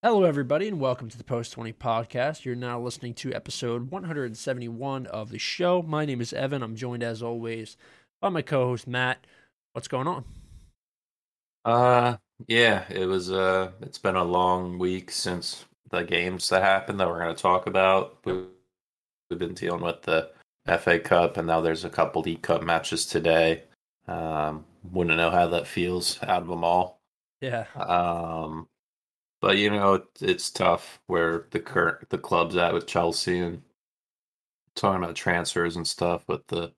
Hello, 0.00 0.22
everybody, 0.22 0.68
and 0.68 0.78
welcome 0.78 1.08
to 1.08 1.18
the 1.18 1.24
Post 1.24 1.54
20 1.54 1.72
podcast. 1.72 2.44
You're 2.44 2.54
now 2.54 2.78
listening 2.78 3.14
to 3.14 3.34
episode 3.34 3.90
171 3.90 5.06
of 5.06 5.30
the 5.30 5.38
show. 5.38 5.82
My 5.82 6.04
name 6.04 6.20
is 6.20 6.32
Evan. 6.32 6.62
I'm 6.62 6.76
joined, 6.76 7.02
as 7.02 7.20
always, 7.20 7.76
by 8.20 8.28
my 8.28 8.42
co 8.42 8.66
host, 8.66 8.86
Matt. 8.86 9.26
What's 9.72 9.88
going 9.88 10.06
on? 10.06 10.24
Uh, 11.64 12.16
yeah, 12.46 12.84
it 12.88 13.06
was, 13.06 13.32
uh, 13.32 13.72
it's 13.80 13.98
been 13.98 14.14
a 14.14 14.22
long 14.22 14.78
week 14.78 15.10
since 15.10 15.64
the 15.90 16.02
games 16.02 16.48
that 16.50 16.62
happened 16.62 17.00
that 17.00 17.08
we're 17.08 17.18
going 17.18 17.34
to 17.34 17.42
talk 17.42 17.66
about. 17.66 18.18
We've, 18.24 18.46
we've 19.28 19.40
been 19.40 19.54
dealing 19.54 19.82
with 19.82 20.02
the 20.02 20.30
FA 20.78 21.00
Cup, 21.00 21.38
and 21.38 21.48
now 21.48 21.60
there's 21.60 21.84
a 21.84 21.90
couple 21.90 22.22
League 22.22 22.42
Cup 22.42 22.62
matches 22.62 23.04
today. 23.04 23.64
Um, 24.06 24.64
wouldn't 24.92 25.16
know 25.16 25.32
how 25.32 25.48
that 25.48 25.66
feels 25.66 26.22
out 26.22 26.42
of 26.42 26.46
them 26.46 26.62
all. 26.62 27.00
Yeah. 27.40 27.64
Um, 27.74 28.68
but 29.40 29.58
you 29.58 29.70
know, 29.70 29.94
it, 29.94 30.04
it's 30.20 30.50
tough 30.50 31.00
where 31.06 31.46
the 31.50 31.60
current 31.60 32.08
the 32.10 32.18
club's 32.18 32.56
at 32.56 32.74
with 32.74 32.86
Chelsea 32.86 33.38
and 33.38 33.62
talking 34.74 35.02
about 35.02 35.16
transfers 35.16 35.76
and 35.76 35.86
stuff 35.86 36.24
with 36.28 36.46
the 36.48 36.72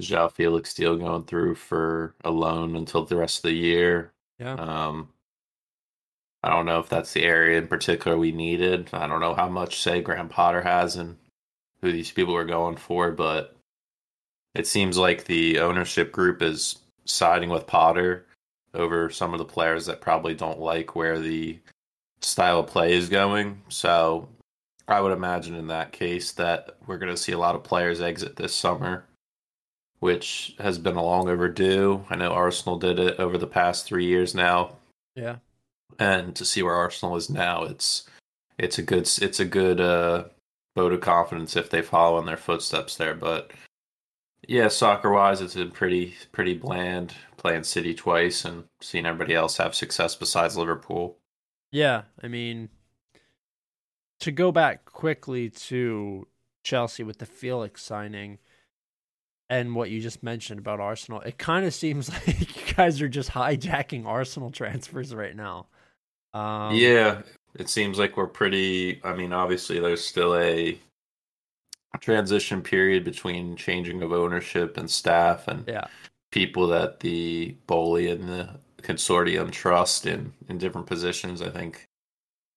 João 0.00 0.32
Felix 0.32 0.74
deal 0.74 0.96
going 0.96 1.24
through 1.24 1.54
for 1.54 2.14
a 2.24 2.30
loan 2.30 2.76
until 2.76 3.04
the 3.04 3.16
rest 3.16 3.38
of 3.38 3.42
the 3.44 3.52
year. 3.52 4.12
Yeah. 4.38 4.54
Um, 4.54 5.10
I 6.42 6.48
don't 6.48 6.66
know 6.66 6.80
if 6.80 6.88
that's 6.88 7.12
the 7.12 7.24
area 7.24 7.58
in 7.58 7.68
particular 7.68 8.16
we 8.16 8.32
needed. 8.32 8.88
I 8.92 9.06
don't 9.06 9.20
know 9.20 9.34
how 9.34 9.48
much 9.48 9.82
say 9.82 10.00
Graham 10.00 10.28
Potter 10.28 10.62
has 10.62 10.96
and 10.96 11.16
who 11.82 11.92
these 11.92 12.10
people 12.10 12.34
are 12.34 12.44
going 12.44 12.76
for, 12.76 13.10
but 13.12 13.54
it 14.54 14.66
seems 14.66 14.96
like 14.96 15.24
the 15.24 15.60
ownership 15.60 16.12
group 16.12 16.40
is 16.42 16.78
siding 17.04 17.50
with 17.50 17.66
Potter 17.66 18.26
over 18.72 19.10
some 19.10 19.34
of 19.34 19.38
the 19.38 19.44
players 19.44 19.86
that 19.86 20.00
probably 20.00 20.34
don't 20.34 20.60
like 20.60 20.96
where 20.96 21.18
the 21.18 21.58
style 22.22 22.60
of 22.60 22.66
play 22.66 22.92
is 22.94 23.08
going. 23.08 23.62
So 23.68 24.28
I 24.88 25.00
would 25.00 25.12
imagine 25.12 25.54
in 25.54 25.68
that 25.68 25.92
case 25.92 26.32
that 26.32 26.76
we're 26.86 26.98
going 26.98 27.14
to 27.14 27.20
see 27.20 27.32
a 27.32 27.38
lot 27.38 27.54
of 27.54 27.62
players 27.64 28.00
exit 28.00 28.36
this 28.36 28.54
summer, 28.54 29.04
which 30.00 30.54
has 30.58 30.78
been 30.78 30.96
a 30.96 31.02
long 31.04 31.28
overdue. 31.28 32.04
I 32.10 32.16
know 32.16 32.32
Arsenal 32.32 32.78
did 32.78 32.98
it 32.98 33.18
over 33.18 33.38
the 33.38 33.46
past 33.46 33.86
three 33.86 34.06
years 34.06 34.34
now, 34.34 34.76
Yeah. 35.14 35.36
and 35.98 36.34
to 36.36 36.44
see 36.44 36.62
where 36.62 36.74
Arsenal 36.74 37.16
is 37.16 37.30
now, 37.30 37.64
it's 37.64 38.04
it's 38.58 38.78
a 38.78 38.82
good 38.82 39.08
it's 39.22 39.40
a 39.40 39.44
good 39.44 39.80
uh, 39.80 40.24
vote 40.76 40.92
of 40.92 41.00
confidence 41.00 41.56
if 41.56 41.70
they 41.70 41.82
follow 41.82 42.18
in 42.18 42.26
their 42.26 42.36
footsteps 42.36 42.96
there. 42.96 43.14
But 43.14 43.52
yeah, 44.48 44.68
soccer 44.68 45.10
wise, 45.10 45.40
it's 45.40 45.54
been 45.54 45.70
pretty 45.70 46.14
pretty 46.32 46.54
bland 46.54 47.14
playing 47.36 47.64
City 47.64 47.94
twice 47.94 48.44
and 48.44 48.64
seeing 48.82 49.06
everybody 49.06 49.34
else 49.34 49.56
have 49.58 49.74
success 49.74 50.14
besides 50.14 50.56
Liverpool. 50.58 51.16
Yeah. 51.72 52.02
I 52.22 52.28
mean, 52.28 52.68
to 54.20 54.30
go 54.32 54.52
back 54.52 54.84
quickly 54.84 55.50
to 55.50 56.26
Chelsea 56.62 57.02
with 57.02 57.18
the 57.18 57.26
Felix 57.26 57.82
signing 57.82 58.38
and 59.48 59.74
what 59.74 59.90
you 59.90 60.00
just 60.00 60.22
mentioned 60.22 60.58
about 60.60 60.78
Arsenal, 60.80 61.20
it 61.22 61.38
kind 61.38 61.64
of 61.66 61.74
seems 61.74 62.08
like 62.26 62.56
you 62.56 62.74
guys 62.74 63.00
are 63.02 63.08
just 63.08 63.30
hijacking 63.30 64.06
Arsenal 64.06 64.50
transfers 64.50 65.14
right 65.14 65.34
now. 65.34 65.66
Um, 66.32 66.74
yeah, 66.76 67.22
it 67.58 67.68
seems 67.68 67.98
like 67.98 68.16
we're 68.16 68.28
pretty. 68.28 69.00
I 69.02 69.14
mean, 69.14 69.32
obviously, 69.32 69.80
there's 69.80 70.04
still 70.04 70.36
a 70.36 70.78
transition 72.00 72.62
period 72.62 73.04
between 73.04 73.56
changing 73.56 74.02
of 74.02 74.12
ownership 74.12 74.76
and 74.76 74.88
staff 74.88 75.48
and 75.48 75.64
Yeah. 75.66 75.86
people 76.30 76.68
that 76.68 77.00
the 77.00 77.56
Boehly 77.66 78.08
and 78.08 78.28
the 78.28 78.60
consortium 78.82 79.50
trust 79.50 80.06
in 80.06 80.32
in 80.48 80.58
different 80.58 80.86
positions. 80.86 81.42
I 81.42 81.50
think 81.50 81.84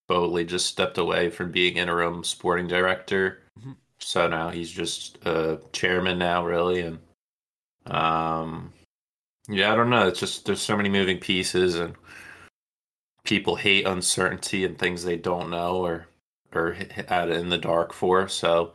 Boehly 0.07 0.45
just 0.45 0.67
stepped 0.67 0.97
away 0.97 1.29
from 1.29 1.51
being 1.51 1.77
interim 1.77 2.23
sporting 2.23 2.67
director, 2.67 3.41
Mhm. 3.59 3.75
so 3.99 4.27
now 4.27 4.49
he's 4.49 4.71
just 4.71 5.17
a 5.25 5.61
chairman 5.71 6.17
now, 6.19 6.45
really. 6.45 6.81
And 6.81 6.99
um, 7.85 8.73
yeah, 9.47 9.71
I 9.73 9.75
don't 9.75 9.89
know. 9.89 10.07
It's 10.07 10.19
just 10.19 10.45
there's 10.45 10.61
so 10.61 10.77
many 10.77 10.89
moving 10.89 11.19
pieces, 11.19 11.75
and 11.75 11.95
people 13.23 13.55
hate 13.55 13.85
uncertainty 13.85 14.65
and 14.65 14.77
things 14.77 15.03
they 15.03 15.17
don't 15.17 15.49
know 15.49 15.77
or 15.77 16.07
or 16.53 16.77
out 17.09 17.29
in 17.29 17.49
the 17.49 17.57
dark 17.57 17.93
for. 17.93 18.27
So 18.27 18.73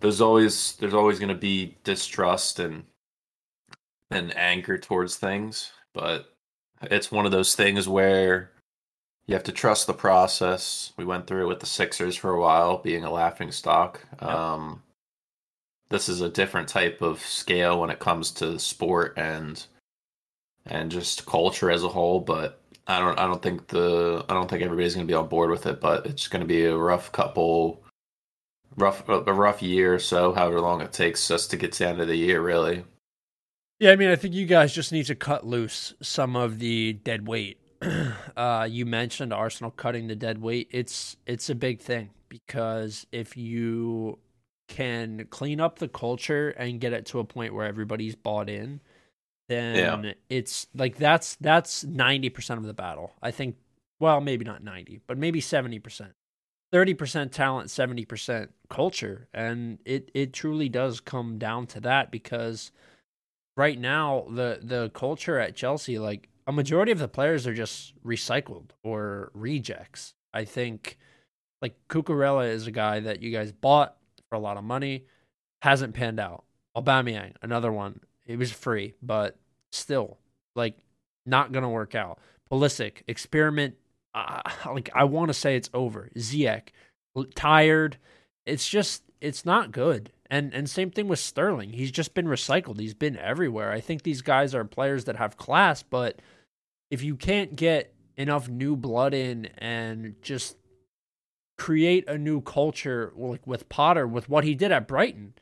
there's 0.00 0.20
always 0.20 0.76
there's 0.76 0.94
always 0.94 1.18
going 1.18 1.28
to 1.30 1.34
be 1.34 1.76
distrust 1.84 2.58
and 2.58 2.84
and 4.10 4.36
anger 4.36 4.78
towards 4.78 5.16
things, 5.16 5.72
but 5.94 6.35
it's 6.90 7.12
one 7.12 7.26
of 7.26 7.32
those 7.32 7.54
things 7.54 7.88
where 7.88 8.50
you 9.26 9.34
have 9.34 9.44
to 9.44 9.52
trust 9.52 9.86
the 9.86 9.94
process. 9.94 10.92
We 10.96 11.04
went 11.04 11.26
through 11.26 11.44
it 11.44 11.48
with 11.48 11.60
the 11.60 11.66
Sixers 11.66 12.16
for 12.16 12.30
a 12.30 12.40
while, 12.40 12.78
being 12.78 13.04
a 13.04 13.10
laughing 13.10 13.50
stock. 13.50 14.06
Yep. 14.20 14.30
Um, 14.30 14.82
this 15.88 16.08
is 16.08 16.20
a 16.20 16.28
different 16.28 16.68
type 16.68 17.02
of 17.02 17.20
scale 17.20 17.80
when 17.80 17.90
it 17.90 17.98
comes 17.98 18.30
to 18.32 18.58
sport 18.58 19.14
and 19.16 19.64
and 20.64 20.90
just 20.90 21.26
culture 21.26 21.70
as 21.70 21.84
a 21.84 21.88
whole. 21.88 22.20
But 22.20 22.60
I 22.86 22.98
don't 23.00 23.18
I 23.18 23.26
don't 23.26 23.42
think 23.42 23.68
the 23.68 24.24
I 24.28 24.34
don't 24.34 24.48
think 24.48 24.62
everybody's 24.62 24.94
going 24.94 25.06
to 25.06 25.10
be 25.10 25.16
on 25.16 25.28
board 25.28 25.50
with 25.50 25.66
it. 25.66 25.80
But 25.80 26.06
it's 26.06 26.28
going 26.28 26.40
to 26.40 26.46
be 26.46 26.64
a 26.64 26.76
rough 26.76 27.12
couple, 27.12 27.82
rough 28.76 29.08
a 29.08 29.32
rough 29.32 29.62
year 29.62 29.94
or 29.94 29.98
so, 29.98 30.32
however 30.34 30.60
long 30.60 30.80
it 30.80 30.92
takes 30.92 31.30
us 31.30 31.46
to 31.48 31.56
get 31.56 31.72
to 31.72 31.78
the 31.80 31.88
end 31.88 32.00
of 32.00 32.08
the 32.08 32.16
year, 32.16 32.40
really. 32.40 32.84
Yeah, 33.78 33.92
I 33.92 33.96
mean, 33.96 34.08
I 34.08 34.16
think 34.16 34.34
you 34.34 34.46
guys 34.46 34.72
just 34.72 34.90
need 34.90 35.04
to 35.06 35.14
cut 35.14 35.46
loose 35.46 35.94
some 36.00 36.34
of 36.34 36.58
the 36.58 36.94
dead 36.94 37.28
weight. 37.28 37.58
uh, 38.36 38.66
you 38.70 38.86
mentioned 38.86 39.32
Arsenal 39.34 39.70
cutting 39.70 40.06
the 40.06 40.16
dead 40.16 40.40
weight. 40.40 40.68
It's 40.70 41.16
it's 41.26 41.50
a 41.50 41.54
big 41.54 41.80
thing 41.80 42.10
because 42.30 43.06
if 43.12 43.36
you 43.36 44.18
can 44.68 45.26
clean 45.30 45.60
up 45.60 45.78
the 45.78 45.88
culture 45.88 46.50
and 46.50 46.80
get 46.80 46.92
it 46.94 47.06
to 47.06 47.18
a 47.18 47.24
point 47.24 47.54
where 47.54 47.66
everybody's 47.66 48.14
bought 48.16 48.48
in, 48.48 48.80
then 49.48 50.14
it's 50.30 50.68
like 50.74 50.96
that's 50.96 51.36
that's 51.36 51.84
ninety 51.84 52.30
percent 52.30 52.58
of 52.58 52.66
the 52.66 52.74
battle. 52.74 53.12
I 53.22 53.30
think. 53.30 53.56
Well, 53.98 54.20
maybe 54.20 54.44
not 54.44 54.64
ninety, 54.64 55.00
but 55.06 55.18
maybe 55.18 55.40
seventy 55.40 55.78
percent. 55.78 56.12
Thirty 56.72 56.94
percent 56.94 57.30
talent, 57.30 57.70
seventy 57.70 58.06
percent 58.06 58.52
culture, 58.70 59.28
and 59.34 59.78
it 59.84 60.10
it 60.14 60.32
truly 60.32 60.70
does 60.70 61.00
come 61.00 61.38
down 61.38 61.66
to 61.68 61.80
that 61.80 62.10
because 62.10 62.72
right 63.56 63.78
now 63.78 64.26
the 64.30 64.60
the 64.62 64.90
culture 64.90 65.38
at 65.38 65.56
Chelsea, 65.56 65.98
like 65.98 66.28
a 66.46 66.52
majority 66.52 66.92
of 66.92 66.98
the 66.98 67.08
players 67.08 67.46
are 67.46 67.54
just 67.54 67.94
recycled 68.04 68.70
or 68.82 69.30
rejects. 69.34 70.14
I 70.32 70.44
think 70.44 70.98
like 71.62 71.74
Cucurella 71.88 72.48
is 72.48 72.66
a 72.66 72.70
guy 72.70 73.00
that 73.00 73.22
you 73.22 73.32
guys 73.32 73.52
bought 73.52 73.96
for 74.28 74.36
a 74.36 74.40
lot 74.40 74.56
of 74.56 74.64
money, 74.64 75.04
hasn't 75.62 75.94
panned 75.94 76.20
out. 76.20 76.44
Aubameyang, 76.76 77.32
another 77.42 77.72
one. 77.72 78.00
It 78.26 78.38
was 78.38 78.52
free, 78.52 78.94
but 79.02 79.38
still, 79.72 80.18
like, 80.54 80.76
not 81.24 81.52
gonna 81.52 81.70
work 81.70 81.94
out. 81.94 82.18
Pulisic, 82.50 83.02
experiment. 83.08 83.76
Uh, 84.14 84.42
like, 84.66 84.90
I 84.94 85.04
want 85.04 85.28
to 85.28 85.34
say 85.34 85.56
it's 85.56 85.70
over. 85.72 86.10
Ziyech, 86.16 86.68
tired. 87.34 87.96
It's 88.44 88.68
just, 88.68 89.02
it's 89.26 89.44
not 89.44 89.72
good. 89.72 90.12
And 90.30 90.52
and 90.54 90.68
same 90.68 90.90
thing 90.90 91.08
with 91.08 91.18
Sterling. 91.18 91.70
He's 91.70 91.92
just 91.92 92.14
been 92.14 92.26
recycled. 92.26 92.80
He's 92.80 92.94
been 92.94 93.16
everywhere. 93.16 93.72
I 93.72 93.80
think 93.80 94.02
these 94.02 94.22
guys 94.22 94.54
are 94.54 94.64
players 94.64 95.04
that 95.04 95.16
have 95.16 95.36
class, 95.36 95.82
but 95.82 96.20
if 96.90 97.02
you 97.02 97.16
can't 97.16 97.54
get 97.56 97.94
enough 98.16 98.48
new 98.48 98.76
blood 98.76 99.14
in 99.14 99.46
and 99.58 100.14
just 100.22 100.56
create 101.58 102.08
a 102.08 102.18
new 102.18 102.40
culture 102.40 103.12
like 103.16 103.46
with 103.46 103.68
Potter 103.68 104.06
with 104.06 104.28
what 104.28 104.44
he 104.44 104.54
did 104.54 104.72
at 104.72 104.88
Brighton, 104.88 105.34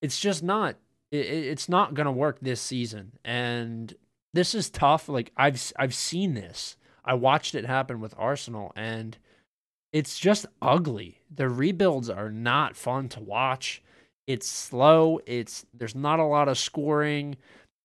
it's 0.00 0.20
just 0.20 0.42
not 0.42 0.76
it, 1.10 1.26
it's 1.26 1.68
not 1.68 1.94
going 1.94 2.06
to 2.06 2.12
work 2.12 2.38
this 2.40 2.60
season. 2.60 3.12
And 3.24 3.94
this 4.32 4.54
is 4.54 4.70
tough. 4.70 5.08
Like 5.08 5.32
I've 5.36 5.72
I've 5.76 5.94
seen 5.94 6.34
this. 6.34 6.76
I 7.04 7.14
watched 7.14 7.54
it 7.54 7.66
happen 7.66 8.00
with 8.00 8.14
Arsenal 8.16 8.72
and 8.76 9.16
it's 9.92 10.18
just 10.18 10.46
ugly. 10.62 11.20
The 11.34 11.48
rebuilds 11.48 12.10
are 12.10 12.30
not 12.30 12.76
fun 12.76 13.08
to 13.10 13.20
watch. 13.20 13.82
It's 14.26 14.48
slow. 14.48 15.20
It's 15.26 15.66
there's 15.74 15.94
not 15.94 16.20
a 16.20 16.24
lot 16.24 16.48
of 16.48 16.58
scoring. 16.58 17.36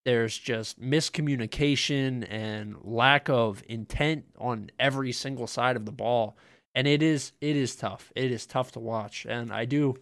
There's 0.06 0.38
just 0.38 0.80
miscommunication 0.80 2.28
and 2.30 2.75
lack 2.84 3.30
of 3.30 3.63
intent 3.68 4.25
on 4.38 4.69
every 4.80 5.12
single 5.12 5.48
side 5.48 5.75
of 5.75 5.86
the 5.86 5.92
ball. 5.92 6.38
And 6.75 6.88
it 6.88 7.02
is 7.02 7.31
it 7.42 7.56
is 7.56 7.75
tough. 7.75 8.12
It 8.16 8.31
is 8.31 8.46
tough 8.46 8.72
to 8.74 8.80
watch. 8.80 9.25
And 9.28 9.51
I 9.51 9.66
do 9.66 9.96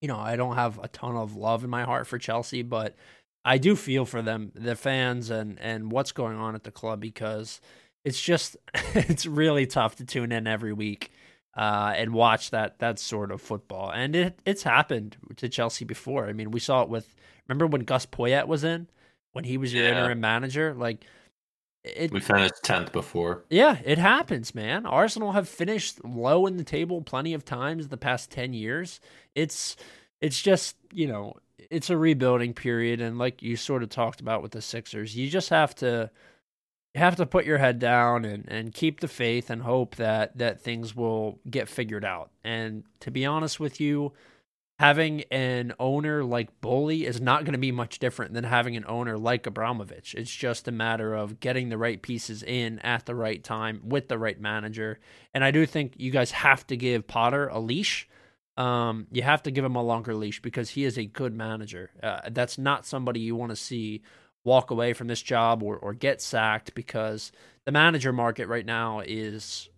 you 0.00 0.08
know, 0.08 0.18
I 0.18 0.34
don't 0.34 0.56
have 0.56 0.80
a 0.82 0.88
ton 0.88 1.14
of 1.16 1.36
love 1.36 1.62
in 1.62 1.70
my 1.70 1.84
heart 1.84 2.08
for 2.08 2.18
Chelsea, 2.18 2.62
but 2.62 2.96
I 3.44 3.58
do 3.58 3.76
feel 3.76 4.04
for 4.04 4.20
them, 4.20 4.50
the 4.54 4.76
fans 4.76 5.30
and 5.30 5.58
and 5.60 5.90
what's 5.92 6.12
going 6.12 6.36
on 6.36 6.54
at 6.54 6.64
the 6.64 6.70
club 6.72 7.00
because 7.00 7.60
it's 8.04 8.20
just 8.20 8.56
it's 8.94 9.26
really 9.26 9.66
tough 9.66 9.96
to 9.96 10.04
tune 10.04 10.32
in 10.32 10.46
every 10.46 10.72
week 10.72 11.12
uh, 11.56 11.92
and 11.96 12.12
watch 12.12 12.50
that 12.50 12.78
that 12.80 12.98
sort 12.98 13.30
of 13.30 13.40
football. 13.40 13.90
And 13.90 14.14
it 14.16 14.38
it's 14.44 14.62
happened 14.62 15.16
to 15.36 15.48
Chelsea 15.48 15.84
before. 15.84 16.26
I 16.26 16.32
mean, 16.32 16.50
we 16.50 16.60
saw 16.60 16.82
it 16.82 16.88
with 16.88 17.14
remember 17.48 17.66
when 17.66 17.82
Gus 17.82 18.06
Poyet 18.06 18.46
was 18.46 18.64
in 18.64 18.88
when 19.32 19.44
he 19.44 19.56
was 19.56 19.72
your 19.72 19.84
Yeah. 19.84 19.90
interim 19.98 20.20
manager. 20.20 20.74
Like 20.74 21.04
it, 21.84 22.12
we 22.12 22.20
finished 22.20 22.62
tenth 22.62 22.92
before. 22.92 23.44
Yeah, 23.50 23.78
it 23.84 23.98
happens, 23.98 24.54
man. 24.54 24.86
Arsenal 24.86 25.32
have 25.32 25.48
finished 25.48 26.04
low 26.04 26.46
in 26.46 26.56
the 26.56 26.62
table 26.64 27.02
plenty 27.02 27.34
of 27.34 27.44
times 27.44 27.88
the 27.88 27.96
past 27.96 28.30
ten 28.30 28.52
years. 28.52 29.00
It's 29.34 29.76
it's 30.20 30.40
just 30.40 30.76
you 30.92 31.08
know 31.08 31.34
it's 31.70 31.90
a 31.90 31.96
rebuilding 31.96 32.54
period, 32.54 33.00
and 33.00 33.18
like 33.18 33.42
you 33.42 33.56
sort 33.56 33.82
of 33.82 33.88
talked 33.88 34.20
about 34.20 34.42
with 34.42 34.52
the 34.52 34.62
Sixers, 34.62 35.16
you 35.16 35.28
just 35.28 35.48
have 35.50 35.74
to 35.76 36.10
you 36.94 37.00
have 37.00 37.16
to 37.16 37.26
put 37.26 37.46
your 37.46 37.58
head 37.58 37.78
down 37.78 38.24
and, 38.24 38.44
and 38.48 38.74
keep 38.74 39.00
the 39.00 39.08
faith 39.08 39.48
and 39.48 39.62
hope 39.62 39.96
that 39.96 40.36
that 40.38 40.60
things 40.60 40.94
will 40.94 41.38
get 41.50 41.68
figured 41.68 42.04
out. 42.04 42.30
And 42.44 42.84
to 43.00 43.10
be 43.10 43.24
honest 43.24 43.58
with 43.58 43.80
you, 43.80 44.12
having 44.78 45.22
an 45.30 45.72
owner 45.78 46.24
like 46.24 46.60
Boehly 46.60 47.06
is 47.06 47.20
not 47.20 47.44
going 47.44 47.52
to 47.52 47.58
be 47.58 47.72
much 47.72 47.98
different 47.98 48.34
than 48.34 48.44
having 48.44 48.76
an 48.76 48.84
owner 48.88 49.16
like 49.16 49.46
Abramovich. 49.46 50.14
It's 50.14 50.34
just 50.34 50.68
a 50.68 50.72
matter 50.72 51.14
of 51.14 51.40
getting 51.40 51.68
the 51.68 51.78
right 51.78 52.02
pieces 52.02 52.42
in 52.42 52.78
at 52.80 53.06
the 53.06 53.14
right 53.14 53.42
time 53.42 53.80
with 53.84 54.08
the 54.08 54.18
right 54.18 54.40
manager. 54.40 54.98
And 55.32 55.44
I 55.44 55.50
do 55.50 55.64
think 55.66 55.94
you 55.96 56.10
guys 56.10 56.32
have 56.32 56.66
to 56.66 56.76
give 56.76 57.06
Potter 57.06 57.48
a 57.48 57.60
leash. 57.60 58.08
Um, 58.58 59.06
you 59.10 59.22
have 59.22 59.42
to 59.44 59.50
give 59.50 59.64
him 59.64 59.76
a 59.76 59.82
longer 59.82 60.14
leash 60.14 60.42
because 60.42 60.70
he 60.70 60.84
is 60.84 60.98
a 60.98 61.06
good 61.06 61.32
manager. 61.32 61.90
Uh, 62.02 62.20
that's 62.30 62.58
not 62.58 62.84
somebody 62.84 63.20
you 63.20 63.34
want 63.34 63.50
to 63.50 63.56
see 63.56 64.02
walk 64.44 64.70
away 64.70 64.92
from 64.92 65.08
this 65.08 65.22
job 65.22 65.62
or, 65.62 65.76
or 65.76 65.94
get 65.94 66.20
sacked 66.20 66.74
because 66.74 67.32
the 67.64 67.72
manager 67.72 68.12
market 68.12 68.48
right 68.48 68.66
now 68.66 69.00
is 69.00 69.68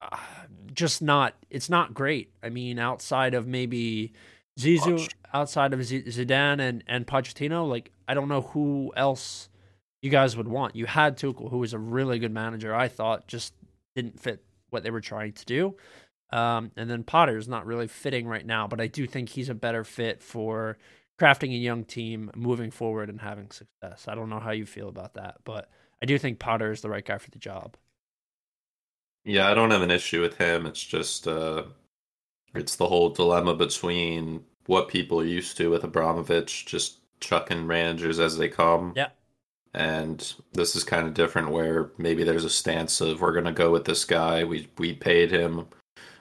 uh, 0.00 0.16
just 0.72 1.02
not 1.02 1.34
it's 1.50 1.68
not 1.68 1.94
great. 1.94 2.32
I 2.42 2.48
mean, 2.48 2.78
outside 2.78 3.34
of 3.34 3.46
maybe 3.46 4.12
Zizou, 4.58 5.08
outside 5.34 5.72
of 5.72 5.84
Z- 5.84 6.04
Zidane 6.04 6.60
and 6.60 6.84
and 6.86 7.06
Pochettino, 7.06 7.68
like 7.68 7.90
I 8.06 8.14
don't 8.14 8.28
know 8.28 8.42
who 8.42 8.92
else 8.96 9.48
you 10.02 10.10
guys 10.10 10.36
would 10.36 10.48
want. 10.48 10.76
You 10.76 10.86
had 10.86 11.18
Tuchel, 11.18 11.50
who 11.50 11.58
was 11.58 11.72
a 11.72 11.78
really 11.78 12.18
good 12.18 12.32
manager. 12.32 12.74
I 12.74 12.88
thought 12.88 13.26
just 13.26 13.54
didn't 13.94 14.20
fit 14.20 14.42
what 14.70 14.82
they 14.82 14.90
were 14.90 15.00
trying 15.00 15.32
to 15.32 15.44
do. 15.44 15.76
Um, 16.32 16.70
and 16.76 16.88
then 16.88 17.02
Potter 17.02 17.36
is 17.36 17.48
not 17.48 17.66
really 17.66 17.88
fitting 17.88 18.26
right 18.26 18.46
now, 18.46 18.68
but 18.68 18.80
I 18.80 18.86
do 18.86 19.06
think 19.06 19.30
he's 19.30 19.48
a 19.48 19.54
better 19.54 19.82
fit 19.82 20.22
for 20.22 20.78
crafting 21.20 21.50
a 21.50 21.58
young 21.58 21.84
team, 21.84 22.30
moving 22.34 22.70
forward, 22.70 23.10
and 23.10 23.20
having 23.20 23.50
success. 23.50 24.06
I 24.08 24.14
don't 24.14 24.30
know 24.30 24.40
how 24.40 24.52
you 24.52 24.64
feel 24.64 24.88
about 24.88 25.14
that, 25.14 25.36
but 25.44 25.68
I 26.02 26.06
do 26.06 26.18
think 26.18 26.38
Potter 26.38 26.70
is 26.70 26.80
the 26.80 26.88
right 26.88 27.04
guy 27.04 27.18
for 27.18 27.30
the 27.30 27.38
job. 27.38 27.76
Yeah, 29.24 29.50
I 29.50 29.54
don't 29.54 29.70
have 29.70 29.82
an 29.82 29.90
issue 29.90 30.22
with 30.22 30.38
him. 30.38 30.64
It's 30.64 30.82
just 30.82 31.28
uh 31.28 31.64
it's 32.54 32.76
the 32.76 32.88
whole 32.88 33.10
dilemma 33.10 33.54
between 33.54 34.44
what 34.66 34.88
people 34.88 35.20
are 35.20 35.26
used 35.26 35.56
to 35.58 35.70
with 35.70 35.84
Abramovich, 35.84 36.64
just 36.66 36.98
chucking 37.20 37.66
managers 37.66 38.18
as 38.18 38.38
they 38.38 38.48
come. 38.48 38.94
Yeah. 38.96 39.08
And 39.72 40.32
this 40.52 40.74
is 40.74 40.82
kind 40.82 41.06
of 41.06 41.14
different 41.14 41.50
where 41.50 41.90
maybe 41.98 42.24
there's 42.24 42.44
a 42.44 42.50
stance 42.50 43.00
of 43.00 43.20
we're 43.20 43.34
gonna 43.34 43.52
go 43.52 43.70
with 43.70 43.84
this 43.84 44.06
guy. 44.06 44.42
We 44.44 44.68
we 44.78 44.94
paid 44.94 45.30
him 45.30 45.66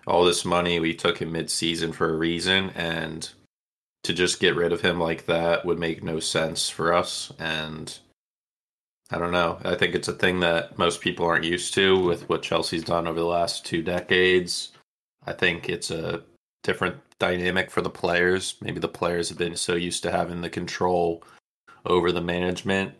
all 0.05 0.25
this 0.25 0.43
money, 0.43 0.79
we 0.79 0.93
took 0.93 1.19
him 1.19 1.31
mid 1.31 1.49
season 1.49 1.93
for 1.93 2.09
a 2.09 2.17
reason 2.17 2.71
and 2.71 3.29
to 4.03 4.13
just 4.13 4.39
get 4.39 4.55
rid 4.55 4.71
of 4.71 4.81
him 4.81 4.99
like 4.99 5.25
that 5.25 5.65
would 5.65 5.79
make 5.79 6.03
no 6.03 6.19
sense 6.19 6.69
for 6.69 6.93
us 6.93 7.31
and 7.39 7.99
I 9.11 9.17
don't 9.17 9.31
know. 9.31 9.59
I 9.63 9.73
think 9.75 9.95
it's 9.95 10.07
a 10.07 10.13
thing 10.13 10.39
that 10.41 10.77
most 10.77 11.01
people 11.01 11.25
aren't 11.25 11.43
used 11.43 11.73
to 11.73 11.99
with 11.99 12.29
what 12.29 12.43
Chelsea's 12.43 12.83
done 12.83 13.07
over 13.07 13.19
the 13.19 13.25
last 13.25 13.65
two 13.65 13.81
decades. 13.81 14.71
I 15.25 15.33
think 15.33 15.67
it's 15.67 15.89
a 15.89 16.21
different 16.63 16.97
dynamic 17.17 17.71
for 17.71 17.81
the 17.81 17.89
players. 17.89 18.55
Maybe 18.61 18.79
the 18.79 18.87
players 18.87 19.29
have 19.29 19.37
been 19.37 19.55
so 19.55 19.73
used 19.73 20.03
to 20.03 20.11
having 20.11 20.41
the 20.41 20.49
control 20.49 21.23
over 21.85 22.11
the 22.11 22.21
management. 22.21 22.93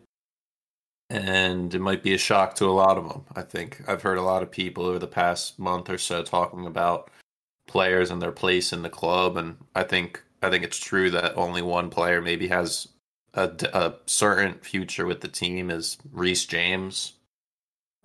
And 1.12 1.74
it 1.74 1.80
might 1.80 2.02
be 2.02 2.14
a 2.14 2.20
shock 2.20 2.56
to 2.56 2.66
a 2.66 2.72
lot 2.72 2.98
of 2.98 3.08
them. 3.08 3.26
I 3.36 3.44
think 3.44 3.82
I've 3.88 4.02
heard 4.02 4.18
a 4.18 4.24
lot 4.24 4.42
of 4.42 4.52
people 4.52 4.86
over 4.86 5.00
the 5.00 5.08
past 5.08 5.60
month 5.60 5.90
or 5.90 5.98
so 6.00 6.24
talking 6.24 6.66
about 6.66 7.12
players 7.68 8.10
and 8.10 8.22
their 8.22 8.32
place 8.32 8.74
in 8.74 8.82
the 8.82 8.90
club. 8.90 9.38
And 9.38 9.58
I 9.76 9.84
think 9.84 10.24
I 10.42 10.50
think 10.50 10.64
it's 10.64 10.78
true 10.78 11.12
that 11.12 11.38
only 11.38 11.62
one 11.62 11.90
player 11.90 12.22
maybe 12.22 12.48
has 12.48 12.88
a, 13.34 13.52
a 13.74 13.94
certain 14.06 14.56
future 14.60 15.06
with 15.06 15.22
the 15.22 15.28
team 15.28 15.70
is 15.70 15.98
Reece 16.12 16.46
James. 16.46 17.14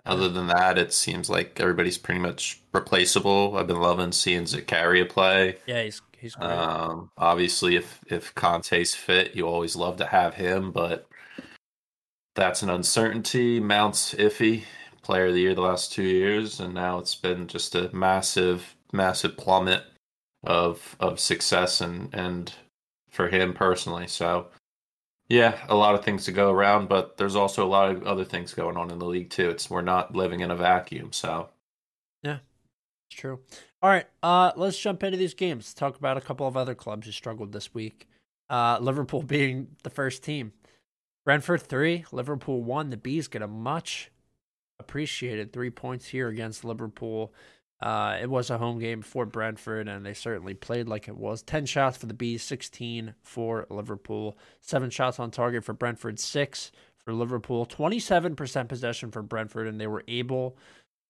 Other 0.05 0.29
than 0.29 0.47
that, 0.47 0.77
it 0.77 0.93
seems 0.93 1.29
like 1.31 1.59
everybody's 1.59 1.97
pretty 1.97 2.19
much 2.19 2.61
replaceable. 2.73 3.57
I've 3.57 3.65
been 3.65 3.81
loving 3.81 4.11
seeing 4.11 4.43
Zakaria 4.43 5.09
play. 5.09 5.57
Yeah, 5.65 5.81
he's 5.83 6.01
he's 6.15 6.35
great. 6.35 6.51
Um, 6.51 7.09
obviously, 7.17 7.75
if 7.75 8.01
if 8.05 8.35
Kanté's 8.35 8.93
fit, 8.93 9.35
you 9.35 9.47
always 9.47 9.75
love 9.75 9.97
to 9.97 10.05
have 10.05 10.35
him, 10.35 10.71
but 10.71 11.07
that's 12.35 12.61
an 12.61 12.69
uncertainty. 12.69 13.59
Mount's 13.59 14.13
iffy. 14.13 14.63
Player 15.01 15.27
of 15.27 15.33
the 15.33 15.41
year 15.41 15.53
the 15.53 15.61
last 15.61 15.91
two 15.91 16.03
years, 16.03 16.59
and 16.59 16.73
now 16.73 16.97
it's 16.97 17.13
been 17.13 17.45
just 17.45 17.75
a 17.75 17.95
massive, 17.95 18.75
massive 18.91 19.37
plummet 19.37 19.83
of 20.45 20.95
of 20.99 21.19
success 21.19 21.81
and 21.81 22.13
and 22.13 22.53
for 23.09 23.29
him 23.29 23.53
personally. 23.53 24.07
So 24.07 24.47
yeah, 25.27 25.57
a 25.69 25.75
lot 25.75 25.95
of 25.95 26.05
things 26.05 26.25
to 26.25 26.31
go 26.31 26.51
around, 26.51 26.87
but 26.87 27.17
there's 27.17 27.35
also 27.35 27.65
a 27.65 27.67
lot 27.67 27.89
of 27.89 28.03
other 28.03 28.23
things 28.23 28.53
going 28.53 28.77
on 28.77 28.91
in 28.91 28.99
the 28.99 29.05
league 29.05 29.29
too. 29.29 29.49
It's 29.49 29.69
we're 29.69 29.81
not 29.81 30.15
living 30.15 30.41
in 30.41 30.51
a 30.51 30.55
vacuum, 30.55 31.11
so 31.11 31.49
yeah, 32.21 32.39
it's 33.09 33.19
true. 33.19 33.39
All 33.81 33.89
right, 33.89 34.05
uh, 34.21 34.51
let's 34.55 34.79
jump 34.79 35.03
into 35.03 35.17
these 35.17 35.33
games. 35.33 35.73
Talk 35.73 35.97
about 35.97 36.17
a 36.17 36.21
couple 36.21 36.47
of 36.47 36.55
other 36.55 36.75
clubs 36.75 37.07
who 37.07 37.11
struggled 37.11 37.53
this 37.53 37.73
week. 37.73 38.07
Uh, 38.49 38.77
Liverpool 38.79 39.23
being 39.27 39.67
the 39.83 39.89
first 39.89 40.23
team. 40.23 40.53
Brentford 41.23 41.63
three, 41.63 42.05
Liverpool 42.11 42.61
one. 42.61 42.91
The 42.91 42.97
Bees 42.97 43.27
get 43.27 43.41
a 43.41 43.47
much 43.47 44.11
appreciated 44.79 45.51
three 45.51 45.71
points 45.71 46.07
here 46.07 46.27
against 46.27 46.63
Liverpool. 46.63 47.33
Uh, 47.81 48.17
it 48.21 48.29
was 48.29 48.49
a 48.49 48.57
home 48.57 48.79
game 48.79 49.01
for 49.01 49.25
Brentford, 49.25 49.87
and 49.87 50.05
they 50.05 50.13
certainly 50.13 50.53
played 50.53 50.87
like 50.87 51.07
it 51.07 51.17
was. 51.17 51.41
10 51.43 51.65
shots 51.65 51.97
for 51.97 52.05
the 52.05 52.13
Bees, 52.13 52.41
16 52.43 53.15
for 53.21 53.65
Liverpool. 53.69 54.37
Seven 54.61 54.89
shots 54.89 55.19
on 55.19 55.29
target 55.29 55.63
for 55.63 55.73
Brentford, 55.73 56.19
six 56.19 56.71
for 56.97 57.13
Liverpool. 57.13 57.65
27% 57.65 58.67
possession 58.67 59.11
for 59.11 59.21
Brentford, 59.21 59.67
and 59.67 59.79
they 59.79 59.87
were 59.87 60.03
able 60.07 60.57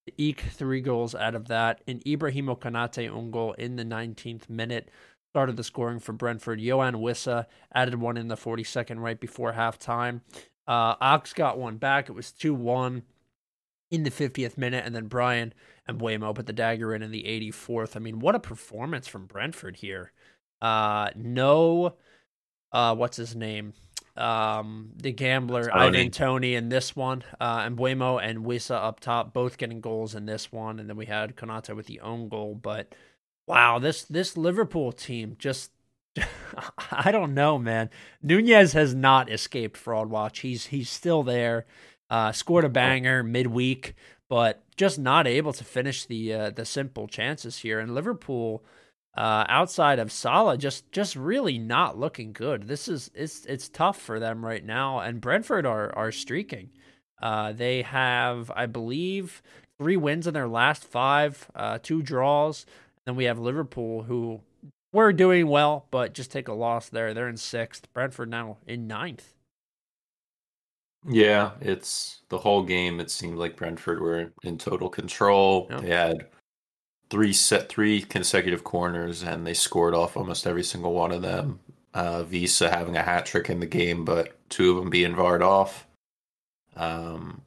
to 0.08 0.14
eke 0.18 0.42
three 0.42 0.82
goals 0.82 1.16
out 1.16 1.36
of 1.36 1.48
that. 1.48 1.82
An 1.88 2.00
Ibrahima 2.00 2.60
Konate 2.60 3.10
own 3.10 3.32
goal 3.32 3.54
in 3.54 3.76
the 3.76 3.86
19th 3.86 4.50
minute 4.50 4.90
started 5.32 5.58
the 5.58 5.64
scoring 5.64 6.00
for 6.00 6.14
Brentford. 6.14 6.60
Yoane 6.60 6.96
Wissa 6.96 7.46
added 7.74 7.96
one 7.96 8.18
in 8.18 8.28
the 8.28 8.36
42nd 8.36 9.00
right 9.00 9.20
before 9.20 9.54
halftime. 9.54 10.22
Uh, 10.68 10.96
Ox 11.00 11.34
got 11.34 11.58
one 11.58 11.78
back. 11.78 12.10
It 12.10 12.14
was 12.14 12.32
2 12.32 12.54
1 12.54 13.04
in 13.92 14.04
the 14.04 14.12
50th 14.12 14.58
minute, 14.58 14.84
and 14.86 14.96
then 14.96 15.08
Bryan 15.88 16.22
Mbeumo 16.22 16.36
put 16.36 16.46
the 16.46 16.54
dagger 16.54 16.94
in 16.94 17.02
in 17.02 17.12
the 17.12 17.24
84th. 17.24 17.96
I 17.96 18.00
mean, 18.00 18.20
what 18.20 18.36
a 18.36 18.40
performance 18.40 19.08
from 19.08 19.26
Brentford 19.26 19.78
here. 19.78 20.12
Uh, 20.62 21.10
no, 21.16 21.96
uh, 22.72 22.96
what's 22.96 23.18
his 23.18 23.36
name? 23.36 23.74
Um, 24.18 24.92
the 24.96 25.12
gambler 25.12 25.70
Toney. 25.70 25.98
Ivan 26.00 26.12
Toney 26.12 26.56
in 26.56 26.70
this 26.70 26.96
one, 26.96 27.24
uh, 27.40 27.64
and 27.66 27.78
Mbeumo 27.78 28.22
and 28.24 28.46
Wissa 28.46 28.76
up 28.76 29.02
top, 29.02 29.34
both 29.34 29.58
getting 29.58 29.82
goals 29.82 30.16
in 30.16 30.26
this 30.26 30.52
one, 30.52 30.80
and 30.80 30.90
then 30.90 30.96
we 30.96 31.06
had 31.06 31.36
Konate 31.36 31.76
with 31.76 31.86
the 31.86 32.00
own 32.00 32.30
goal. 32.30 32.56
But 32.56 32.96
wow, 33.46 33.78
this 33.78 34.04
this 34.06 34.38
Liverpool 34.38 34.94
team 34.94 35.36
just 35.38 35.72
I 36.92 37.12
don't 37.12 37.34
know, 37.34 37.58
man. 37.58 37.90
Nunez 38.22 38.74
has 38.74 38.96
not 38.96 39.32
escaped 39.32 39.78
fraud 39.78 40.10
watch. 40.10 40.40
He's 40.40 40.68
he's 40.68 40.90
still 40.90 41.24
there. 41.24 41.66
Uh, 42.10 42.32
scored 42.32 42.64
a 42.64 42.70
banger 42.70 43.24
midweek, 43.24 43.96
but 44.30 44.64
just 44.76 45.00
not 45.00 45.28
able 45.28 45.54
to 45.54 45.64
finish 45.64 46.06
the 46.06 46.34
uh, 46.34 46.50
the 46.50 46.66
simple 46.66 47.08
chances 47.08 47.60
here. 47.60 47.80
And 47.80 47.94
Liverpool, 47.94 48.64
uh, 49.16 49.46
outside 49.48 50.00
of 50.00 50.12
Salah, 50.12 50.58
just 50.58 50.92
just 50.92 51.16
really 51.16 51.58
not 51.58 51.98
looking 51.98 52.34
good. 52.34 52.68
This 52.68 52.88
is 52.88 53.12
it's 53.14 53.46
it's 53.46 53.70
tough 53.70 54.00
for 54.00 54.20
them 54.20 54.46
right 54.46 54.66
now. 54.66 55.00
And 55.00 55.22
Brentford 55.22 55.66
are 55.66 55.96
are 55.96 56.12
streaking. 56.12 56.70
Uh, 57.22 57.54
they 57.54 57.82
have, 57.82 58.52
I 58.56 58.66
believe, 58.66 59.42
three 59.80 59.98
wins 59.98 60.28
in 60.28 60.34
their 60.34 60.48
last 60.48 60.84
five, 60.84 61.50
uh, 61.56 61.80
two 61.82 62.02
draws. 62.02 62.66
Then 63.06 63.16
we 63.16 63.26
have 63.26 63.40
Liverpool, 63.40 64.04
who 64.04 64.42
were 64.92 65.14
doing 65.14 65.48
well, 65.48 65.86
but 65.92 66.14
just 66.14 66.32
take 66.32 66.48
a 66.48 66.54
loss 66.54 66.90
there. 66.90 67.14
They're 67.14 67.30
in 67.30 67.38
sixth. 67.38 67.92
Brentford 67.94 68.30
now 68.30 68.58
in 68.66 68.88
ninth. 68.88 69.35
Yeah, 71.08 71.52
it's 71.62 72.22
the 72.30 72.38
whole 72.38 72.64
game. 72.64 73.00
It 73.00 73.12
seemed 73.12 73.38
like 73.38 73.56
Brentford 73.56 74.02
were 74.02 74.32
in 74.44 74.58
total 74.58 74.90
control. 74.90 75.68
They 75.82 75.90
had 75.90 76.28
three 77.10 77.34
set 77.34 77.70
three 77.70 78.02
consecutive 78.02 78.64
corners, 78.64 79.22
and 79.24 79.46
they 79.46 79.54
scored 79.54 79.94
off 79.94 80.18
almost 80.18 80.48
every 80.48 80.64
single 80.64 80.94
one 80.94 81.12
of 81.12 81.22
them. 81.22 81.60
Uh, 81.94 82.24
Wissa 82.24 82.70
having 82.70 82.98
a 82.98 83.04
hat 83.04 83.26
trick 83.26 83.50
in 83.50 83.60
the 83.60 83.66
game, 83.66 84.04
but 84.04 84.36
two 84.50 84.72
of 84.72 84.78
them 84.78 84.90
being 84.90 85.16
varred 85.16 85.42
off. 85.42 85.88
Um, 86.76 87.42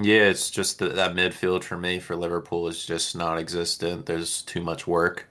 yeah, 0.00 0.22
it's 0.22 0.50
just 0.50 0.78
that, 0.78 0.96
that 0.96 1.14
midfield 1.14 1.62
for 1.62 1.76
me 1.76 1.98
for 1.98 2.16
Liverpool 2.16 2.66
is 2.66 2.84
just 2.84 3.14
non-existent. 3.14 4.06
There's 4.06 4.42
too 4.42 4.62
much 4.62 4.86
work 4.86 5.28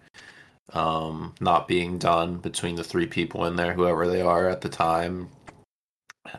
um, 0.73 1.33
not 1.39 1.67
being 1.67 1.97
done 1.97 2.37
between 2.37 2.75
the 2.75 2.83
three 2.83 3.07
people 3.07 3.45
in 3.45 3.55
there, 3.55 3.73
whoever 3.73 4.07
they 4.07 4.21
are 4.21 4.47
at 4.49 4.61
the 4.61 4.69
time 4.69 5.29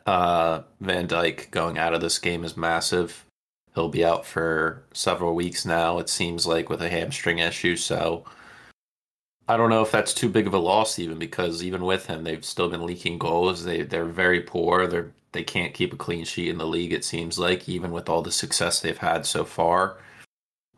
Uh, 0.07 0.63
Van 0.81 1.09
Dijk 1.09 1.51
going 1.51 1.79
out 1.79 1.95
of 1.95 2.01
this 2.01 2.19
game 2.19 2.45
is 2.45 2.57
massive. 2.57 3.25
He'll 3.75 3.89
be 3.89 4.05
out 4.05 4.27
for 4.27 4.83
several 4.93 5.35
weeks 5.35 5.65
now, 5.65 5.99
it 5.99 6.09
seems 6.09 6.47
like, 6.47 6.69
with 6.69 6.83
a 6.83 6.91
hamstring 6.91 7.39
issue. 7.39 7.77
So 7.77 8.25
I 9.49 9.57
don't 9.57 9.71
know 9.71 9.83
if 9.83 9.91
that's 9.91 10.15
too 10.15 10.29
big 10.29 10.47
of 10.47 10.55
a 10.55 10.59
loss, 10.59 10.99
even 10.99 11.19
because 11.19 11.63
even 11.63 11.85
with 11.85 12.07
him, 12.07 12.25
they've 12.25 12.45
still 12.45 12.69
been 12.69 12.87
leaking 12.87 13.19
goals. 13.19 13.65
They 13.65 13.83
they're 13.83 14.05
very 14.05 14.41
poor. 14.41 14.87
They're 14.87 15.13
they 15.33 15.45
can't 15.45 15.75
keep 15.75 15.93
a 15.93 15.97
clean 15.97 16.25
sheet 16.25 16.49
in 16.49 16.59
the 16.59 16.67
league. 16.67 16.93
It 16.93 17.05
seems 17.05 17.39
like 17.39 17.69
even 17.69 17.93
with 17.93 18.09
all 18.09 18.23
the 18.23 18.33
success 18.33 18.81
they've 18.81 18.99
had 18.99 19.27
so 19.27 19.45
far, 19.45 19.99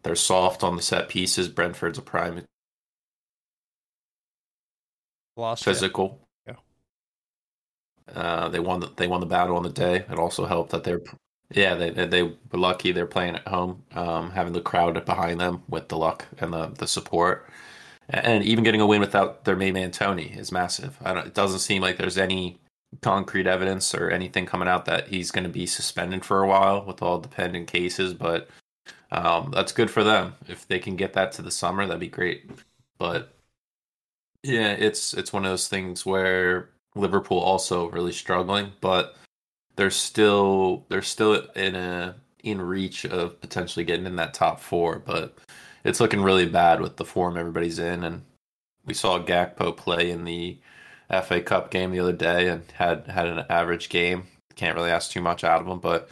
they're 0.02 0.14
soft 0.14 0.62
on 0.62 0.76
the 0.76 0.82
set 0.82 1.08
pieces. 1.08 1.48
Brentford's 1.48 1.98
a 1.98 2.02
prime 2.02 2.44
Lost 5.36 5.64
physical. 5.64 6.21
Uh, 8.14 8.48
they 8.48 8.60
won. 8.60 8.80
The, 8.80 8.90
they 8.96 9.06
won 9.06 9.20
the 9.20 9.26
battle 9.26 9.56
on 9.56 9.62
the 9.62 9.70
day. 9.70 9.96
It 9.96 10.18
also 10.18 10.46
helped 10.46 10.70
that 10.70 10.84
they're, 10.84 11.00
yeah, 11.50 11.74
they 11.74 11.90
they 11.90 12.22
were 12.22 12.34
lucky. 12.52 12.92
They're 12.92 13.06
playing 13.06 13.36
at 13.36 13.48
home, 13.48 13.82
um, 13.94 14.30
having 14.30 14.52
the 14.52 14.60
crowd 14.60 15.04
behind 15.04 15.40
them 15.40 15.62
with 15.68 15.88
the 15.88 15.96
luck 15.96 16.26
and 16.38 16.52
the 16.52 16.68
the 16.68 16.86
support, 16.86 17.48
and 18.08 18.44
even 18.44 18.64
getting 18.64 18.80
a 18.80 18.86
win 18.86 19.00
without 19.00 19.44
their 19.44 19.56
main 19.56 19.74
man 19.74 19.90
Toney 19.90 20.32
is 20.36 20.52
massive. 20.52 20.98
It 21.04 21.34
doesn't 21.34 21.60
seem 21.60 21.82
like 21.82 21.96
there's 21.96 22.18
any 22.18 22.60
concrete 23.02 23.46
evidence 23.46 23.94
or 23.94 24.10
anything 24.10 24.46
coming 24.46 24.68
out 24.68 24.84
that 24.86 25.08
he's 25.08 25.30
going 25.30 25.44
to 25.44 25.50
be 25.50 25.66
suspended 25.66 26.24
for 26.24 26.42
a 26.42 26.48
while 26.48 26.84
with 26.84 27.02
all 27.02 27.18
the 27.18 27.28
pending 27.28 27.66
cases, 27.66 28.14
but 28.14 28.48
um, 29.12 29.50
that's 29.54 29.72
good 29.72 29.90
for 29.90 30.04
them. 30.04 30.34
If 30.48 30.66
they 30.68 30.78
can 30.78 30.96
get 30.96 31.12
that 31.14 31.32
to 31.32 31.42
the 31.42 31.50
summer, 31.50 31.86
that'd 31.86 32.00
be 32.00 32.08
great. 32.08 32.50
But 32.98 33.34
yeah, 34.42 34.72
it's 34.72 35.14
it's 35.14 35.32
one 35.32 35.44
of 35.44 35.50
those 35.50 35.68
things 35.68 36.04
where 36.06 36.70
Liverpool 36.94 37.38
also 37.38 37.88
really 37.90 38.12
struggling, 38.12 38.72
but 38.80 39.16
they're 39.76 39.90
still 39.90 40.84
they're 40.88 41.02
still 41.02 41.34
in 41.56 41.74
a 41.74 42.16
in 42.42 42.60
reach 42.60 43.04
of 43.06 43.40
potentially 43.40 43.84
getting 43.84 44.06
in 44.06 44.16
that 44.16 44.34
top 44.34 44.60
four, 44.60 44.98
but 44.98 45.36
it's 45.84 46.00
looking 46.00 46.22
really 46.22 46.46
bad 46.46 46.80
with 46.80 46.96
the 46.96 47.04
form 47.04 47.36
everybody's 47.36 47.78
in 47.78 48.04
and 48.04 48.22
we 48.84 48.94
saw 48.94 49.18
Gakpo 49.18 49.76
play 49.76 50.10
in 50.10 50.24
the 50.24 50.58
FA 51.08 51.40
Cup 51.40 51.70
game 51.70 51.92
the 51.92 52.00
other 52.00 52.12
day 52.12 52.48
and 52.48 52.64
had 52.72 53.06
had 53.06 53.26
an 53.26 53.44
average 53.48 53.88
game. 53.88 54.24
Can't 54.56 54.76
really 54.76 54.90
ask 54.90 55.10
too 55.10 55.20
much 55.20 55.44
out 55.44 55.60
of 55.60 55.68
him, 55.68 55.78
but 55.78 56.08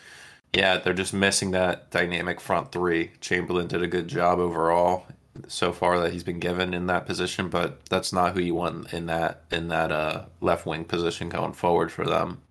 yeah, 0.54 0.78
they're 0.78 0.92
just 0.92 1.14
missing 1.14 1.52
that 1.52 1.90
dynamic 1.90 2.40
front 2.40 2.72
three. 2.72 3.12
Chamberlain 3.20 3.66
did 3.68 3.82
a 3.82 3.88
good 3.88 4.08
job 4.08 4.38
overall 4.38 5.06
so 5.48 5.72
far 5.72 5.98
that 6.00 6.12
he's 6.12 6.24
been 6.24 6.40
given 6.40 6.74
in 6.74 6.86
that 6.86 7.06
position, 7.06 7.48
but 7.48 7.84
that's 7.86 8.12
not 8.12 8.34
who 8.34 8.40
you 8.40 8.54
want 8.54 8.92
in 8.92 9.06
that 9.06 9.44
in 9.50 9.68
that 9.68 9.92
uh, 9.92 10.24
left 10.40 10.66
wing 10.66 10.84
position 10.84 11.28
going 11.28 11.52
forward 11.52 11.92
for 11.92 12.04
them. 12.04 12.42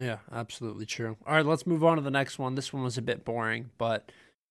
Yeah, 0.00 0.18
absolutely 0.32 0.86
true. 0.86 1.16
All 1.26 1.34
right, 1.34 1.46
let's 1.46 1.66
move 1.66 1.84
on 1.84 1.96
to 1.96 2.02
the 2.02 2.10
next 2.10 2.38
one. 2.38 2.54
This 2.54 2.72
one 2.72 2.82
was 2.82 2.98
a 2.98 3.02
bit 3.02 3.24
boring, 3.24 3.70
but 3.78 4.10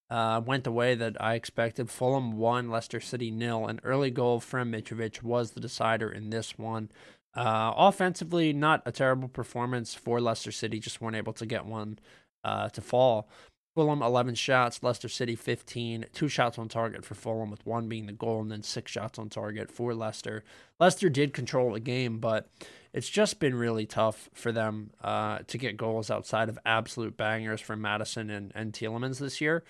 uh, 0.10 0.42
went 0.46 0.64
the 0.64 0.72
way 0.72 0.96
that 0.96 1.22
I 1.22 1.36
expected. 1.36 1.90
Fulham 1.90 2.38
won, 2.38 2.70
Leicester 2.70 3.00
City 3.00 3.32
nil. 3.32 3.68
An 3.68 3.82
early 3.84 4.12
goal 4.12 4.40
from 4.40 4.72
Mitrovic 4.72 5.24
was 5.24 5.52
the 5.52 5.60
decider 5.60 6.10
in 6.10 6.30
this 6.30 6.58
one. 6.58 6.90
Uh, 7.34 7.74
offensively, 7.76 8.52
not 8.52 8.82
a 8.86 8.92
terrible 8.92 9.30
performance 9.30 9.94
for 9.94 10.20
Leicester 10.20 10.52
City. 10.52 10.80
Just 10.80 11.02
weren't 11.02 11.16
able 11.16 11.34
to 11.34 11.46
get 11.46 11.66
one 11.66 12.00
uh, 12.44 12.70
to 12.70 12.82
fall. 12.82 13.30
Fulham 13.74 14.02
11 14.02 14.36
shots, 14.36 14.84
Leicester 14.84 15.08
City 15.08 15.36
15. 15.36 16.06
Two 16.14 16.28
shots 16.28 16.58
on 16.58 16.68
target 16.68 17.06
for 17.06 17.16
Fulham, 17.16 17.50
with 17.50 17.66
one 17.66 17.88
being 17.88 18.06
the 18.06 18.12
goal, 18.12 18.42
and 18.42 18.52
then 18.52 18.64
six 18.64 18.92
shots 18.92 19.18
on 19.18 19.30
target 19.30 19.72
for 19.72 19.94
Leicester. 19.94 20.44
Leicester 20.80 21.10
did 21.10 21.34
control 21.34 21.72
the 21.72 21.80
game, 21.80 22.20
but 22.20 22.50
it's 22.94 23.08
just 23.08 23.40
been 23.40 23.56
really 23.56 23.86
tough 23.86 24.30
for 24.34 24.52
them 24.52 24.92
uh, 25.02 25.40
to 25.48 25.58
get 25.58 25.78
goals 25.78 26.12
outside 26.12 26.50
of 26.50 26.60
absolute 26.66 27.16
bangers 27.16 27.62
from 27.62 27.82
Maddison 27.82 28.30
and, 28.30 28.52
and 28.54 28.74
Tielemans 28.74 29.20
this 29.20 29.40
year. 29.40 29.64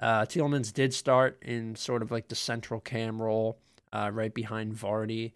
Uh, 0.00 0.22
Tielemans 0.22 0.72
did 0.72 0.94
start 0.94 1.42
in 1.42 1.74
sort 1.74 2.02
of 2.02 2.10
like 2.12 2.28
the 2.28 2.36
central 2.36 2.78
cam 2.78 3.20
role, 3.20 3.58
uh, 3.92 4.10
right 4.12 4.32
behind 4.32 4.74
Vardy 4.74 5.32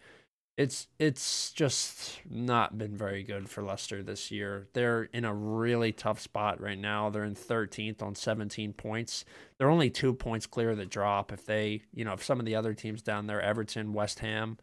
it's 0.57 0.87
it's 1.01 1.51
just 1.51 2.21
not 2.31 2.79
been 2.79 2.97
very 2.97 3.25
good 3.25 3.49
for 3.49 3.63
Leicester 3.63 4.03
this 4.03 4.31
year. 4.31 4.69
They're 4.73 5.05
in 5.05 5.25
a 5.25 5.35
really 5.35 5.91
tough 5.91 6.21
spot 6.21 6.61
right 6.61 6.79
now. 6.79 7.11
They're 7.11 7.25
in 7.25 7.35
13th 7.35 8.03
on 8.03 8.15
17 8.15 8.73
points. 8.73 9.25
They're 9.59 9.71
only 9.71 9.91
two 9.91 10.15
points 10.15 10.47
clear 10.47 10.71
of 10.71 10.77
the 10.77 10.87
drop. 10.87 11.33
If 11.33 11.45
they, 11.45 11.83
you 11.93 12.05
know, 12.05 12.13
if 12.13 12.23
some 12.23 12.39
of 12.39 12.47
the 12.47 12.55
other 12.55 12.73
teams 12.73 13.03
down 13.03 13.27
there, 13.27 13.43
Everton, 13.43 13.93
West 13.93 14.21
Ham, 14.21 14.59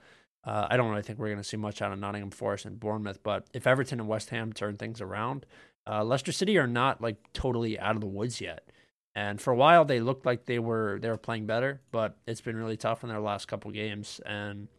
uh, 0.46 0.68
I 0.70 0.78
don't 0.78 0.90
really 0.90 1.04
think 1.04 1.20
we're 1.20 1.28
going 1.28 1.38
to 1.40 1.44
see 1.44 1.58
much 1.58 1.82
out 1.82 1.92
of 1.92 2.00
Nottingham 2.00 2.32
Forest 2.32 2.66
and 2.66 2.80
Bournemouth. 2.80 3.22
But 3.22 3.48
if 3.54 3.68
Everton 3.68 4.00
and 4.00 4.08
West 4.08 4.30
Ham 4.30 4.54
turn 4.54 4.78
things 4.78 5.02
around, 5.02 5.46
uh, 5.86 6.06
Leicester 6.06 6.32
City 6.32 6.58
are 6.58 6.68
not 6.68 7.02
like 7.02 7.18
totally 7.34 7.78
out 7.78 7.96
of 7.96 8.02
the 8.02 8.08
woods 8.08 8.40
yet. 8.40 8.72
And 9.14 9.42
for 9.42 9.52
a 9.52 9.58
while, 9.58 9.84
they 9.84 10.00
looked 10.00 10.26
like 10.26 10.46
they 10.46 10.60
were 10.60 11.00
they 11.02 11.10
were 11.10 11.18
playing 11.18 11.48
better, 11.48 11.82
but 11.92 12.18
it's 12.26 12.40
been 12.40 12.56
really 12.56 12.78
tough 12.78 13.04
in 13.04 13.10
their 13.10 13.20
last 13.20 13.50
couple 13.50 13.70
games 13.72 14.22
and 14.26 14.70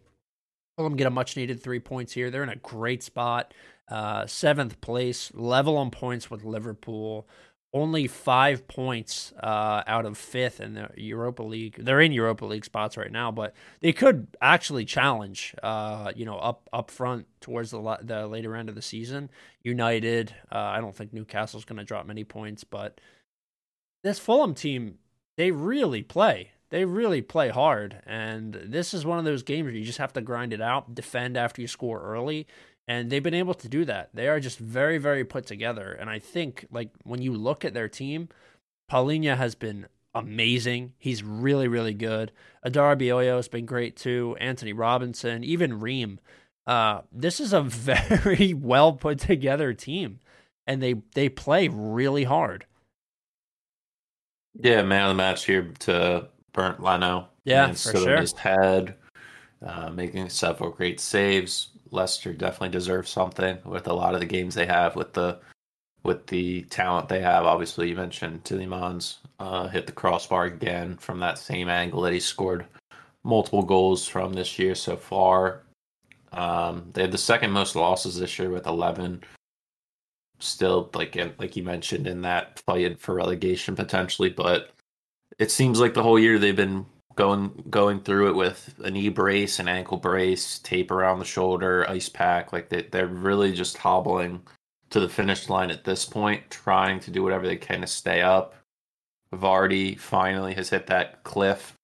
Fulham 0.76 0.96
get 0.96 1.06
a 1.06 1.10
much 1.10 1.36
needed 1.36 1.62
three 1.62 1.80
points 1.80 2.12
here. 2.12 2.30
They're 2.30 2.42
in 2.42 2.48
a 2.48 2.56
great 2.56 3.02
spot. 3.02 3.54
Uh, 3.88 4.26
seventh 4.26 4.80
place, 4.80 5.30
level 5.34 5.76
on 5.76 5.90
points 5.90 6.30
with 6.30 6.44
Liverpool. 6.44 7.28
Only 7.74 8.06
five 8.06 8.68
points 8.68 9.32
uh, 9.42 9.82
out 9.86 10.04
of 10.04 10.18
fifth 10.18 10.60
in 10.60 10.74
the 10.74 10.90
Europa 10.96 11.42
League. 11.42 11.76
They're 11.78 12.00
in 12.00 12.12
Europa 12.12 12.44
League 12.44 12.66
spots 12.66 12.96
right 12.98 13.10
now, 13.10 13.30
but 13.30 13.54
they 13.80 13.92
could 13.92 14.28
actually 14.42 14.84
challenge. 14.84 15.54
Uh, 15.62 16.12
you 16.14 16.26
know, 16.26 16.36
up 16.36 16.68
up 16.72 16.90
front 16.90 17.26
towards 17.40 17.70
the 17.70 17.98
the 18.02 18.26
later 18.26 18.56
end 18.56 18.68
of 18.68 18.74
the 18.74 18.82
season. 18.82 19.30
United. 19.62 20.34
Uh, 20.50 20.58
I 20.58 20.80
don't 20.80 20.94
think 20.94 21.12
Newcastle's 21.12 21.64
going 21.64 21.78
to 21.78 21.84
drop 21.84 22.06
many 22.06 22.24
points, 22.24 22.62
but 22.62 23.00
this 24.04 24.18
Fulham 24.18 24.54
team, 24.54 24.98
they 25.36 25.50
really 25.50 26.02
play 26.02 26.52
they 26.72 26.86
really 26.86 27.20
play 27.20 27.50
hard. 27.50 28.00
And 28.06 28.54
this 28.64 28.94
is 28.94 29.04
one 29.04 29.18
of 29.18 29.26
those 29.26 29.42
games 29.42 29.66
where 29.66 29.74
you 29.74 29.84
just 29.84 29.98
have 29.98 30.14
to 30.14 30.22
grind 30.22 30.54
it 30.54 30.62
out, 30.62 30.94
defend 30.94 31.36
after 31.36 31.60
you 31.60 31.68
score 31.68 32.00
early. 32.00 32.46
And 32.88 33.10
they've 33.10 33.22
been 33.22 33.34
able 33.34 33.52
to 33.54 33.68
do 33.68 33.84
that. 33.84 34.08
They 34.14 34.26
are 34.26 34.40
just 34.40 34.58
very, 34.58 34.96
very 34.96 35.22
put 35.22 35.44
together. 35.44 35.92
And 35.92 36.08
I 36.08 36.18
think, 36.18 36.66
like, 36.72 36.88
when 37.04 37.20
you 37.20 37.34
look 37.34 37.66
at 37.66 37.74
their 37.74 37.90
team, 37.90 38.30
Palhinha 38.90 39.36
has 39.36 39.54
been 39.54 39.86
amazing. 40.14 40.94
He's 40.98 41.22
really, 41.22 41.68
really 41.68 41.92
good. 41.92 42.32
Adarabioyo 42.64 43.36
has 43.36 43.48
been 43.48 43.66
great 43.66 43.94
too. 43.94 44.34
Antonee 44.40 44.72
Robinson, 44.72 45.44
even 45.44 45.78
Ream. 45.78 46.20
Uh, 46.66 47.02
this 47.12 47.38
is 47.38 47.52
a 47.52 47.60
very 47.62 48.54
well 48.54 48.94
put 48.94 49.18
together 49.18 49.74
team, 49.74 50.20
and 50.66 50.82
they 50.82 50.94
they 51.14 51.28
play 51.28 51.68
really 51.68 52.24
hard. 52.24 52.64
Yeah, 54.54 54.82
man 54.82 55.02
of 55.02 55.08
the 55.08 55.14
match 55.14 55.44
here 55.44 55.72
to 55.80 56.28
Bernd 56.52 56.80
Leno. 56.80 57.28
Yeah, 57.44 57.72
for 57.72 57.96
sure. 57.96 58.20
his 58.20 58.32
head, 58.32 58.94
uh, 59.64 59.90
making 59.90 60.28
several 60.28 60.70
great 60.70 61.00
saves. 61.00 61.68
Leicester 61.90 62.32
definitely 62.32 62.70
deserves 62.70 63.10
something 63.10 63.58
with 63.64 63.86
a 63.86 63.92
lot 63.92 64.14
of 64.14 64.20
the 64.20 64.26
games 64.26 64.54
they 64.54 64.66
have 64.66 64.96
with 64.96 65.12
the 65.12 65.38
with 66.02 66.26
the 66.26 66.62
talent 66.62 67.08
they 67.08 67.20
have. 67.20 67.44
Obviously, 67.44 67.88
you 67.88 67.96
mentioned 67.96 68.44
Tielemans 68.44 69.16
uh, 69.38 69.68
hit 69.68 69.86
the 69.86 69.92
crossbar 69.92 70.44
again 70.44 70.96
from 70.96 71.20
that 71.20 71.38
same 71.38 71.68
angle 71.68 72.00
that 72.02 72.12
he 72.12 72.20
scored 72.20 72.66
multiple 73.24 73.62
goals 73.62 74.06
from 74.06 74.32
this 74.32 74.58
year 74.58 74.74
so 74.74 74.96
far. 74.96 75.62
Um, 76.32 76.90
they 76.92 77.02
had 77.02 77.12
the 77.12 77.18
second 77.18 77.50
most 77.50 77.76
losses 77.76 78.18
this 78.18 78.38
year 78.38 78.50
with 78.50 78.66
11. 78.66 79.22
Still, 80.38 80.90
like 80.94 81.16
like 81.38 81.56
you 81.56 81.62
mentioned, 81.62 82.06
in 82.06 82.22
that 82.22 82.60
fight 82.66 82.98
for 82.98 83.14
relegation 83.14 83.76
potentially, 83.76 84.30
but 84.30 84.70
it 85.38 85.50
seems 85.50 85.80
like 85.80 85.94
the 85.94 86.02
whole 86.02 86.18
year 86.18 86.38
they've 86.38 86.56
been 86.56 86.86
going 87.14 87.64
going 87.68 88.00
through 88.00 88.30
it 88.30 88.36
with 88.36 88.74
a 88.84 88.90
knee 88.90 89.08
brace, 89.08 89.58
an 89.58 89.68
ankle 89.68 89.98
brace, 89.98 90.58
tape 90.58 90.90
around 90.90 91.18
the 91.18 91.24
shoulder, 91.24 91.88
ice 91.88 92.08
pack. 92.08 92.52
Like 92.52 92.68
they 92.68 92.82
they're 92.82 93.06
really 93.06 93.52
just 93.52 93.78
hobbling 93.78 94.42
to 94.90 95.00
the 95.00 95.08
finish 95.08 95.48
line 95.48 95.70
at 95.70 95.84
this 95.84 96.04
point, 96.04 96.50
trying 96.50 97.00
to 97.00 97.10
do 97.10 97.22
whatever 97.22 97.46
they 97.46 97.56
can 97.56 97.80
to 97.80 97.86
stay 97.86 98.20
up. 98.20 98.54
Vardy 99.32 99.98
finally 99.98 100.54
has 100.54 100.70
hit 100.70 100.86
that 100.88 101.24
cliff. 101.24 101.74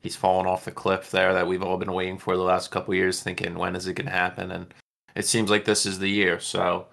He's 0.00 0.16
fallen 0.16 0.46
off 0.46 0.64
the 0.64 0.70
cliff 0.70 1.10
there 1.10 1.32
that 1.34 1.46
we've 1.46 1.62
all 1.62 1.76
been 1.76 1.92
waiting 1.92 2.18
for 2.18 2.36
the 2.36 2.42
last 2.42 2.70
couple 2.70 2.94
years, 2.94 3.20
thinking 3.22 3.54
when 3.54 3.76
is 3.76 3.86
it 3.86 3.94
going 3.94 4.06
to 4.06 4.12
happen? 4.12 4.50
And 4.50 4.72
it 5.14 5.26
seems 5.26 5.50
like 5.50 5.64
this 5.64 5.86
is 5.86 5.98
the 5.98 6.08
year. 6.08 6.40
So, 6.40 6.86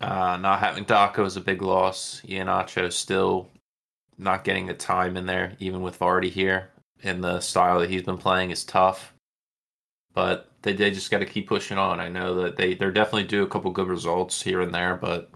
uh, 0.00 0.36
not 0.38 0.60
having 0.60 0.84
Daka 0.84 1.22
is 1.24 1.36
a 1.36 1.42
big 1.42 1.62
loss. 1.62 2.22
Iheanacho 2.26 2.92
still 2.92 3.50
not 4.18 4.44
getting 4.44 4.66
the 4.66 4.74
time 4.74 5.16
in 5.16 5.26
there, 5.26 5.56
even 5.58 5.82
with 5.82 5.98
Vardy 5.98 6.30
here, 6.30 6.70
and 7.02 7.22
the 7.22 7.40
style 7.40 7.80
that 7.80 7.90
he's 7.90 8.02
been 8.02 8.18
playing 8.18 8.50
is 8.50 8.64
tough. 8.64 9.12
But 10.12 10.50
they 10.62 10.72
they 10.72 10.90
just 10.90 11.10
got 11.10 11.18
to 11.18 11.26
keep 11.26 11.48
pushing 11.48 11.78
on. 11.78 12.00
I 12.00 12.08
know 12.08 12.34
that 12.42 12.56
they 12.56 12.74
they're 12.74 12.92
definitely 12.92 13.24
do 13.24 13.42
a 13.42 13.48
couple 13.48 13.70
good 13.70 13.88
results 13.88 14.40
here 14.40 14.60
and 14.60 14.74
there, 14.74 14.96
but 14.96 15.30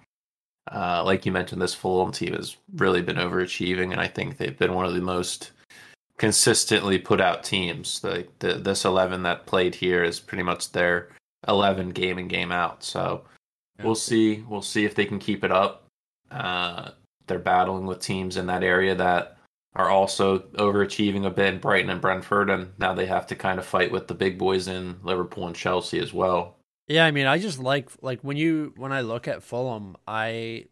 uh, 0.72 1.02
like 1.04 1.24
you 1.24 1.32
mentioned, 1.32 1.62
this 1.62 1.74
Fulham 1.74 2.12
team 2.12 2.34
has 2.34 2.56
really 2.76 3.02
been 3.02 3.16
overachieving, 3.16 3.92
and 3.92 4.00
I 4.00 4.06
think 4.06 4.36
they've 4.36 4.58
been 4.58 4.74
one 4.74 4.86
of 4.86 4.94
the 4.94 5.00
most 5.00 5.52
consistently 6.18 6.98
put 6.98 7.20
out 7.20 7.44
teams. 7.44 8.00
The 8.00 8.26
this 8.38 8.84
eleven 8.84 9.22
that 9.22 9.46
played 9.46 9.74
here 9.74 10.04
is 10.04 10.20
pretty 10.20 10.42
much 10.42 10.72
their 10.72 11.08
eleven 11.46 11.90
game 11.90 12.18
in 12.18 12.28
game 12.28 12.52
out. 12.52 12.82
So 12.82 13.24
yeah. 13.78 13.86
we'll 13.86 13.94
see. 13.94 14.44
We'll 14.48 14.62
see 14.62 14.84
if 14.84 14.94
they 14.94 15.06
can 15.06 15.18
keep 15.18 15.44
it 15.44 15.52
up. 15.52 15.84
Uh, 16.30 16.90
they're 17.28 17.38
battling 17.38 17.86
with 17.86 18.00
teams 18.00 18.36
in 18.36 18.46
that 18.46 18.62
area 18.62 18.94
that 18.94 19.38
are 19.74 19.90
also 19.90 20.40
overachieving 20.54 21.24
a 21.24 21.30
bit, 21.30 21.54
in 21.54 21.60
Brighton 21.60 21.90
and 21.90 22.00
Brentford, 22.00 22.50
and 22.50 22.72
now 22.78 22.94
they 22.94 23.06
have 23.06 23.26
to 23.28 23.36
kind 23.36 23.58
of 23.58 23.66
fight 23.66 23.92
with 23.92 24.08
the 24.08 24.14
big 24.14 24.38
boys 24.38 24.66
in 24.66 24.98
Liverpool 25.02 25.46
and 25.46 25.54
Chelsea 25.54 26.00
as 26.00 26.12
well. 26.12 26.56
Yeah, 26.88 27.04
I 27.04 27.10
mean, 27.10 27.26
I 27.26 27.38
just 27.38 27.58
like 27.58 27.90
like 28.00 28.20
when 28.22 28.36
you 28.36 28.72
when 28.76 28.92
I 28.92 29.02
look 29.02 29.28
at 29.28 29.42
Fulham, 29.42 29.96
I 30.06 30.66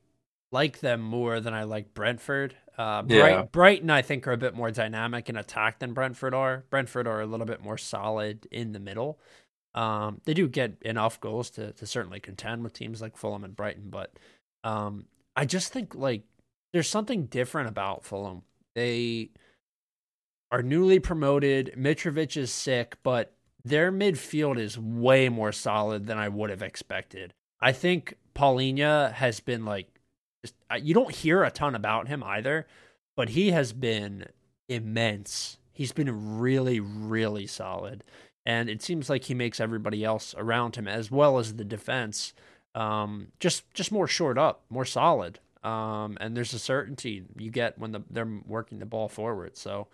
like 0.50 0.80
them 0.80 1.02
more 1.02 1.40
than 1.40 1.54
I 1.54 1.64
like 1.64 1.94
Brentford. 1.94 2.56
Uh, 2.78 3.02
Bright, 3.02 3.30
yeah. 3.30 3.42
Brighton, 3.42 3.90
I 3.90 4.02
think, 4.02 4.26
are 4.26 4.32
a 4.32 4.38
bit 4.38 4.54
more 4.54 4.70
dynamic 4.70 5.28
in 5.28 5.36
attack 5.36 5.78
than 5.78 5.92
Brentford 5.92 6.34
are. 6.34 6.64
Brentford 6.70 7.06
are 7.06 7.20
a 7.20 7.26
little 7.26 7.46
bit 7.46 7.62
more 7.62 7.78
solid 7.78 8.46
in 8.50 8.72
the 8.72 8.80
middle. 8.80 9.18
Um, 9.74 10.20
they 10.24 10.34
do 10.34 10.48
get 10.48 10.78
enough 10.82 11.20
goals 11.20 11.50
to 11.50 11.72
to 11.72 11.86
certainly 11.86 12.18
contend 12.18 12.64
with 12.64 12.72
teams 12.72 13.02
like 13.02 13.16
Fulham 13.16 13.44
and 13.44 13.54
Brighton, 13.54 13.90
but 13.90 14.18
um, 14.64 15.04
I 15.36 15.44
just 15.44 15.72
think 15.72 15.94
like 15.94 16.24
there's 16.76 16.90
something 16.90 17.24
different 17.24 17.70
about 17.70 18.04
Fulham. 18.04 18.42
They 18.74 19.30
are 20.52 20.62
newly 20.62 20.98
promoted. 20.98 21.72
Mitrovic 21.74 22.36
is 22.36 22.52
sick, 22.52 22.98
but 23.02 23.32
their 23.64 23.90
midfield 23.90 24.58
is 24.58 24.78
way 24.78 25.30
more 25.30 25.52
solid 25.52 26.06
than 26.06 26.18
I 26.18 26.28
would 26.28 26.50
have 26.50 26.60
expected. 26.60 27.32
I 27.62 27.72
think 27.72 28.18
Palhinha 28.34 29.10
has 29.14 29.40
been 29.40 29.64
like, 29.64 29.88
just, 30.44 30.54
you 30.82 30.92
don't 30.92 31.14
hear 31.14 31.42
a 31.44 31.50
ton 31.50 31.74
about 31.74 32.08
him 32.08 32.22
either, 32.22 32.66
but 33.16 33.30
he 33.30 33.52
has 33.52 33.72
been 33.72 34.26
immense. 34.68 35.56
He's 35.72 35.92
been 35.92 36.38
really, 36.38 36.78
really 36.78 37.46
solid. 37.46 38.04
And 38.44 38.68
it 38.68 38.82
seems 38.82 39.08
like 39.08 39.24
he 39.24 39.34
makes 39.34 39.60
everybody 39.60 40.04
else 40.04 40.34
around 40.36 40.76
him, 40.76 40.86
as 40.86 41.10
well 41.10 41.38
as 41.38 41.54
the 41.54 41.64
defense, 41.64 42.34
um, 42.74 43.28
just 43.40 43.64
just 43.72 43.90
more 43.90 44.06
short 44.06 44.36
up, 44.36 44.64
more 44.68 44.84
solid. 44.84 45.40
Um, 45.66 46.16
and 46.20 46.36
there's 46.36 46.54
a 46.54 46.60
certainty 46.60 47.24
you 47.36 47.50
get 47.50 47.76
when 47.76 47.90
the, 47.90 48.00
they're 48.08 48.40
working 48.46 48.78
the 48.78 48.86
ball 48.86 49.08
forward. 49.08 49.56
So 49.56 49.88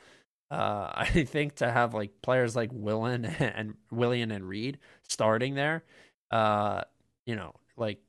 uh, 0.50 0.90
I 0.94 1.06
think 1.06 1.56
to 1.56 1.70
have 1.70 1.94
like 1.94 2.20
players 2.20 2.54
like 2.54 2.70
Willian 2.72 3.24
and 3.38 3.74
Willian 3.90 4.30
and 4.30 4.46
Reed 4.46 4.78
starting 5.08 5.54
there, 5.54 5.82
uh, 6.30 6.82
you 7.24 7.36
know, 7.36 7.54
like 7.78 8.00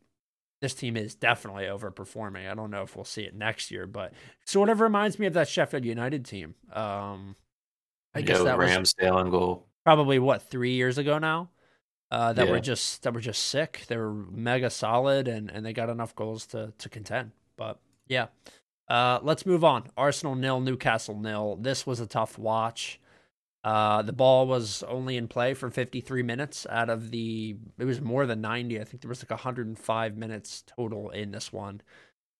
this 0.62 0.74
team 0.74 0.98
is 0.98 1.16
definitely 1.16 1.64
overperforming. 1.64 2.52
I 2.52 2.54
don't 2.54 2.70
know 2.70 2.84
if 2.84 2.98
we'll 2.98 3.06
see 3.06 3.24
it 3.24 3.34
next 3.34 3.72
year, 3.72 3.88
but 3.88 4.14
sort 4.46 4.70
of 4.70 4.82
reminds 4.82 5.18
me 5.18 5.26
of 5.26 5.34
that 5.34 5.48
Sheffield 5.48 5.86
United 5.86 6.26
team. 6.26 6.56
Um, 6.74 7.38
I 8.14 8.22
guess 8.22 8.44
that 8.44 8.58
Ramsdale 8.58 9.24
was 9.24 9.32
goal. 9.32 9.68
Probably 9.86 10.20
what 10.20 10.50
three 10.50 10.74
years 10.74 10.98
ago 10.98 11.18
now. 11.18 11.50
Uh, 12.12 12.32
that 12.32 12.46
yeah. 12.46 12.52
were 12.52 12.60
just 12.60 13.02
that 13.04 13.14
were 13.14 13.22
just 13.22 13.42
sick. 13.48 13.86
They 13.88 13.98
were 13.98 14.14
mega 14.14 14.70
solid, 14.70 15.28
and 15.28 15.50
and 15.50 15.66
they 15.66 15.74
got 15.74 15.90
enough 15.90 16.16
goals 16.16 16.46
to 16.48 16.72
to 16.78 16.90
contend. 16.90 17.32
But 17.58 17.80
yeah, 18.08 18.28
uh, 18.90 19.20
let's 19.22 19.46
move 19.46 19.64
on. 19.64 19.90
Arsenal 19.98 20.36
nil, 20.36 20.60
Newcastle 20.60 21.20
nil. 21.20 21.58
This 21.60 21.86
was 21.86 22.00
a 22.00 22.08
tough 22.08 22.38
watch. 22.38 23.00
Uh, 23.64 24.02
the 24.02 24.12
ball 24.12 24.46
was 24.46 24.84
only 24.84 25.16
in 25.16 25.28
play 25.28 25.54
for 25.54 25.70
53 25.70 26.22
minutes 26.22 26.68
out 26.70 26.90
of 26.90 27.12
the. 27.12 27.56
It 27.78 27.86
was 27.86 28.02
more 28.02 28.26
than 28.26 28.42
90. 28.42 28.80
I 28.80 28.84
think 28.84 29.02
there 29.02 29.10
was 29.10 29.24
like 29.24 29.32
105 29.32 30.18
minutes 30.18 30.64
total 30.68 31.10
in 31.12 31.32
this 31.32 31.54
one. 31.54 31.82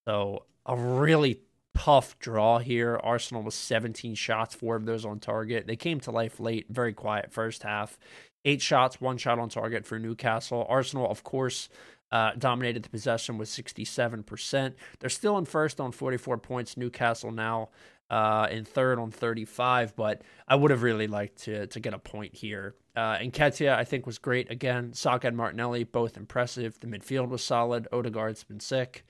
So 0.06 0.44
a 0.66 0.76
really 0.76 1.40
tough 1.76 2.20
draw 2.20 2.60
here. 2.60 3.00
Arsenal 3.02 3.44
was 3.44 3.56
17 3.56 4.16
shots, 4.16 4.54
four 4.54 4.76
of 4.76 4.86
those 4.86 5.06
on 5.06 5.20
target. 5.20 5.68
They 5.68 5.76
came 5.76 6.00
to 6.02 6.12
life 6.12 6.40
late, 6.40 6.68
very 6.70 6.94
quiet 6.94 7.32
first 7.32 7.64
half. 7.64 7.98
Eight 8.46 8.62
shots, 8.62 9.00
one 9.00 9.18
shot 9.18 9.40
on 9.40 9.48
target 9.48 9.86
for 9.86 9.98
Newcastle. 9.98 10.66
Arsenal, 10.68 11.10
of 11.10 11.24
course, 11.24 11.70
uh, 12.14 12.32
dominated 12.38 12.84
the 12.84 12.90
possession 12.90 13.40
with 13.40 13.50
67%. 13.50 14.74
They're 15.00 15.10
still 15.10 15.38
in 15.40 15.46
first 15.46 15.82
on 15.82 15.92
44 15.92 16.38
points. 16.38 16.78
Newcastle 16.78 17.32
now 17.32 17.70
uh, 18.12 18.48
in 18.52 18.66
third 18.66 19.00
on 19.00 19.10
35, 19.10 19.96
but 19.96 20.22
I 20.48 20.56
would 20.56 20.70
have 20.70 20.84
really 20.84 21.08
liked 21.08 21.40
to 21.46 21.66
to 21.66 21.80
get 21.80 21.96
a 21.96 22.00
point 22.00 22.36
here. 22.36 22.76
Uh, 22.96 23.18
Nketiah, 23.18 23.76
I 23.76 23.84
think, 23.84 24.06
was 24.06 24.20
great. 24.20 24.52
Again, 24.52 24.94
Saka 24.94 25.28
and 25.28 25.36
Martinelli, 25.36 25.86
both 25.86 26.16
impressive. 26.16 26.80
The 26.80 26.86
midfield 26.86 27.30
was 27.30 27.44
solid. 27.44 27.88
Odegaard's 27.92 28.44
been 28.44 28.60
sick. 28.60 29.04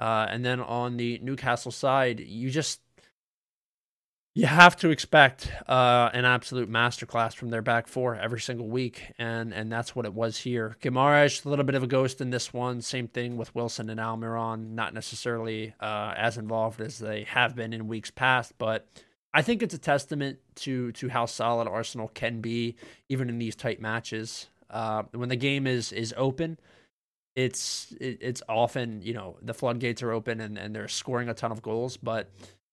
Uh, 0.00 0.26
and 0.28 0.44
then 0.44 0.60
on 0.60 0.96
the 0.96 1.20
Newcastle 1.22 1.70
side, 1.70 2.18
you 2.18 2.50
just 2.50 2.80
you 4.34 4.46
have 4.46 4.76
to 4.76 4.90
expect 4.90 5.50
uh, 5.66 6.08
an 6.12 6.24
absolute 6.24 6.70
masterclass 6.70 7.34
from 7.34 7.50
their 7.50 7.62
back 7.62 7.88
four 7.88 8.14
every 8.14 8.40
single 8.40 8.68
week, 8.68 9.12
and 9.18 9.52
and 9.52 9.72
that's 9.72 9.96
what 9.96 10.06
it 10.06 10.14
was 10.14 10.38
here. 10.38 10.76
Guimaraes, 10.80 11.44
a 11.44 11.48
little 11.48 11.64
bit 11.64 11.74
of 11.74 11.82
a 11.82 11.88
ghost 11.88 12.20
in 12.20 12.30
this 12.30 12.52
one. 12.52 12.80
Same 12.80 13.08
thing 13.08 13.36
with 13.36 13.54
Wilson 13.54 13.90
and 13.90 13.98
Almiron, 13.98 14.70
not 14.70 14.94
necessarily 14.94 15.74
uh, 15.80 16.14
as 16.16 16.38
involved 16.38 16.80
as 16.80 16.98
they 16.98 17.24
have 17.24 17.56
been 17.56 17.72
in 17.72 17.88
weeks 17.88 18.10
past, 18.10 18.52
but 18.56 18.86
I 19.34 19.42
think 19.42 19.62
it's 19.62 19.74
a 19.74 19.78
testament 19.78 20.38
to 20.56 20.92
to 20.92 21.08
how 21.08 21.26
solid 21.26 21.66
Arsenal 21.66 22.08
can 22.08 22.40
be, 22.40 22.76
even 23.08 23.28
in 23.28 23.38
these 23.38 23.56
tight 23.56 23.80
matches. 23.80 24.48
Uh, 24.68 25.02
when 25.12 25.28
the 25.28 25.36
game 25.36 25.66
is 25.66 25.90
is 25.90 26.14
open, 26.16 26.56
it's 27.34 27.92
it, 28.00 28.18
it's 28.20 28.42
often 28.48 29.02
you 29.02 29.12
know 29.12 29.38
the 29.42 29.54
floodgates 29.54 30.04
are 30.04 30.12
open 30.12 30.40
and 30.40 30.56
and 30.56 30.74
they're 30.74 30.86
scoring 30.86 31.28
a 31.28 31.34
ton 31.34 31.50
of 31.50 31.62
goals, 31.62 31.96
but 31.96 32.30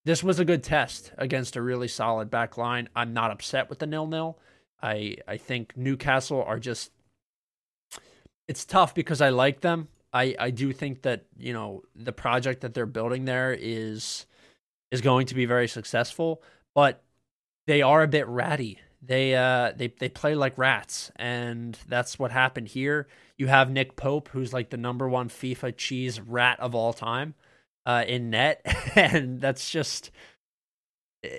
this 0.08 0.24
was 0.24 0.39
a 0.39 0.46
good 0.46 0.63
test 0.63 1.12
against 1.17 1.58
a 1.58 1.62
really 1.62 1.89
solid 1.89 2.30
back 2.30 2.58
line. 2.58 2.88
I'm 2.96 3.12
not 3.12 3.30
upset 3.30 3.70
with 3.70 3.80
the 3.80 3.86
nil 3.86 4.08
nil. 4.08 4.39
I 4.82 5.17
I 5.28 5.36
think 5.36 5.76
Newcastle 5.76 6.41
are 6.41 6.60
just 6.60 6.91
it's 8.48 8.63
tough 8.63 8.96
because 8.96 9.20
I 9.20 9.30
like 9.30 9.60
them. 9.60 9.89
I 10.13 10.34
I 10.39 10.52
do 10.52 10.72
think 10.72 11.02
that, 11.02 11.26
you 11.38 11.52
know, 11.52 11.84
the 11.93 12.13
project 12.13 12.62
that 12.62 12.74
they're 12.74 12.86
building 12.86 13.26
there 13.26 13.54
is 13.54 14.26
is 14.91 15.02
going 15.02 15.28
to 15.28 15.36
be 15.36 15.46
very 15.46 15.67
successful, 15.67 16.41
but 16.74 17.04
they 17.65 17.82
are 17.82 18.02
a 18.02 18.08
bit 18.08 18.28
ratty. 18.30 18.80
They 19.02 19.36
uh 19.36 19.74
they 19.76 19.89
they 19.89 20.08
play 20.08 20.36
like 20.36 20.58
rats 20.58 21.12
and 21.17 21.78
that's 21.86 22.17
what 22.17 22.32
happened 22.32 22.70
here. 22.70 23.10
You 23.38 23.48
have 23.48 23.70
Nick 23.70 23.98
Pope 23.98 24.30
who's 24.30 24.54
like 24.54 24.70
the 24.70 24.78
number 24.78 25.10
1 25.10 25.28
FIFA 25.28 25.76
cheese 25.76 26.22
rat 26.22 26.62
of 26.62 26.74
all 26.74 26.93
time 26.93 27.36
uh, 27.88 28.04
in 28.06 28.30
net, 28.30 28.62
and 28.95 29.39
that's 29.41 29.71
just 29.71 30.12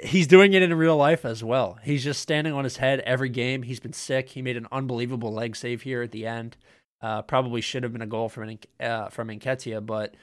he's 0.03 0.27
doing 0.27 0.55
it 0.55 0.63
in 0.63 0.75
real 0.75 0.97
life 0.97 1.25
as 1.25 1.45
well. 1.45 1.79
He's 1.83 2.03
just 2.03 2.21
standing 2.21 2.55
on 2.55 2.65
his 2.65 2.79
head 2.79 3.01
every 3.01 3.29
game. 3.29 3.63
He's 3.63 3.79
been 3.79 3.93
sick. 3.93 4.31
He 4.31 4.43
made 4.43 4.57
an 4.57 4.67
unbelievable 4.73 5.33
leg 5.33 5.55
save 5.55 5.83
here 5.83 6.03
at 6.03 6.11
the 6.11 6.27
end. 6.27 6.57
Uh, 7.01 7.23
probably 7.23 7.61
should 7.61 7.85
have 7.85 7.93
been 7.93 8.03
a 8.03 8.07
goal 8.07 8.29
from 8.29 8.59
uh, 8.81 9.09
from 9.11 9.29
Nketiah, 9.29 9.85
but 9.85 10.17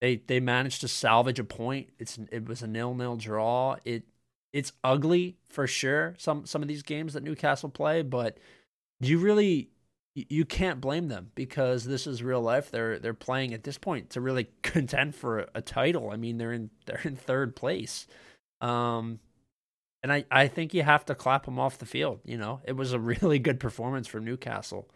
they 0.00 0.22
they 0.26 0.40
managed 0.40 0.80
to 0.82 0.88
salvage 0.88 1.40
a 1.40 1.44
point. 1.44 1.88
It's 1.98 2.18
it 2.30 2.46
was 2.46 2.62
a 2.62 2.66
nil 2.68 2.94
nil 2.94 3.16
draw. 3.16 3.76
It 3.84 4.04
it's 4.52 4.72
ugly 4.84 5.36
for 5.48 5.66
sure. 5.66 6.14
Some 6.16 6.46
some 6.46 6.62
of 6.62 6.68
these 6.68 6.82
games 6.82 7.14
that 7.14 7.24
Newcastle 7.24 7.68
play, 7.68 8.02
but 8.02 8.38
do 9.00 9.08
you 9.08 9.18
really 9.18 9.68
you 10.14 10.44
can't 10.44 10.80
blame 10.80 11.08
them 11.08 11.30
because 11.34 11.84
this 11.84 12.06
is 12.06 12.22
real 12.22 12.40
life. 12.40 12.70
They're 12.70 12.98
they're 12.98 13.14
playing 13.14 13.54
at 13.54 13.64
this 13.64 13.78
point 13.78 14.10
to 14.10 14.20
really 14.20 14.48
contend 14.62 15.14
for 15.14 15.46
a, 15.54 15.62
title. 15.62 16.10
I 16.10 16.16
mean, 16.16 16.38
they're 16.38 16.52
in 16.52 16.70
they're 16.86 17.00
in 17.04 17.16
third 17.16 17.56
place, 17.56 18.06
um, 18.60 19.20
and 20.02 20.12
I 20.12 20.24
I 20.30 20.48
think 20.48 20.74
you 20.74 20.82
have 20.82 21.04
to 21.06 21.14
clap 21.14 21.46
them 21.46 21.58
off 21.58 21.78
the 21.78 21.86
field. 21.86 22.20
You 22.24 22.36
know, 22.36 22.60
it 22.64 22.76
was 22.76 22.92
a 22.92 23.00
really 23.00 23.38
good 23.38 23.60
performance 23.60 24.06
from 24.06 24.24
Newcastle. 24.24 24.88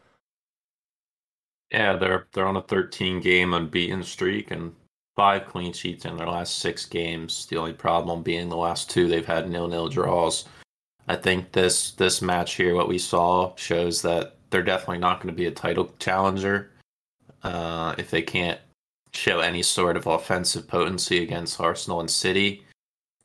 Yeah, 1.71 1.97
they're 1.97 2.27
they're 2.33 2.47
on 2.47 2.57
a 2.57 2.63
13 2.63 3.21
game 3.21 3.55
unbeaten 3.55 4.03
streak 4.03 4.51
and 4.51 4.75
five 5.17 5.47
clean 5.47 5.73
sheets 5.73 6.05
in 6.05 6.17
their 6.17 6.29
last 6.29 6.59
six 6.59 6.85
games. 6.85 7.47
The 7.47 7.57
only 7.57 7.73
problem 7.73 8.23
being 8.23 8.49
the 8.49 8.57
last 8.57 8.91
two 8.91 9.09
they've 9.09 9.27
had 9.27 9.51
nil 9.51 9.67
nil 9.67 9.89
draws. 9.89 10.45
I 11.09 11.17
think 11.17 11.53
this 11.53 11.93
this 11.93 12.21
match 12.21 12.55
here, 12.55 12.75
what 12.75 12.89
we 12.89 12.99
saw, 12.99 13.55
shows 13.57 14.03
that 14.03 14.36
they're 14.51 14.63
definitely 14.63 14.99
not 14.99 15.21
going 15.21 15.35
to 15.35 15.37
be 15.37 15.47
a 15.47 15.51
title 15.51 15.93
challenger 15.99 16.71
uh, 17.43 17.95
if 17.99 18.11
they 18.11 18.23
can't 18.23 18.61
show 19.13 19.41
any 19.41 19.63
sort 19.63 19.97
of 19.97 20.07
offensive 20.07 20.69
potency 20.69 21.23
against 21.23 21.61
Arsenal 21.61 22.01
and 22.01 22.11
City. 22.11 22.65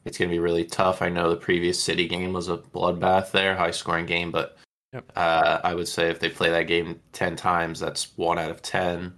It's 0.06 0.18
going 0.18 0.30
to 0.30 0.36
be 0.36 0.40
really 0.40 0.66
tough. 0.66 1.02
I 1.02 1.10
know 1.10 1.30
the 1.30 1.36
previous 1.36 1.82
City 1.82 2.08
game 2.08 2.34
was 2.34 2.50
a 2.50 2.58
bloodbath 2.58 3.32
there, 3.32 3.56
high 3.56 3.72
scoring 3.72 4.06
game, 4.06 4.32
but 4.32 4.58
yep. 4.94 5.12
uh, 5.16 5.60
I 5.64 5.76
would 5.76 5.88
say 5.88 6.10
if 6.10 6.20
they 6.20 6.30
play 6.30 6.50
that 6.50 6.68
game 6.68 7.00
10 7.14 7.36
times, 7.36 7.80
that's 7.80 8.18
one 8.18 8.40
out 8.40 8.50
of 8.50 8.62
10. 8.62 9.14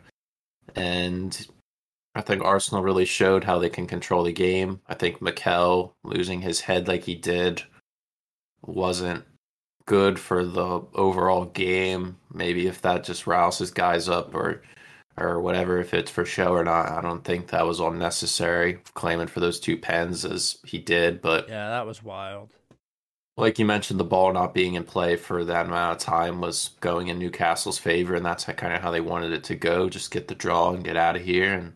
And 0.75 1.47
I 2.15 2.21
think 2.21 2.43
Arsenal 2.43 2.83
really 2.83 3.05
showed 3.05 3.43
how 3.43 3.59
they 3.59 3.69
can 3.69 3.87
control 3.87 4.23
the 4.23 4.33
game. 4.33 4.81
I 4.87 4.95
think 4.95 5.21
Mikel 5.21 5.95
losing 6.03 6.41
his 6.41 6.59
head 6.61 6.87
like 6.87 7.03
he 7.03 7.15
did 7.15 7.63
wasn't 8.61 9.25
good 9.85 10.19
for 10.19 10.45
the 10.45 10.81
overall 10.93 11.45
game. 11.45 12.17
Maybe 12.33 12.67
if 12.67 12.81
that 12.81 13.03
just 13.03 13.27
rouses 13.27 13.71
guys 13.71 14.09
up 14.09 14.33
or 14.35 14.61
or 15.17 15.39
whatever, 15.39 15.79
if 15.79 15.93
it's 15.93 16.09
for 16.11 16.25
show 16.25 16.53
or 16.53 16.63
not. 16.63 16.91
I 16.91 17.01
don't 17.01 17.23
think 17.23 17.47
that 17.49 17.67
was 17.67 17.79
unnecessary 17.79 18.79
claiming 18.95 19.27
for 19.27 19.39
those 19.41 19.59
two 19.59 19.77
pens 19.77 20.25
as 20.25 20.57
he 20.65 20.79
did, 20.79 21.21
but 21.21 21.47
yeah, 21.47 21.69
that 21.69 21.85
was 21.85 22.01
wild. 22.03 22.49
like 23.37 23.59
you 23.59 23.65
mentioned, 23.65 23.99
the 23.99 24.03
ball 24.05 24.33
not 24.33 24.53
being 24.53 24.73
in 24.75 24.83
play 24.83 25.15
for 25.15 25.45
that 25.45 25.67
amount 25.67 25.97
of 25.97 26.03
time 26.03 26.41
was 26.41 26.71
going 26.79 27.07
in 27.09 27.19
Newcastle's 27.19 27.77
favor, 27.77 28.15
and 28.15 28.25
that's 28.25 28.45
kind 28.45 28.73
of 28.73 28.81
how 28.81 28.91
they 28.91 29.01
wanted 29.01 29.31
it 29.33 29.43
to 29.45 29.55
go. 29.55 29.89
Just 29.89 30.11
get 30.11 30.27
the 30.27 30.35
draw 30.35 30.71
and 30.71 30.83
get 30.83 30.97
out 30.97 31.15
of 31.15 31.23
here, 31.23 31.53
and 31.53 31.73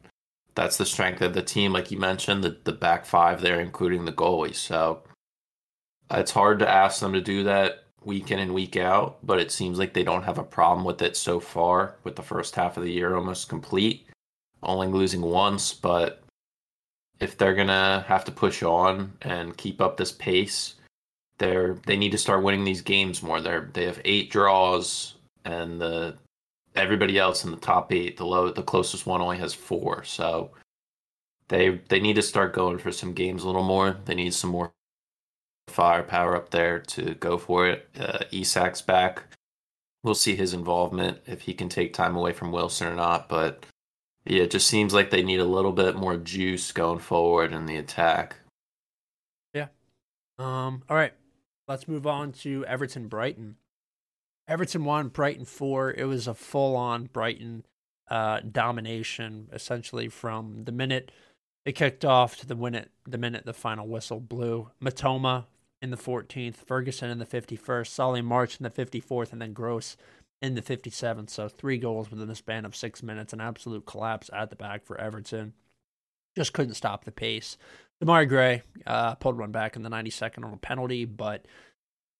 that's 0.55 0.77
the 0.77 0.85
strength 0.85 1.21
of 1.21 1.33
the 1.35 1.43
team. 1.43 1.73
Like 1.73 1.91
you 1.91 1.99
mentioned, 1.99 2.43
the 2.43 2.57
the 2.63 2.73
back 2.73 3.05
five 3.05 3.41
there, 3.41 3.59
including 3.59 4.05
the 4.05 4.13
goalie. 4.13 4.55
So 4.55 5.03
it's 6.09 6.31
hard 6.31 6.59
to 6.59 6.69
ask 6.69 7.01
them 7.01 7.13
to 7.13 7.21
do 7.21 7.43
that 7.43 7.83
week 8.07 8.31
in 8.31 8.39
and 8.39 8.53
week 8.53 8.75
out, 8.75 9.19
but 9.21 9.39
it 9.39 9.51
seems 9.51 9.77
like 9.77 9.93
they 9.93 10.03
don't 10.03 10.23
have 10.23 10.39
a 10.39 10.43
problem 10.43 10.85
with 10.85 11.01
it 11.03 11.15
so 11.15 11.39
far. 11.39 11.95
With 12.03 12.15
the 12.15 12.23
first 12.23 12.55
half 12.55 12.77
of 12.77 12.83
the 12.83 12.91
year 12.91 13.15
almost 13.15 13.49
complete, 13.49 14.07
only 14.63 14.87
losing 14.87 15.21
once, 15.21 15.73
but 15.73 16.23
if 17.19 17.37
they're 17.37 17.53
gonna 17.53 18.05
have 18.07 18.25
to 18.25 18.31
push 18.31 18.63
on 18.63 19.13
and 19.21 19.57
keep 19.57 19.81
up 19.81 19.97
this 19.97 20.11
pace 20.11 20.75
they're 21.37 21.77
they 21.85 21.97
need 21.97 22.11
to 22.11 22.17
start 22.17 22.43
winning 22.43 22.63
these 22.63 22.81
games 22.81 23.21
more. 23.21 23.41
They're 23.41 23.69
they 23.73 23.85
have 23.85 24.01
eight 24.05 24.31
draws, 24.31 25.15
and 25.45 25.79
the 25.79 26.17
everybody 26.75 27.17
else 27.17 27.43
in 27.43 27.51
the 27.51 27.57
top 27.57 27.91
eight, 27.91 28.17
the 28.17 28.25
low 28.25 28.51
the 28.51 28.63
closest 28.63 29.05
one 29.05 29.21
only 29.21 29.37
has 29.37 29.53
four. 29.53 30.03
So 30.03 30.51
they 31.47 31.81
they 31.89 31.99
need 31.99 32.15
to 32.15 32.21
start 32.21 32.53
going 32.53 32.79
for 32.79 32.91
some 32.91 33.13
games 33.13 33.43
a 33.43 33.47
little 33.47 33.63
more. 33.63 33.97
They 34.05 34.15
need 34.15 34.33
some 34.33 34.49
more 34.49 34.71
firepower 35.67 36.35
up 36.35 36.49
there 36.49 36.79
to 36.79 37.15
go 37.15 37.37
for 37.37 37.67
it. 37.67 37.87
Uh, 37.99 38.19
Isak's 38.31 38.81
back. 38.81 39.23
We'll 40.03 40.15
see 40.15 40.35
his 40.35 40.53
involvement 40.53 41.19
if 41.25 41.41
he 41.41 41.53
can 41.53 41.69
take 41.69 41.93
time 41.93 42.15
away 42.15 42.31
from 42.31 42.51
Wilson 42.51 42.87
or 42.87 42.95
not. 42.95 43.27
But 43.27 43.65
yeah, 44.25 44.43
it 44.43 44.51
just 44.51 44.67
seems 44.67 44.93
like 44.93 45.09
they 45.09 45.23
need 45.23 45.39
a 45.39 45.45
little 45.45 45.73
bit 45.73 45.95
more 45.95 46.17
juice 46.17 46.71
going 46.71 46.99
forward 46.99 47.53
in 47.53 47.65
the 47.65 47.77
attack. 47.77 48.37
Yeah. 49.53 49.67
Um. 50.39 50.83
All 50.89 50.95
right. 50.95 51.13
Let's 51.67 51.87
move 51.87 52.07
on 52.07 52.31
to 52.33 52.65
Everton 52.65 53.07
Brighton. 53.07 53.57
Everton 54.47 54.85
won, 54.85 55.09
Brighton 55.09 55.43
four. 55.43 55.91
It 55.91 56.05
was 56.05 56.27
a 56.27 56.33
full 56.33 56.77
on 56.77 57.05
Brighton 57.05 57.65
uh, 58.09 58.39
domination, 58.49 59.49
essentially 59.51 60.07
from 60.07 60.63
the 60.63 60.71
minute 60.71 61.11
it 61.65 61.75
kicked 61.75 62.05
off 62.05 62.37
to 62.37 62.45
the 62.45 62.55
minute 62.55 62.89
the 63.05 63.17
minute 63.17 63.45
the 63.45 63.53
final 63.53 63.85
whistle 63.85 64.21
blew. 64.21 64.71
Mitoma 64.81 65.45
in 65.81 65.91
the 65.91 65.97
14th, 65.97 66.55
Ferguson 66.55 67.09
in 67.09 67.19
the 67.19 67.25
51st, 67.25 67.87
Solly 67.87 68.21
March 68.21 68.59
in 68.59 68.63
the 68.63 68.69
54th, 68.69 69.31
and 69.31 69.41
then 69.41 69.53
Gross 69.53 69.95
in 70.41 70.55
the 70.55 70.61
57th. 70.61 71.29
So 71.29 71.47
three 71.47 71.77
goals 71.77 72.09
within 72.09 72.27
the 72.27 72.35
span 72.35 72.65
of 72.65 72.75
six 72.75 73.03
minutes. 73.03 73.33
An 73.33 73.41
absolute 73.41 73.85
collapse 73.85 74.29
at 74.33 74.49
the 74.49 74.55
back 74.55 74.85
for 74.85 74.99
Everton. 74.99 75.53
Just 76.35 76.53
couldn't 76.53 76.75
stop 76.75 77.05
the 77.05 77.11
pace. 77.11 77.57
Demarai 78.03 78.27
Gray 78.27 78.61
uh, 78.85 79.15
pulled 79.15 79.37
one 79.37 79.51
back 79.51 79.75
in 79.75 79.81
the 79.81 79.89
92nd 79.89 80.45
on 80.45 80.53
a 80.53 80.57
penalty, 80.57 81.05
but 81.05 81.47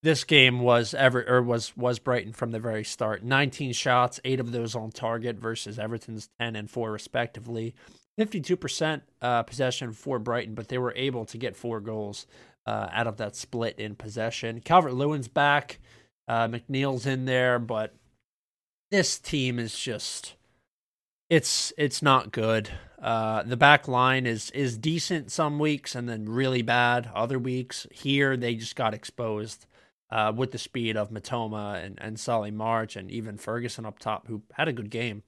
this 0.04 0.24
game 0.24 0.60
was 0.60 0.94
ever 0.94 1.24
or 1.28 1.42
was 1.42 1.76
was 1.76 2.00
Brighton 2.00 2.34
from 2.34 2.52
the 2.52 2.60
very 2.60 2.84
start. 2.84 3.24
19 3.24 3.74
shots, 3.74 4.20
eight 4.26 4.40
of 4.40 4.52
those 4.52 4.76
on 4.76 4.92
target 4.92 5.38
versus 5.38 5.78
Everton's 5.78 6.30
10 6.40 6.56
and 6.56 6.70
four 6.70 6.92
respectively. 6.92 7.76
52% 8.20 9.02
uh, 9.22 9.44
possession 9.44 9.94
for 9.94 10.18
Brighton, 10.18 10.56
but 10.56 10.70
they 10.70 10.80
were 10.80 10.94
able 10.96 11.26
to 11.26 11.38
get 11.38 11.56
four 11.56 11.80
goals 11.80 12.26
uh, 12.68 12.90
out 12.92 13.08
of 13.08 13.18
that 13.18 13.36
split 13.36 13.80
in 13.80 13.96
possession. 13.96 14.60
Calvert 14.60 14.94
Lewin's 14.94 15.30
back, 15.30 15.80
uh, 16.28 16.48
McNeil's 16.48 17.06
in 17.06 17.26
there, 17.26 17.58
but 17.58 17.96
this 18.92 19.18
team 19.18 19.58
is 19.58 19.78
just 19.80 20.36
it's 21.30 21.74
it's 21.78 22.02
not 22.02 22.32
good. 22.32 22.70
Uh, 23.02 23.44
the 23.44 23.58
back 23.58 23.88
line 23.88 24.26
is 24.26 24.50
is 24.52 24.78
decent 24.78 25.32
some 25.32 25.60
weeks 25.60 25.96
and 25.96 26.10
then 26.10 26.26
really 26.26 26.62
bad 26.62 27.10
other 27.16 27.40
weeks. 27.40 27.88
Here 27.92 28.36
they 28.36 28.56
just 28.56 28.76
got 28.76 28.94
exposed 28.94 29.66
uh, 30.10 30.34
with 30.36 30.52
the 30.52 30.58
speed 30.58 30.98
of 30.98 31.10
Mitoma 31.10 31.84
and 31.84 31.98
and 32.02 32.20
Solly 32.20 32.52
March 32.52 32.96
and 32.96 33.10
even 33.10 33.38
Ferguson 33.38 33.86
up 33.86 34.00
top, 34.00 34.28
who 34.28 34.42
had 34.54 34.68
a 34.68 34.74
good 34.74 34.90
game. 34.90 35.24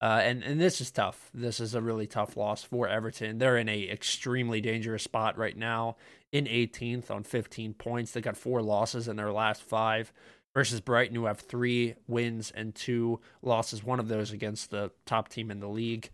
Uh, 0.00 0.20
and 0.22 0.42
and 0.42 0.60
this 0.60 0.80
is 0.80 0.90
tough. 0.90 1.30
This 1.32 1.60
is 1.60 1.74
a 1.74 1.80
really 1.80 2.06
tough 2.06 2.36
loss 2.36 2.62
for 2.62 2.88
Everton. 2.88 3.38
They're 3.38 3.56
in 3.56 3.68
a 3.68 3.88
extremely 3.88 4.60
dangerous 4.60 5.02
spot 5.02 5.38
right 5.38 5.56
now, 5.56 5.96
in 6.34 6.46
18th 6.46 7.12
on 7.12 7.22
15 7.22 7.74
points. 7.74 8.10
They 8.10 8.20
got 8.20 8.36
four 8.36 8.60
losses 8.60 9.06
in 9.06 9.14
their 9.14 9.30
last 9.30 9.62
five 9.62 10.12
versus 10.52 10.80
Brighton, 10.80 11.14
who 11.14 11.26
have 11.26 11.38
three 11.38 11.94
wins 12.08 12.50
and 12.50 12.74
two 12.74 13.20
losses. 13.40 13.84
One 13.84 14.00
of 14.00 14.08
those 14.08 14.32
against 14.32 14.72
the 14.72 14.90
top 15.06 15.28
team 15.28 15.52
in 15.52 15.60
the 15.60 15.68
league. 15.68 16.10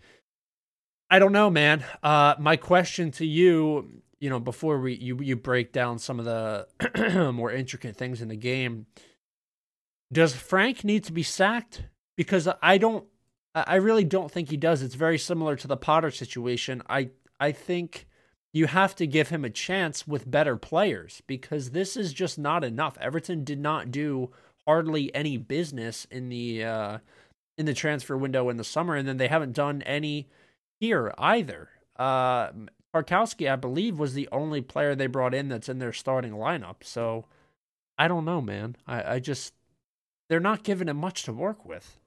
I 1.11 1.19
don't 1.19 1.33
know, 1.33 1.49
man. 1.49 1.83
Uh, 2.03 2.35
my 2.39 2.57
question 2.57 3.11
to 3.13 3.25
you, 3.25 4.03
you 4.21 4.29
know, 4.29 4.39
before 4.39 4.79
we 4.79 4.95
you 4.95 5.19
you 5.23 5.37
break 5.37 5.73
down 5.73 5.99
some 5.99 6.19
of 6.19 6.27
the 6.27 7.33
more 7.35 7.51
intricate 7.51 7.97
things 7.97 8.21
in 8.21 8.29
the 8.29 8.37
game, 8.37 8.87
does 10.13 10.35
Frank 10.35 10.85
need 10.85 11.05
to 11.05 11.13
be 11.13 11.23
sacked? 11.23 11.85
Because 12.19 12.47
I 12.61 12.77
don't, 12.77 13.07
I 13.55 13.77
really 13.77 14.05
don't 14.05 14.31
think 14.31 14.51
he 14.51 14.59
does. 14.59 14.83
It's 14.83 14.95
very 14.95 15.17
similar 15.17 15.57
to 15.57 15.67
the 15.67 15.79
Potter 15.79 16.11
situation. 16.11 16.83
I 16.91 17.09
I 17.41 17.53
think 17.53 18.07
you 18.53 18.67
have 18.67 18.95
to 18.97 19.07
give 19.07 19.29
him 19.29 19.45
a 19.45 19.51
chance 19.51 20.07
with 20.07 20.31
better 20.31 20.57
players 20.57 21.23
because 21.27 21.71
this 21.71 21.97
is 21.97 22.13
just 22.13 22.39
not 22.39 22.65
enough. 22.65 22.99
Everton 23.01 23.45
did 23.45 23.61
not 23.61 23.91
do 23.91 24.31
hardly 24.67 25.15
any 25.15 25.37
business 25.37 26.07
in 26.11 26.29
the 26.29 26.65
uh, 26.65 26.99
in 27.57 27.67
the 27.67 27.75
transfer 27.75 28.17
window 28.17 28.49
in 28.49 28.57
the 28.57 28.65
summer, 28.65 28.97
and 28.97 29.07
then 29.07 29.19
they 29.19 29.29
haven't 29.29 29.53
done 29.53 29.83
any 29.83 30.29
here 30.81 31.15
either. 31.19 31.69
Uh, 31.97 32.51
Tarkowski, 32.95 33.51
I 33.51 33.57
believe, 33.57 33.99
was 33.99 34.15
the 34.15 34.29
only 34.33 34.61
player 34.61 34.95
they 34.95 35.07
brought 35.07 35.35
in 35.35 35.49
that's 35.49 35.69
in 35.69 35.79
their 35.79 35.93
starting 35.93 36.33
lineup. 36.33 36.83
So 36.83 37.27
I 37.97 38.09
don't 38.09 38.25
know, 38.25 38.41
man. 38.41 38.77
I, 38.87 39.15
I 39.15 39.19
just 39.21 39.55
they're 40.29 40.41
not 40.41 40.65
giving 40.65 40.89
him 40.89 40.97
much 40.97 41.23
to 41.25 41.33
work 41.33 41.65
with. 41.65 41.99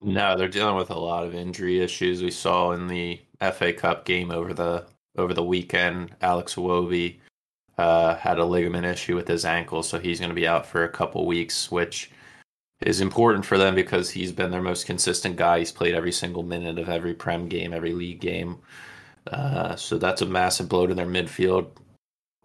No, 0.00 0.36
they're 0.36 0.48
dealing 0.48 0.76
with 0.76 0.90
a 0.90 0.98
lot 0.98 1.24
of 1.24 1.34
injury 1.34 1.80
issues. 1.80 2.22
We 2.22 2.30
saw 2.30 2.72
in 2.72 2.86
the 2.86 3.20
FA 3.52 3.72
Cup 3.72 4.04
game 4.04 4.30
over 4.30 4.54
the 4.54 4.86
over 5.18 5.34
the 5.34 5.44
weekend. 5.44 6.14
Alex 6.20 6.54
Iwobi 6.54 7.18
uh, 7.78 8.16
had 8.16 8.38
a 8.38 8.44
ligament 8.44 8.86
issue 8.86 9.14
with 9.14 9.28
his 9.28 9.44
ankle, 9.44 9.82
so 9.82 9.98
he's 9.98 10.20
going 10.20 10.30
to 10.30 10.34
be 10.34 10.46
out 10.46 10.66
for 10.66 10.84
a 10.84 10.88
couple 10.88 11.26
weeks, 11.26 11.70
which 11.70 12.10
is 12.80 13.00
important 13.00 13.44
for 13.44 13.58
them 13.58 13.74
because 13.74 14.10
he's 14.10 14.32
been 14.32 14.50
their 14.50 14.62
most 14.62 14.86
consistent 14.86 15.36
guy. 15.36 15.60
He's 15.60 15.72
played 15.72 15.94
every 15.94 16.12
single 16.12 16.42
minute 16.42 16.78
of 16.78 16.88
every 16.88 17.14
Prem 17.14 17.48
game, 17.48 17.72
every 17.72 17.92
league 17.92 18.20
game. 18.20 18.58
Uh, 19.30 19.74
so 19.76 19.98
that's 19.98 20.22
a 20.22 20.26
massive 20.26 20.68
blow 20.68 20.86
to 20.86 20.94
their 20.94 21.06
midfield. 21.06 21.68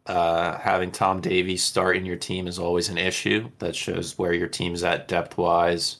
Uh, 0.07 0.57
having 0.57 0.91
Tom 0.91 1.21
Davies 1.21 1.63
start 1.63 1.95
in 1.95 2.05
your 2.05 2.15
team 2.15 2.47
is 2.47 2.57
always 2.57 2.89
an 2.89 2.97
issue. 2.97 3.49
That 3.59 3.75
shows 3.75 4.17
where 4.17 4.33
your 4.33 4.47
team's 4.47 4.83
at 4.83 5.07
depth 5.07 5.37
wise. 5.37 5.97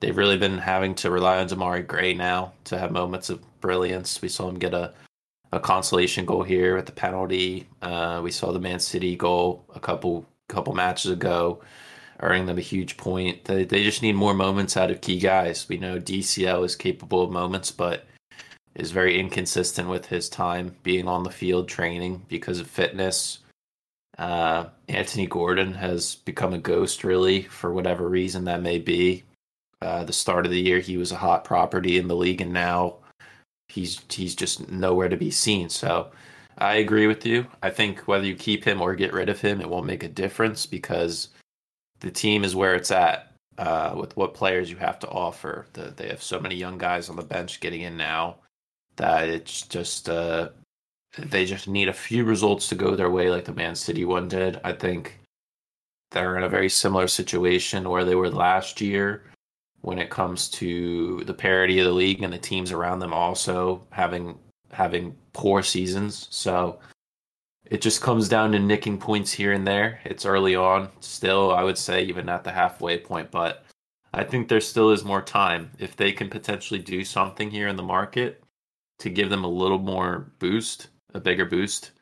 They've 0.00 0.16
really 0.16 0.38
been 0.38 0.56
having 0.56 0.94
to 0.96 1.10
rely 1.10 1.38
on 1.38 1.48
Demarai 1.48 1.86
Gray 1.86 2.14
now 2.14 2.52
to 2.64 2.78
have 2.78 2.90
moments 2.90 3.28
of 3.28 3.42
brilliance. 3.60 4.22
We 4.22 4.28
saw 4.28 4.48
him 4.48 4.58
get 4.58 4.72
a, 4.72 4.94
a 5.52 5.60
consolation 5.60 6.24
goal 6.24 6.42
here 6.42 6.76
with 6.76 6.86
the 6.86 6.92
penalty. 6.92 7.66
Uh, 7.82 8.20
we 8.22 8.30
saw 8.30 8.52
the 8.52 8.60
Man 8.60 8.78
City 8.78 9.16
goal 9.16 9.64
a 9.74 9.80
couple 9.80 10.26
couple 10.48 10.74
matches 10.74 11.12
ago 11.12 11.60
earning 12.22 12.46
them 12.46 12.58
a 12.58 12.62
huge 12.62 12.96
point. 12.96 13.44
They, 13.44 13.64
they 13.64 13.82
just 13.82 14.02
need 14.02 14.14
more 14.14 14.34
moments 14.34 14.76
out 14.76 14.90
of 14.90 15.00
key 15.00 15.18
guys. 15.18 15.68
We 15.68 15.78
know 15.78 15.98
DCL 15.98 16.64
is 16.64 16.76
capable 16.76 17.22
of 17.22 17.30
moments, 17.30 17.70
but 17.70 18.06
is 18.74 18.90
very 18.92 19.18
inconsistent 19.18 19.88
with 19.88 20.06
his 20.06 20.28
time 20.28 20.76
being 20.82 21.08
on 21.08 21.24
the 21.24 21.30
field 21.30 21.68
training 21.68 22.22
because 22.28 22.60
of 22.60 22.66
fitness. 22.68 23.38
Uh, 24.18 24.66
Anthony 24.88 25.26
Gordon 25.26 25.74
has 25.74 26.16
become 26.16 26.52
a 26.52 26.58
ghost, 26.58 27.04
really, 27.04 27.42
for 27.42 27.72
whatever 27.72 28.08
reason 28.08 28.44
that 28.44 28.62
may 28.62 28.78
be. 28.78 29.24
Uh, 29.82 30.04
the 30.04 30.12
start 30.12 30.44
of 30.44 30.52
the 30.52 30.60
year, 30.60 30.78
he 30.78 30.98
was 30.98 31.10
a 31.10 31.16
hot 31.16 31.44
property 31.44 31.96
in 31.96 32.06
the 32.06 32.16
league, 32.16 32.42
and 32.42 32.52
now 32.52 32.96
he's 33.70 34.00
he's 34.08 34.34
just 34.34 34.68
nowhere 34.70 35.08
to 35.08 35.16
be 35.16 35.30
seen. 35.30 35.68
So, 35.68 36.10
I 36.58 36.74
agree 36.74 37.06
with 37.06 37.24
you. 37.24 37.46
I 37.62 37.70
think 37.70 38.00
whether 38.00 38.26
you 38.26 38.34
keep 38.36 38.64
him 38.64 38.80
or 38.80 38.94
get 38.94 39.12
rid 39.14 39.28
of 39.28 39.40
him, 39.40 39.60
it 39.60 39.68
won't 39.70 39.86
make 39.86 40.02
a 40.02 40.08
difference 40.08 40.66
because 40.66 41.28
the 42.00 42.10
team 42.10 42.44
is 42.44 42.56
where 42.56 42.74
it's 42.74 42.90
at 42.90 43.32
uh, 43.58 43.94
with 43.96 44.16
what 44.16 44.34
players 44.34 44.70
you 44.70 44.76
have 44.76 44.98
to 45.00 45.08
offer. 45.08 45.66
The, 45.72 45.92
they 45.96 46.08
have 46.08 46.22
so 46.22 46.40
many 46.40 46.56
young 46.56 46.78
guys 46.78 47.08
on 47.08 47.16
the 47.16 47.22
bench 47.22 47.60
getting 47.60 47.82
in 47.82 47.96
now 47.96 48.36
that 48.96 49.28
it's 49.28 49.62
just 49.62 50.08
uh, 50.08 50.50
they 51.18 51.44
just 51.44 51.68
need 51.68 51.88
a 51.88 51.92
few 51.92 52.24
results 52.24 52.68
to 52.68 52.74
go 52.74 52.94
their 52.94 53.10
way, 53.10 53.30
like 53.30 53.44
the 53.44 53.52
Man 53.52 53.74
City 53.74 54.04
one 54.04 54.28
did. 54.28 54.60
I 54.62 54.72
think 54.72 55.18
they're 56.10 56.36
in 56.36 56.44
a 56.44 56.48
very 56.48 56.68
similar 56.68 57.08
situation 57.08 57.88
where 57.88 58.04
they 58.04 58.14
were 58.14 58.30
last 58.30 58.80
year 58.80 59.22
when 59.82 59.98
it 59.98 60.10
comes 60.10 60.48
to 60.48 61.22
the 61.24 61.34
parity 61.34 61.78
of 61.78 61.86
the 61.86 61.92
league 61.92 62.22
and 62.22 62.32
the 62.32 62.38
teams 62.38 62.72
around 62.72 62.98
them 62.98 63.12
also 63.12 63.86
having 63.90 64.38
having 64.72 65.16
poor 65.32 65.62
seasons. 65.62 66.28
So 66.30 66.78
it 67.64 67.80
just 67.80 68.02
comes 68.02 68.28
down 68.28 68.52
to 68.52 68.58
nicking 68.58 68.98
points 68.98 69.32
here 69.32 69.52
and 69.52 69.66
there. 69.66 70.00
It's 70.04 70.26
early 70.26 70.56
on, 70.56 70.88
still, 71.00 71.52
I 71.52 71.62
would 71.62 71.78
say, 71.78 72.02
even 72.04 72.28
at 72.28 72.44
the 72.44 72.52
halfway 72.52 72.98
point, 72.98 73.30
but 73.30 73.64
I 74.12 74.24
think 74.24 74.48
there 74.48 74.60
still 74.60 74.90
is 74.90 75.04
more 75.04 75.22
time. 75.22 75.70
If 75.78 75.96
they 75.96 76.12
can 76.12 76.28
potentially 76.28 76.80
do 76.80 77.04
something 77.04 77.50
here 77.50 77.68
in 77.68 77.76
the 77.76 77.82
market 77.82 78.42
to 78.98 79.10
give 79.10 79.30
them 79.30 79.44
a 79.44 79.48
little 79.48 79.78
more 79.78 80.32
boost, 80.40 80.88
a 81.14 81.20
bigger 81.20 81.44
boost, 81.44 81.92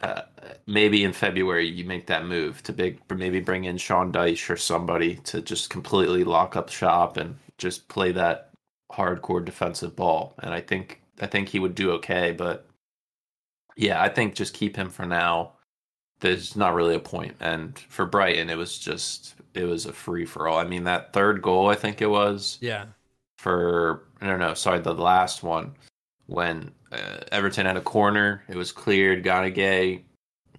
uh, 0.00 0.22
maybe 0.66 1.04
in 1.04 1.12
February 1.12 1.66
you 1.66 1.84
make 1.84 2.06
that 2.06 2.26
move 2.26 2.62
to 2.64 2.72
big, 2.72 3.00
maybe 3.14 3.40
bring 3.40 3.64
in 3.64 3.78
Sean 3.78 4.12
Dyche 4.12 4.50
or 4.50 4.56
somebody 4.56 5.16
to 5.24 5.40
just 5.40 5.70
completely 5.70 6.24
lock 6.24 6.56
up 6.56 6.68
shop 6.68 7.16
and 7.16 7.36
just 7.58 7.88
play 7.88 8.12
that 8.12 8.50
hardcore 8.92 9.44
defensive 9.44 9.96
ball. 9.96 10.34
And 10.40 10.52
I 10.52 10.60
think 10.60 11.00
I 11.20 11.26
think 11.26 11.48
he 11.48 11.58
would 11.58 11.74
do 11.74 11.92
okay, 11.92 12.32
but 12.32 12.66
yeah, 13.76 14.02
I 14.02 14.08
think 14.08 14.34
just 14.34 14.54
keep 14.54 14.76
him 14.76 14.90
for 14.90 15.06
now. 15.06 15.52
There's 16.20 16.56
not 16.56 16.74
really 16.74 16.94
a 16.94 17.00
point. 17.00 17.36
And 17.40 17.78
for 17.78 18.06
Brighton, 18.06 18.50
it 18.50 18.56
was 18.56 18.78
just 18.78 19.34
it 19.54 19.64
was 19.64 19.86
a 19.86 19.92
free 19.92 20.26
for 20.26 20.48
all. 20.48 20.58
I 20.58 20.64
mean, 20.64 20.84
that 20.84 21.12
third 21.12 21.40
goal, 21.42 21.68
I 21.68 21.74
think 21.74 22.02
it 22.02 22.10
was. 22.10 22.58
Yeah. 22.60 22.86
For 23.38 24.04
I 24.20 24.26
don't 24.26 24.40
know, 24.40 24.54
sorry, 24.54 24.80
the 24.80 24.94
last 24.94 25.42
one 25.42 25.74
when 26.26 26.72
uh, 26.92 27.18
Everton 27.32 27.66
had 27.66 27.76
a 27.76 27.80
corner, 27.80 28.42
it 28.48 28.56
was 28.56 28.72
cleared. 28.72 29.24
Gueye 29.24 30.02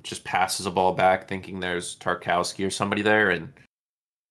just 0.03 0.23
passes 0.23 0.65
a 0.65 0.71
ball 0.71 0.93
back, 0.93 1.27
thinking 1.27 1.59
there's 1.59 1.97
Tarkowski 1.97 2.65
or 2.65 2.69
somebody 2.69 3.01
there, 3.01 3.29
and 3.29 3.53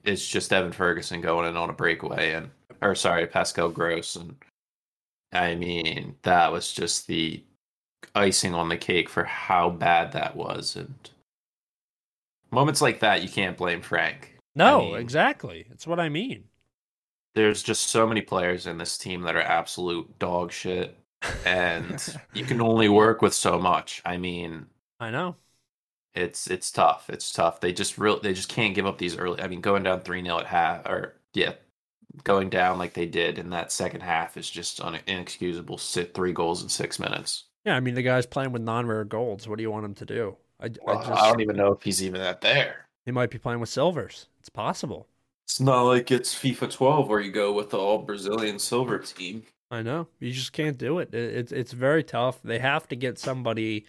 it's 0.04 0.26
just 0.26 0.52
Evan 0.52 0.72
Ferguson 0.72 1.20
going 1.20 1.48
in 1.48 1.56
on 1.56 1.70
a 1.70 1.74
breakaway, 1.74 2.32
and 2.32 2.50
or 2.80 2.94
sorry, 2.94 3.26
Pascal 3.26 3.68
Gross, 3.68 4.16
and 4.16 4.36
I 5.32 5.54
mean 5.54 6.16
that 6.22 6.52
was 6.52 6.72
just 6.72 7.06
the 7.06 7.42
icing 8.14 8.54
on 8.54 8.68
the 8.68 8.76
cake 8.76 9.08
for 9.08 9.24
how 9.24 9.70
bad 9.70 10.12
that 10.12 10.36
was, 10.36 10.76
and 10.76 11.10
moments 12.50 12.80
like 12.80 13.00
that 13.00 13.22
you 13.22 13.28
can't 13.28 13.58
blame 13.58 13.82
Frank. 13.82 14.38
No, 14.54 14.80
I 14.80 14.84
mean, 14.84 14.96
exactly. 14.96 15.66
It's 15.70 15.86
what 15.86 16.00
I 16.00 16.08
mean. 16.08 16.44
There's 17.34 17.62
just 17.62 17.88
so 17.88 18.06
many 18.06 18.22
players 18.22 18.66
in 18.66 18.78
this 18.78 18.96
team 18.96 19.20
that 19.22 19.36
are 19.36 19.42
absolute 19.42 20.18
dog 20.18 20.50
shit 20.50 20.96
and 21.44 22.18
you 22.34 22.44
can 22.44 22.60
only 22.60 22.88
work 22.88 23.22
with 23.22 23.34
so 23.34 23.58
much. 23.58 24.02
I 24.04 24.16
mean, 24.16 24.66
I 25.00 25.10
know 25.10 25.36
it's 26.16 26.46
it's 26.48 26.70
tough. 26.70 27.08
It's 27.10 27.30
tough. 27.30 27.60
They 27.60 27.72
just 27.72 27.98
real 27.98 28.18
they 28.18 28.32
just 28.32 28.48
can't 28.48 28.74
give 28.74 28.86
up 28.86 28.98
these 28.98 29.16
early. 29.16 29.40
I 29.40 29.48
mean, 29.48 29.60
going 29.60 29.82
down 29.82 30.00
three 30.00 30.22
0 30.22 30.38
at 30.38 30.46
half, 30.46 30.86
or 30.86 31.14
yeah, 31.34 31.52
going 32.24 32.48
down 32.48 32.78
like 32.78 32.94
they 32.94 33.06
did 33.06 33.38
in 33.38 33.50
that 33.50 33.70
second 33.70 34.00
half 34.00 34.36
is 34.36 34.48
just 34.48 34.80
un- 34.80 34.98
inexcusable. 35.06 35.78
Sit 35.78 36.14
three 36.14 36.32
goals 36.32 36.62
in 36.62 36.68
six 36.68 36.98
minutes. 36.98 37.44
Yeah, 37.64 37.76
I 37.76 37.80
mean 37.80 37.94
the 37.94 38.02
guy's 38.02 38.26
playing 38.26 38.52
with 38.52 38.62
non-rare 38.62 39.04
golds. 39.04 39.46
What 39.46 39.58
do 39.58 39.62
you 39.62 39.70
want 39.70 39.84
him 39.84 39.94
to 39.94 40.06
do? 40.06 40.36
I, 40.58 40.70
well, 40.82 40.98
I, 40.98 41.06
just, 41.06 41.22
I 41.22 41.28
don't 41.28 41.40
even 41.42 41.56
know 41.56 41.72
if 41.72 41.82
he's 41.82 42.02
even 42.02 42.20
that 42.20 42.40
there. 42.40 42.86
He 43.04 43.12
might 43.12 43.30
be 43.30 43.38
playing 43.38 43.60
with 43.60 43.68
silvers. 43.68 44.26
It's 44.40 44.48
possible. 44.48 45.06
It's 45.44 45.60
not 45.60 45.82
like 45.82 46.10
it's 46.10 46.34
FIFA 46.34 46.72
12 46.72 47.08
where 47.08 47.20
you 47.20 47.30
go 47.30 47.52
with 47.52 47.70
the 47.70 47.78
all 47.78 47.98
Brazilian 47.98 48.58
silver 48.58 48.98
team. 48.98 49.44
I 49.70 49.82
know 49.82 50.08
you 50.20 50.32
just 50.32 50.52
can't 50.52 50.78
do 50.78 50.98
it. 50.98 51.12
It's 51.12 51.52
it's 51.52 51.72
very 51.72 52.04
tough. 52.04 52.40
They 52.42 52.58
have 52.58 52.86
to 52.88 52.96
get 52.96 53.18
somebody 53.18 53.86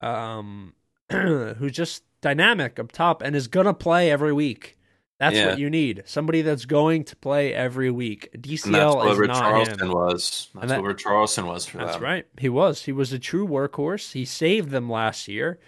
um, 0.00 0.74
who's 1.12 1.72
just 1.72 2.04
dynamic 2.20 2.78
up 2.78 2.92
top 2.92 3.22
and 3.22 3.36
is 3.36 3.48
gonna 3.48 3.74
play 3.74 4.10
every 4.10 4.32
week. 4.32 4.78
That's 5.20 5.34
yeah. 5.34 5.48
what 5.48 5.58
you 5.58 5.68
need. 5.68 6.04
Somebody 6.06 6.42
that's 6.42 6.64
going 6.64 7.02
to 7.04 7.16
play 7.16 7.52
every 7.52 7.90
week. 7.90 8.30
DCL 8.38 8.66
and 8.66 8.74
that's 8.74 8.94
what 8.94 9.08
is 9.08 9.18
not 9.18 9.40
Charleston 9.40 9.88
him. 9.88 9.92
was. 9.92 10.48
That's 10.54 10.68
that, 10.68 10.82
what 10.82 10.96
Richarlison 10.96 11.44
was 11.44 11.66
for 11.66 11.78
that's 11.78 11.94
them. 11.94 12.02
right. 12.02 12.26
He 12.38 12.48
was. 12.48 12.84
He 12.84 12.92
was 12.92 13.12
a 13.12 13.18
true 13.18 13.46
workhorse. 13.46 14.12
He 14.12 14.24
saved 14.24 14.70
them 14.70 14.88
last 14.88 15.26
year. 15.26 15.58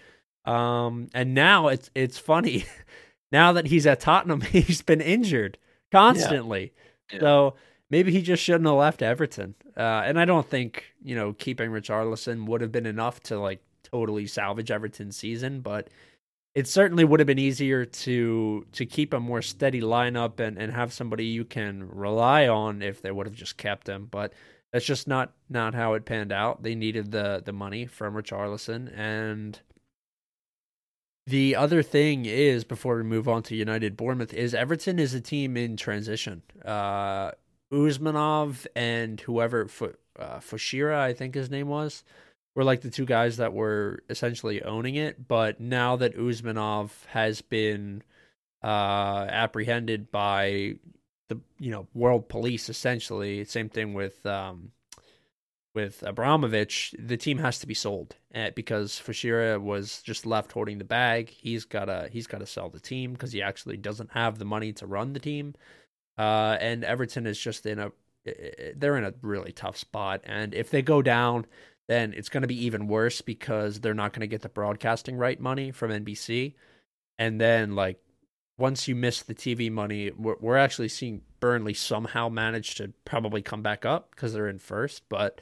Um, 0.45 1.09
and 1.13 1.33
now 1.33 1.67
it's 1.67 1.91
it's 1.93 2.17
funny. 2.17 2.65
now 3.31 3.51
that 3.53 3.67
he's 3.67 3.85
at 3.85 3.99
Tottenham, 3.99 4.39
he's 4.51 4.81
been 4.81 5.01
injured 5.01 5.57
constantly. 5.91 6.71
Yeah. 7.11 7.15
Yeah. 7.15 7.19
So 7.19 7.55
maybe 7.91 8.11
he 8.11 8.23
just 8.23 8.41
shouldn't 8.41 8.65
have 8.65 8.75
left 8.75 9.03
Everton. 9.03 9.53
Uh, 9.77 10.01
and 10.05 10.19
I 10.19 10.25
don't 10.25 10.49
think 10.49 10.85
you 11.03 11.13
know 11.13 11.33
keeping 11.33 11.69
Richarlison 11.69 12.47
would 12.47 12.61
have 12.61 12.71
been 12.71 12.87
enough 12.87 13.21
to 13.23 13.39
like 13.39 13.61
totally 13.83 14.25
salvage 14.25 14.71
Everton's 14.71 15.17
season, 15.17 15.61
but 15.61 15.89
it 16.55 16.67
certainly 16.67 17.03
would 17.03 17.19
have 17.19 17.27
been 17.27 17.39
easier 17.39 17.85
to 17.85 18.65
to 18.71 18.85
keep 18.85 19.13
a 19.13 19.19
more 19.19 19.41
steady 19.41 19.81
lineup 19.81 20.39
and, 20.39 20.57
and 20.57 20.73
have 20.73 20.91
somebody 20.91 21.25
you 21.25 21.45
can 21.45 21.87
rely 21.89 22.47
on 22.47 22.81
if 22.81 23.01
they 23.01 23.11
would 23.11 23.27
have 23.27 23.35
just 23.35 23.57
kept 23.57 23.87
him. 23.87 24.07
But 24.09 24.33
that's 24.73 24.85
just 24.85 25.07
not 25.07 25.33
not 25.49 25.75
how 25.75 25.93
it 25.93 26.05
panned 26.05 26.31
out. 26.31 26.63
They 26.63 26.75
needed 26.75 27.11
the 27.11 27.41
the 27.45 27.53
money 27.53 27.85
from 27.85 28.15
Richarlison 28.15 28.91
and. 28.97 29.59
The 31.27 31.55
other 31.55 31.83
thing 31.83 32.25
is, 32.25 32.63
before 32.63 32.97
we 32.97 33.03
move 33.03 33.27
on 33.27 33.43
to 33.43 33.55
United 33.55 33.95
Bournemouth, 33.95 34.33
is 34.33 34.55
Everton 34.55 34.97
is 34.97 35.13
a 35.13 35.21
team 35.21 35.55
in 35.55 35.77
transition. 35.77 36.41
Uh, 36.65 37.31
Usmanov 37.71 38.67
and 38.75 39.19
whoever 39.21 39.67
uh, 40.19 40.39
Fushira, 40.39 40.97
I 40.97 41.13
think 41.13 41.35
his 41.35 41.49
name 41.49 41.67
was, 41.67 42.03
were 42.55 42.63
like 42.63 42.81
the 42.81 42.89
two 42.89 43.05
guys 43.05 43.37
that 43.37 43.53
were 43.53 44.03
essentially 44.09 44.61
owning 44.63 44.95
it. 44.95 45.27
But 45.27 45.59
now 45.59 45.95
that 45.97 46.17
Usmanov 46.17 46.91
has 47.07 47.41
been 47.41 48.03
uh, 48.63 49.25
apprehended 49.29 50.11
by 50.11 50.75
the 51.29 51.39
you 51.59 51.71
know 51.71 51.87
world 51.93 52.27
police, 52.29 52.69
essentially, 52.69 53.45
same 53.45 53.69
thing 53.69 53.93
with 53.93 54.25
um, 54.25 54.71
with 55.73 56.03
Abramovich, 56.03 56.93
the 56.99 57.17
team 57.17 57.37
has 57.37 57.59
to 57.59 57.67
be 57.67 57.73
sold 57.73 58.17
uh, 58.35 58.49
because 58.55 59.01
Fushira 59.03 59.59
was 59.59 60.01
just 60.01 60.25
left 60.25 60.51
holding 60.51 60.77
the 60.77 60.83
bag. 60.83 61.29
He's 61.29 61.63
gotta 61.65 62.09
he's 62.11 62.27
gotta 62.27 62.45
sell 62.45 62.69
the 62.69 62.79
team 62.79 63.13
because 63.13 63.31
he 63.31 63.41
actually 63.41 63.77
doesn't 63.77 64.11
have 64.11 64.37
the 64.37 64.45
money 64.45 64.73
to 64.73 64.85
run 64.85 65.13
the 65.13 65.19
team. 65.19 65.55
Uh, 66.21 66.55
and 66.61 66.83
Everton 66.83 67.25
is 67.25 67.39
just 67.39 67.65
in 67.65 67.79
a 67.79 67.91
they're 68.75 68.97
in 68.97 69.03
a 69.03 69.13
really 69.23 69.51
tough 69.51 69.75
spot. 69.75 70.21
And 70.23 70.53
if 70.53 70.69
they 70.69 70.83
go 70.83 71.01
down, 71.01 71.47
then 71.87 72.13
it's 72.15 72.29
going 72.29 72.41
to 72.41 72.47
be 72.47 72.63
even 72.65 72.87
worse 72.87 73.21
because 73.21 73.79
they're 73.79 73.95
not 73.95 74.13
going 74.13 74.21
to 74.21 74.27
get 74.27 74.43
the 74.43 74.49
broadcasting 74.49 75.17
right 75.17 75.39
money 75.39 75.71
from 75.71 75.89
NBC. 75.89 76.53
And 77.17 77.41
then, 77.41 77.75
like, 77.75 77.99
once 78.59 78.87
you 78.87 78.95
miss 78.95 79.23
the 79.23 79.33
TV 79.33 79.71
money, 79.71 80.11
we're, 80.11 80.35
we're 80.39 80.57
actually 80.57 80.89
seeing 80.89 81.23
Burnley 81.39 81.73
somehow 81.73 82.29
manage 82.29 82.75
to 82.75 82.93
probably 83.03 83.41
come 83.41 83.63
back 83.63 83.83
up 83.83 84.11
because 84.11 84.33
they're 84.33 84.47
in 84.47 84.59
first. 84.59 85.01
But 85.09 85.41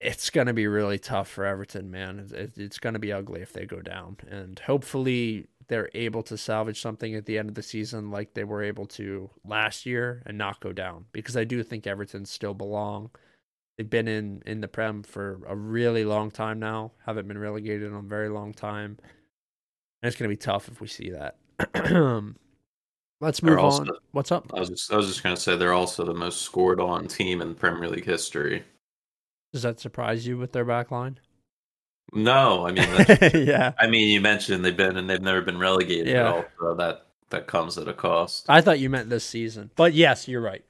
it's 0.00 0.30
going 0.30 0.48
to 0.48 0.52
be 0.52 0.66
really 0.66 0.98
tough 0.98 1.28
for 1.28 1.46
Everton, 1.46 1.88
man. 1.88 2.28
It's, 2.32 2.58
it's 2.58 2.80
going 2.80 2.94
to 2.94 2.98
be 2.98 3.12
ugly 3.12 3.42
if 3.42 3.52
they 3.52 3.64
go 3.64 3.80
down. 3.80 4.16
And 4.28 4.58
hopefully, 4.58 5.46
they're 5.68 5.90
able 5.94 6.22
to 6.24 6.36
salvage 6.36 6.80
something 6.80 7.14
at 7.14 7.26
the 7.26 7.38
end 7.38 7.48
of 7.48 7.54
the 7.54 7.62
season 7.62 8.10
like 8.10 8.34
they 8.34 8.44
were 8.44 8.62
able 8.62 8.86
to 8.86 9.30
last 9.44 9.86
year 9.86 10.22
and 10.26 10.38
not 10.38 10.60
go 10.60 10.72
down 10.72 11.06
because 11.12 11.36
I 11.36 11.44
do 11.44 11.62
think 11.62 11.86
Everton 11.86 12.24
still 12.24 12.54
belong. 12.54 13.10
They've 13.76 13.88
been 13.88 14.08
in 14.08 14.42
in 14.44 14.60
the 14.60 14.68
Prem 14.68 15.02
for 15.02 15.40
a 15.46 15.56
really 15.56 16.04
long 16.04 16.30
time 16.30 16.58
now. 16.58 16.92
Haven't 17.06 17.28
been 17.28 17.38
relegated 17.38 17.84
in 17.84 17.94
a 17.94 18.02
very 18.02 18.28
long 18.28 18.52
time. 18.52 18.98
And 20.02 20.08
it's 20.08 20.16
going 20.16 20.28
to 20.28 20.36
be 20.36 20.36
tough 20.36 20.68
if 20.68 20.80
we 20.80 20.88
see 20.88 21.10
that. 21.10 21.36
Let's 23.20 23.40
move 23.40 23.58
also, 23.58 23.82
on. 23.82 23.88
What's 24.10 24.32
up? 24.32 24.50
I 24.52 24.58
was 24.58 24.70
just, 24.70 24.92
I 24.92 24.96
was 24.96 25.06
just 25.06 25.22
going 25.22 25.36
to 25.36 25.40
say 25.40 25.56
they're 25.56 25.72
also 25.72 26.04
the 26.04 26.12
most 26.12 26.42
scored 26.42 26.80
on 26.80 27.06
team 27.06 27.40
in 27.40 27.54
Premier 27.54 27.88
League 27.88 28.04
history. 28.04 28.64
Does 29.52 29.62
that 29.62 29.78
surprise 29.78 30.26
you 30.26 30.36
with 30.36 30.50
their 30.52 30.64
back 30.64 30.90
line? 30.90 31.20
No, 32.12 32.66
I 32.66 32.72
mean, 32.72 32.88
yeah. 33.46 33.72
I 33.78 33.86
mean, 33.86 34.08
you 34.08 34.20
mentioned 34.20 34.64
they've 34.64 34.76
been 34.76 34.96
and 34.96 35.08
they've 35.08 35.20
never 35.20 35.40
been 35.40 35.58
relegated 35.58 36.08
yeah. 36.08 36.20
at 36.20 36.26
all, 36.26 36.44
so 36.60 36.74
that 36.74 37.06
that 37.30 37.46
comes 37.46 37.78
at 37.78 37.88
a 37.88 37.94
cost. 37.94 38.46
I 38.48 38.60
thought 38.60 38.78
you 38.78 38.90
meant 38.90 39.08
this 39.08 39.24
season, 39.24 39.70
but 39.76 39.94
yes, 39.94 40.28
you're 40.28 40.40
right. 40.40 40.64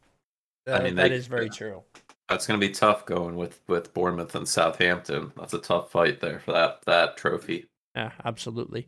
Uh, 0.68 0.74
I 0.74 0.82
mean, 0.84 0.94
that 0.94 1.08
they, 1.08 1.16
is 1.16 1.26
very 1.26 1.46
yeah. 1.46 1.52
true. 1.52 1.82
That's 2.28 2.46
going 2.46 2.60
to 2.60 2.66
be 2.66 2.72
tough 2.72 3.04
going 3.06 3.36
with 3.36 3.60
with 3.66 3.92
Bournemouth 3.92 4.34
and 4.34 4.48
Southampton. 4.48 5.32
That's 5.36 5.54
a 5.54 5.58
tough 5.58 5.90
fight 5.90 6.20
there 6.20 6.38
for 6.38 6.52
that 6.52 6.82
that 6.86 7.16
trophy. 7.16 7.66
Yeah, 7.96 8.12
absolutely. 8.24 8.86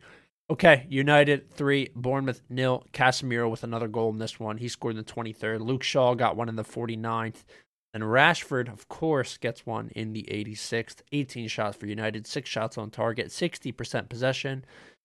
Okay, 0.51 0.87
United 0.91 1.51
three, 1.51 1.91
Bournemouth 1.97 2.43
nil. 2.51 2.85
Casemiro 2.93 3.51
with 3.51 3.65
another 3.65 3.89
goal 3.89 4.11
in 4.11 4.19
this 4.19 4.39
one. 4.39 4.59
He 4.59 4.69
scored 4.69 4.97
in 4.97 4.99
the 4.99 5.11
23rd. 5.11 5.61
Luke 5.61 5.83
Shaw 5.83 6.15
got 6.15 6.37
one 6.37 6.51
in 6.51 6.57
the 6.57 6.65
49th. 6.65 7.45
And 7.95 8.03
Rashford, 8.03 8.71
of 8.71 8.89
course, 8.89 9.39
gets 9.39 9.65
one 9.65 9.91
in 9.95 10.13
the 10.13 10.25
86th. 10.25 10.97
18 11.13 11.47
shots 11.47 11.77
for 11.77 11.87
United, 11.87 12.27
six 12.27 12.51
shots 12.51 12.77
on 12.77 12.91
target, 12.91 13.29
60% 13.29 14.09
possession 14.09 14.65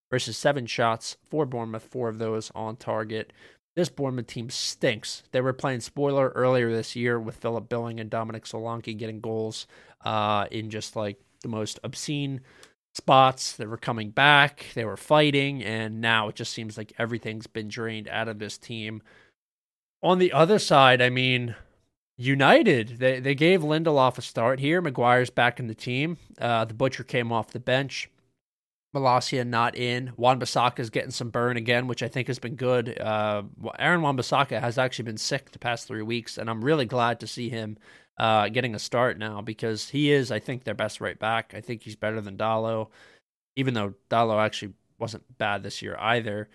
versus 0.09 0.35
seven 0.35 0.65
shots 0.65 1.15
for 1.29 1.45
Bournemouth, 1.45 1.83
four 1.83 2.09
of 2.09 2.17
those 2.17 2.51
on 2.55 2.75
target. 2.75 3.31
This 3.75 3.89
Bournemouth 3.89 4.25
team 4.25 4.49
stinks. 4.49 5.21
They 5.31 5.39
were 5.39 5.53
playing 5.53 5.81
spoiler 5.81 6.29
earlier 6.29 6.71
this 6.71 6.95
year 6.95 7.19
with 7.19 7.35
Philip 7.35 7.69
Billing 7.69 7.99
and 7.99 8.09
Dominic 8.09 8.45
Solanke 8.45 8.97
getting 8.97 9.21
goals 9.21 9.67
uh, 10.03 10.47
in 10.49 10.71
just 10.71 10.95
like 10.95 11.19
the 11.43 11.47
most 11.47 11.79
obscene 11.83 12.41
spots. 12.95 13.55
They 13.55 13.67
were 13.67 13.77
coming 13.77 14.09
back, 14.09 14.65
they 14.73 14.83
were 14.83 14.97
fighting, 14.97 15.63
and 15.63 16.01
now 16.01 16.29
it 16.29 16.35
just 16.35 16.53
seems 16.53 16.75
like 16.75 16.91
everything's 16.97 17.47
been 17.47 17.67
drained 17.67 18.07
out 18.07 18.27
of 18.27 18.39
this 18.39 18.57
team. 18.57 19.03
On 20.01 20.17
the 20.17 20.33
other 20.33 20.57
side, 20.57 21.01
I 21.01 21.09
mean, 21.09 21.55
United, 22.21 22.99
they 22.99 23.19
they 23.21 23.33
gave 23.33 23.61
Lindelof 23.61 24.17
a 24.17 24.21
start 24.21 24.59
here. 24.59 24.81
Maguire's 24.81 25.29
back 25.29 25.59
in 25.59 25.67
the 25.67 25.73
team. 25.73 26.17
Uh, 26.39 26.65
the 26.65 26.73
Butcher 26.73 27.03
came 27.03 27.31
off 27.31 27.51
the 27.51 27.59
bench. 27.59 28.09
Malacia 28.93 29.45
not 29.45 29.75
in. 29.75 30.11
Wan-Bissaka 30.17 30.79
is 30.79 30.89
getting 30.89 31.11
some 31.11 31.29
burn 31.29 31.55
again, 31.57 31.87
which 31.87 32.03
I 32.03 32.07
think 32.09 32.27
has 32.27 32.39
been 32.39 32.55
good. 32.55 32.99
Uh, 32.99 33.43
Aaron 33.77 34.01
Wan-Bissaka 34.01 34.59
has 34.59 34.77
actually 34.77 35.05
been 35.05 35.17
sick 35.17 35.51
the 35.51 35.59
past 35.59 35.87
three 35.87 36.01
weeks, 36.01 36.37
and 36.37 36.49
I'm 36.49 36.65
really 36.65 36.85
glad 36.85 37.19
to 37.21 37.27
see 37.27 37.49
him 37.49 37.77
uh, 38.17 38.49
getting 38.49 38.75
a 38.75 38.79
start 38.79 39.17
now 39.17 39.41
because 39.41 39.89
he 39.89 40.11
is, 40.11 40.31
I 40.31 40.39
think, 40.39 40.63
their 40.63 40.73
best 40.73 40.99
right 40.99 41.17
back. 41.17 41.53
I 41.55 41.61
think 41.61 41.83
he's 41.83 41.95
better 41.95 42.19
than 42.19 42.35
Dalot. 42.37 42.89
even 43.55 43.73
though 43.73 43.93
Dalot 44.09 44.43
actually 44.43 44.73
wasn't 44.97 45.37
bad 45.37 45.63
this 45.63 45.81
year 45.81 45.95
either. 45.99 46.49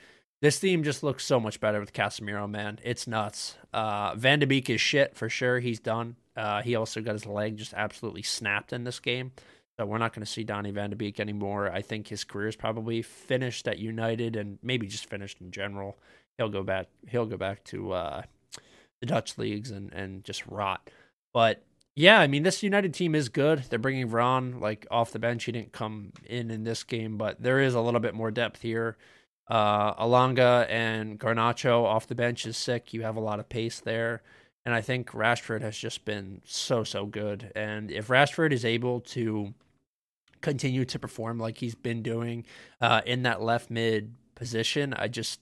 This 0.44 0.61
team 0.61 0.83
just 0.83 1.02
looks 1.02 1.24
so 1.24 1.40
much 1.40 1.59
better 1.59 1.80
with 1.80 1.94
Casemiro, 1.94 2.46
man. 2.46 2.78
It's 2.85 3.07
nuts. 3.07 3.57
Uh, 3.72 4.14
Van 4.14 4.40
de 4.40 4.46
Beek 4.46 4.68
is 4.68 4.78
shit 4.78 5.16
for 5.16 5.30
sure. 5.30 5.59
He's 5.59 5.80
done. 5.80 6.16
Uh, 6.37 6.61
he 6.61 6.76
also 6.76 7.00
got 7.00 7.12
his 7.12 7.24
leg 7.24 7.57
just 7.57 7.72
absolutely 7.72 8.20
snapped 8.20 8.70
in 8.70 8.85
this 8.85 9.00
game. 9.00 9.33
So 9.78 9.87
we're 9.87 9.96
not 9.96 10.12
going 10.12 10.22
to 10.22 10.30
see 10.30 10.44
Donny 10.44 10.70
Van 10.70 10.90
de 10.90 10.96
Beek 10.96 11.18
anymore. 11.18 11.72
I 11.72 11.80
think 11.80 12.09
his 12.09 12.24
career 12.24 12.48
is 12.48 12.57
probably 12.57 13.00
finished 13.00 13.66
at 13.66 13.78
United 13.78 14.37
and 14.37 14.59
maybe 14.62 14.87
just 14.87 15.09
finished 15.09 15.40
in 15.40 15.50
general. 15.50 15.96
He'll 16.37 16.50
go 16.50 16.62
back. 16.62 16.88
He'll 17.09 17.24
go 17.24 17.38
back 17.38 17.64
to 17.64 17.92
uh, 17.92 18.22
the 19.00 19.07
Dutch 19.07 19.38
leagues 19.38 19.70
and 19.70 19.94
and 19.94 20.24
just 20.24 20.46
rot. 20.46 20.90
But 21.33 21.62
yeah, 21.96 22.20
I 22.20 22.26
mean 22.26 22.42
this 22.42 22.62
United 22.62 22.92
team 22.92 23.14
is 23.14 23.30
good. 23.30 23.64
They're 23.70 23.78
bringing 23.78 24.11
Ron 24.11 24.61
like 24.61 24.87
off 24.90 25.11
the 25.11 25.18
bench. 25.18 25.44
He 25.44 25.52
didn't 25.52 25.72
come 25.72 26.12
in 26.26 26.50
in 26.50 26.64
this 26.64 26.83
game, 26.83 27.16
but 27.16 27.42
there 27.42 27.61
is 27.61 27.72
a 27.72 27.80
little 27.80 28.00
bit 28.00 28.12
more 28.12 28.30
depth 28.30 28.61
here. 28.61 28.98
Uh, 29.48 29.94
Elanga 29.94 30.66
and 30.70 31.18
Garnacho 31.18 31.85
off 31.85 32.07
the 32.07 32.14
bench 32.14 32.46
is 32.46 32.57
sick. 32.57 32.92
You 32.92 33.02
have 33.02 33.16
a 33.16 33.20
lot 33.20 33.40
of 33.40 33.48
pace 33.48 33.80
there. 33.80 34.22
And 34.64 34.74
I 34.74 34.80
think 34.80 35.11
Rashford 35.11 35.61
has 35.61 35.76
just 35.76 36.04
been 36.04 36.40
so, 36.44 36.85
so 36.85 37.04
good. 37.04 37.52
And 37.54 37.90
if 37.90 38.09
Rashford 38.09 38.52
is 38.52 38.64
able 38.64 39.00
to 39.00 39.52
continue 40.40 40.85
to 40.85 40.98
perform 40.98 41.38
like 41.38 41.59
he's 41.59 41.74
been 41.74 42.02
doing 42.02 42.44
uh, 42.80 43.02
in 43.04 43.22
that 43.24 43.42
left 43.42 43.70
mid 43.70 44.14
position, 44.35 44.94
I 44.94 45.09
just 45.09 45.40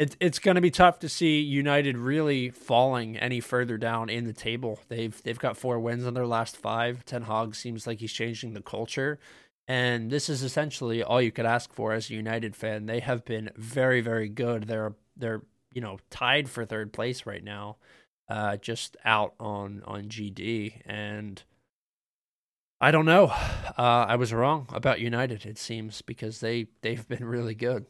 it's 0.00 0.16
it's 0.18 0.38
going 0.38 0.54
to 0.54 0.60
be 0.62 0.70
tough 0.70 0.98
to 1.00 1.10
see 1.10 1.40
United 1.40 1.98
really 1.98 2.48
falling 2.48 3.18
any 3.18 3.38
further 3.38 3.76
down 3.76 4.08
in 4.08 4.24
the 4.24 4.32
table. 4.32 4.80
They've 4.88 5.22
they've 5.22 5.38
got 5.38 5.58
four 5.58 5.78
wins 5.78 6.06
in 6.06 6.14
their 6.14 6.26
last 6.26 6.56
five. 6.56 7.04
Ten 7.04 7.22
Hag 7.22 7.54
seems 7.54 7.86
like 7.86 8.00
he's 8.00 8.12
changing 8.12 8.54
the 8.54 8.62
culture, 8.62 9.20
and 9.70 10.10
this 10.10 10.28
is 10.28 10.42
essentially 10.42 11.00
all 11.00 11.22
you 11.22 11.30
could 11.30 11.46
ask 11.46 11.72
for 11.72 11.92
as 11.92 12.10
a 12.10 12.14
United 12.14 12.56
fan. 12.56 12.86
They 12.86 12.98
have 12.98 13.24
been 13.24 13.50
very 13.54 14.00
very 14.00 14.28
good. 14.28 14.64
They're 14.64 14.94
they're 15.16 15.42
you 15.72 15.80
know 15.80 15.98
tied 16.10 16.50
for 16.50 16.64
third 16.64 16.92
place 16.92 17.24
right 17.24 17.44
now, 17.44 17.76
uh, 18.28 18.56
just 18.56 18.96
out 19.04 19.34
on 19.38 19.82
on 19.86 20.08
GD 20.08 20.82
and. 20.84 21.42
I 22.82 22.92
don't 22.92 23.04
know. 23.04 23.26
Uh, 23.76 24.06
I 24.08 24.16
was 24.16 24.32
wrong 24.32 24.66
about 24.72 25.00
United. 25.00 25.44
It 25.44 25.58
seems 25.58 26.00
because 26.00 26.40
they 26.40 26.68
they've 26.80 27.06
been 27.06 27.24
really 27.24 27.54
good. 27.54 27.84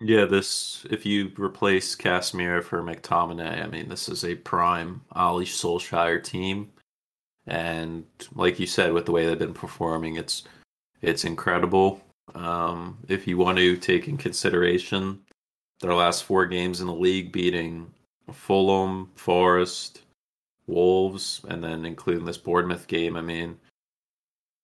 Yeah, 0.00 0.24
this 0.24 0.86
if 0.90 1.04
you 1.06 1.30
replace 1.36 1.94
Casemiro 1.94 2.64
for 2.64 2.82
McTominay, 2.82 3.62
I 3.62 3.68
mean, 3.68 3.88
this 3.90 4.08
is 4.08 4.24
a 4.24 4.34
prime 4.34 5.02
Ole 5.14 5.42
Solskjaer 5.42 6.24
team, 6.24 6.72
and 7.46 8.04
like 8.34 8.60
you 8.60 8.66
said, 8.66 8.92
with 8.92 9.06
the 9.06 9.12
way 9.12 9.26
they've 9.26 9.38
been 9.38 9.54
performing, 9.54 10.16
it's 10.16 10.44
it's 11.00 11.24
incredible. 11.24 12.00
Um, 12.34 12.98
if 13.08 13.26
you 13.26 13.36
want 13.36 13.58
to 13.58 13.76
take 13.76 14.08
in 14.08 14.16
consideration 14.16 15.20
their 15.80 15.94
last 15.94 16.24
four 16.24 16.46
games 16.46 16.80
in 16.80 16.86
the 16.86 16.94
league, 16.94 17.32
beating 17.32 17.92
Fulham, 18.32 19.10
Forest, 19.16 20.02
Wolves, 20.66 21.40
and 21.48 21.62
then 21.62 21.84
including 21.84 22.24
this 22.24 22.38
Bournemouth 22.38 22.86
game, 22.86 23.16
I 23.16 23.20
mean, 23.20 23.58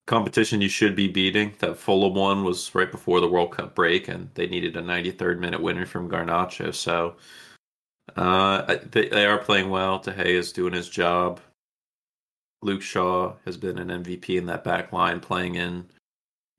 competition 0.07 0.61
you 0.61 0.69
should 0.69 0.95
be 0.95 1.07
beating. 1.07 1.53
That 1.59 1.77
Fulham 1.77 2.15
one 2.15 2.43
was 2.43 2.73
right 2.73 2.91
before 2.91 3.19
the 3.19 3.27
World 3.27 3.51
Cup 3.51 3.75
break, 3.75 4.07
and 4.07 4.29
they 4.33 4.47
needed 4.47 4.77
a 4.77 4.81
93rd 4.81 5.39
minute 5.39 5.61
winner 5.61 5.85
from 5.85 6.09
Garnacho. 6.09 6.73
So 6.73 7.15
uh, 8.15 8.77
they, 8.89 9.09
they 9.09 9.25
are 9.25 9.37
playing 9.37 9.69
well. 9.69 9.99
De 9.99 10.11
Gea 10.11 10.25
is 10.25 10.51
doing 10.51 10.73
his 10.73 10.89
job. 10.89 11.41
Luke 12.61 12.81
Shaw 12.81 13.35
has 13.45 13.57
been 13.57 13.77
an 13.77 14.03
MVP 14.03 14.37
in 14.37 14.45
that 14.47 14.63
back 14.63 14.91
line, 14.91 15.19
playing 15.19 15.55
in 15.55 15.85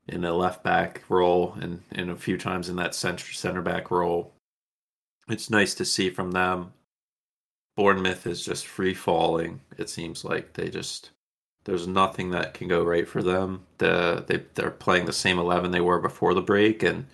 in 0.08 0.24
a 0.24 0.34
left 0.34 0.64
back 0.64 1.02
role 1.08 1.56
and, 1.60 1.82
and 1.92 2.10
a 2.10 2.16
few 2.16 2.36
times 2.36 2.68
in 2.68 2.76
that 2.76 2.94
center 2.94 3.32
center 3.32 3.62
back 3.62 3.90
role. 3.90 4.32
It's 5.28 5.50
nice 5.50 5.74
to 5.74 5.84
see 5.84 6.10
from 6.10 6.32
them. 6.32 6.72
Bournemouth 7.76 8.26
is 8.26 8.44
just 8.44 8.66
free 8.66 8.94
falling. 8.94 9.60
It 9.78 9.88
seems 9.88 10.24
like 10.24 10.54
they 10.54 10.68
just 10.68 11.10
there's 11.64 11.86
nothing 11.86 12.30
that 12.30 12.54
can 12.54 12.68
go 12.68 12.82
right 12.82 13.06
for 13.06 13.22
them. 13.22 13.66
The 13.78 14.24
they 14.26 14.44
they're 14.54 14.70
playing 14.70 15.06
the 15.06 15.12
same 15.12 15.38
eleven 15.38 15.70
they 15.70 15.80
were 15.80 16.00
before 16.00 16.34
the 16.34 16.42
break, 16.42 16.82
and 16.82 17.06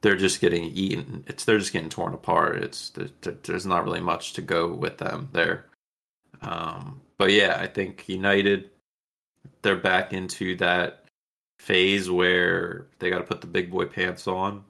they're 0.00 0.16
just 0.16 0.40
getting 0.40 0.64
eaten. 0.64 1.24
It's 1.26 1.44
they're 1.44 1.58
just 1.58 1.72
getting 1.72 1.90
torn 1.90 2.14
apart. 2.14 2.62
It's 2.62 2.92
there's 3.42 3.66
not 3.66 3.84
really 3.84 4.00
much 4.00 4.32
to 4.34 4.42
go 4.42 4.68
with 4.68 4.98
them 4.98 5.28
there. 5.32 5.66
Um, 6.40 7.02
but 7.20 7.32
yeah, 7.32 7.58
I 7.60 7.66
think 7.66 8.08
United 8.08 8.70
they're 9.60 9.76
back 9.76 10.14
into 10.14 10.56
that 10.56 11.04
phase 11.58 12.10
where 12.10 12.86
they 12.98 13.10
got 13.10 13.18
to 13.18 13.24
put 13.24 13.42
the 13.42 13.46
big 13.46 13.70
boy 13.70 13.84
pants 13.84 14.26
on. 14.26 14.64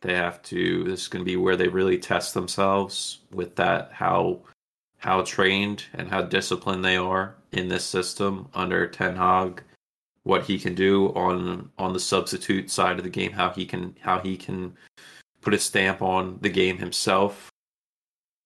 They 0.00 0.14
have 0.14 0.40
to. 0.44 0.84
This 0.84 1.02
is 1.02 1.08
going 1.08 1.22
to 1.22 1.30
be 1.30 1.36
where 1.36 1.54
they 1.54 1.68
really 1.68 1.98
test 1.98 2.32
themselves 2.32 3.18
with 3.30 3.56
that 3.56 3.92
how 3.92 4.40
how 4.96 5.20
trained 5.20 5.84
and 5.92 6.08
how 6.08 6.22
disciplined 6.22 6.82
they 6.82 6.96
are 6.96 7.34
in 7.52 7.68
this 7.68 7.84
system 7.84 8.48
under 8.54 8.86
Ten 8.86 9.14
Hag, 9.14 9.62
what 10.22 10.44
he 10.44 10.58
can 10.58 10.74
do 10.74 11.08
on 11.08 11.70
on 11.76 11.92
the 11.92 12.00
substitute 12.00 12.70
side 12.70 12.96
of 12.96 13.04
the 13.04 13.10
game, 13.10 13.32
how 13.32 13.50
he 13.50 13.66
can 13.66 13.94
how 14.00 14.18
he 14.18 14.38
can 14.38 14.74
put 15.42 15.52
a 15.52 15.58
stamp 15.58 16.00
on 16.00 16.38
the 16.40 16.48
game 16.48 16.78
himself. 16.78 17.50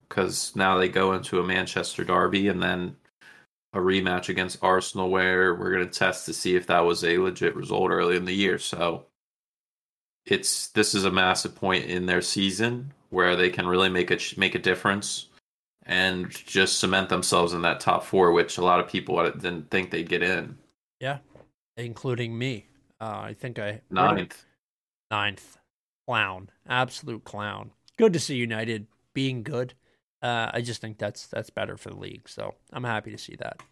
Because 0.08 0.56
now 0.56 0.76
they 0.76 0.88
go 0.88 1.12
into 1.12 1.38
a 1.38 1.46
Manchester 1.46 2.02
derby 2.02 2.48
and 2.48 2.60
then 2.60 2.96
a 3.72 3.78
rematch 3.78 4.28
against 4.28 4.62
Arsenal, 4.62 5.10
where 5.10 5.54
we're 5.54 5.72
going 5.72 5.88
to 5.88 5.98
test 5.98 6.26
to 6.26 6.32
see 6.32 6.56
if 6.56 6.66
that 6.66 6.80
was 6.80 7.04
a 7.04 7.18
legit 7.18 7.54
result 7.54 7.90
early 7.90 8.16
in 8.16 8.24
the 8.24 8.34
year. 8.34 8.58
So 8.58 9.06
it's 10.26 10.68
this 10.68 10.94
is 10.94 11.04
a 11.04 11.10
massive 11.10 11.54
point 11.54 11.86
in 11.86 12.06
their 12.06 12.22
season 12.22 12.92
where 13.10 13.36
they 13.36 13.50
can 13.50 13.66
really 13.66 13.88
make 13.88 14.10
a 14.10 14.18
make 14.36 14.54
a 14.54 14.58
difference 14.58 15.28
and 15.84 16.30
just 16.30 16.78
cement 16.78 17.08
themselves 17.08 17.52
in 17.52 17.62
that 17.62 17.80
top 17.80 18.04
four, 18.04 18.32
which 18.32 18.58
a 18.58 18.64
lot 18.64 18.80
of 18.80 18.88
people 18.88 19.22
didn't 19.32 19.70
think 19.70 19.90
they'd 19.90 20.08
get 20.08 20.22
in. 20.22 20.56
Yeah, 21.00 21.18
including 21.76 22.36
me. 22.36 22.66
Uh, 23.00 23.20
I 23.24 23.34
think 23.38 23.58
I 23.58 23.80
ninth. 23.90 24.44
Ninth, 25.10 25.58
clown, 26.06 26.50
absolute 26.68 27.24
clown. 27.24 27.72
Good 27.96 28.12
to 28.12 28.20
see 28.20 28.36
United 28.36 28.86
being 29.12 29.42
good. 29.42 29.74
Uh, 30.22 30.50
I 30.52 30.60
just 30.60 30.80
think 30.80 30.98
that's 30.98 31.26
that's 31.26 31.50
better 31.50 31.76
for 31.76 31.90
the 31.90 31.96
league, 31.96 32.28
so 32.28 32.54
I'm 32.72 32.84
happy 32.84 33.10
to 33.10 33.18
see 33.18 33.36
that. 33.36 33.62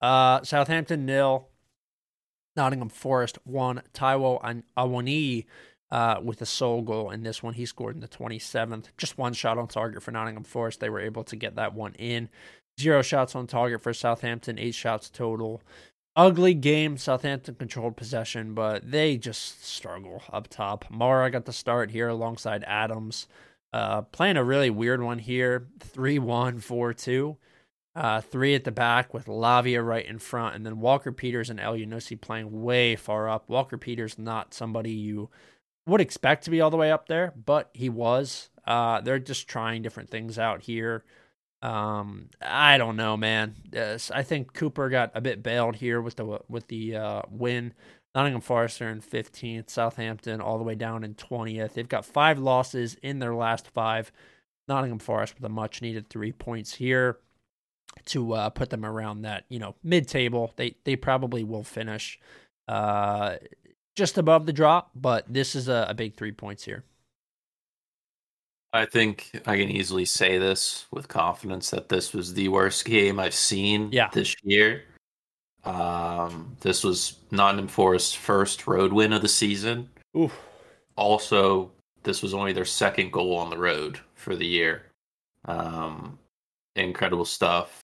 Uh, 0.00 0.42
Southampton 0.42 1.06
nil, 1.06 1.48
Nottingham 2.56 2.88
Forest 2.88 3.38
one. 3.44 3.82
Taiwo 3.94 4.62
Awoniyi 4.76 5.46
uh, 5.90 6.20
with 6.22 6.42
a 6.42 6.46
sole 6.46 6.82
goal 6.82 7.10
in 7.10 7.22
this 7.22 7.42
one. 7.42 7.54
He 7.54 7.66
scored 7.66 7.94
in 7.94 8.00
the 8.00 8.08
27th. 8.08 8.86
Just 8.96 9.18
one 9.18 9.32
shot 9.32 9.58
on 9.58 9.68
target 9.68 10.02
for 10.02 10.10
Nottingham 10.10 10.44
Forest. 10.44 10.80
They 10.80 10.90
were 10.90 11.00
able 11.00 11.24
to 11.24 11.36
get 11.36 11.56
that 11.56 11.74
one 11.74 11.94
in. 11.94 12.28
Zero 12.80 13.02
shots 13.02 13.34
on 13.34 13.46
target 13.46 13.80
for 13.80 13.94
Southampton, 13.94 14.58
eight 14.58 14.74
shots 14.74 15.08
total. 15.08 15.62
Ugly 16.14 16.54
game. 16.54 16.96
Southampton 16.96 17.54
controlled 17.54 17.96
possession, 17.96 18.54
but 18.54 18.90
they 18.90 19.16
just 19.16 19.64
struggle 19.64 20.22
up 20.32 20.48
top. 20.48 20.86
Mara 20.90 21.30
got 21.30 21.44
the 21.44 21.52
start 21.52 21.90
here 21.90 22.08
alongside 22.08 22.64
Adams. 22.66 23.26
Uh, 23.76 24.00
playing 24.00 24.38
a 24.38 24.44
really 24.44 24.70
weird 24.70 25.02
one 25.02 25.18
here 25.18 25.68
3 25.80 26.18
1 26.18 26.60
4 26.60 26.94
2. 26.94 27.36
Uh, 27.94 28.20
three 28.22 28.54
at 28.54 28.64
the 28.64 28.70
back 28.70 29.12
with 29.12 29.26
Lavia 29.26 29.84
right 29.86 30.06
in 30.06 30.18
front, 30.18 30.54
and 30.54 30.64
then 30.64 30.80
Walker 30.80 31.12
Peters 31.12 31.50
and 31.50 31.60
Elyounoussi 31.60 32.18
playing 32.18 32.62
way 32.62 32.96
far 32.96 33.28
up. 33.28 33.50
Walker 33.50 33.76
Peters 33.76 34.18
not 34.18 34.54
somebody 34.54 34.92
you 34.92 35.28
would 35.86 36.00
expect 36.00 36.44
to 36.44 36.50
be 36.50 36.62
all 36.62 36.70
the 36.70 36.76
way 36.78 36.90
up 36.90 37.06
there, 37.06 37.34
but 37.44 37.68
he 37.74 37.90
was. 37.90 38.48
Uh, 38.66 39.02
they're 39.02 39.18
just 39.18 39.46
trying 39.46 39.82
different 39.82 40.08
things 40.08 40.38
out 40.38 40.62
here. 40.62 41.04
Um, 41.60 42.30
I 42.40 42.78
don't 42.78 42.96
know, 42.96 43.18
man. 43.18 43.56
I 44.10 44.22
think 44.22 44.54
Cooper 44.54 44.88
got 44.88 45.10
a 45.14 45.20
bit 45.20 45.42
bailed 45.42 45.76
here 45.76 46.00
with 46.00 46.16
the 46.16 46.40
with 46.48 46.68
the 46.68 46.96
uh, 46.96 47.22
win. 47.30 47.74
Nottingham 48.16 48.40
Forest 48.40 48.80
are 48.80 48.88
in 48.88 49.02
15th, 49.02 49.68
Southampton 49.68 50.40
all 50.40 50.56
the 50.56 50.64
way 50.64 50.74
down 50.74 51.04
in 51.04 51.14
20th. 51.14 51.74
They've 51.74 51.86
got 51.86 52.06
five 52.06 52.38
losses 52.38 52.96
in 53.02 53.18
their 53.18 53.34
last 53.34 53.68
five. 53.68 54.10
Nottingham 54.68 54.98
Forest 54.98 55.34
with 55.34 55.44
a 55.44 55.50
much 55.50 55.82
needed 55.82 56.08
three 56.08 56.32
points 56.32 56.74
here 56.74 57.18
to 58.06 58.32
uh, 58.32 58.48
put 58.48 58.70
them 58.70 58.84
around 58.84 59.22
that 59.22 59.44
you 59.48 59.58
know 59.58 59.74
mid 59.84 60.08
table. 60.08 60.52
They 60.56 60.76
they 60.84 60.96
probably 60.96 61.44
will 61.44 61.62
finish 61.62 62.18
uh, 62.68 63.36
just 63.94 64.18
above 64.18 64.46
the 64.46 64.52
drop, 64.52 64.90
but 64.94 65.24
this 65.28 65.54
is 65.54 65.68
a, 65.68 65.86
a 65.90 65.94
big 65.94 66.16
three 66.16 66.32
points 66.32 66.64
here. 66.64 66.84
I 68.72 68.86
think 68.86 69.30
I 69.46 69.56
can 69.56 69.68
easily 69.68 70.06
say 70.06 70.38
this 70.38 70.86
with 70.90 71.06
confidence 71.06 71.70
that 71.70 71.90
this 71.90 72.12
was 72.12 72.34
the 72.34 72.48
worst 72.48 72.84
game 72.86 73.20
I've 73.20 73.34
seen 73.34 73.90
yeah. 73.92 74.08
this 74.12 74.34
year. 74.42 74.82
Um, 75.66 76.56
this 76.60 76.84
was 76.84 77.18
Nottingham 77.30 77.68
Forest's 77.68 78.14
first 78.14 78.66
road 78.66 78.92
win 78.92 79.12
of 79.12 79.22
the 79.22 79.28
season. 79.28 79.88
Oof. 80.16 80.32
Also, 80.96 81.70
this 82.04 82.22
was 82.22 82.32
only 82.34 82.52
their 82.52 82.64
second 82.64 83.12
goal 83.12 83.36
on 83.36 83.50
the 83.50 83.58
road 83.58 83.98
for 84.14 84.36
the 84.36 84.46
year. 84.46 84.82
Um, 85.44 86.18
incredible 86.76 87.24
stuff. 87.24 87.80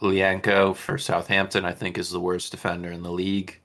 Lyanco 0.00 0.74
for 0.74 0.98
Southampton, 0.98 1.64
I 1.64 1.72
think, 1.72 1.98
is 1.98 2.10
the 2.10 2.20
worst 2.20 2.50
defender 2.50 2.90
in 2.90 3.02
the 3.02 3.12
league. 3.12 3.60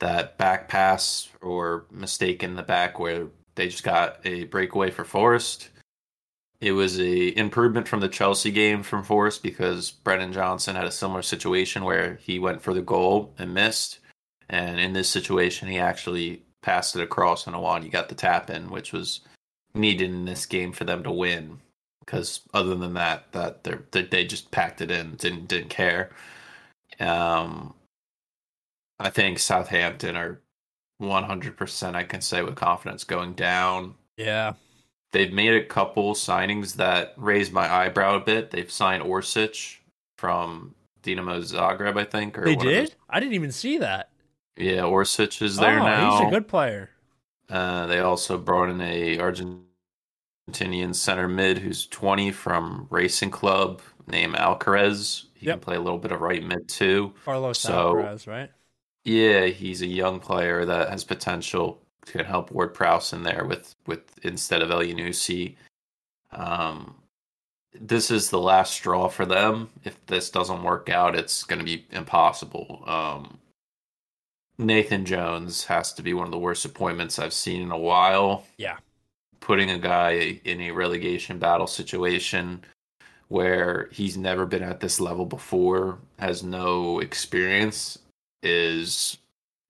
that 0.00 0.38
back 0.38 0.68
pass 0.68 1.28
or 1.42 1.86
mistake 1.90 2.42
in 2.42 2.54
the 2.54 2.62
back 2.62 2.98
where 2.98 3.26
they 3.56 3.68
just 3.68 3.82
got 3.82 4.18
a 4.24 4.44
breakaway 4.44 4.90
for 4.90 5.04
Forest. 5.04 5.70
It 6.60 6.72
was 6.72 6.98
a 6.98 7.38
improvement 7.38 7.86
from 7.86 8.00
the 8.00 8.08
Chelsea 8.08 8.50
game 8.50 8.82
from 8.82 9.04
Forest 9.04 9.42
because 9.42 9.92
Brennan 9.92 10.32
Johnson 10.32 10.74
had 10.74 10.86
a 10.86 10.90
similar 10.90 11.22
situation 11.22 11.84
where 11.84 12.16
he 12.16 12.38
went 12.38 12.62
for 12.62 12.74
the 12.74 12.82
goal 12.82 13.32
and 13.38 13.54
missed. 13.54 14.00
And 14.48 14.80
in 14.80 14.92
this 14.92 15.08
situation, 15.08 15.68
he 15.68 15.78
actually 15.78 16.42
passed 16.62 16.96
it 16.96 17.02
across 17.02 17.46
and 17.46 17.60
one. 17.60 17.84
You 17.84 17.90
got 17.90 18.08
the 18.08 18.14
tap 18.14 18.50
in, 18.50 18.70
which 18.70 18.92
was 18.92 19.20
needed 19.74 20.10
in 20.10 20.24
this 20.24 20.46
game 20.46 20.72
for 20.72 20.84
them 20.84 21.04
to 21.04 21.12
win. 21.12 21.60
Because 22.00 22.40
other 22.54 22.74
than 22.74 22.94
that, 22.94 23.30
that 23.32 23.64
they 23.92 24.02
they 24.02 24.24
just 24.24 24.50
packed 24.50 24.80
it 24.80 24.90
in, 24.90 25.14
didn't 25.16 25.46
didn't 25.46 25.68
care. 25.68 26.10
Um, 26.98 27.74
I 28.98 29.10
think 29.10 29.38
Southampton 29.38 30.16
are 30.16 30.40
100%. 31.00 31.94
I 31.94 32.02
can 32.04 32.20
say 32.20 32.42
with 32.42 32.56
confidence 32.56 33.04
going 33.04 33.34
down. 33.34 33.94
Yeah, 34.16 34.54
they've 35.12 35.32
made 35.32 35.54
a 35.54 35.64
couple 35.64 36.14
signings 36.14 36.74
that 36.74 37.14
raised 37.16 37.52
my 37.52 37.72
eyebrow 37.72 38.16
a 38.16 38.20
bit. 38.20 38.50
They've 38.50 38.70
signed 38.70 39.02
Orsic 39.02 39.78
from 40.16 40.74
Dinamo 41.02 41.40
Zagreb, 41.40 41.98
I 41.98 42.04
think. 42.04 42.38
Or 42.38 42.44
they 42.44 42.56
did. 42.56 42.94
I 43.08 43.20
didn't 43.20 43.34
even 43.34 43.52
see 43.52 43.78
that. 43.78 44.10
Yeah, 44.56 44.82
Orsic 44.82 45.40
is 45.40 45.56
there 45.56 45.80
oh, 45.80 45.84
now. 45.84 46.18
He's 46.18 46.28
a 46.28 46.30
good 46.30 46.48
player. 46.48 46.90
Uh, 47.48 47.86
they 47.86 48.00
also 48.00 48.36
brought 48.36 48.68
in 48.68 48.80
a 48.80 49.18
Argentinian 49.18 50.94
center 50.94 51.28
mid 51.28 51.58
who's 51.58 51.86
20 51.86 52.32
from 52.32 52.86
Racing 52.90 53.30
Club 53.30 53.80
named 54.06 54.34
Alcaraz. 54.34 55.26
He 55.34 55.46
yep. 55.46 55.54
can 55.54 55.60
play 55.60 55.76
a 55.76 55.80
little 55.80 55.98
bit 55.98 56.12
of 56.12 56.20
right 56.20 56.42
mid 56.42 56.68
too. 56.68 57.14
Carlos 57.24 57.60
so, 57.60 57.94
Alcaraz, 57.94 58.26
right? 58.26 58.50
Yeah, 59.04 59.46
he's 59.46 59.80
a 59.80 59.86
young 59.86 60.20
player 60.20 60.64
that 60.64 60.90
has 60.90 61.04
potential 61.04 61.80
can 62.12 62.24
help 62.24 62.50
Ward 62.50 62.74
Prowse 62.74 63.12
in 63.12 63.22
there 63.22 63.44
with 63.44 63.74
with 63.86 64.02
instead 64.22 64.62
of 64.62 64.70
Elyounoussi. 64.70 65.56
Um, 66.32 66.94
this 67.80 68.10
is 68.10 68.30
the 68.30 68.38
last 68.40 68.72
straw 68.72 69.08
for 69.08 69.26
them. 69.26 69.70
If 69.84 70.04
this 70.06 70.30
doesn't 70.30 70.62
work 70.62 70.88
out, 70.88 71.14
it's 71.14 71.44
going 71.44 71.58
to 71.58 71.64
be 71.64 71.86
impossible. 71.90 72.82
Um, 72.86 73.38
Nathan 74.58 75.04
Jones 75.04 75.64
has 75.64 75.92
to 75.94 76.02
be 76.02 76.14
one 76.14 76.26
of 76.26 76.32
the 76.32 76.38
worst 76.38 76.64
appointments 76.64 77.18
I've 77.18 77.32
seen 77.32 77.62
in 77.62 77.70
a 77.70 77.78
while. 77.78 78.44
Yeah. 78.56 78.78
Putting 79.40 79.70
a 79.70 79.78
guy 79.78 80.40
in 80.44 80.60
a 80.62 80.72
relegation 80.72 81.38
battle 81.38 81.68
situation 81.68 82.64
where 83.28 83.88
he's 83.92 84.16
never 84.16 84.46
been 84.46 84.62
at 84.62 84.80
this 84.80 85.00
level 85.00 85.26
before, 85.26 85.98
has 86.18 86.42
no 86.42 86.98
experience, 86.98 87.98
is 88.42 89.18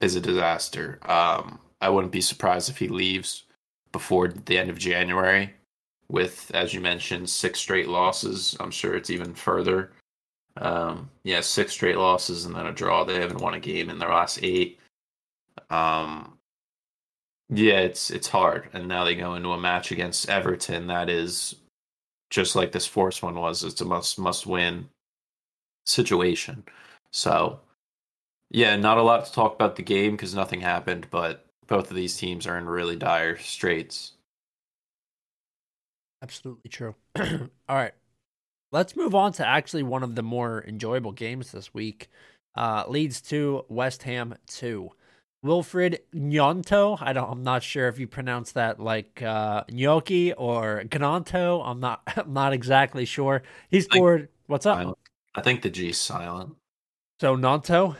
is 0.00 0.14
a 0.14 0.20
disaster. 0.20 0.98
Um, 1.02 1.58
I 1.80 1.88
wouldn't 1.88 2.12
be 2.12 2.20
surprised 2.20 2.70
if 2.70 2.78
he 2.78 2.88
leaves 2.88 3.44
before 3.92 4.28
the 4.28 4.58
end 4.58 4.70
of 4.70 4.78
January 4.78 5.54
with, 6.08 6.50
as 6.54 6.74
you 6.74 6.80
mentioned, 6.80 7.28
six 7.28 7.60
straight 7.60 7.88
losses. 7.88 8.56
I'm 8.60 8.70
sure 8.70 8.94
it's 8.94 9.10
even 9.10 9.34
further. 9.34 9.92
Um, 10.56 11.10
yeah, 11.22 11.40
six 11.40 11.72
straight 11.72 11.98
losses 11.98 12.44
and 12.44 12.54
then 12.54 12.66
a 12.66 12.72
draw. 12.72 13.04
They 13.04 13.20
haven't 13.20 13.40
won 13.40 13.54
a 13.54 13.60
game 13.60 13.90
in 13.90 13.98
their 13.98 14.08
last 14.08 14.40
eight. 14.42 14.80
Um, 15.70 16.38
yeah, 17.50 17.80
it's 17.80 18.10
it's 18.10 18.28
hard. 18.28 18.68
And 18.72 18.88
now 18.88 19.04
they 19.04 19.14
go 19.14 19.34
into 19.34 19.52
a 19.52 19.60
match 19.60 19.92
against 19.92 20.28
Everton 20.28 20.88
that 20.88 21.08
is 21.08 21.56
just 22.30 22.56
like 22.56 22.72
this 22.72 22.86
Forest 22.86 23.22
one 23.22 23.36
was. 23.36 23.64
It's 23.64 23.80
a 23.80 23.84
must 23.84 24.18
must 24.18 24.46
win 24.46 24.88
situation. 25.86 26.64
So 27.12 27.60
yeah, 28.50 28.76
not 28.76 28.98
a 28.98 29.02
lot 29.02 29.26
to 29.26 29.32
talk 29.32 29.54
about 29.54 29.76
the 29.76 29.82
game 29.82 30.12
because 30.12 30.34
nothing 30.34 30.60
happened, 30.60 31.06
but 31.10 31.46
both 31.68 31.90
of 31.90 31.96
these 31.96 32.16
teams 32.16 32.46
are 32.46 32.58
in 32.58 32.66
really 32.66 32.96
dire 32.96 33.36
straits. 33.38 34.12
Absolutely 36.22 36.68
true. 36.70 36.96
All 37.16 37.76
right. 37.76 37.92
Let's 38.72 38.96
move 38.96 39.14
on 39.14 39.32
to 39.34 39.46
actually 39.46 39.82
one 39.82 40.02
of 40.02 40.14
the 40.14 40.22
more 40.22 40.64
enjoyable 40.66 41.12
games 41.12 41.52
this 41.52 41.72
week. 41.72 42.08
Uh, 42.54 42.84
Leeds 42.88 43.20
2, 43.20 43.66
West 43.68 44.02
Ham 44.02 44.34
2. 44.48 44.90
Wilfried 45.44 45.98
Gnonto, 46.12 46.98
I 47.00 47.12
don't 47.12 47.30
I'm 47.30 47.44
not 47.44 47.62
sure 47.62 47.86
if 47.86 48.00
you 48.00 48.08
pronounce 48.08 48.52
that 48.52 48.80
like 48.80 49.22
uh 49.22 49.62
gnocchi 49.70 50.32
or 50.32 50.82
gnonto. 50.90 51.62
I'm 51.64 51.78
not 51.78 52.02
I'm 52.16 52.32
not 52.32 52.52
exactly 52.52 53.04
sure. 53.04 53.44
He 53.70 53.80
scored 53.80 54.30
what's 54.48 54.66
up? 54.66 54.98
I 55.36 55.40
think 55.40 55.62
the 55.62 55.70
G's 55.70 56.00
silent. 56.00 56.56
So 57.20 57.36
Gnonto? 57.36 57.94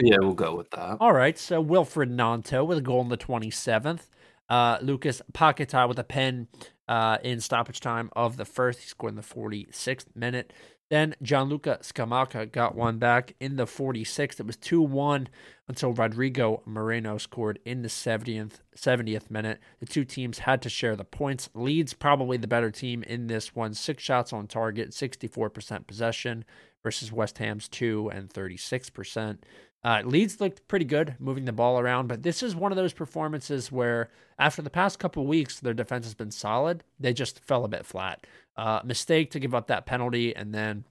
Yeah, 0.00 0.16
we'll 0.20 0.34
go 0.34 0.56
with 0.56 0.70
that. 0.70 0.98
All 1.00 1.12
right. 1.12 1.38
So 1.38 1.62
Wilfried 1.64 2.10
Gnonto 2.10 2.66
with 2.66 2.78
a 2.78 2.82
goal 2.82 3.00
in 3.02 3.08
the 3.08 3.16
27th. 3.16 4.08
Uh, 4.48 4.78
Lucas 4.82 5.22
Paquetá 5.32 5.88
with 5.88 5.98
a 5.98 6.04
pen 6.04 6.48
uh, 6.88 7.18
in 7.22 7.40
stoppage 7.40 7.80
time 7.80 8.10
of 8.14 8.36
the 8.36 8.44
first. 8.44 8.80
He 8.80 8.86
scored 8.86 9.12
in 9.12 9.16
the 9.16 9.22
46th 9.22 10.06
minute. 10.14 10.52
Then 10.90 11.14
Gianluca 11.22 11.78
Scamacca 11.82 12.52
got 12.52 12.74
one 12.74 12.98
back 12.98 13.34
in 13.40 13.56
the 13.56 13.64
46th. 13.64 14.38
It 14.38 14.46
was 14.46 14.56
2 14.58 14.82
1 14.82 15.28
until 15.66 15.94
Rodrigo 15.94 16.62
Moreno 16.66 17.16
scored 17.16 17.58
in 17.64 17.80
the 17.80 17.88
70th, 17.88 18.60
70th 18.76 19.30
minute. 19.30 19.60
The 19.80 19.86
two 19.86 20.04
teams 20.04 20.40
had 20.40 20.60
to 20.62 20.68
share 20.68 20.94
the 20.94 21.04
points. 21.04 21.48
Leeds, 21.54 21.94
probably 21.94 22.36
the 22.36 22.46
better 22.46 22.70
team 22.70 23.02
in 23.02 23.28
this 23.28 23.54
one. 23.54 23.72
Six 23.72 24.02
shots 24.02 24.32
on 24.32 24.46
target, 24.46 24.90
64% 24.90 25.86
possession 25.86 26.44
versus 26.82 27.10
West 27.10 27.38
Ham's 27.38 27.66
2 27.68 28.10
and 28.12 28.28
36%. 28.28 29.38
Uh, 29.84 30.00
Leeds 30.02 30.40
looked 30.40 30.66
pretty 30.66 30.86
good 30.86 31.14
moving 31.18 31.44
the 31.44 31.52
ball 31.52 31.78
around, 31.78 32.06
but 32.08 32.22
this 32.22 32.42
is 32.42 32.56
one 32.56 32.72
of 32.72 32.76
those 32.76 32.94
performances 32.94 33.70
where, 33.70 34.08
after 34.38 34.62
the 34.62 34.70
past 34.70 34.98
couple 34.98 35.26
weeks, 35.26 35.60
their 35.60 35.74
defense 35.74 36.06
has 36.06 36.14
been 36.14 36.30
solid. 36.30 36.82
They 36.98 37.12
just 37.12 37.38
fell 37.40 37.64
a 37.64 37.68
bit 37.68 37.84
flat. 37.84 38.26
Uh, 38.56 38.80
mistake 38.82 39.30
to 39.32 39.38
give 39.38 39.54
up 39.54 39.66
that 39.66 39.84
penalty, 39.84 40.34
and 40.34 40.54
then 40.54 40.86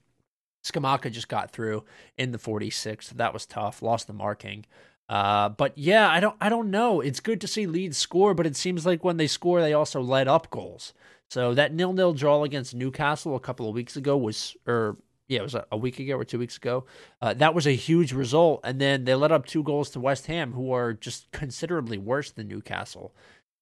Scamacca 0.64 1.10
just 1.10 1.28
got 1.28 1.50
through 1.50 1.82
in 2.16 2.30
the 2.30 2.38
46th. 2.38 3.10
That 3.10 3.32
was 3.32 3.46
tough. 3.46 3.82
Lost 3.82 4.06
the 4.06 4.12
marking. 4.12 4.64
Uh, 5.08 5.48
but 5.48 5.76
yeah, 5.76 6.08
I 6.08 6.20
don't, 6.20 6.36
I 6.40 6.48
don't 6.48 6.70
know. 6.70 7.00
It's 7.00 7.20
good 7.20 7.40
to 7.40 7.48
see 7.48 7.66
Leeds 7.66 7.98
score, 7.98 8.32
but 8.32 8.46
it 8.46 8.56
seems 8.56 8.86
like 8.86 9.02
when 9.02 9.16
they 9.16 9.26
score, 9.26 9.60
they 9.60 9.72
also 9.72 10.00
let 10.00 10.28
up 10.28 10.50
goals. 10.50 10.94
So 11.30 11.52
that 11.54 11.74
nil-nil 11.74 12.14
draw 12.14 12.44
against 12.44 12.74
Newcastle 12.74 13.34
a 13.34 13.40
couple 13.40 13.68
of 13.68 13.74
weeks 13.74 13.96
ago 13.96 14.16
was, 14.16 14.56
or 14.66 14.96
yeah, 15.34 15.40
it 15.40 15.42
was 15.42 15.56
a, 15.70 15.76
week 15.76 15.98
ago 15.98 16.16
or 16.16 16.24
two 16.24 16.38
weeks 16.38 16.56
ago. 16.56 16.84
Uh, 17.20 17.34
that 17.34 17.54
was 17.54 17.66
a 17.66 17.72
huge 17.72 18.12
result. 18.12 18.60
And 18.64 18.80
then 18.80 19.04
they 19.04 19.14
let 19.14 19.32
up 19.32 19.46
two 19.46 19.62
goals 19.62 19.90
to 19.90 20.00
West 20.00 20.26
Ham, 20.26 20.52
who 20.52 20.72
are 20.72 20.92
just 20.92 21.30
considerably 21.32 21.98
worse 21.98 22.30
than 22.30 22.48
Newcastle. 22.48 23.12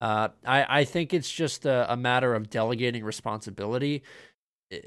Uh, 0.01 0.29
I, 0.45 0.81
I 0.81 0.85
think 0.85 1.15
it's 1.15 1.31
just 1.31 1.65
a, 1.65 1.91
a, 1.91 1.97
matter 1.97 2.35
of 2.35 2.51
delegating 2.51 3.05
responsibility. 3.05 4.03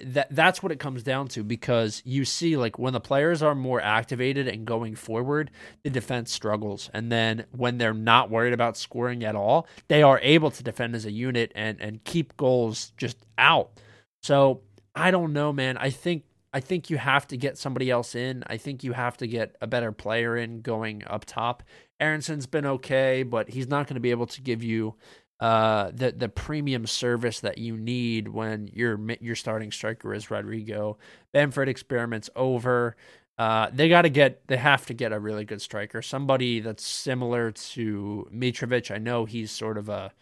That 0.04 0.28
that's 0.32 0.64
what 0.64 0.72
it 0.72 0.80
comes 0.80 1.04
down 1.04 1.28
to 1.30 1.44
because 1.44 2.02
you 2.06 2.26
see 2.26 2.58
like 2.58 2.80
when 2.80 2.94
the 2.94 3.00
players 3.00 3.44
are 3.44 3.54
more 3.54 3.80
activated 3.80 4.48
and 4.48 4.66
going 4.66 4.96
forward, 4.96 5.52
the 5.84 5.92
defense 5.92 6.32
struggles, 6.32 6.90
and 6.92 7.12
then 7.12 7.46
when 7.52 7.78
they're 7.78 7.94
not 7.94 8.32
worried 8.32 8.54
about 8.54 8.78
scoring 8.78 9.24
at 9.24 9.36
all, 9.36 9.68
they 9.88 10.02
are 10.02 10.20
able 10.24 10.50
to 10.50 10.64
defend 10.64 10.96
as 10.96 11.06
a 11.06 11.12
unit 11.12 11.52
and 11.56 11.80
and 11.80 12.04
keep 12.04 12.36
goals 12.36 12.94
just 12.98 13.26
out. 13.38 13.80
So 14.24 14.62
I 14.96 15.12
don't 15.12 15.34
know, 15.34 15.54
man. 15.54 15.78
I 15.78 15.90
think 15.90 16.24
I 16.56 16.62
think 16.62 16.90
you 16.90 16.98
have 16.98 17.28
to 17.28 17.38
get 17.38 17.58
somebody 17.58 17.92
else 17.92 18.16
in. 18.16 18.46
I 18.48 18.56
think 18.56 18.82
you 18.82 18.94
have 18.94 19.18
to 19.18 19.28
get 19.28 19.58
a 19.60 19.68
better 19.68 19.92
player 19.92 20.38
in 20.38 20.62
going 20.62 21.04
up 21.06 21.26
top. 21.26 21.64
Aaronson's 22.00 22.48
been 22.48 22.66
okay, 22.66 23.24
but 23.24 23.50
he's 23.50 23.68
not 23.68 23.88
going 23.88 23.96
to 23.96 24.00
be 24.00 24.12
able 24.12 24.28
to 24.28 24.42
give 24.42 24.64
you 24.64 24.96
uh, 25.42 25.92
the 25.94 26.14
the 26.14 26.30
premium 26.30 26.88
service 26.88 27.42
that 27.42 27.58
you 27.58 27.76
need 27.76 28.30
when 28.30 28.70
your 28.72 28.98
your 29.20 29.36
starting 29.36 29.70
striker 29.70 30.14
is 30.14 30.32
Rodrigo. 30.32 30.98
Bamford 31.34 31.68
experiments 31.68 32.30
over. 32.38 32.96
Uh, 33.38 33.70
they 33.74 33.90
got 33.90 34.04
to 34.04 34.10
get 34.10 34.48
they 34.48 34.56
have 34.56 34.86
to 34.86 34.94
get 34.94 35.12
a 35.12 35.20
really 35.20 35.44
good 35.44 35.62
striker, 35.62 36.02
somebody 36.02 36.62
that's 36.62 36.88
similar 36.88 37.52
to 37.52 38.30
Mitrovic. 38.34 38.96
I 38.96 38.98
know 38.98 39.26
he's 39.26 39.52
sort 39.52 39.78
of 39.78 39.90
a 39.90 40.14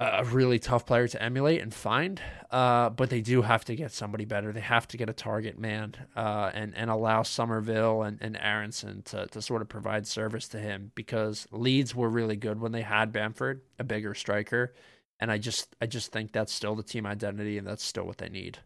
a 0.00 0.24
really 0.24 0.58
tough 0.58 0.86
player 0.86 1.06
to 1.06 1.22
emulate 1.22 1.62
and 1.62 1.72
find. 1.72 2.20
Uh, 2.50 2.90
but 2.90 3.10
they 3.10 3.20
do 3.20 3.42
have 3.42 3.64
to 3.64 3.76
get 3.76 3.92
somebody 3.92 4.24
better. 4.24 4.52
They 4.52 4.60
have 4.60 4.88
to 4.88 4.96
get 4.96 5.08
a 5.08 5.12
target 5.12 5.58
man 5.58 5.94
uh, 6.16 6.50
and 6.52 6.74
and 6.76 6.90
allow 6.90 7.22
Summerville 7.22 8.02
and, 8.02 8.18
and 8.20 8.36
Aaronson 8.40 9.02
to 9.06 9.26
to 9.26 9.40
sort 9.40 9.62
of 9.62 9.68
provide 9.68 10.06
service 10.06 10.48
to 10.48 10.58
him 10.58 10.92
because 10.94 11.46
Leeds 11.50 11.94
were 11.94 12.08
really 12.08 12.36
good 12.36 12.60
when 12.60 12.72
they 12.72 12.82
had 12.82 13.12
Bamford, 13.12 13.62
a 13.78 13.84
bigger 13.84 14.14
striker, 14.14 14.74
and 15.20 15.30
I 15.30 15.38
just 15.38 15.74
I 15.80 15.86
just 15.86 16.12
think 16.12 16.32
that's 16.32 16.52
still 16.52 16.74
the 16.74 16.82
team 16.82 17.06
identity 17.06 17.58
and 17.58 17.66
that's 17.66 17.84
still 17.84 18.04
what 18.04 18.18
they 18.18 18.28
need. 18.28 18.58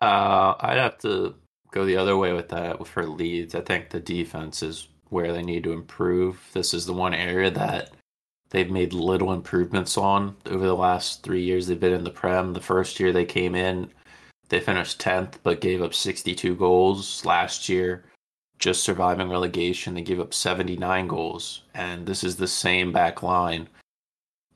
Uh, 0.00 0.54
I'd 0.60 0.76
have 0.76 0.98
to 0.98 1.34
go 1.70 1.86
the 1.86 1.96
other 1.96 2.16
way 2.16 2.32
with 2.32 2.50
that 2.50 2.86
for 2.86 3.06
Leeds. 3.06 3.54
I 3.54 3.62
think 3.62 3.90
the 3.90 4.00
defense 4.00 4.62
is 4.62 4.88
where 5.08 5.32
they 5.32 5.42
need 5.42 5.64
to 5.64 5.72
improve. 5.72 6.50
This 6.52 6.74
is 6.74 6.84
the 6.84 6.92
one 6.92 7.14
area 7.14 7.50
that 7.50 7.90
they've 8.50 8.70
made 8.70 8.92
little 8.92 9.32
improvements 9.32 9.96
on 9.98 10.36
over 10.46 10.66
the 10.66 10.74
last 10.74 11.22
three 11.22 11.42
years 11.42 11.66
they've 11.66 11.80
been 11.80 11.92
in 11.92 12.04
the 12.04 12.10
Prem. 12.10 12.52
The 12.52 12.60
first 12.60 13.00
year 13.00 13.12
they 13.12 13.24
came 13.24 13.54
in, 13.54 13.90
they 14.48 14.60
finished 14.60 15.00
10th, 15.00 15.34
but 15.42 15.60
gave 15.60 15.82
up 15.82 15.94
62 15.94 16.54
goals. 16.54 17.24
Last 17.24 17.68
year, 17.68 18.04
just 18.58 18.84
surviving 18.84 19.28
relegation. 19.28 19.94
They 19.94 20.02
gave 20.02 20.20
up 20.20 20.32
79 20.32 21.06
goals, 21.08 21.62
and 21.74 22.06
this 22.06 22.24
is 22.24 22.36
the 22.36 22.48
same 22.48 22.92
back 22.92 23.22
line. 23.22 23.68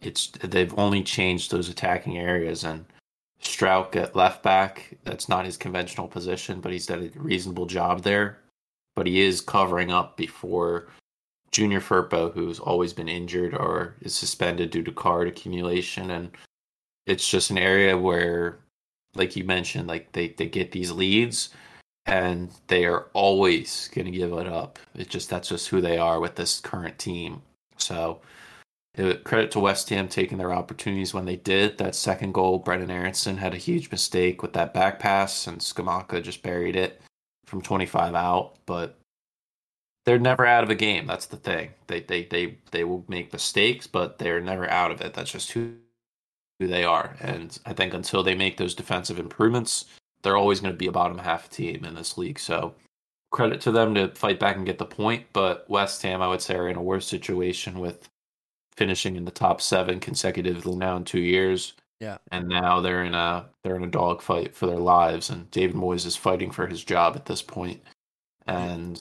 It's 0.00 0.28
they've 0.28 0.76
only 0.78 1.02
changed 1.02 1.50
those 1.50 1.68
attacking 1.68 2.16
areas 2.16 2.64
and 2.64 2.86
Struijk 3.42 3.96
at 3.96 4.16
left 4.16 4.42
back. 4.42 4.96
That's 5.04 5.28
not 5.28 5.44
his 5.44 5.56
conventional 5.56 6.08
position, 6.08 6.60
but 6.60 6.72
he's 6.72 6.86
done 6.86 7.10
a 7.14 7.20
reasonable 7.20 7.66
job 7.66 8.02
there. 8.02 8.38
But 8.96 9.06
he 9.06 9.20
is 9.20 9.40
covering 9.40 9.90
up 9.90 10.16
before 10.16 10.88
Junior 11.52 11.80
Firpo, 11.80 12.32
who's 12.32 12.60
always 12.60 12.92
been 12.92 13.08
injured 13.08 13.54
or 13.54 13.96
is 14.00 14.14
suspended 14.14 14.70
due 14.70 14.84
to 14.84 14.92
card 14.92 15.28
accumulation. 15.28 16.10
And 16.10 16.30
it's 17.06 17.28
just 17.28 17.50
an 17.50 17.58
area 17.58 17.98
where, 17.98 18.58
like 19.14 19.36
you 19.36 19.44
mentioned, 19.44 19.88
like 19.88 20.12
they, 20.12 20.28
they 20.28 20.46
get 20.46 20.72
these 20.72 20.92
leads 20.92 21.50
and 22.06 22.50
they 22.68 22.84
are 22.84 23.06
always 23.12 23.88
going 23.94 24.06
to 24.06 24.10
give 24.10 24.32
it 24.32 24.46
up. 24.46 24.78
It 24.94 25.08
just 25.08 25.28
that's 25.30 25.48
just 25.48 25.68
who 25.68 25.80
they 25.80 25.98
are 25.98 26.20
with 26.20 26.36
this 26.36 26.60
current 26.60 26.98
team. 26.98 27.42
So 27.76 28.20
uh, 28.98 29.14
credit 29.24 29.50
to 29.52 29.60
West 29.60 29.88
Ham 29.90 30.08
taking 30.08 30.38
their 30.38 30.52
opportunities 30.52 31.14
when 31.14 31.24
they 31.24 31.36
did. 31.36 31.78
That 31.78 31.94
second 31.94 32.32
goal, 32.32 32.58
Brendan 32.58 32.90
Aaronson 32.90 33.36
had 33.36 33.54
a 33.54 33.58
huge 33.58 33.90
mistake 33.90 34.42
with 34.42 34.52
that 34.54 34.74
back 34.74 34.98
pass, 34.98 35.46
and 35.46 35.58
Scamacca 35.58 36.22
just 36.22 36.42
buried 36.42 36.76
it 36.76 37.00
from 37.46 37.62
25 37.62 38.14
out. 38.14 38.56
But 38.66 38.98
they're 40.04 40.18
never 40.18 40.46
out 40.46 40.64
of 40.64 40.70
a 40.70 40.74
game. 40.74 41.06
That's 41.06 41.26
the 41.26 41.36
thing. 41.36 41.70
They 41.86 42.00
they 42.00 42.24
they 42.24 42.58
they 42.70 42.84
will 42.84 43.04
make 43.08 43.32
mistakes, 43.32 43.86
but 43.86 44.18
they're 44.18 44.40
never 44.40 44.68
out 44.68 44.90
of 44.90 45.00
it. 45.00 45.14
That's 45.14 45.32
just 45.32 45.52
who 45.52 45.74
who 46.58 46.66
they 46.66 46.84
are. 46.84 47.16
And 47.20 47.58
I 47.66 47.72
think 47.72 47.94
until 47.94 48.22
they 48.22 48.34
make 48.34 48.56
those 48.56 48.74
defensive 48.74 49.18
improvements, 49.18 49.86
they're 50.22 50.36
always 50.36 50.60
going 50.60 50.72
to 50.72 50.78
be 50.78 50.86
a 50.86 50.92
bottom 50.92 51.18
half 51.18 51.48
team 51.48 51.84
in 51.84 51.94
this 51.94 52.18
league. 52.18 52.38
So 52.38 52.74
credit 53.30 53.60
to 53.62 53.72
them 53.72 53.94
to 53.94 54.08
fight 54.14 54.38
back 54.38 54.56
and 54.56 54.66
get 54.66 54.78
the 54.78 54.84
point. 54.84 55.26
But 55.32 55.68
West 55.68 56.02
Ham, 56.02 56.20
I 56.22 56.28
would 56.28 56.42
say, 56.42 56.56
are 56.56 56.68
in 56.68 56.76
a 56.76 56.82
worse 56.82 57.06
situation 57.06 57.78
with 57.78 58.08
finishing 58.76 59.16
in 59.16 59.24
the 59.24 59.30
top 59.30 59.60
seven 59.60 60.00
consecutively 60.00 60.76
now 60.76 60.96
in 60.96 61.04
two 61.04 61.20
years. 61.20 61.74
Yeah. 62.00 62.18
And 62.32 62.48
now 62.48 62.80
they're 62.80 63.04
in 63.04 63.14
a 63.14 63.46
they're 63.62 63.76
in 63.76 63.84
a 63.84 63.88
dogfight 63.88 64.54
for 64.54 64.66
their 64.66 64.78
lives 64.78 65.28
and 65.28 65.50
David 65.50 65.76
Moyes 65.76 66.06
is 66.06 66.16
fighting 66.16 66.50
for 66.50 66.66
his 66.66 66.82
job 66.82 67.14
at 67.14 67.26
this 67.26 67.42
point. 67.42 67.82
And 68.46 68.98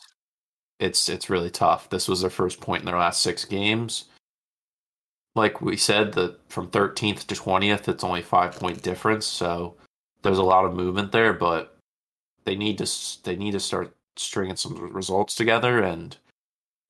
it's 0.80 1.10
it's 1.10 1.30
really 1.30 1.50
tough. 1.50 1.90
This 1.90 2.08
was 2.08 2.22
their 2.22 2.30
first 2.30 2.62
point 2.62 2.82
in 2.82 2.86
their 2.86 2.98
last 2.98 3.22
six 3.22 3.46
games. 3.46 4.06
Like 5.36 5.62
we 5.62 5.78
said, 5.78 6.14
that 6.14 6.40
from 6.50 6.70
13th 6.70 7.28
to 7.28 7.36
20th, 7.36 7.88
it's 7.88 8.04
only 8.04 8.22
five 8.22 8.54
point 8.54 8.82
difference. 8.82 9.26
So 9.26 9.76
there's 10.24 10.38
a 10.38 10.44
lot 10.44 10.66
of 10.66 10.74
movement 10.74 11.12
there, 11.12 11.34
but 11.34 11.78
they 12.46 12.56
need 12.56 12.78
to 12.80 12.90
they 13.24 13.36
need 13.36 13.52
to 13.52 13.60
start 13.60 13.96
stringing 14.18 14.56
some 14.56 14.92
results 14.94 15.36
together 15.36 15.82
and 15.82 16.18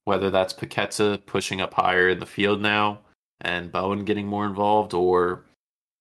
whether 0.06 0.32
that's 0.32 0.54
Paqueta 0.54 1.24
pushing 1.26 1.62
up 1.62 1.76
higher 1.76 2.10
in 2.10 2.20
the 2.20 2.26
field 2.26 2.62
now 2.62 3.00
and 3.42 3.72
Bowen 3.72 4.06
getting 4.06 4.28
more 4.28 4.46
involved, 4.46 4.94
or 4.94 5.46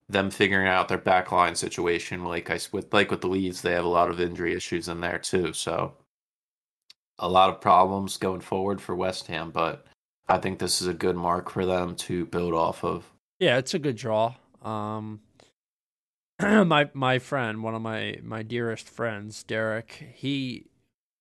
them 0.08 0.30
figuring 0.30 0.66
out 0.66 0.88
their 0.88 0.98
backline 0.98 1.56
situation. 1.56 2.24
Like 2.24 2.50
I 2.50 2.58
with 2.72 2.92
like 2.92 3.10
with 3.10 3.20
the 3.20 3.28
Leeds, 3.28 3.62
they 3.62 3.72
have 3.72 3.84
a 3.84 3.88
lot 3.88 4.10
of 4.10 4.20
injury 4.20 4.54
issues 4.54 4.88
in 4.88 5.00
there 5.00 5.18
too. 5.18 5.52
So 5.52 5.94
a 7.18 7.28
lot 7.28 7.50
of 7.50 7.60
problems 7.60 8.16
going 8.16 8.40
forward 8.40 8.80
for 8.80 8.94
West 8.94 9.26
Ham, 9.26 9.50
but 9.50 9.86
I 10.28 10.38
think 10.38 10.58
this 10.58 10.80
is 10.80 10.86
a 10.86 10.94
good 10.94 11.16
mark 11.16 11.50
for 11.50 11.66
them 11.66 11.96
to 11.96 12.26
build 12.26 12.54
off 12.54 12.84
of. 12.84 13.10
Yeah, 13.40 13.58
it's 13.58 13.74
a 13.74 13.78
good 13.78 13.96
draw. 13.96 14.34
Um, 14.62 15.20
my 16.40 16.90
my 16.94 17.18
friend, 17.18 17.62
one 17.62 17.74
of 17.74 17.82
my 17.82 18.18
my 18.22 18.42
dearest 18.42 18.88
friends, 18.88 19.42
Derek, 19.42 20.12
he 20.14 20.66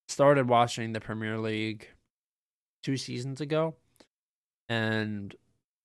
started 0.08 0.48
watching 0.48 0.94
the 0.94 1.00
Premier 1.00 1.40
League 1.40 1.88
two 2.84 2.98
seasons 2.98 3.42
ago, 3.42 3.76
and 4.70 5.34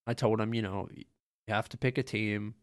I 0.07 0.15
told 0.15 0.41
him, 0.41 0.55
you 0.55 0.63
know, 0.63 0.89
you 0.93 1.05
have 1.49 1.69
to 1.71 1.79
pick 1.79 1.99
a 1.99 2.03
team, 2.03 2.55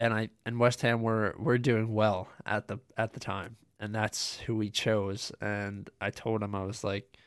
and 0.00 0.12
I 0.12 0.30
and 0.46 0.58
West 0.58 0.82
Ham 0.82 1.02
were 1.02 1.34
were 1.38 1.58
doing 1.58 1.94
well 1.94 2.28
at 2.46 2.68
the 2.68 2.78
at 2.96 3.12
the 3.12 3.20
time, 3.20 3.56
and 3.82 3.92
that's 3.92 4.38
who 4.38 4.54
we 4.54 4.70
chose. 4.70 5.32
And 5.40 5.90
I 6.00 6.10
told 6.10 6.40
him 6.40 6.54
I 6.54 6.62
was 6.62 6.84
like, 6.84 7.18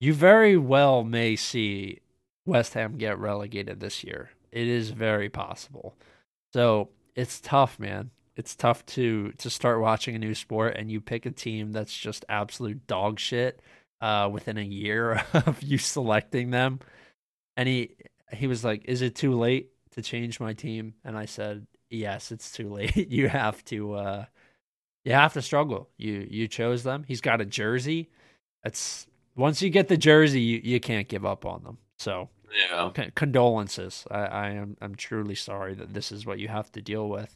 you 0.00 0.12
very 0.12 0.56
well 0.56 1.04
may 1.04 1.36
see 1.36 2.00
West 2.44 2.74
Ham 2.74 2.98
get 2.98 3.18
relegated 3.18 3.78
this 3.78 4.02
year. 4.02 4.30
It 4.50 4.66
is 4.66 4.90
very 4.90 5.28
possible. 5.30 5.96
So 6.52 6.88
it's 7.14 7.40
tough, 7.40 7.78
man. 7.78 8.10
It's 8.36 8.56
tough 8.56 8.84
to 8.86 9.32
to 9.38 9.50
start 9.50 9.80
watching 9.80 10.16
a 10.16 10.18
new 10.18 10.34
sport 10.34 10.76
and 10.76 10.90
you 10.90 11.00
pick 11.00 11.26
a 11.26 11.30
team 11.30 11.72
that's 11.72 11.96
just 11.96 12.24
absolute 12.28 12.86
dog 12.88 13.20
shit 13.20 13.60
uh, 14.00 14.28
within 14.32 14.58
a 14.58 14.62
year 14.62 15.22
of 15.32 15.62
you 15.62 15.78
selecting 15.78 16.50
them. 16.50 16.80
And 17.56 17.68
he 17.68 17.96
he 18.32 18.48
was 18.48 18.64
like, 18.64 18.84
"Is 18.86 19.02
it 19.02 19.14
too 19.14 19.38
late 19.38 19.70
to 19.92 20.02
change 20.02 20.40
my 20.40 20.54
team?" 20.54 20.94
And 21.04 21.16
I 21.16 21.26
said, 21.26 21.66
"Yes, 21.90 22.32
it's 22.32 22.50
too 22.52 22.68
late. 22.68 22.96
you 23.10 23.28
have 23.28 23.64
to 23.66 23.94
uh, 23.94 24.24
you 25.08 25.14
have 25.14 25.32
to 25.32 25.42
struggle. 25.42 25.88
You 25.96 26.26
you 26.30 26.48
chose 26.48 26.82
them. 26.82 27.02
He's 27.08 27.22
got 27.22 27.40
a 27.40 27.46
jersey. 27.46 28.10
It's 28.62 29.06
once 29.36 29.62
you 29.62 29.70
get 29.70 29.88
the 29.88 29.96
jersey, 29.96 30.42
you, 30.42 30.60
you 30.62 30.80
can't 30.80 31.08
give 31.08 31.24
up 31.24 31.46
on 31.46 31.62
them. 31.64 31.78
So 31.98 32.28
yeah, 32.54 32.90
condolences. 33.14 34.04
I, 34.10 34.18
I 34.18 34.50
am 34.50 34.76
I'm 34.82 34.94
truly 34.94 35.34
sorry 35.34 35.74
that 35.74 35.94
this 35.94 36.12
is 36.12 36.26
what 36.26 36.38
you 36.38 36.48
have 36.48 36.70
to 36.72 36.82
deal 36.82 37.08
with. 37.08 37.34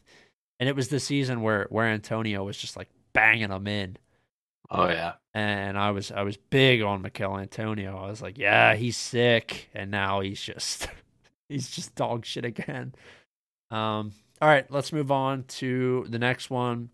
And 0.60 0.68
it 0.68 0.76
was 0.76 0.88
the 0.88 1.00
season 1.00 1.40
where 1.40 1.66
where 1.70 1.86
Antonio 1.86 2.44
was 2.44 2.58
just 2.58 2.76
like 2.76 2.90
banging 3.14 3.48
them 3.48 3.66
in. 3.66 3.96
Oh 4.70 4.90
yeah. 4.90 5.14
And 5.32 5.78
I 5.78 5.92
was 5.92 6.12
I 6.12 6.24
was 6.24 6.36
big 6.36 6.82
on 6.82 7.00
Michail 7.00 7.38
Antonio. 7.38 7.96
I 7.96 8.08
was 8.08 8.20
like, 8.20 8.36
yeah, 8.36 8.74
he's 8.74 8.98
sick, 8.98 9.70
and 9.74 9.90
now 9.90 10.20
he's 10.20 10.42
just 10.42 10.88
he's 11.48 11.70
just 11.70 11.94
dog 11.94 12.26
shit 12.26 12.44
again. 12.44 12.94
Um, 13.70 14.12
all 14.42 14.48
right, 14.48 14.70
let's 14.70 14.92
move 14.92 15.10
on 15.10 15.44
to 15.44 16.04
the 16.10 16.18
next 16.18 16.50
one. 16.50 16.90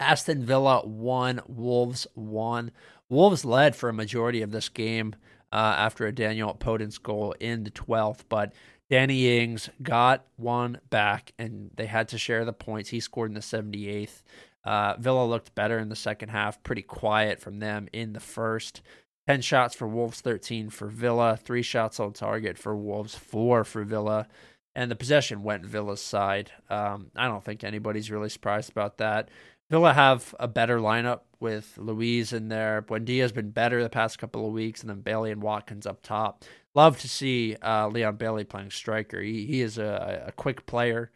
Aston 0.00 0.44
Villa 0.44 0.86
won, 0.86 1.40
Wolves 1.46 2.06
won. 2.14 2.70
Wolves 3.08 3.44
led 3.44 3.74
for 3.74 3.88
a 3.88 3.94
majority 3.94 4.42
of 4.42 4.50
this 4.50 4.68
game 4.68 5.14
uh, 5.52 5.74
after 5.78 6.06
a 6.06 6.14
Daniel 6.14 6.54
Podence 6.54 7.02
goal 7.02 7.34
in 7.40 7.64
the 7.64 7.70
12th, 7.70 8.20
but 8.28 8.52
Danny 8.90 9.38
Ings 9.38 9.70
got 9.82 10.24
one 10.36 10.80
back 10.90 11.32
and 11.38 11.70
they 11.76 11.86
had 11.86 12.08
to 12.08 12.18
share 12.18 12.44
the 12.44 12.52
points. 12.52 12.90
He 12.90 13.00
scored 13.00 13.30
in 13.30 13.34
the 13.34 13.40
78th. 13.40 14.22
Uh, 14.64 14.94
Villa 14.98 15.24
looked 15.24 15.54
better 15.54 15.78
in 15.78 15.88
the 15.88 15.96
second 15.96 16.30
half, 16.30 16.62
pretty 16.62 16.82
quiet 16.82 17.40
from 17.40 17.58
them 17.58 17.88
in 17.92 18.12
the 18.12 18.20
first. 18.20 18.82
10 19.26 19.42
shots 19.42 19.74
for 19.74 19.86
Wolves, 19.86 20.20
13 20.20 20.70
for 20.70 20.88
Villa, 20.88 21.36
three 21.36 21.62
shots 21.62 22.00
on 22.00 22.12
target 22.12 22.56
for 22.56 22.74
Wolves, 22.74 23.14
four 23.14 23.64
for 23.64 23.84
Villa. 23.84 24.26
And 24.74 24.90
the 24.90 24.96
possession 24.96 25.42
went 25.42 25.66
Villa's 25.66 26.00
side. 26.00 26.50
Um, 26.70 27.10
I 27.16 27.28
don't 27.28 27.44
think 27.44 27.62
anybody's 27.64 28.10
really 28.10 28.28
surprised 28.28 28.70
about 28.70 28.98
that. 28.98 29.28
Villa 29.70 29.92
have 29.92 30.34
a 30.40 30.48
better 30.48 30.78
lineup 30.78 31.20
with 31.40 31.76
Luiz 31.76 32.32
in 32.32 32.48
there. 32.48 32.82
Buendia's 32.82 33.32
been 33.32 33.50
better 33.50 33.82
the 33.82 33.90
past 33.90 34.18
couple 34.18 34.46
of 34.46 34.52
weeks, 34.52 34.80
and 34.80 34.88
then 34.88 35.00
Bailey 35.00 35.30
and 35.30 35.42
Watkins 35.42 35.86
up 35.86 36.02
top. 36.02 36.44
Love 36.74 36.98
to 37.00 37.08
see 37.08 37.56
uh, 37.62 37.88
Leon 37.88 38.16
Bailey 38.16 38.44
playing 38.44 38.70
striker. 38.70 39.20
He, 39.20 39.46
he 39.46 39.60
is 39.60 39.78
a, 39.78 40.24
a 40.28 40.32
quick 40.32 40.66
player. 40.66 41.10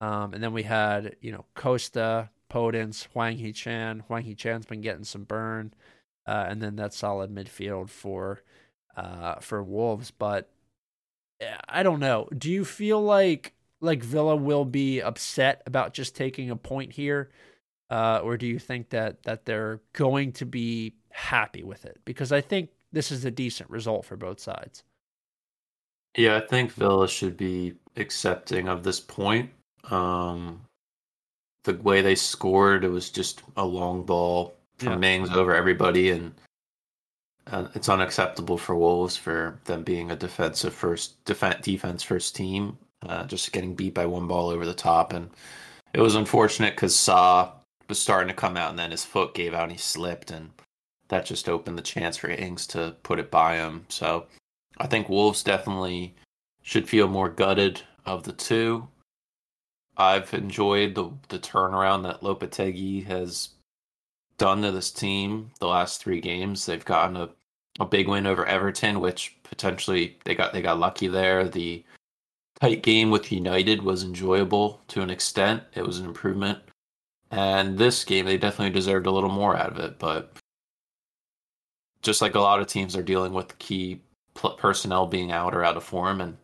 Um, 0.00 0.32
and 0.32 0.42
then 0.42 0.52
we 0.52 0.62
had, 0.62 1.16
you 1.20 1.32
know, 1.32 1.44
Costa, 1.54 2.30
Podence, 2.48 3.08
Hwang 3.12 3.36
Hee-chan. 3.36 4.04
Huang 4.06 4.22
He 4.22 4.34
Chan's 4.34 4.66
been 4.66 4.80
getting 4.80 5.04
some 5.04 5.24
burn, 5.24 5.74
uh, 6.26 6.46
and 6.48 6.62
then 6.62 6.76
that 6.76 6.94
solid 6.94 7.34
midfield 7.34 7.90
for 7.90 8.42
uh, 8.96 9.36
for 9.40 9.62
Wolves. 9.62 10.12
But 10.12 10.48
I 11.68 11.82
don't 11.82 12.00
know. 12.00 12.28
Do 12.36 12.50
you 12.50 12.64
feel 12.64 13.02
like 13.02 13.54
like 13.80 14.02
Villa 14.02 14.36
will 14.36 14.64
be 14.64 15.00
upset 15.00 15.62
about 15.66 15.94
just 15.94 16.16
taking 16.16 16.50
a 16.50 16.56
point 16.56 16.92
here, 16.92 17.30
uh, 17.90 18.20
or 18.22 18.36
do 18.36 18.46
you 18.46 18.58
think 18.58 18.90
that 18.90 19.22
that 19.22 19.44
they're 19.44 19.80
going 19.92 20.32
to 20.32 20.46
be 20.46 20.94
happy 21.10 21.62
with 21.62 21.84
it? 21.84 21.98
Because 22.04 22.32
I 22.32 22.40
think 22.40 22.70
this 22.92 23.10
is 23.10 23.24
a 23.24 23.30
decent 23.30 23.70
result 23.70 24.04
for 24.04 24.16
both 24.16 24.40
sides. 24.40 24.82
Yeah, 26.16 26.36
I 26.36 26.40
think 26.40 26.72
Villa 26.72 27.08
should 27.08 27.36
be 27.36 27.74
accepting 27.96 28.68
of 28.68 28.82
this 28.82 29.00
point. 29.00 29.50
Um, 29.90 30.62
the 31.64 31.74
way 31.74 32.02
they 32.02 32.14
scored, 32.14 32.84
it 32.84 32.88
was 32.88 33.10
just 33.10 33.42
a 33.56 33.64
long 33.64 34.04
ball 34.04 34.54
from 34.78 34.92
yeah. 34.92 34.98
Mings 34.98 35.30
over 35.30 35.54
everybody, 35.54 36.10
and 36.10 36.34
uh, 37.46 37.68
it's 37.74 37.88
unacceptable 37.88 38.58
for 38.58 38.74
Wolves 38.74 39.16
for 39.16 39.58
them 39.64 39.82
being 39.82 40.10
a 40.10 40.16
defensive 40.16 40.74
first 40.74 41.22
defense 41.24 41.64
defense 41.64 42.02
first 42.02 42.34
team, 42.34 42.78
uh, 43.06 43.24
just 43.24 43.52
getting 43.52 43.74
beat 43.74 43.94
by 43.94 44.06
one 44.06 44.26
ball 44.26 44.48
over 44.48 44.66
the 44.66 44.74
top, 44.74 45.12
and 45.12 45.30
it 45.92 46.00
was 46.00 46.14
unfortunate 46.14 46.74
because 46.74 46.96
Sa 46.96 47.52
was 47.88 47.98
starting 47.98 48.28
to 48.28 48.34
come 48.34 48.56
out, 48.56 48.70
and 48.70 48.78
then 48.78 48.90
his 48.90 49.04
foot 49.04 49.34
gave 49.34 49.54
out, 49.54 49.64
and 49.64 49.72
he 49.72 49.78
slipped, 49.78 50.30
and 50.30 50.50
that 51.08 51.26
just 51.26 51.48
opened 51.48 51.78
the 51.78 51.82
chance 51.82 52.16
for 52.16 52.28
Ings 52.28 52.66
to 52.68 52.96
put 53.02 53.18
it 53.18 53.30
by 53.30 53.56
him. 53.56 53.86
So 53.88 54.26
I 54.78 54.86
think 54.86 55.08
Wolves 55.08 55.42
definitely 55.42 56.14
should 56.62 56.88
feel 56.88 57.08
more 57.08 57.30
gutted 57.30 57.80
of 58.04 58.24
the 58.24 58.32
two. 58.32 58.88
I've 59.96 60.32
enjoyed 60.32 60.94
the 60.94 61.10
the 61.28 61.38
turnaround 61.38 62.04
that 62.04 62.20
Lopetegui 62.20 63.06
has 63.06 63.50
done 64.36 64.62
to 64.62 64.70
this 64.70 64.90
team 64.90 65.50
the 65.58 65.66
last 65.66 66.00
three 66.02 66.20
games. 66.20 66.64
They've 66.64 66.84
gotten 66.84 67.16
a, 67.16 67.30
a 67.80 67.84
big 67.84 68.06
win 68.08 68.26
over 68.26 68.46
Everton, 68.46 69.00
which 69.00 69.36
potentially 69.42 70.16
they 70.24 70.34
got 70.34 70.52
they 70.52 70.62
got 70.62 70.78
lucky 70.78 71.08
there. 71.08 71.48
The 71.48 71.84
tight 72.60 72.82
game 72.82 73.10
with 73.10 73.32
United 73.32 73.82
was 73.82 74.04
enjoyable 74.04 74.80
to 74.88 75.02
an 75.02 75.10
extent. 75.10 75.62
It 75.74 75.84
was 75.84 75.98
an 75.98 76.06
improvement. 76.06 76.60
And 77.30 77.76
this 77.76 78.04
game, 78.04 78.24
they 78.24 78.38
definitely 78.38 78.72
deserved 78.72 79.06
a 79.06 79.10
little 79.10 79.30
more 79.30 79.56
out 79.56 79.70
of 79.70 79.78
it. 79.78 79.98
But 79.98 80.36
just 82.02 82.22
like 82.22 82.34
a 82.34 82.40
lot 82.40 82.60
of 82.60 82.66
teams 82.66 82.96
are 82.96 83.02
dealing 83.02 83.32
with 83.32 83.58
key 83.58 84.00
personnel 84.34 85.06
being 85.06 85.32
out 85.32 85.54
or 85.54 85.64
out 85.64 85.76
of 85.76 85.84
form, 85.84 86.20
and 86.20 86.36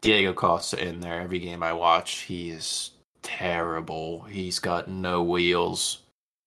Diego 0.00 0.32
Costa 0.32 0.82
in 0.82 1.00
there 1.00 1.20
every 1.20 1.38
game 1.38 1.62
I 1.62 1.72
watch, 1.72 2.20
he 2.20 2.50
is 2.50 2.92
terrible. 3.22 4.22
He's 4.22 4.58
got 4.58 4.88
no 4.88 5.22
wheels. 5.22 6.02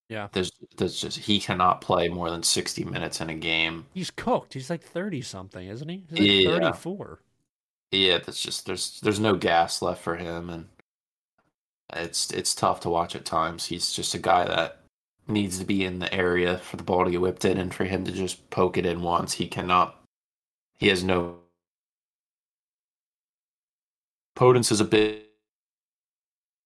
Yeah. 0.10 0.28
There's 0.32 0.52
there's 0.78 1.00
just 1.00 1.18
he 1.18 1.40
cannot 1.40 1.82
play 1.82 2.08
more 2.08 2.30
than 2.30 2.44
60 2.44 2.84
minutes 2.86 3.22
in 3.22 3.30
a 3.30 3.36
game. 3.36 3.86
He's 3.94 4.12
cooked. 4.12 4.54
He's 4.54 4.70
like 4.70 4.84
30 4.84 5.22
something, 5.22 5.68
isn't 5.68 5.90
he? 5.90 6.04
He's 6.10 6.48
like 6.48 6.62
yeah. 6.62 6.72
34. 6.72 7.20
Yeah, 7.92 8.18
that's 8.26 8.42
just 8.42 8.66
there's 8.66 9.00
there's 9.02 9.20
no 9.20 9.36
gas 9.36 9.82
left 9.82 10.02
for 10.02 10.16
him 10.16 10.50
and 10.50 10.68
it's 11.96 12.32
it's 12.32 12.56
tough 12.56 12.80
to 12.82 12.90
watch 12.90 13.16
at 13.16 13.26
times. 13.26 13.68
He's 13.68 13.92
just 13.92 14.14
a 14.14 14.20
guy 14.20 14.46
that 14.46 14.80
needs 15.28 15.60
to 15.60 15.66
be 15.66 15.86
in 15.86 16.00
the 16.00 16.14
area 16.14 16.58
for 16.58 16.78
the 16.78 16.84
ball 16.84 17.06
to 17.06 17.12
get 17.12 17.22
whipped 17.22 17.46
in 17.46 17.58
and 17.58 17.74
for 17.74 17.86
him 17.86 18.04
to 18.06 18.12
just 18.12 18.50
poke 18.50 18.78
it 18.78 18.86
in 18.86 19.02
once. 19.02 19.34
He 19.34 19.48
cannot 19.48 19.96
he 20.78 20.90
has 20.90 21.04
no 21.04 21.38
Podence 24.36 24.72
is 24.72 24.82
a 24.82 24.86
big 24.86 25.22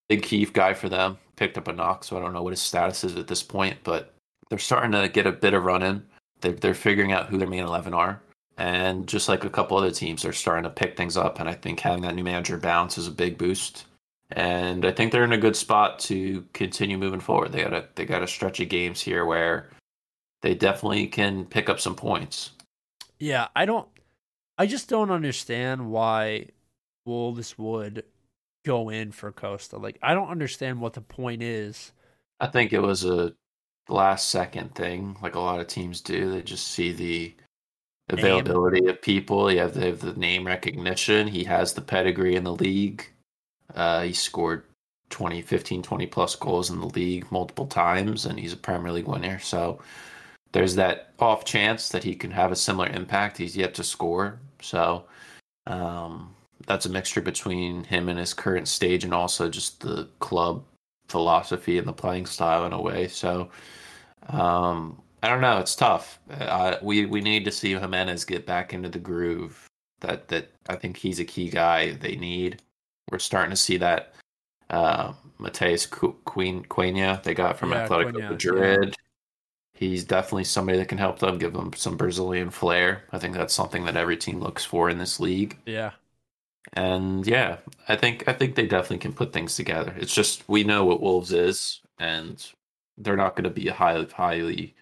big 0.10 0.24
Keith 0.24 0.54
guy 0.54 0.74
for 0.74 0.90
them. 0.90 1.18
Picked 1.36 1.58
up 1.58 1.68
a 1.68 1.74
knock, 1.74 2.04
so 2.04 2.18
I 2.18 2.22
don't 2.22 2.34
know 2.34 2.42
what 2.42 2.54
his 2.54 2.62
status 2.62 3.04
is 3.04 3.16
at 3.16 3.28
this 3.28 3.44
point, 3.44 3.78
but 3.84 4.14
they're 4.50 4.58
starting 4.58 4.94
to 4.94 5.10
get 5.10 5.28
a 5.28 5.32
bit 5.32 5.54
of 5.54 5.64
run 5.64 5.84
in. 5.84 6.06
They're, 6.42 6.54
they're 6.54 6.74
figuring 6.74 7.12
out 7.12 7.28
who 7.28 7.38
their 7.38 7.48
main 7.48 7.64
11 7.64 7.94
are. 7.94 8.22
And 8.58 9.06
just 9.06 9.30
like 9.30 9.44
a 9.44 9.50
couple 9.50 9.78
other 9.78 9.92
teams, 9.92 10.24
they're 10.24 10.34
starting 10.34 10.64
to 10.64 10.70
pick 10.70 10.98
things 10.98 11.16
up. 11.16 11.40
And 11.40 11.48
I 11.48 11.54
think 11.54 11.80
having 11.80 12.02
that 12.02 12.16
new 12.16 12.24
manager 12.24 12.58
bounce 12.58 12.98
is 12.98 13.08
a 13.08 13.12
big 13.12 13.38
boost. 13.38 13.86
And 14.32 14.86
I 14.86 14.92
think 14.92 15.12
they're 15.12 15.24
in 15.24 15.32
a 15.32 15.38
good 15.38 15.56
spot 15.56 16.00
to 16.00 16.46
continue 16.54 16.98
moving 16.98 17.22
forward. 17.22 17.52
They 17.52 17.64
got 17.64 17.74
a 17.74 17.88
they 17.96 18.06
got 18.06 18.24
a 18.24 18.28
stretch 18.28 18.60
of 18.60 18.70
games 18.70 19.02
here 19.02 19.26
where 19.26 19.70
they 20.42 20.54
definitely 20.54 21.08
can 21.08 21.46
pick 21.46 21.70
up 21.70 21.80
some 21.80 21.96
points. 21.96 22.52
Yeah, 23.20 23.48
I 23.56 23.66
don't 23.66 23.88
I 24.58 24.66
just 24.66 24.90
don't 24.90 25.12
understand 25.12 25.90
why 25.90 26.50
Wolves 27.06 27.58
would 27.58 28.04
go 28.66 28.90
in 28.90 29.12
for 29.12 29.32
Costa. 29.32 29.78
Like 29.78 29.98
I 30.02 30.14
don't 30.14 30.30
understand 30.30 30.82
what 30.82 30.94
the 30.94 31.02
point 31.02 31.42
is. 31.42 31.94
I 32.40 32.48
think 32.48 32.74
it 32.74 32.82
was 32.82 33.06
a 33.06 33.34
last 33.90 34.30
second 34.30 34.76
thing, 34.76 35.18
like 35.22 35.36
a 35.36 35.40
lot 35.40 35.62
of 35.62 35.68
teams 35.68 36.02
do. 36.02 36.32
They 36.32 36.42
just 36.42 36.68
see 36.68 36.92
the 36.92 37.34
availability 38.10 38.82
name. 38.82 38.90
of 38.90 39.02
people. 39.02 39.52
You 39.52 39.60
have 39.60 39.74
the, 39.74 39.92
the 39.92 40.14
name 40.14 40.46
recognition. 40.46 41.28
He 41.28 41.46
has 41.46 41.74
the 41.74 41.82
pedigree 41.82 42.36
in 42.36 42.44
the 42.44 42.54
league. 42.54 43.08
Uh, 43.74 44.04
he 44.04 44.14
scored 44.14 44.64
20, 45.10 45.42
15, 45.42 45.84
20 45.84 46.08
plus 46.08 46.36
goals 46.36 46.70
in 46.70 46.80
the 46.80 46.88
league 46.88 47.32
multiple 47.32 47.68
times, 47.68 48.26
and 48.26 48.40
he's 48.40 48.54
a 48.54 48.58
Premier 48.58 48.92
League 48.92 49.08
winner. 49.08 49.40
So 49.40 49.80
there's 50.52 50.76
that 50.76 51.14
off 51.20 51.46
chance 51.46 51.90
that 51.90 52.04
he 52.04 52.16
can 52.16 52.32
have 52.32 52.52
a 52.52 52.56
similar 52.56 52.88
impact. 52.90 53.38
He's 53.38 53.58
yet 53.58 53.74
to 53.76 53.84
score. 53.84 54.40
So 54.62 55.06
um, 55.66 56.36
that's 56.66 56.86
a 56.86 56.90
mixture 56.90 57.22
between 57.22 57.84
him 57.84 58.10
and 58.10 58.20
his 58.20 58.34
current 58.34 58.68
stage 58.68 59.04
and 59.04 59.14
also 59.14 59.50
just 59.50 59.82
the 59.82 60.08
club 60.20 60.64
philosophy 61.08 61.78
and 61.78 61.88
the 61.88 61.94
playing 61.94 62.26
style 62.26 62.66
in 62.66 62.74
a 62.74 62.82
way. 62.82 63.08
So 63.08 63.50
um, 64.30 65.02
I 65.24 65.30
don't 65.30 65.42
know. 65.42 65.60
It's 65.60 65.76
tough. 65.76 66.20
Uh, 66.30 66.78
we 66.82 67.06
we 67.06 67.22
need 67.22 67.46
to 67.46 67.52
see 67.52 67.74
Jimenez 67.74 68.26
get 68.26 68.46
back 68.46 68.74
into 68.74 68.90
the 68.90 69.00
groove. 69.00 69.68
That 70.02 70.28
that 70.28 70.52
I 70.70 70.76
think 70.76 70.98
he's 70.98 71.20
a 71.20 71.26
key 71.26 71.50
guy 71.50 71.92
they 71.92 72.16
need. 72.16 72.62
We're 73.12 73.20
starting 73.20 73.52
to 73.52 73.58
see 73.58 73.78
that. 73.78 74.14
Uh, 74.70 75.14
Mateus 75.40 75.86
Queen 75.86 76.64
Cunha 76.64 77.22
they 77.24 77.34
got 77.34 77.58
from 77.58 77.72
yeah, 77.72 77.88
Atletico 77.88 78.30
Madrid. 78.30 78.90
Yeah. 78.90 78.94
He's 79.74 80.04
definitely 80.04 80.46
somebody 80.46 80.80
that 80.80 80.88
can 80.88 80.98
help 80.98 81.20
them, 81.20 81.38
give 81.38 81.54
them 81.54 81.72
some 81.76 81.98
Brazilian 81.98 82.50
flair. 82.50 83.04
I 83.12 83.20
think 83.20 83.36
that's 83.36 83.54
something 83.54 83.86
that 83.86 83.96
every 83.96 84.18
team 84.18 84.40
looks 84.40 84.66
for 84.66 84.90
in 84.90 84.98
this 84.98 85.20
league. 85.20 85.56
Yeah, 85.68 85.92
and 86.74 87.26
yeah, 87.26 87.58
I 87.88 87.96
think 87.96 88.28
I 88.28 88.34
think 88.34 88.56
they 88.56 88.66
definitely 88.66 88.98
can 88.98 89.14
put 89.14 89.34
things 89.34 89.56
together. 89.56 89.94
It's 89.98 90.16
just 90.16 90.48
we 90.50 90.64
know 90.64 90.86
what 90.86 91.02
Wolves 91.02 91.32
is, 91.32 91.82
and 92.00 92.44
they're 92.98 93.16
not 93.16 93.36
going 93.36 93.44
to 93.44 93.50
be 93.50 93.68
a 93.68 93.74
highly 93.74 94.08
highly 94.08 94.76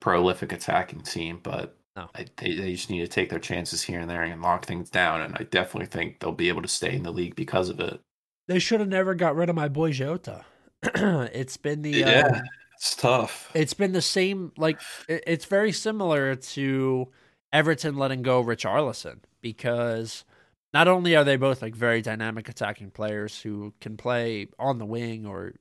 prolific 0.00 0.52
attacking 0.52 1.02
team, 1.02 1.40
but 1.42 1.76
no. 1.96 2.08
I, 2.14 2.26
they 2.36 2.54
they 2.54 2.72
just 2.72 2.90
need 2.90 3.00
to 3.00 3.08
take 3.08 3.30
their 3.30 3.38
chances 3.38 3.82
here 3.82 4.00
and 4.00 4.10
there 4.10 4.22
and 4.22 4.42
lock 4.42 4.66
things 4.66 4.90
down. 4.90 5.20
And 5.20 5.34
I 5.38 5.44
definitely 5.44 5.86
think 5.86 6.20
they'll 6.20 6.32
be 6.32 6.48
able 6.48 6.62
to 6.62 6.68
stay 6.68 6.94
in 6.94 7.02
the 7.02 7.12
league 7.12 7.36
because 7.36 7.68
of 7.68 7.80
it. 7.80 8.00
They 8.46 8.58
should 8.58 8.80
have 8.80 8.88
never 8.88 9.14
got 9.14 9.36
rid 9.36 9.48
of 9.48 9.56
my 9.56 9.68
boy 9.68 9.92
Jota. 9.92 10.44
it's 10.82 11.56
been 11.56 11.82
the 11.82 11.90
yeah, 11.90 12.30
uh, 12.34 12.40
it's 12.76 12.94
tough. 12.94 13.50
It's 13.54 13.74
been 13.74 13.92
the 13.92 14.02
same. 14.02 14.52
Like 14.56 14.80
it's 15.08 15.46
very 15.46 15.72
similar 15.72 16.34
to 16.34 17.08
Everton 17.52 17.96
letting 17.96 18.22
go 18.22 18.42
Richarlison 18.42 19.20
because 19.40 20.24
not 20.72 20.88
only 20.88 21.14
are 21.14 21.24
they 21.24 21.36
both 21.36 21.62
like 21.62 21.74
very 21.74 22.02
dynamic 22.02 22.48
attacking 22.48 22.90
players 22.90 23.40
who 23.40 23.72
can 23.80 23.96
play 23.96 24.48
on 24.58 24.78
the 24.78 24.84
wing 24.84 25.24
or 25.24 25.54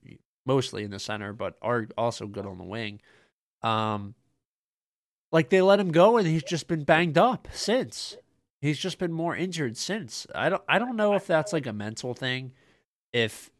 mostly 0.45 0.83
in 0.83 0.91
the 0.91 0.99
center, 0.99 1.31
but 1.31 1.55
are 1.61 1.87
also 1.97 2.27
good 2.27 2.45
on 2.45 2.57
the 2.57 2.63
wing. 2.63 2.99
Um, 3.61 4.15
like 5.33 5.49
they 5.49 5.61
let 5.61 5.79
him 5.79 5.91
go 5.91 6.15
and 6.15 6.25
he's 6.25 6.43
just 6.43 6.67
been 6.67 6.85
banged 6.85 7.17
up 7.17 7.49
since. 7.51 8.15
He's 8.61 8.77
just 8.77 8.99
been 8.99 9.11
more 9.11 9.35
injured 9.35 9.75
since. 9.75 10.25
I 10.33 10.47
don't 10.47 10.63
I 10.69 10.79
don't 10.79 10.95
know 10.95 11.15
if 11.15 11.27
that's 11.27 11.51
like 11.51 11.65
a 11.65 11.73
mental 11.73 12.13
thing. 12.13 12.53
If 13.11 13.51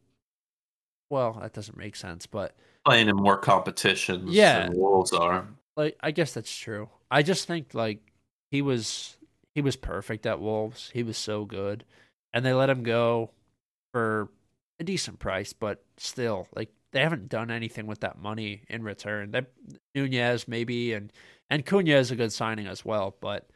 well, 1.09 1.39
that 1.41 1.51
doesn't 1.51 1.78
make 1.78 1.97
sense, 1.97 2.26
but 2.26 2.55
playing 2.86 3.09
in 3.09 3.17
more 3.17 3.38
competitions 3.38 4.32
yeah, 4.32 4.67
than 4.67 4.78
Wolves 4.78 5.11
are. 5.11 5.47
Like 5.76 5.97
I 5.99 6.11
guess 6.11 6.34
that's 6.34 6.55
true. 6.55 6.89
I 7.11 7.24
just 7.24 7.47
think 7.47 7.74
like 7.74 7.99
he 8.51 8.61
was 8.61 9.17
he 9.53 9.61
was 9.61 9.76
perfect 9.76 10.26
at 10.26 10.39
Wolves. 10.39 10.89
He 10.93 11.03
was 11.03 11.17
so 11.17 11.43
good. 11.43 11.84
And 12.34 12.45
they 12.45 12.53
let 12.53 12.69
him 12.69 12.84
go 12.84 13.32
for 13.91 14.30
a 14.80 14.84
decent 14.84 15.19
price, 15.19 15.53
but 15.53 15.84
still, 15.97 16.47
like 16.55 16.71
they 16.94 17.02
haven't 17.02 17.28
done 17.28 17.52
anything 17.52 17.88
with 17.88 18.02
that 18.02 18.18
money 18.20 18.64
in 18.70 18.84
return. 18.84 19.36
Nunes 19.94 20.48
maybe 20.48 20.94
and 20.94 21.12
and 21.50 21.66
Cunha 21.66 21.98
is 21.98 22.12
a 22.12 22.16
good 22.16 22.32
signing 22.32 22.68
as 22.68 22.86
well, 22.86 23.16
but 23.20 23.50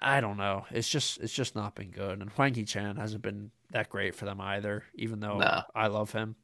I 0.00 0.20
don't 0.20 0.36
know. 0.36 0.66
It's 0.70 0.88
just 0.88 1.18
it's 1.20 1.32
just 1.32 1.56
not 1.56 1.74
been 1.74 1.90
good. 1.90 2.20
And 2.20 2.30
Hwang 2.30 2.54
Hee-chan 2.54 2.96
hasn't 2.96 3.22
been 3.22 3.50
that 3.70 3.88
great 3.88 4.14
for 4.14 4.24
them 4.24 4.40
either, 4.40 4.84
even 4.94 5.20
though 5.20 5.38
no. 5.38 5.62
I 5.74 5.86
love 5.86 6.12
him. 6.12 6.36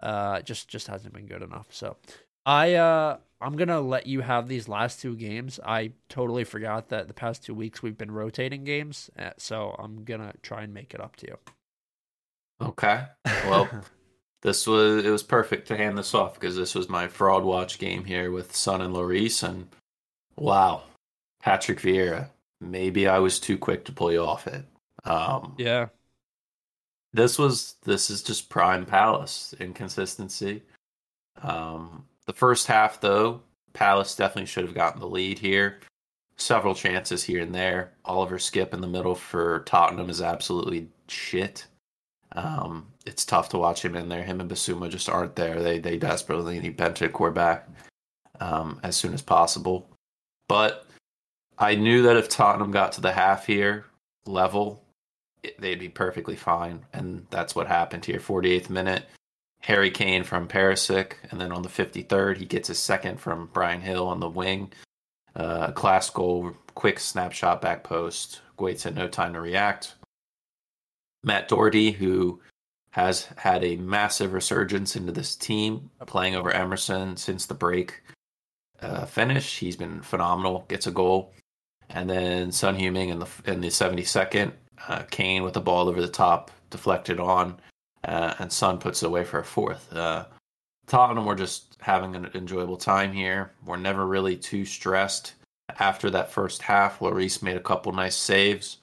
Uh 0.00 0.40
just 0.42 0.68
just 0.68 0.88
hasn't 0.88 1.14
been 1.14 1.26
good 1.26 1.42
enough. 1.42 1.68
So 1.70 1.96
I 2.44 2.74
uh 2.74 3.18
I'm 3.40 3.56
gonna 3.56 3.80
let 3.80 4.06
you 4.06 4.20
have 4.22 4.48
these 4.48 4.68
last 4.68 5.00
two 5.00 5.14
games. 5.14 5.60
I 5.64 5.92
totally 6.08 6.44
forgot 6.44 6.88
that 6.88 7.06
the 7.08 7.14
past 7.14 7.44
two 7.44 7.54
weeks 7.54 7.82
we've 7.82 7.96
been 7.98 8.10
rotating 8.10 8.64
games, 8.64 9.10
uh, 9.18 9.30
so 9.38 9.76
I'm 9.78 10.04
gonna 10.04 10.32
try 10.42 10.62
and 10.62 10.74
make 10.74 10.92
it 10.92 11.00
up 11.00 11.14
to 11.16 11.26
you. 11.28 11.36
Okay. 12.60 13.04
Well, 13.44 13.68
this 14.42 14.66
was 14.66 15.04
it 15.04 15.10
was 15.10 15.22
perfect 15.22 15.68
to 15.68 15.76
hand 15.76 15.98
this 15.98 16.14
off 16.14 16.34
because 16.34 16.56
this 16.56 16.74
was 16.74 16.88
my 16.88 17.08
fraud 17.08 17.44
watch 17.44 17.78
game 17.78 18.04
here 18.04 18.30
with 18.30 18.54
Son 18.54 18.80
and 18.80 18.94
Lloris, 18.94 19.42
and 19.42 19.68
wow, 20.36 20.82
Patrick 21.40 21.80
Vieira. 21.80 22.28
Maybe 22.60 23.06
I 23.06 23.18
was 23.18 23.38
too 23.38 23.58
quick 23.58 23.84
to 23.84 23.92
pull 23.92 24.12
you 24.12 24.22
off 24.22 24.46
it. 24.46 24.64
Um, 25.04 25.54
yeah. 25.58 25.86
This 27.12 27.38
was 27.38 27.76
this 27.82 28.10
is 28.10 28.22
just 28.22 28.48
prime 28.48 28.84
Palace 28.84 29.54
inconsistency. 29.58 30.62
Um, 31.42 32.04
the 32.26 32.32
first 32.32 32.66
half, 32.66 33.00
though, 33.00 33.40
Palace 33.72 34.14
definitely 34.14 34.46
should 34.46 34.64
have 34.64 34.74
gotten 34.74 35.00
the 35.00 35.08
lead 35.08 35.38
here. 35.38 35.80
Several 36.36 36.74
chances 36.74 37.24
here 37.24 37.40
and 37.40 37.54
there. 37.54 37.92
Oliver 38.04 38.38
Skip 38.38 38.74
in 38.74 38.80
the 38.80 38.86
middle 38.86 39.14
for 39.14 39.60
Tottenham 39.60 40.10
is 40.10 40.20
absolutely 40.20 40.88
shit. 41.08 41.66
Um, 42.32 42.86
it's 43.08 43.24
tough 43.24 43.48
to 43.48 43.58
watch 43.58 43.84
him 43.84 43.96
in 43.96 44.08
there. 44.08 44.22
Him 44.22 44.40
and 44.40 44.50
Bissouma 44.50 44.90
just 44.90 45.08
aren't 45.08 45.34
there. 45.34 45.62
They 45.62 45.78
they 45.78 45.96
desperately 45.96 46.60
need 46.60 46.76
Bentancur 46.76 47.32
back 47.32 47.68
um, 48.38 48.78
as 48.82 48.96
soon 48.96 49.14
as 49.14 49.22
possible. 49.22 49.88
But 50.46 50.86
I 51.58 51.74
knew 51.74 52.02
that 52.02 52.16
if 52.16 52.28
Tottenham 52.28 52.70
got 52.70 52.92
to 52.92 53.00
the 53.00 53.12
half 53.12 53.46
here 53.46 53.86
level, 54.26 54.84
it, 55.42 55.58
they'd 55.60 55.80
be 55.80 55.88
perfectly 55.88 56.36
fine, 56.36 56.84
and 56.92 57.26
that's 57.30 57.54
what 57.54 57.66
happened 57.66 58.04
here. 58.04 58.18
48th 58.18 58.70
minute, 58.70 59.08
Harry 59.60 59.90
Kane 59.90 60.24
from 60.24 60.46
Perisic, 60.46 61.14
and 61.30 61.40
then 61.40 61.50
on 61.50 61.62
the 61.62 61.68
53rd, 61.68 62.36
he 62.36 62.44
gets 62.44 62.68
a 62.68 62.74
second 62.74 63.20
from 63.20 63.50
Bryan 63.52 63.82
Gil 63.82 64.06
on 64.06 64.20
the 64.20 64.28
wing. 64.28 64.72
Uh, 65.34 65.72
class 65.72 66.10
goal, 66.10 66.52
quick 66.74 67.00
snapshot 67.00 67.60
back 67.60 67.84
post. 67.84 68.40
Guaita 68.58 68.84
had 68.84 68.96
no 68.96 69.08
time 69.08 69.32
to 69.34 69.40
react. 69.40 69.94
Matt 71.22 71.48
Doherty, 71.48 71.92
who 71.92 72.40
has 72.98 73.28
had 73.36 73.62
a 73.62 73.76
massive 73.76 74.32
resurgence 74.32 74.96
into 74.96 75.12
this 75.12 75.36
team, 75.36 75.88
playing 76.06 76.34
over 76.34 76.50
Emerson 76.50 77.16
since 77.16 77.46
the 77.46 77.54
break 77.54 78.02
uh, 78.82 79.04
finish. 79.04 79.58
He's 79.58 79.76
been 79.76 80.02
phenomenal. 80.02 80.64
Gets 80.66 80.88
a 80.88 80.90
goal, 80.90 81.32
and 81.90 82.10
then 82.10 82.50
Son 82.50 82.76
Heung-min 82.76 83.10
in 83.10 83.20
the 83.20 83.28
in 83.46 83.60
the 83.60 83.68
72nd, 83.68 84.50
uh, 84.88 85.04
Kane 85.12 85.44
with 85.44 85.54
the 85.54 85.60
ball 85.60 85.88
over 85.88 86.00
the 86.00 86.08
top, 86.08 86.50
deflected 86.70 87.20
on, 87.20 87.60
uh, 88.02 88.34
and 88.40 88.52
Son 88.52 88.78
puts 88.78 89.04
it 89.04 89.06
away 89.06 89.22
for 89.22 89.38
a 89.38 89.44
fourth. 89.44 89.92
Uh, 89.94 90.24
Tottenham 90.88 91.24
were 91.24 91.36
just 91.36 91.76
having 91.80 92.16
an 92.16 92.28
enjoyable 92.34 92.78
time 92.78 93.12
here. 93.12 93.52
We're 93.64 93.76
never 93.76 94.08
really 94.08 94.36
too 94.36 94.64
stressed. 94.64 95.34
After 95.78 96.10
that 96.10 96.32
first 96.32 96.62
half, 96.62 96.98
Lloris 96.98 97.44
made 97.44 97.56
a 97.56 97.60
couple 97.60 97.92
nice 97.92 98.16
saves. 98.16 98.78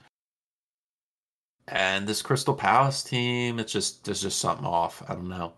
And 1.67 2.07
this 2.07 2.21
Crystal 2.21 2.53
Palace 2.53 3.03
team, 3.03 3.59
it's 3.59 3.71
just 3.71 4.05
there's 4.05 4.21
just 4.21 4.39
something 4.39 4.65
off. 4.65 5.03
I 5.07 5.15
don't 5.15 5.29
know. 5.29 5.53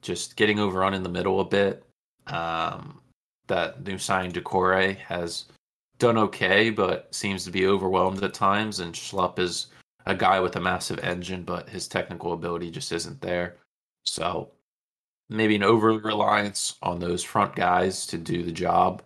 Just 0.00 0.36
getting 0.36 0.58
overrun 0.58 0.94
in 0.94 1.02
the 1.02 1.08
middle 1.08 1.40
a 1.40 1.44
bit. 1.44 1.84
Um, 2.26 3.00
that 3.48 3.84
new 3.84 3.98
signing 3.98 4.32
Doucouré 4.32 4.96
has 4.98 5.46
done 5.98 6.16
okay, 6.16 6.70
but 6.70 7.14
seems 7.14 7.44
to 7.44 7.50
be 7.50 7.66
overwhelmed 7.66 8.22
at 8.22 8.34
times. 8.34 8.80
And 8.80 8.94
Schlupp 8.94 9.38
is 9.38 9.66
a 10.06 10.14
guy 10.14 10.40
with 10.40 10.56
a 10.56 10.60
massive 10.60 10.98
engine, 11.00 11.44
but 11.44 11.68
his 11.68 11.86
technical 11.86 12.32
ability 12.32 12.70
just 12.70 12.92
isn't 12.92 13.20
there. 13.20 13.56
So 14.04 14.50
maybe 15.28 15.56
an 15.56 15.62
over 15.62 15.92
reliance 15.92 16.76
on 16.82 16.98
those 16.98 17.22
front 17.22 17.54
guys 17.54 18.06
to 18.06 18.18
do 18.18 18.42
the 18.42 18.52
job. 18.52 19.02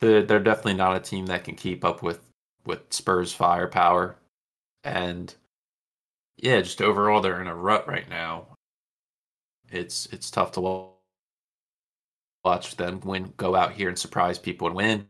They're 0.00 0.22
definitely 0.22 0.74
not 0.74 0.96
a 0.96 1.00
team 1.00 1.26
that 1.26 1.44
can 1.44 1.54
keep 1.54 1.84
up 1.84 2.02
with 2.02 2.20
with 2.66 2.80
Spurs 2.90 3.32
firepower, 3.32 4.16
and 4.84 5.34
yeah, 6.36 6.60
just 6.60 6.82
overall 6.82 7.20
they're 7.20 7.40
in 7.40 7.46
a 7.46 7.54
rut 7.54 7.88
right 7.88 8.08
now. 8.08 8.46
It's 9.70 10.06
it's 10.06 10.30
tough 10.30 10.52
to 10.52 10.90
watch 12.44 12.76
them 12.76 13.00
win, 13.00 13.32
go 13.36 13.54
out 13.54 13.72
here 13.72 13.88
and 13.88 13.98
surprise 13.98 14.38
people 14.38 14.66
and 14.66 14.76
win. 14.76 15.08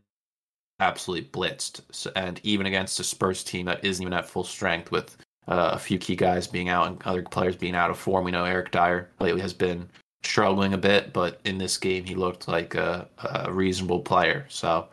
Absolutely 0.79 1.29
blitzed, 1.29 1.81
so, 1.91 2.11
and 2.15 2.39
even 2.43 2.65
against 2.65 2.99
a 2.99 3.03
Spurs 3.03 3.43
team 3.43 3.65
that 3.65 3.83
isn't 3.83 4.01
even 4.01 4.13
at 4.13 4.27
full 4.27 4.43
strength 4.43 4.91
with 4.91 5.17
uh, 5.47 5.71
a 5.73 5.79
few 5.79 5.97
key 5.97 6.15
guys 6.15 6.47
being 6.47 6.69
out 6.69 6.87
and 6.87 7.01
other 7.03 7.21
players 7.23 7.55
being 7.55 7.75
out 7.75 7.91
of 7.91 7.97
form. 7.97 8.25
We 8.25 8.31
know 8.31 8.45
Eric 8.45 8.71
Dier 8.71 9.09
lately 9.19 9.41
has 9.41 9.53
been 9.53 9.89
struggling 10.23 10.73
a 10.73 10.77
bit, 10.77 11.13
but 11.13 11.39
in 11.45 11.57
this 11.57 11.77
game 11.77 12.03
he 12.03 12.15
looked 12.15 12.47
like 12.47 12.75
a, 12.75 13.07
a 13.19 13.51
reasonable 13.51 14.01
player. 14.01 14.45
So, 14.49 14.87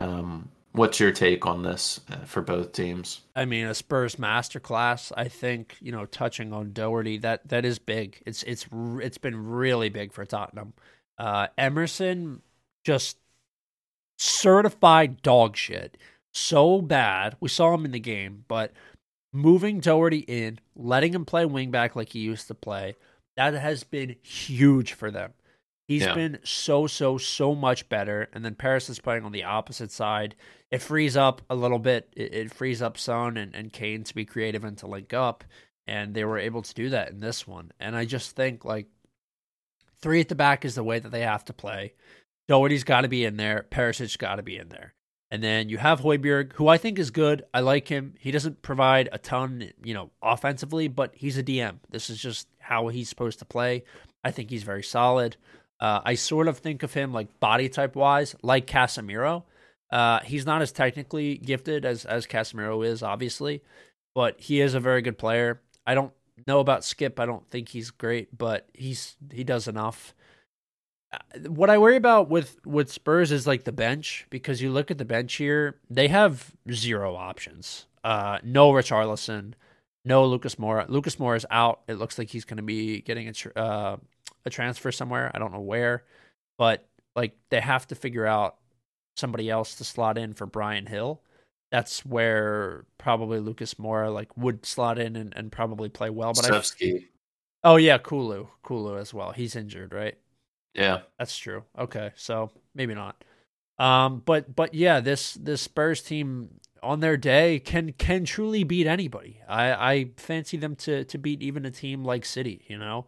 um, 0.00 0.48
what's 0.72 1.00
your 1.00 1.12
take 1.12 1.46
on 1.46 1.62
this 1.62 2.00
uh, 2.10 2.24
for 2.24 2.42
both 2.42 2.72
teams? 2.72 3.22
I 3.34 3.44
mean, 3.44 3.66
a 3.66 3.74
Spurs 3.74 4.16
masterclass. 4.16 5.12
I 5.16 5.28
think 5.28 5.76
you 5.80 5.92
know, 5.92 6.06
touching 6.06 6.52
on 6.52 6.72
Doherty, 6.72 7.18
that 7.18 7.48
that 7.48 7.64
is 7.64 7.78
big. 7.78 8.22
It's 8.26 8.42
it's 8.44 8.66
it's 8.72 9.18
been 9.18 9.48
really 9.48 9.88
big 9.88 10.12
for 10.12 10.24
Tottenham. 10.24 10.74
Uh, 11.18 11.48
Emerson 11.58 12.42
just 12.84 13.18
certified 14.18 15.22
dog 15.22 15.56
shit. 15.56 15.96
So 16.32 16.80
bad. 16.80 17.36
We 17.40 17.48
saw 17.48 17.74
him 17.74 17.84
in 17.84 17.90
the 17.90 18.00
game, 18.00 18.44
but 18.46 18.72
moving 19.32 19.80
Doherty 19.80 20.18
in, 20.20 20.58
letting 20.76 21.14
him 21.14 21.24
play 21.24 21.44
wingback 21.44 21.96
like 21.96 22.10
he 22.10 22.20
used 22.20 22.46
to 22.48 22.54
play, 22.54 22.96
that 23.36 23.54
has 23.54 23.84
been 23.84 24.16
huge 24.22 24.92
for 24.92 25.10
them. 25.10 25.32
He's 25.88 26.02
yeah. 26.02 26.14
been 26.14 26.38
so, 26.44 26.86
so, 26.86 27.18
so 27.18 27.54
much 27.54 27.88
better. 27.88 28.28
And 28.32 28.44
then 28.44 28.54
Perisic 28.54 29.02
playing 29.02 29.24
on 29.24 29.32
the 29.32 29.44
opposite 29.44 29.90
side. 29.90 30.36
It 30.70 30.82
frees 30.82 31.16
up 31.16 31.42
a 31.50 31.54
little 31.54 31.78
bit. 31.78 32.12
It, 32.16 32.34
it 32.34 32.54
frees 32.54 32.80
up 32.80 32.96
Son 32.96 33.36
and, 33.36 33.54
and 33.54 33.72
Kane 33.72 34.04
to 34.04 34.14
be 34.14 34.24
creative 34.24 34.64
and 34.64 34.78
to 34.78 34.86
link 34.86 35.12
up. 35.12 35.44
And 35.86 36.14
they 36.14 36.24
were 36.24 36.38
able 36.38 36.62
to 36.62 36.74
do 36.74 36.90
that 36.90 37.10
in 37.10 37.20
this 37.20 37.46
one. 37.46 37.72
And 37.80 37.96
I 37.96 38.04
just 38.04 38.36
think, 38.36 38.64
like, 38.64 38.86
three 40.00 40.20
at 40.20 40.28
the 40.28 40.34
back 40.34 40.64
is 40.64 40.76
the 40.76 40.84
way 40.84 40.98
that 40.98 41.10
they 41.10 41.22
have 41.22 41.44
to 41.46 41.52
play. 41.52 41.94
Doherty's 42.48 42.84
got 42.84 43.02
to 43.02 43.08
be 43.08 43.24
in 43.24 43.36
there. 43.36 43.66
Perisic's 43.70 44.16
got 44.16 44.36
to 44.36 44.42
be 44.42 44.56
in 44.56 44.68
there. 44.68 44.94
And 45.30 45.42
then 45.42 45.68
you 45.68 45.78
have 45.78 46.00
Højbjerg, 46.00 46.54
who 46.54 46.66
I 46.66 46.76
think 46.78 46.98
is 46.98 47.10
good. 47.10 47.44
I 47.54 47.60
like 47.60 47.86
him. 47.86 48.14
He 48.18 48.32
doesn't 48.32 48.62
provide 48.62 49.08
a 49.12 49.18
ton, 49.18 49.70
you 49.84 49.94
know, 49.94 50.10
offensively, 50.20 50.88
but 50.88 51.14
he's 51.14 51.38
a 51.38 51.42
DM. 51.42 51.78
This 51.90 52.10
is 52.10 52.20
just 52.20 52.48
how 52.58 52.88
he's 52.88 53.08
supposed 53.08 53.38
to 53.38 53.44
play. 53.44 53.84
I 54.24 54.32
think 54.32 54.50
he's 54.50 54.64
very 54.64 54.82
solid. 54.82 55.36
Uh, 55.78 56.00
I 56.04 56.14
sort 56.14 56.48
of 56.48 56.58
think 56.58 56.82
of 56.82 56.92
him 56.92 57.12
like 57.12 57.38
body 57.38 57.68
type 57.68 57.94
wise, 57.94 58.34
like 58.42 58.66
Casemiro. 58.66 59.44
Uh, 59.90 60.20
he's 60.20 60.46
not 60.46 60.62
as 60.62 60.72
technically 60.72 61.36
gifted 61.38 61.84
as 61.84 62.04
as 62.04 62.26
Casemiro 62.26 62.86
is, 62.86 63.02
obviously, 63.02 63.62
but 64.14 64.40
he 64.40 64.60
is 64.60 64.74
a 64.74 64.80
very 64.80 65.02
good 65.02 65.18
player. 65.18 65.60
I 65.86 65.94
don't 65.94 66.12
know 66.46 66.60
about 66.60 66.84
Skip. 66.84 67.18
I 67.18 67.26
don't 67.26 67.48
think 67.48 67.68
he's 67.70 67.90
great, 67.90 68.36
but 68.36 68.68
he's 68.74 69.16
he 69.32 69.44
does 69.44 69.66
enough 69.68 70.14
what 71.48 71.70
I 71.70 71.78
worry 71.78 71.96
about 71.96 72.28
with 72.28 72.58
with 72.64 72.90
Spurs 72.90 73.32
is 73.32 73.46
like 73.46 73.64
the 73.64 73.72
bench 73.72 74.26
because 74.30 74.62
you 74.62 74.70
look 74.70 74.90
at 74.90 74.98
the 74.98 75.04
bench 75.04 75.34
here, 75.34 75.80
they 75.88 76.08
have 76.08 76.52
zero 76.70 77.16
options. 77.16 77.86
Uh, 78.04 78.38
no 78.42 78.70
Richarlison, 78.70 79.54
no 80.04 80.24
Lucas 80.24 80.54
Moura. 80.54 80.88
Lucas 80.88 81.16
Moura 81.16 81.36
is 81.36 81.46
out. 81.50 81.80
It 81.88 81.94
looks 81.94 82.18
like 82.18 82.30
he's 82.30 82.44
going 82.44 82.58
to 82.58 82.62
be 82.62 83.00
getting 83.00 83.28
a 83.28 83.32
tr- 83.32 83.48
uh, 83.56 83.96
a 84.44 84.50
transfer 84.50 84.92
somewhere. 84.92 85.30
I 85.34 85.38
don't 85.38 85.52
know 85.52 85.60
where, 85.60 86.04
but 86.58 86.86
like 87.16 87.36
they 87.50 87.60
have 87.60 87.88
to 87.88 87.94
figure 87.94 88.26
out 88.26 88.56
somebody 89.20 89.50
else 89.50 89.76
to 89.76 89.84
slot 89.84 90.18
in 90.18 90.34
for 90.34 90.46
Bryan 90.46 90.86
Gil, 90.86 91.22
That's 91.70 92.04
where 92.04 92.84
probably 92.98 93.38
Lucas 93.40 93.74
Moura 93.74 94.12
like 94.12 94.36
would 94.36 94.66
slot 94.66 94.98
in 94.98 95.16
and, 95.16 95.32
and 95.36 95.52
probably 95.52 95.88
play 95.88 96.10
well. 96.10 96.32
But 96.34 96.46
I, 96.50 96.62
oh 97.64 97.76
yeah, 97.76 97.98
Kulu, 97.98 98.46
Kulu 98.62 98.98
as 98.98 99.14
well. 99.14 99.32
He's 99.32 99.56
injured, 99.56 99.92
right? 99.92 100.18
Yeah, 100.74 101.02
that's 101.18 101.36
true. 101.38 101.64
Okay, 101.78 102.12
so 102.16 102.50
maybe 102.74 102.94
not. 102.94 103.22
Um, 103.78 104.22
but 104.24 104.54
but 104.54 104.74
yeah, 104.74 105.00
this 105.00 105.34
this 105.34 105.62
Spurs 105.62 106.02
team 106.02 106.60
on 106.82 107.00
their 107.00 107.16
day 107.16 107.58
can 107.60 107.92
can 107.94 108.24
truly 108.24 108.64
beat 108.64 108.86
anybody. 108.86 109.40
I 109.48 109.72
I 109.92 110.10
fancy 110.16 110.56
them 110.56 110.76
to 110.76 111.04
to 111.04 111.18
beat 111.18 111.42
even 111.42 111.64
a 111.66 111.70
team 111.70 112.04
like 112.04 112.24
City. 112.24 112.64
You 112.68 112.78
know, 112.78 113.06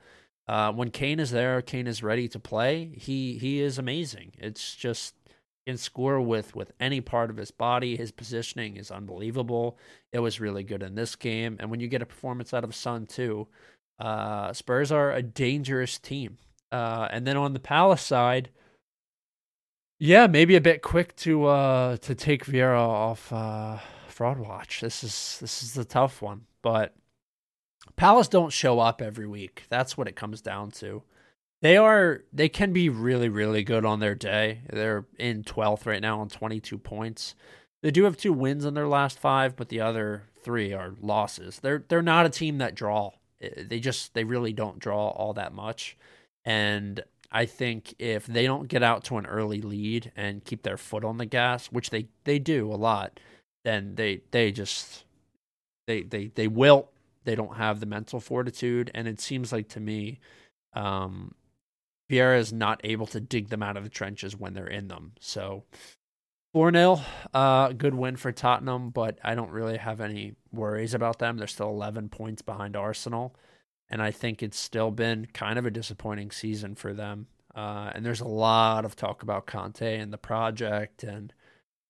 uh, 0.49 0.73
when 0.73 0.91
Kane 0.91 1.21
is 1.21 1.31
there, 1.31 1.63
Kane 1.63 1.87
is 1.87 2.03
ready 2.03 2.29
to 2.29 2.39
play. 2.41 2.93
He 2.97 3.39
he 3.39 3.61
is 3.61 3.79
amazing. 3.79 4.33
It's 4.39 4.75
just 4.75 5.15
can 5.67 5.77
score 5.77 6.21
with 6.21 6.55
with 6.55 6.73
any 6.81 7.01
part 7.01 7.31
of 7.31 7.37
his 7.37 7.51
body. 7.51 7.97
His 7.97 8.11
positioning 8.11 8.77
is 8.77 8.91
unbelievable. 8.91 9.79
It 10.13 10.19
was 10.21 10.41
really 10.41 10.65
good 10.65 10.83
in 10.83 10.95
this 10.95 11.17
game, 11.17 11.57
and 11.61 11.71
when 11.71 11.81
you 11.81 11.89
get 11.89 12.03
a 12.03 12.07
performance 12.07 12.53
out 12.53 12.65
of 12.65 12.75
Son 12.75 13.07
too, 13.07 13.49
uh, 13.99 14.53
Spurs 14.53 14.91
are 14.93 15.13
a 15.13 15.23
dangerous 15.23 15.99
team. 15.99 16.39
Uh, 16.71 17.07
and 17.11 17.27
then 17.27 17.37
on 17.37 17.53
the 17.53 17.61
Palace 17.61 18.03
side, 18.03 18.51
yeah, 19.99 20.27
maybe 20.27 20.57
a 20.57 20.61
bit 20.61 20.83
quick 20.83 21.15
to 21.17 21.45
uh, 21.47 21.97
to 21.99 22.15
take 22.15 22.45
Vieira 22.45 22.81
off 22.81 23.33
uh, 23.33 23.79
fraud 24.09 24.39
watch. 24.39 24.81
This 24.81 25.05
is 25.05 25.39
this 25.41 25.63
is 25.63 25.75
the 25.75 25.85
tough 25.85 26.21
one, 26.21 26.47
but 26.63 26.95
Palace 27.97 28.29
don't 28.29 28.53
show 28.53 28.81
up 28.81 29.01
every 29.01 29.27
week. 29.27 29.65
That's 29.69 29.97
what 29.97 30.09
it 30.09 30.17
comes 30.17 30.41
down 30.41 30.71
to. 30.73 31.03
They 31.63 31.77
are 31.77 32.25
they 32.33 32.49
can 32.49 32.73
be 32.73 32.89
really 32.89 33.29
really 33.29 33.65
good 33.65 33.85
on 33.85 34.01
their 34.01 34.15
day. 34.15 34.63
They're 34.69 35.07
in 35.19 35.45
12th 35.45 35.87
right 35.87 36.03
now 36.03 36.21
on 36.21 36.29
22 36.29 36.77
points. 36.77 37.35
They 37.83 37.91
do 37.91 38.05
have 38.05 38.17
two 38.17 38.33
wins 38.33 38.65
in 38.65 38.75
their 38.75 38.89
last 38.89 39.19
5, 39.19 39.57
but 39.57 39.69
the 39.69 39.81
other 39.81 40.25
3 40.43 40.73
are 40.73 40.95
losses. 41.01 41.61
They're 41.61 41.85
they're 41.89 42.03
not 42.03 42.27
a 42.27 42.31
team 42.31 42.59
that 42.59 42.75
draw. 42.75 43.13
They 43.41 43.81
just 43.81 44.13
they 44.15 44.25
really 44.25 44.53
don't 44.53 44.79
draw 44.79 45.09
all 45.09 45.33
that 45.35 45.55
much. 45.55 45.97
And 46.45 47.03
I 47.31 47.47
think 47.47 47.95
if 47.99 48.27
they 48.27 48.45
don't 48.45 48.69
get 48.69 48.83
out 48.83 49.05
to 49.05 49.17
an 49.17 49.27
early 49.27 49.63
lead 49.63 50.13
and 50.17 50.45
keep 50.45 50.63
their 50.63 50.77
foot 50.77 51.05
on 51.05 51.17
the 51.17 51.27
gas, 51.27 51.69
which 51.69 51.91
they, 51.91 52.09
they 52.25 52.39
do 52.39 52.71
a 52.71 52.77
lot, 52.77 53.19
then 53.65 53.95
they 53.95 54.21
they 54.33 54.53
just 54.53 55.05
they 55.87 56.03
they 56.03 56.27
they 56.35 56.49
wilt. 56.49 56.93
They 57.25 57.37
don't 57.37 57.57
have 57.57 57.79
the 57.79 57.87
mental 57.87 58.19
fortitude, 58.19 58.91
and 58.95 59.07
it 59.07 59.21
seems 59.21 59.53
like 59.53 59.69
to 59.71 59.81
me, 59.81 60.19
um, 60.75 61.35
Vieira 62.11 62.39
is 62.39 62.53
not 62.53 62.81
able 62.85 63.07
to 63.09 63.21
dig 63.21 63.49
them 63.49 63.63
out 63.63 63.77
of 63.77 63.85
the 63.85 63.91
trenches 63.91 64.37
when 64.37 64.55
they're 64.55 64.67
in 64.67 64.89
them. 64.89 65.13
So 65.21 65.65
4 66.53 66.73
0, 66.73 67.01
uh, 67.33 67.73
good 67.73 67.95
win 67.95 68.17
for 68.17 68.33
Tottenham, 68.33 68.91
but 68.91 69.19
I 69.25 69.35
don't 69.35 69.51
really 69.51 69.79
have 69.79 70.01
any 70.01 70.35
worries 70.53 70.95
about 70.95 71.19
them. 71.19 71.39
They're 71.39 71.47
still 71.47 71.71
11 71.71 72.11
points 72.11 72.43
behind 72.43 72.77
Arsenal 72.77 73.35
and 73.93 74.03
I 74.03 74.11
think 74.11 74.43
it's 74.43 74.59
still 74.59 74.91
been 74.91 75.27
kind 75.35 75.59
of 75.59 75.67
a 75.67 75.71
disappointing 75.71 76.31
season 76.31 76.75
for 76.75 76.95
them. 76.95 77.27
Uh, 77.55 77.93
and 77.95 78.07
there's 78.07 78.23
a 78.23 78.27
lot 78.27 78.87
of 78.87 78.97
talk 78.97 79.23
about 79.23 79.47
Conte 79.47 79.99
and 79.99 80.11
the 80.11 80.19
project 80.19 81.05
and 81.05 81.35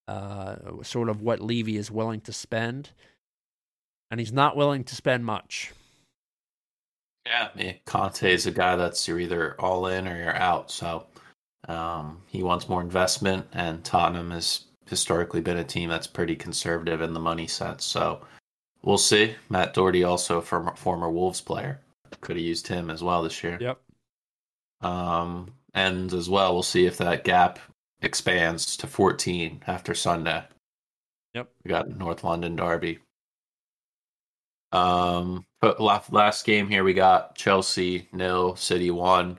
uh, 0.09 0.57
sort 0.83 1.09
of 1.09 1.23
what 1.23 1.41
Levy 1.41 1.77
is 1.77 1.93
willing 1.93 2.21
to 2.23 2.33
spend. 2.33 2.91
And 4.11 4.19
he's 4.19 4.33
not 4.33 4.57
willing 4.57 4.83
to 4.83 4.97
spend 4.97 5.25
much. 5.25 5.73
Yeah, 7.27 7.49
mean, 7.55 7.79
Conte 7.87 8.33
is 8.33 8.47
a 8.47 8.51
guy 8.51 8.77
that's 8.77 9.07
you're 9.07 9.20
either 9.20 9.55
all 9.61 9.87
in 9.87 10.09
or 10.09 10.16
you're 10.16 10.37
out. 10.37 10.70
So 10.70 11.07
um, 11.68 12.20
he 12.27 12.43
wants 12.43 12.68
more 12.68 12.81
investment, 12.81 13.47
and 13.53 13.85
Tottenham 13.85 14.31
has 14.33 14.64
historically 14.89 15.41
been 15.41 15.59
a 15.59 15.64
team 15.64 15.89
that's 15.89 16.07
pretty 16.07 16.35
conservative 16.35 17.01
in 17.01 17.12
the 17.12 17.20
money 17.20 17.47
sense. 17.47 17.85
So 17.85 18.20
we'll 18.83 18.99
see. 18.99 19.35
Matt 19.49 19.75
Doherty, 19.75 20.05
also 20.05 20.39
a 20.39 20.43
former 20.43 21.11
Wolves 21.11 21.41
player, 21.41 21.81
could 22.20 22.37
have 22.37 22.45
used 22.45 22.66
him 22.66 22.91
as 22.91 23.03
well 23.03 23.23
this 23.23 23.43
year. 23.43 23.59
Yep. 23.61 23.81
Um, 24.81 25.53
and 25.75 26.12
as 26.12 26.29
well, 26.29 26.53
we'll 26.53 26.62
see 26.62 26.87
if 26.87 26.99
that 26.99 27.25
gap 27.25 27.59
expands 28.03 28.77
to 28.79 28.87
14 28.87 29.62
after 29.66 29.95
Sunday. 29.95 30.43
Yep. 31.35 31.49
We 31.64 31.68
got 31.68 31.97
North 31.97 32.25
London 32.25 32.57
Derby. 32.57 32.99
Um, 34.73 35.45
but 35.61 35.81
last 35.81 36.45
game 36.45 36.68
here 36.68 36.83
we 36.83 36.95
got 36.95 37.35
Chelsea 37.35 38.09
nil, 38.12 38.57
City 38.57 38.91
one. 38.91 39.39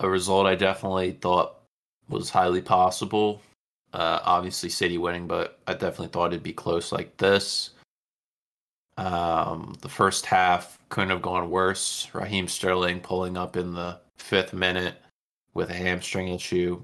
A 0.00 0.08
result 0.08 0.46
I 0.46 0.54
definitely 0.54 1.12
thought 1.12 1.56
was 2.08 2.30
highly 2.30 2.62
possible. 2.62 3.42
Uh, 3.92 4.20
obviously, 4.24 4.68
City 4.68 4.98
winning, 4.98 5.26
but 5.26 5.58
I 5.66 5.72
definitely 5.72 6.08
thought 6.08 6.32
it'd 6.32 6.42
be 6.42 6.52
close 6.52 6.92
like 6.92 7.16
this. 7.16 7.70
Um, 8.96 9.76
the 9.80 9.88
first 9.88 10.26
half 10.26 10.78
couldn't 10.88 11.10
have 11.10 11.22
gone 11.22 11.50
worse. 11.50 12.08
Raheem 12.12 12.48
Sterling 12.48 13.00
pulling 13.00 13.36
up 13.36 13.56
in 13.56 13.74
the 13.74 13.98
fifth 14.18 14.52
minute 14.52 14.96
with 15.54 15.70
a 15.70 15.74
hamstring 15.74 16.28
issue 16.28 16.82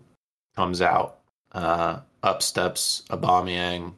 comes 0.55 0.81
out. 0.81 1.19
Uh, 1.53 2.01
up 2.23 2.43
steps 2.43 3.03
Aubameyang. 3.11 3.95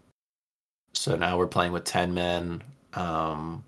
So 0.95 1.15
now 1.17 1.37
we're 1.37 1.47
playing 1.47 1.73
with 1.73 1.85
ten 1.85 2.15
men. 2.15 2.63
Um, 2.97 3.65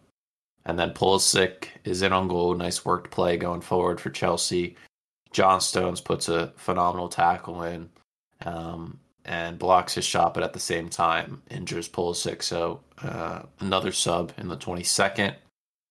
and 0.64 0.78
then 0.78 0.92
Pulisic 0.92 1.68
is 1.84 2.02
in 2.02 2.12
on 2.12 2.28
goal. 2.28 2.54
Nice 2.54 2.84
worked 2.84 3.10
play 3.10 3.36
going 3.36 3.60
forward 3.60 4.00
for 4.00 4.10
Chelsea. 4.10 4.76
John 5.32 5.60
Stones 5.60 6.00
puts 6.00 6.28
a 6.28 6.52
phenomenal 6.56 7.08
tackle 7.08 7.62
in 7.62 7.88
um, 8.44 8.98
and 9.24 9.58
blocks 9.58 9.94
his 9.94 10.04
shot, 10.04 10.34
but 10.34 10.42
at 10.42 10.52
the 10.52 10.60
same 10.60 10.88
time 10.88 11.42
injures 11.50 11.88
Pulisic. 11.88 12.42
So 12.42 12.80
uh, 13.02 13.42
another 13.60 13.92
sub 13.92 14.32
in 14.38 14.48
the 14.48 14.56
22nd 14.56 15.34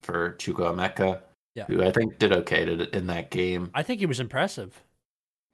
for 0.02 0.34
Chukwuemeka, 0.34 1.22
yeah. 1.56 1.66
who 1.66 1.84
I 1.84 1.92
think 1.92 2.20
did 2.20 2.34
okay 2.34 2.66
to, 2.66 2.96
in 2.96 3.08
that 3.08 3.30
game. 3.32 3.72
I 3.74 3.84
think 3.84 4.00
he 4.00 4.06
was 4.06 4.20
impressive. 4.20 4.82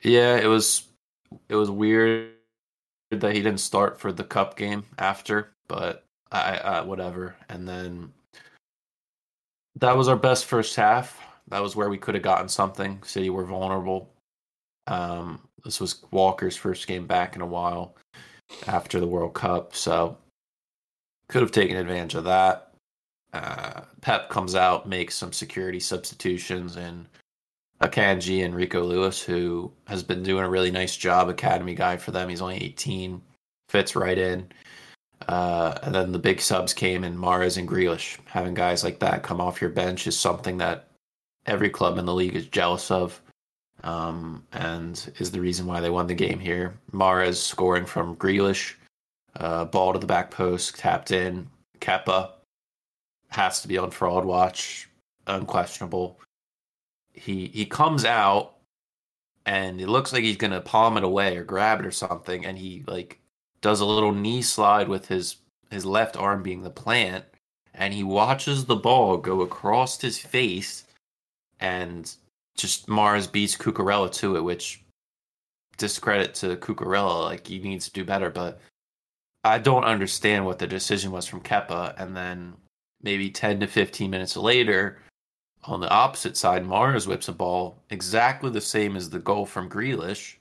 Yeah, 0.02 0.38
it 0.38 0.48
was 0.48 0.84
it 1.50 1.56
was 1.56 1.70
weird 1.70 2.32
that 3.12 3.34
he 3.34 3.42
didn't 3.42 3.60
start 3.60 4.00
for 4.00 4.12
the 4.12 4.24
cup 4.24 4.58
game 4.58 4.86
after, 4.98 5.52
but 5.68 6.03
I, 6.38 6.82
whatever. 6.82 7.36
And 7.50 7.68
then 7.68 8.12
that 9.80 9.96
was 9.96 10.08
our 10.08 10.16
best 10.16 10.46
first 10.46 10.76
half. 10.76 11.20
That 11.48 11.62
was 11.62 11.76
where 11.76 11.90
we 11.90 11.98
could 11.98 12.16
have 12.16 12.24
gotten 12.24 12.50
something. 12.50 13.02
City 13.04 13.30
were 13.30 13.46
vulnerable. 13.46 14.14
Um, 14.88 15.42
this 15.64 15.80
was 15.80 16.04
Walker's 16.12 16.58
first 16.58 16.88
game 16.88 17.08
back 17.08 17.36
in 17.36 17.42
a 17.42 17.46
while 17.46 17.96
after 18.68 19.00
the 19.00 19.08
World 19.08 19.34
Cup, 19.34 19.76
so 19.76 20.18
could 21.28 21.42
have 21.42 21.52
taken 21.52 21.78
advantage 21.78 22.16
of 22.16 22.26
that. 22.26 22.74
Uh, 23.32 23.82
Pep 24.02 24.30
comes 24.30 24.56
out, 24.56 24.88
makes 24.88 25.16
some 25.16 25.34
security 25.34 25.80
substitutions, 25.80 26.76
and 26.76 27.08
Akanji 27.82 28.46
and 28.46 28.54
Rico 28.54 28.84
Lewis, 28.84 29.22
who 29.22 29.72
has 29.88 30.04
been 30.04 30.22
doing 30.22 30.44
a 30.44 30.50
really 30.50 30.72
nice 30.72 30.96
job, 30.96 31.30
academy 31.30 31.74
guy 31.74 31.98
for 31.98 32.12
them. 32.12 32.30
He's 32.30 32.42
only 32.42 32.58
18, 32.58 33.22
fits 33.70 33.96
right 33.96 34.18
in. 34.18 34.48
Uh, 35.28 35.78
and 35.84 35.94
then 35.94 36.12
the 36.12 36.20
big 36.20 36.42
subs 36.42 36.74
came 36.74 37.04
in 37.04 37.18
Mahrez 37.18 37.58
and 37.58 37.68
Grealish. 37.68 38.18
Having 38.26 38.56
guys 38.56 38.84
like 38.84 39.00
that 39.00 39.24
come 39.24 39.40
off 39.40 39.62
your 39.62 39.70
bench 39.70 40.08
is 40.08 40.18
something 40.18 40.58
that 40.58 40.88
every 41.46 41.70
club 41.70 41.98
in 41.98 42.06
the 42.06 42.14
league 42.14 42.36
is 42.36 42.48
jealous 42.48 42.92
of, 42.92 43.22
um, 43.84 44.46
and 44.54 45.14
is 45.20 45.32
the 45.32 45.42
reason 45.42 45.66
why 45.66 45.80
they 45.80 45.90
won 45.90 46.08
the 46.08 46.14
game 46.14 46.40
here. 46.40 46.74
Mahrez 46.92 47.36
scoring 47.36 47.86
from 47.86 48.16
Grealish, 48.16 48.74
uh, 49.36 49.66
ball 49.66 49.94
to 49.94 50.00
the 50.00 50.08
back 50.08 50.32
post, 50.32 50.78
tapped 50.78 51.12
in. 51.12 51.48
Kepa 51.80 52.32
has 53.30 53.62
to 53.62 53.68
be 53.68 53.78
on 53.78 53.92
fraud 53.92 54.26
watch, 54.26 54.90
unquestionable. 55.28 56.20
He 57.14 57.48
he 57.48 57.66
comes 57.66 58.06
out, 58.06 58.56
and 59.46 59.82
it 59.82 59.90
looks 59.90 60.14
like 60.14 60.24
he's 60.24 60.38
gonna 60.38 60.62
palm 60.62 60.98
it 60.98 61.04
away 61.04 61.38
or 61.38 61.44
grab 61.44 61.80
it 61.80 61.86
or 61.86 61.92
something, 61.92 62.46
and 62.46 62.58
he 62.58 62.84
like 62.88 63.20
does 63.64 63.80
a 63.80 63.86
little 63.86 64.12
knee 64.12 64.44
slide 64.44 64.88
with 64.88 65.08
his 65.08 65.38
his 65.72 65.86
left 65.86 66.16
arm 66.16 66.44
being 66.44 66.62
the 66.62 66.70
plant, 66.70 67.26
and 67.74 67.96
he 67.96 68.04
watches 68.04 68.66
the 68.66 68.76
ball 68.76 69.18
go 69.18 69.42
across 69.42 70.00
his 70.00 70.20
face 70.20 70.86
and 71.60 72.16
just 72.56 72.88
Mahrez 72.88 73.32
beats 73.32 73.58
Cucurella 73.58 74.12
to 74.14 74.36
it, 74.36 74.44
which 74.44 74.84
discredit 75.78 76.36
to 76.36 76.58
Cucurella. 76.58 77.24
Like 77.24 77.48
he 77.48 77.58
needs 77.58 77.86
to 77.88 77.94
do 77.94 78.04
better, 78.04 78.30
but 78.30 78.60
I 79.44 79.58
don't 79.58 79.86
understand 79.86 80.46
what 80.46 80.60
the 80.60 80.68
decision 80.68 81.12
was 81.12 81.26
from 81.26 81.42
Kepa, 81.42 81.96
And 81.98 82.16
then 82.16 82.54
maybe 83.02 83.32
ten 83.32 83.60
to 83.62 83.68
fifteen 83.68 84.12
minutes 84.12 84.38
later, 84.38 85.00
on 85.64 85.80
the 85.80 85.90
opposite 85.90 86.38
side, 86.38 86.66
Mahrez 86.66 87.08
whips 87.08 87.30
a 87.30 87.34
ball 87.34 87.82
exactly 87.90 88.52
the 88.52 88.62
same 88.62 88.96
as 88.98 89.10
the 89.10 89.20
goal 89.20 89.46
from 89.46 89.70
Grealish. 89.70 90.36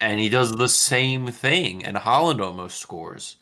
And 0.00 0.20
he 0.20 0.28
does 0.28 0.52
the 0.52 0.68
same 0.68 1.28
thing, 1.28 1.84
and 1.84 1.96
Haaland 1.96 2.40
almost 2.40 2.78
scores. 2.78 3.36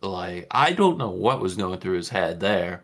Like 0.00 0.46
I 0.50 0.72
don't 0.72 0.98
know 0.98 1.10
what 1.10 1.40
was 1.40 1.56
going 1.56 1.80
through 1.80 1.96
his 1.96 2.08
head 2.08 2.38
there 2.38 2.82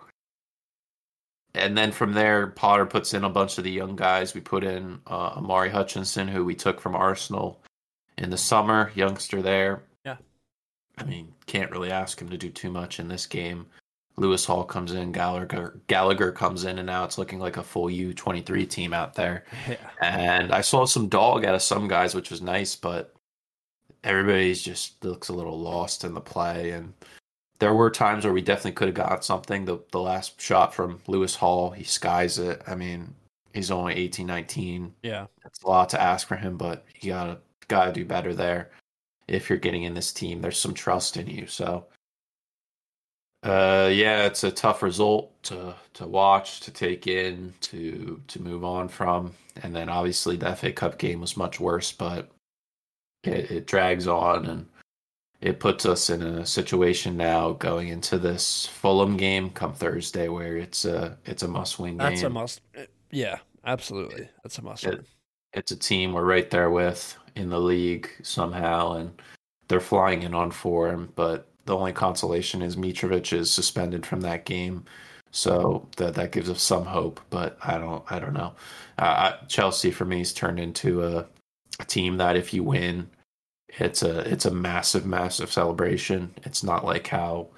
and 1.54 1.78
then 1.78 1.92
from 1.92 2.12
there, 2.12 2.48
Potter 2.48 2.84
puts 2.84 3.14
in 3.14 3.22
a 3.22 3.30
bunch 3.30 3.58
of 3.58 3.64
the 3.64 3.70
young 3.70 3.94
guys. 3.94 4.34
We 4.34 4.40
put 4.40 4.64
in 4.64 5.00
uh, 5.06 5.34
Omari 5.36 5.70
Hutchinson, 5.70 6.26
who 6.26 6.44
we 6.44 6.54
took 6.54 6.80
from 6.80 6.96
Arsenal 6.96 7.60
in 8.18 8.30
the 8.30 8.36
summer, 8.36 8.90
youngster 8.94 9.40
there. 9.40 9.82
Yeah. 10.04 10.16
I 10.98 11.04
mean, 11.04 11.32
can't 11.46 11.70
really 11.70 11.92
ask 11.92 12.20
him 12.20 12.28
to 12.30 12.36
do 12.36 12.50
too 12.50 12.70
much 12.70 12.98
in 12.98 13.06
this 13.06 13.26
game. 13.26 13.66
Lewis 14.16 14.44
Hall 14.44 14.64
comes 14.64 14.92
in, 14.92 15.12
Gallagher 15.12 15.80
Gallagher 15.88 16.30
comes 16.32 16.64
in, 16.64 16.78
and 16.78 16.86
now 16.86 17.04
it's 17.04 17.18
looking 17.18 17.40
like 17.40 17.56
a 17.56 17.62
full 17.62 17.90
U 17.90 18.14
twenty 18.14 18.40
three 18.40 18.66
team 18.66 18.92
out 18.92 19.14
there. 19.14 19.44
Yeah. 19.68 19.76
And 20.00 20.52
I 20.52 20.60
saw 20.60 20.84
some 20.84 21.08
dog 21.08 21.44
out 21.44 21.54
of 21.54 21.62
some 21.62 21.88
guys, 21.88 22.14
which 22.14 22.30
was 22.30 22.40
nice, 22.40 22.76
but 22.76 23.14
everybody's 24.04 24.62
just 24.62 25.02
looks 25.04 25.28
a 25.28 25.32
little 25.32 25.58
lost 25.58 26.04
in 26.04 26.14
the 26.14 26.20
play 26.20 26.72
and 26.72 26.92
there 27.58 27.74
were 27.74 27.90
times 27.90 28.24
where 28.24 28.32
we 28.32 28.42
definitely 28.42 28.72
could 28.72 28.88
have 28.88 28.94
got 28.94 29.24
something. 29.24 29.64
The 29.64 29.78
the 29.90 30.00
last 30.00 30.40
shot 30.40 30.74
from 30.74 31.00
Lewis 31.06 31.34
Hall, 31.34 31.70
he 31.70 31.84
skies 31.84 32.38
it. 32.38 32.62
I 32.66 32.74
mean, 32.74 33.14
he's 33.52 33.70
only 33.70 33.94
18, 33.94 34.26
19. 34.26 34.94
Yeah. 35.02 35.26
That's 35.42 35.62
a 35.62 35.66
lot 35.66 35.88
to 35.90 36.02
ask 36.02 36.26
for 36.26 36.36
him, 36.36 36.56
but 36.56 36.84
you 37.00 37.12
gotta 37.12 37.38
gotta 37.68 37.92
do 37.92 38.04
better 38.04 38.34
there. 38.34 38.70
If 39.28 39.48
you're 39.48 39.58
getting 39.58 39.84
in 39.84 39.94
this 39.94 40.12
team, 40.12 40.42
there's 40.42 40.58
some 40.58 40.74
trust 40.74 41.16
in 41.16 41.26
you. 41.26 41.46
So 41.46 41.86
uh 43.44 43.88
yeah, 43.92 44.24
it's 44.24 44.44
a 44.44 44.50
tough 44.50 44.82
result 44.82 45.30
to 45.44 45.74
to 45.94 46.06
watch, 46.06 46.60
to 46.60 46.70
take 46.70 47.06
in, 47.06 47.54
to 47.62 48.20
to 48.28 48.42
move 48.42 48.64
on 48.64 48.88
from. 48.88 49.32
And 49.62 49.74
then 49.74 49.88
obviously 49.88 50.36
the 50.36 50.54
FA 50.56 50.72
Cup 50.72 50.98
game 50.98 51.20
was 51.20 51.36
much 51.36 51.60
worse, 51.60 51.92
but 51.92 52.28
it, 53.22 53.50
it 53.50 53.66
drags 53.66 54.08
on 54.08 54.46
and 54.46 54.66
it 55.44 55.60
puts 55.60 55.84
us 55.84 56.08
in 56.08 56.22
a 56.22 56.46
situation 56.46 57.18
now 57.18 57.52
going 57.52 57.88
into 57.88 58.18
this 58.18 58.64
Fulham 58.66 59.16
game 59.16 59.50
come 59.50 59.74
Thursday 59.74 60.28
where 60.28 60.56
it's 60.56 60.86
a 60.86 61.18
it's 61.26 61.42
a 61.42 61.48
must 61.48 61.78
win 61.78 61.98
game. 61.98 61.98
That's 61.98 62.22
a 62.22 62.30
must. 62.30 62.62
Yeah, 63.10 63.38
absolutely. 63.66 64.28
That's 64.42 64.58
a 64.58 64.62
must 64.62 64.86
win. 64.86 65.04
it's 65.52 65.70
a 65.70 65.76
team 65.76 66.14
we're 66.14 66.24
right 66.24 66.50
there 66.50 66.70
with 66.70 67.16
in 67.36 67.50
the 67.50 67.60
league 67.60 68.08
somehow, 68.22 68.92
and 68.94 69.20
they're 69.68 69.80
flying 69.80 70.22
in 70.22 70.32
on 70.32 70.50
form. 70.50 71.12
But 71.14 71.46
the 71.66 71.76
only 71.76 71.92
consolation 71.92 72.62
is 72.62 72.76
Mitrovic 72.76 73.32
is 73.32 73.50
suspended 73.50 74.06
from 74.06 74.20
that 74.22 74.44
game, 74.44 74.84
so 75.30 75.88
that 75.96 76.14
that 76.14 76.32
gives 76.32 76.50
us 76.50 76.62
some 76.62 76.84
hope. 76.84 77.20
But 77.30 77.58
I 77.62 77.78
don't 77.78 78.04
I 78.10 78.18
don't 78.18 78.34
know. 78.34 78.54
Uh, 78.98 79.32
Chelsea 79.48 79.90
for 79.90 80.04
me 80.04 80.18
has 80.18 80.32
turned 80.32 80.60
into 80.60 81.04
a, 81.04 81.26
a 81.80 81.84
team 81.86 82.16
that 82.18 82.36
if 82.36 82.54
you 82.54 82.62
win 82.62 83.08
it's 83.78 84.02
a 84.02 84.20
it's 84.30 84.44
a 84.46 84.50
massive 84.50 85.06
massive 85.06 85.52
celebration. 85.52 86.32
It's 86.44 86.62
not 86.62 86.84
like 86.84 87.08
how 87.08 87.48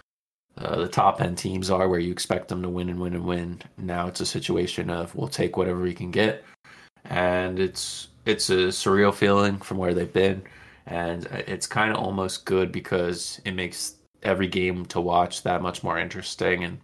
uh, 0.59 0.77
the 0.77 0.89
top 0.89 1.21
end 1.21 1.39
teams 1.39 1.71
are, 1.71 1.89
where 1.89 2.01
you 2.01 2.13
expect 2.13 2.49
them 2.49 2.63
to 2.63 2.69
win 2.69 2.89
and 2.89 3.01
win 3.01 3.15
and 3.15 3.27
win. 3.27 3.61
Now 3.77 4.07
it's 4.07 4.21
a 4.21 4.27
situation 4.27 4.91
of 4.91 5.15
we'll 5.15 5.29
take 5.29 5.57
whatever 5.57 5.81
we 5.81 5.95
can 5.95 6.11
get, 6.11 6.45
and 7.05 7.59
it's 7.59 8.09
it's 8.25 8.51
a 8.51 8.69
surreal 8.69 9.15
feeling 9.15 9.59
from 9.59 9.79
where 9.79 9.95
they've 9.95 10.13
been, 10.13 10.43
and 10.87 11.27
it's 11.27 11.67
kind 11.67 11.93
of 11.93 11.99
almost 11.99 12.45
good 12.45 12.73
because 12.73 13.41
it 13.45 13.53
makes 13.53 13.96
every 14.27 14.49
game 14.49 14.87
to 14.87 15.01
watch 15.01 15.43
that 15.43 15.63
much 15.63 15.83
more 15.83 15.99
interesting 15.99 16.65
and 16.65 16.79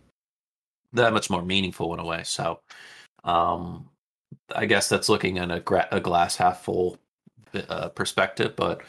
that 0.92 1.12
much 1.12 1.30
more 1.30 1.42
meaningful 1.42 1.92
in 1.94 2.00
a 2.00 2.04
way. 2.04 2.22
So, 2.24 2.60
um, 3.24 3.88
I 4.54 4.66
guess 4.66 4.88
that's 4.88 5.08
looking 5.08 5.36
in 5.36 5.50
a, 5.50 5.60
gra- 5.60 5.88
a 5.90 6.00
glass 6.00 6.36
half 6.36 6.62
full 6.62 6.98
uh, 7.68 7.88
perspective, 7.90 8.54
but 8.56 8.82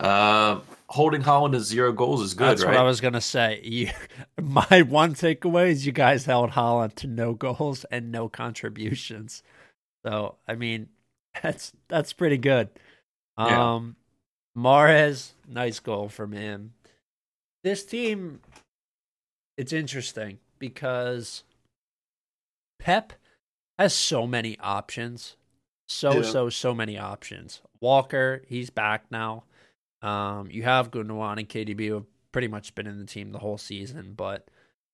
uh, 0.00 0.60
holding 0.88 1.22
Haaland 1.22 1.52
to 1.52 1.60
zero 1.60 1.92
goals 1.92 2.22
is 2.22 2.34
good, 2.34 2.48
That's 2.48 2.64
right? 2.64 2.74
what 2.74 2.80
I 2.80 2.84
was 2.84 3.00
gonna 3.00 3.20
say. 3.20 3.60
You, 3.64 3.90
my 4.42 4.82
one 4.82 5.14
takeaway 5.14 5.70
is 5.70 5.84
you 5.86 5.92
guys 5.92 6.24
held 6.24 6.50
Haaland 6.50 6.94
to 6.96 7.06
no 7.06 7.34
goals 7.34 7.84
and 7.90 8.12
no 8.12 8.28
contributions. 8.28 9.42
So 10.06 10.36
I 10.46 10.54
mean, 10.54 10.88
that's 11.42 11.72
that's 11.88 12.12
pretty 12.12 12.38
good. 12.38 12.68
Yeah. 13.38 13.74
Um, 13.74 13.96
Mahrez, 14.56 15.32
nice 15.48 15.78
goal 15.78 16.08
from 16.08 16.32
him. 16.32 16.72
This 17.68 17.84
team, 17.84 18.40
it's 19.58 19.74
interesting 19.74 20.38
because 20.58 21.44
Pep 22.78 23.12
has 23.78 23.92
so 23.92 24.26
many 24.26 24.58
options. 24.58 25.36
So 25.86 26.14
Yeah. 26.14 26.22
so 26.22 26.48
so 26.48 26.74
many 26.74 26.96
options. 26.96 27.60
Walker, 27.78 28.42
he's 28.48 28.70
back 28.70 29.10
now. 29.10 29.44
Um, 30.00 30.50
you 30.50 30.62
have 30.62 30.90
Gundogan 30.90 31.40
and 31.40 31.46
KDB 31.46 31.88
who 31.88 31.94
have 31.96 32.06
pretty 32.32 32.48
much 32.48 32.74
been 32.74 32.86
in 32.86 33.00
the 33.00 33.04
team 33.04 33.32
the 33.32 33.40
whole 33.40 33.58
season, 33.58 34.14
but 34.14 34.48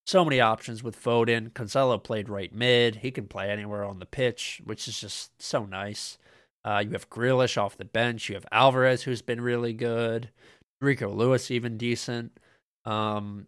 so 0.05 0.25
many 0.25 0.41
options 0.41 0.83
with 0.83 1.01
Foden. 1.01 1.53
Cancelo 1.53 2.03
played 2.03 2.29
right 2.29 2.53
mid. 2.53 2.97
He 2.97 3.13
can 3.13 3.29
play 3.29 3.51
anywhere 3.51 3.85
on 3.85 4.01
the 4.01 4.05
pitch, 4.05 4.61
which 4.65 4.89
is 4.89 5.01
just 5.01 5.41
so 5.41 5.65
nice. 5.65 6.19
Uh, 6.65 6.83
you 6.85 6.91
have 6.91 7.09
Grealish 7.09 7.57
off 7.57 7.77
the 7.77 7.85
bench. 7.85 8.29
You 8.29 8.35
have 8.35 8.47
Alvarez, 8.51 9.05
who's 9.05 9.23
been 9.23 9.41
really 9.41 9.75
good. 9.75 10.31
Rico 10.81 11.09
Lewis, 11.09 11.53
even 11.53 11.79
decent. 11.79 12.37
Um, 12.85 13.47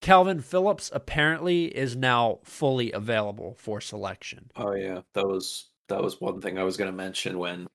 Kalvin 0.00 0.42
Phillips 0.42 0.90
apparently 0.94 1.66
is 1.66 1.96
now 1.96 2.38
fully 2.44 2.92
available 2.92 3.56
for 3.58 3.80
selection. 3.80 4.50
Oh 4.56 4.74
yeah, 4.74 5.00
that 5.14 5.26
was 5.26 5.68
that 5.88 6.02
was 6.02 6.20
one 6.20 6.40
thing 6.40 6.58
I 6.58 6.64
was 6.64 6.76
going 6.76 6.90
to 6.90 6.96
mention 6.96 7.38
when 7.38 7.66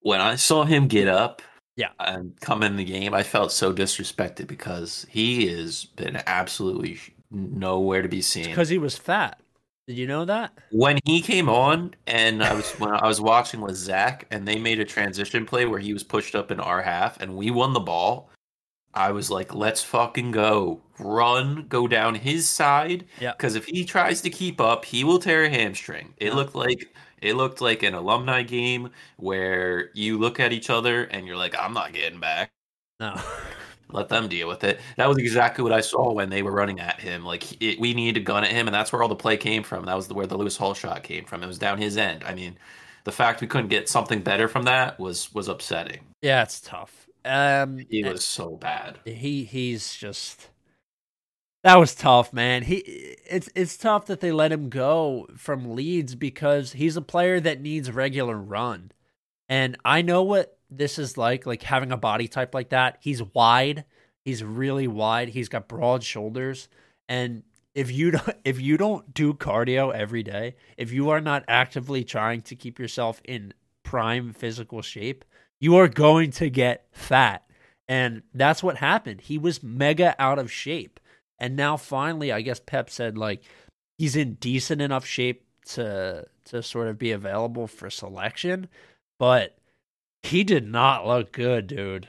when 0.00 0.20
I 0.20 0.36
saw 0.36 0.64
him 0.64 0.86
get 0.88 1.08
up, 1.08 1.42
Yeah. 1.76 1.90
and 1.98 2.38
come 2.40 2.62
in 2.62 2.76
the 2.76 2.84
game. 2.84 3.14
I 3.14 3.22
felt 3.22 3.50
so 3.50 3.72
disrespected 3.72 4.46
because 4.46 5.06
he 5.08 5.48
has 5.48 5.84
been 5.86 6.20
absolutely 6.26 6.98
nowhere 7.30 8.02
to 8.02 8.08
be 8.08 8.22
seen. 8.22 8.44
Because 8.46 8.68
he 8.68 8.78
was 8.78 8.96
fat. 8.96 9.40
Did 9.88 9.96
you 9.96 10.06
know 10.06 10.26
that? 10.26 10.52
when 10.70 10.98
he 11.06 11.22
came 11.22 11.48
on, 11.48 11.94
and 12.06 12.42
I 12.44 12.52
was 12.52 12.70
when 12.72 12.90
I 12.92 13.06
was 13.06 13.22
watching 13.22 13.62
with 13.62 13.74
Zach, 13.74 14.26
and 14.30 14.46
they 14.46 14.58
made 14.58 14.80
a 14.80 14.84
transition 14.84 15.46
play 15.46 15.64
where 15.64 15.80
he 15.80 15.94
was 15.94 16.02
pushed 16.04 16.34
up 16.34 16.50
in 16.50 16.60
our 16.60 16.82
half, 16.82 17.18
and 17.20 17.36
we 17.36 17.50
won 17.50 17.72
the 17.72 17.80
ball. 17.80 18.28
I 18.94 19.12
was 19.12 19.30
like, 19.30 19.54
"Let's 19.54 19.82
fucking 19.82 20.30
go! 20.32 20.80
Run, 20.98 21.66
go 21.68 21.86
down 21.86 22.14
his 22.16 22.48
side, 22.48 23.04
Yeah. 23.20 23.32
because 23.32 23.54
if 23.54 23.66
he 23.66 23.84
tries 23.84 24.20
to 24.22 24.30
keep 24.30 24.60
up, 24.60 24.84
he 24.84 25.04
will 25.04 25.18
tear 25.18 25.44
a 25.44 25.50
hamstring." 25.50 26.14
It 26.18 26.28
Yeah. 26.28 26.34
looked 26.34 26.54
like 26.54 26.94
it 27.20 27.34
looked 27.34 27.60
like 27.60 27.82
an 27.82 27.94
alumni 27.94 28.42
game 28.42 28.90
where 29.16 29.90
you 29.94 30.18
look 30.18 30.38
at 30.40 30.52
each 30.52 30.70
other 30.70 31.04
and 31.04 31.26
you're 31.26 31.36
like, 31.36 31.54
"I'm 31.58 31.72
not 31.74 31.92
getting 31.92 32.20
back." 32.20 32.50
No. 33.00 33.14
Let 33.90 34.08
them 34.10 34.28
deal 34.28 34.48
with 34.48 34.64
it. 34.64 34.80
That 34.96 35.08
was 35.08 35.16
exactly 35.18 35.62
what 35.64 35.72
I 35.72 35.80
saw 35.80 36.12
when 36.12 36.28
they 36.28 36.42
were 36.42 36.52
running 36.52 36.78
at 36.78 37.00
him. 37.00 37.24
Like 37.24 37.60
it, 37.62 37.80
we 37.80 37.94
needed 37.94 38.20
a 38.20 38.24
gun 38.24 38.44
at 38.44 38.50
him, 38.50 38.66
and 38.68 38.74
that's 38.74 38.92
where 38.92 39.02
all 39.02 39.08
the 39.08 39.16
play 39.16 39.36
came 39.38 39.62
from. 39.62 39.86
That 39.86 39.96
was 39.96 40.08
the, 40.08 40.14
where 40.14 40.26
the 40.26 40.36
Lewis 40.36 40.56
Hall 40.58 40.74
shot 40.74 41.02
came 41.02 41.24
from. 41.24 41.42
It 41.42 41.46
was 41.46 41.58
down 41.58 41.78
his 41.78 41.96
end. 41.96 42.22
I 42.24 42.34
mean, 42.34 42.58
the 43.04 43.12
fact 43.12 43.40
we 43.40 43.46
couldn't 43.46 43.68
get 43.68 43.88
something 43.88 44.20
better 44.20 44.46
from 44.46 44.64
that 44.64 44.98
was 45.00 45.32
was 45.34 45.48
upsetting. 45.48 46.00
yeah, 46.22 46.42
it's 46.42 46.60
tough. 46.60 47.07
Um, 47.28 47.86
He 47.88 48.02
was 48.02 48.24
so 48.24 48.56
bad. 48.56 48.98
he 49.04 49.44
he's 49.44 49.94
just 49.94 50.50
that 51.64 51.76
was 51.78 51.94
tough, 51.94 52.32
man. 52.32 52.62
He 52.62 52.76
it's 52.76 53.48
it's 53.54 53.76
tough 53.76 54.06
that 54.06 54.20
they 54.20 54.32
let 54.32 54.52
him 54.52 54.68
go 54.68 55.26
from 55.36 55.74
Leeds 55.74 56.14
because 56.14 56.72
he's 56.72 56.96
a 56.96 57.02
player 57.02 57.40
that 57.40 57.60
needs 57.60 57.90
regular 57.90 58.36
run. 58.36 58.92
And 59.48 59.76
I 59.84 60.02
know 60.02 60.22
what 60.22 60.58
this 60.70 60.98
is 60.98 61.16
like, 61.18 61.46
like 61.46 61.62
having 61.62 61.92
a 61.92 61.96
body 61.96 62.28
type 62.28 62.54
like 62.54 62.70
that. 62.70 62.98
He's 63.00 63.22
wide. 63.22 63.84
He's 64.24 64.44
really 64.44 64.86
wide. 64.86 65.30
He's 65.30 65.48
got 65.48 65.68
broad 65.68 66.04
shoulders. 66.04 66.68
And 67.08 67.42
if 67.74 67.90
you 67.90 68.12
don't 68.12 68.36
if 68.44 68.60
you 68.60 68.76
don't 68.76 69.12
do 69.14 69.34
cardio 69.34 69.92
every 69.94 70.22
day, 70.22 70.56
if 70.76 70.92
you 70.92 71.10
are 71.10 71.20
not 71.20 71.44
actively 71.48 72.04
trying 72.04 72.42
to 72.42 72.56
keep 72.56 72.78
yourself 72.78 73.20
in 73.24 73.52
prime 73.82 74.32
physical 74.32 74.82
shape, 74.82 75.24
you 75.60 75.76
are 75.76 75.88
going 75.88 76.30
to 76.32 76.50
get 76.50 76.86
fat. 76.92 77.44
And 77.88 78.22
that's 78.34 78.62
what 78.62 78.76
happened. 78.76 79.22
He 79.22 79.38
was 79.38 79.62
mega 79.62 80.14
out 80.18 80.38
of 80.38 80.52
shape. 80.52 81.00
And 81.38 81.56
now 81.56 81.76
finally, 81.76 82.32
I 82.32 82.42
guess 82.42 82.60
Pep 82.60 82.90
said 82.90 83.16
like 83.16 83.42
he's 83.96 84.16
in 84.16 84.34
decent 84.34 84.82
enough 84.82 85.06
shape 85.06 85.44
to 85.70 86.26
to 86.46 86.62
sort 86.62 86.88
of 86.88 86.98
be 86.98 87.12
available 87.12 87.66
for 87.66 87.90
selection, 87.90 88.68
but 89.18 89.56
he 90.22 90.44
did 90.44 90.66
not 90.66 91.06
look 91.06 91.32
good, 91.32 91.66
dude. 91.66 92.08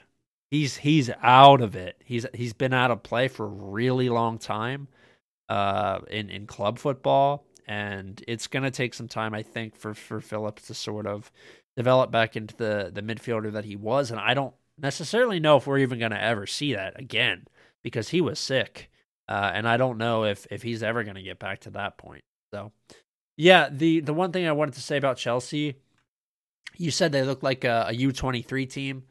He's 0.51 0.77
he's 0.77 1.09
out 1.21 1.61
of 1.61 1.75
it. 1.75 2.01
He's 2.03 2.25
he's 2.33 2.53
been 2.53 2.73
out 2.73 2.91
of 2.91 3.03
play 3.03 3.27
for 3.27 3.45
a 3.45 3.49
really 3.49 4.09
long 4.09 4.37
time 4.37 4.87
uh 5.47 5.99
in 6.09 6.29
in 6.29 6.45
club 6.45 6.77
football 6.77 7.45
and 7.67 8.23
it's 8.27 8.47
going 8.47 8.63
to 8.63 8.71
take 8.71 8.93
some 8.93 9.07
time 9.07 9.33
I 9.33 9.43
think 9.43 9.75
for 9.75 9.93
for 9.93 10.21
Phillips 10.21 10.67
to 10.67 10.73
sort 10.73 11.07
of 11.07 11.31
develop 11.79 12.11
back 12.11 12.35
into 12.35 12.55
the 12.55 12.91
the 12.93 13.01
midfielder 13.01 13.51
that 13.51 13.65
he 13.65 13.75
was 13.75 14.11
and 14.11 14.19
I 14.19 14.33
don't 14.33 14.53
necessarily 14.77 15.39
know 15.39 15.57
if 15.57 15.67
we're 15.67 15.79
even 15.79 15.99
going 15.99 16.11
to 16.11 16.21
ever 16.21 16.45
see 16.45 16.73
that 16.73 16.99
again 16.99 17.45
because 17.83 18.09
he 18.09 18.21
was 18.21 18.39
sick 18.39 18.89
uh, 19.29 19.51
and 19.53 19.67
I 19.67 19.77
don't 19.77 19.99
know 19.99 20.25
if 20.25 20.47
if 20.49 20.63
he's 20.63 20.81
ever 20.81 21.03
going 21.03 21.15
to 21.15 21.21
get 21.21 21.37
back 21.37 21.61
to 21.61 21.69
that 21.71 21.97
point. 21.97 22.23
So, 22.51 22.71
yeah, 23.37 23.69
the 23.71 23.99
the 23.99 24.13
one 24.13 24.31
thing 24.31 24.47
I 24.47 24.51
wanted 24.51 24.73
to 24.73 24.81
say 24.81 24.97
about 24.97 25.17
Chelsea, 25.17 25.75
you 26.77 26.89
said 26.89 27.11
they 27.11 27.21
look 27.21 27.43
like 27.43 27.63
a, 27.63 27.85
a 27.89 27.93
U 27.93 28.11
twenty 28.11 28.41
three 28.41 28.65
team. 28.65 29.03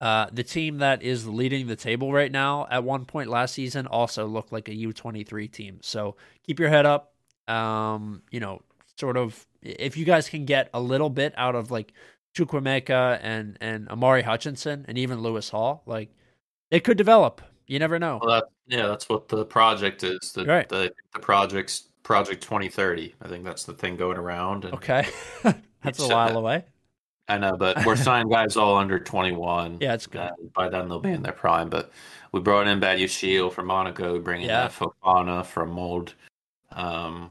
Uh, 0.00 0.26
the 0.30 0.44
team 0.44 0.78
that 0.78 1.02
is 1.02 1.26
leading 1.26 1.66
the 1.66 1.74
table 1.74 2.12
right 2.12 2.30
now 2.30 2.66
at 2.70 2.84
one 2.84 3.06
point 3.06 3.28
last 3.28 3.54
season 3.54 3.86
also 3.86 4.26
looked 4.26 4.52
like 4.52 4.68
a 4.68 4.74
U 4.74 4.92
twenty 4.92 5.24
three 5.24 5.48
team. 5.48 5.80
So 5.82 6.14
keep 6.46 6.60
your 6.60 6.68
head 6.68 6.86
up. 6.86 7.12
Um, 7.48 8.22
you 8.30 8.38
know, 8.38 8.62
sort 8.98 9.16
of 9.16 9.46
if 9.62 9.96
you 9.96 10.04
guys 10.04 10.28
can 10.28 10.44
get 10.44 10.70
a 10.74 10.80
little 10.80 11.10
bit 11.10 11.34
out 11.36 11.54
of 11.54 11.70
like 11.70 11.92
Chukwuemeka 12.34 13.18
and 13.22 13.56
and 13.60 13.88
Omari 13.90 14.22
Hutchinson 14.22 14.84
and 14.88 14.98
even 14.98 15.20
Lewis 15.20 15.48
Hall, 15.50 15.82
like 15.86 16.10
it 16.70 16.84
could 16.84 16.96
develop. 16.98 17.40
You 17.66 17.78
never 17.78 17.98
know. 17.98 18.20
Well, 18.22 18.34
that, 18.34 18.44
yeah, 18.68 18.86
that's 18.86 19.08
what 19.08 19.28
the 19.28 19.44
project 19.44 20.04
is. 20.04 20.32
The 20.32 20.44
Right. 20.44 20.68
the, 20.68 20.92
the 21.12 21.18
project's 21.18 21.88
project 22.04 22.42
2030. 22.42 23.14
I 23.20 23.28
think 23.28 23.44
that's 23.44 23.64
the 23.64 23.72
thing 23.72 23.96
going 23.96 24.18
around. 24.18 24.64
And 24.64 24.74
Okay, 24.74 25.08
that's 25.82 25.98
a 25.98 26.08
while 26.08 26.36
uh, 26.36 26.40
away. 26.40 26.64
I 27.28 27.38
know, 27.38 27.56
but 27.56 27.84
we're 27.84 27.96
signing 28.08 28.30
guys 28.30 28.56
all 28.56 28.76
under 28.76 29.00
21. 29.00 29.78
Yeah, 29.80 29.94
it's 29.94 30.06
good. 30.06 30.20
Uh, 30.20 30.30
by 30.54 30.68
then 30.68 30.88
they'll 30.88 31.00
be 31.00 31.10
in 31.10 31.22
their 31.22 31.32
prime. 31.32 31.68
But 31.68 31.90
we 32.30 32.38
brought 32.40 32.68
in 32.68 32.78
Badiashile 32.80 33.52
from 33.52 33.66
Monaco. 33.66 34.12
We 34.12 34.20
bring 34.20 34.42
in 34.42 34.48
Yeah. 34.48 34.68
Fofana 34.68 35.44
from 35.44 35.70
Molde. 35.72 36.12
Um, 36.70 37.30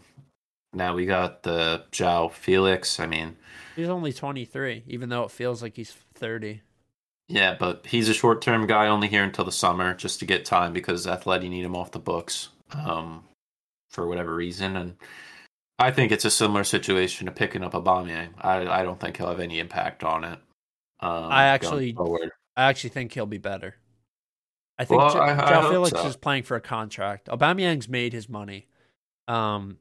now 0.76 0.94
we 0.96 1.06
got 1.06 1.44
the 1.44 1.84
Joao 1.92 2.30
Felix. 2.30 3.00
I 3.00 3.06
mean, 3.08 3.36
He's 3.76 3.90
only 3.90 4.14
twenty 4.14 4.46
three, 4.46 4.84
even 4.88 5.10
though 5.10 5.24
it 5.24 5.32
feels 5.32 5.62
like 5.62 5.76
he's 5.76 5.92
thirty. 6.14 6.62
yeah, 7.28 7.56
but 7.60 7.86
he's 7.88 8.08
a 8.10 8.14
short 8.14 8.42
term 8.42 8.68
guy 8.68 8.88
only 8.88 9.08
here 9.08 9.24
until 9.24 9.46
the 9.46 9.52
summer 9.52 9.94
just 9.94 10.20
to 10.20 10.26
get 10.26 10.46
time 10.46 10.74
because 10.74 11.06
Atleti 11.08 11.50
need 11.50 11.66
him 11.66 11.76
off 11.76 11.92
the 11.92 12.00
books 12.00 12.50
um, 12.74 13.24
for 13.90 14.08
whatever 14.08 14.34
reason. 14.36 14.76
And 14.78 14.96
I 15.80 15.92
think 15.92 16.12
it's 16.12 16.26
a 16.26 16.32
similar 16.32 16.64
situation 16.64 17.26
to 17.26 17.32
picking 17.32 17.64
up 17.64 17.74
Aubameyang. 17.74 18.30
I, 18.40 18.66
I 18.68 18.84
don't 18.84 19.00
think 19.00 19.18
he'll 19.18 19.28
have 19.30 19.40
any 19.42 19.60
impact 19.60 20.04
on 20.04 20.24
it. 20.24 20.40
Um, 21.02 21.26
I 21.32 21.46
actually- 21.46 21.96
I 22.58 22.64
actually 22.70 22.92
think 22.92 23.12
he'll 23.14 23.26
be 23.26 23.38
better. 23.38 23.76
I 24.78 24.86
think 24.86 25.02
Well, 25.02 25.14
Jo- 25.14 25.20
I- 25.20 25.32
I 25.46 25.50
Joao 25.50 25.62
hope 25.62 25.72
Felix 25.72 25.92
so. 26.02 26.08
is 26.08 26.16
playing 26.16 26.44
for 26.44 26.56
a 26.56 26.62
contract. 26.62 27.28
Aubameyang's 27.28 27.90
made 27.90 28.14
his 28.14 28.30
money. 28.30 28.68
Um, 29.28 29.78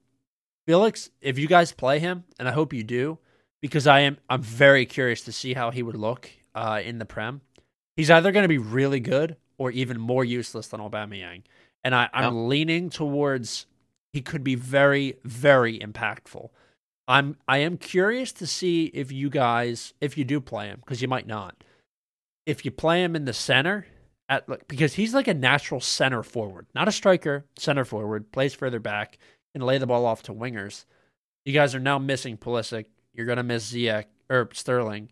Felix, 0.67 1.11
if 1.21 1.39
you 1.39 1.47
guys 1.47 1.73
play 1.73 1.99
him, 1.99 2.25
and 2.39 2.49
I 2.49 2.53
hope 2.53 2.73
you 2.73 2.83
do, 2.83 3.19
because 3.61 3.87
I 3.87 4.01
am, 4.01 4.19
I'm 4.29 4.43
very 4.43 4.87
curious 4.87 5.23
to 5.23 5.33
see 5.33 5.55
how 5.55 5.71
he 5.71 5.83
would 5.83 5.97
look 5.97 6.31
uh, 6.55 6.81
in 6.85 6.99
the 6.99 7.05
Prem. 7.05 7.41
He's 7.97 8.11
either 8.11 8.33
going 8.33 8.45
to 8.45 8.49
be 8.49 8.59
really 8.59 9.01
good 9.01 9.37
or 9.59 9.71
even 9.71 10.01
more 10.01 10.25
useless 10.25 10.69
than 10.69 10.81
Aubameyang, 10.81 11.43
and 11.83 11.95
I, 11.95 12.09
I'm 12.12 12.49
leaning 12.49 12.91
towards 12.91 13.67
he 14.12 14.21
could 14.23 14.45
be 14.45 14.55
very, 14.55 15.17
very 15.25 15.79
impactful. 15.79 16.49
I'm, 17.07 17.37
I 17.47 17.59
am 17.59 17.77
curious 17.77 18.33
to 18.33 18.47
see 18.47 18.87
if 18.87 19.12
you 19.12 19.29
guys, 19.29 19.93
if 20.01 20.17
you 20.17 20.25
do 20.25 20.41
play 20.41 20.69
him, 20.69 20.81
because 20.81 21.03
you 21.03 21.09
might 21.09 21.27
not 21.27 21.62
if 22.47 22.65
you 22.65 22.71
play 22.71 23.03
him 23.03 23.17
in 23.17 23.25
the 23.25 23.33
center 23.33 23.87
at 24.29 24.49
like 24.49 24.67
because 24.69 24.95
he's 24.95 25.15
like 25.15 25.29
a 25.29 25.35
natural 25.35 25.81
center 25.81 26.23
forward, 26.23 26.67
not 26.75 26.89
a 26.89 26.93
striker, 26.93 27.45
center 27.59 27.85
forward, 27.85 28.33
plays 28.33 28.55
further 28.55 28.81
back 28.81 29.19
and 29.55 29.64
lay 29.64 29.78
the 29.78 29.86
ball 29.86 30.07
off 30.07 30.22
to 30.24 30.32
wingers. 30.32 30.84
You 31.44 31.52
guys 31.52 31.74
are 31.74 31.80
now 31.80 31.98
missing 31.98 32.36
Pulisic. 32.36 32.86
You're 33.12 33.26
gonna 33.26 33.42
miss 33.42 33.72
Ziyech 33.72 34.07
or 34.28 34.48
Sterling. 34.52 35.11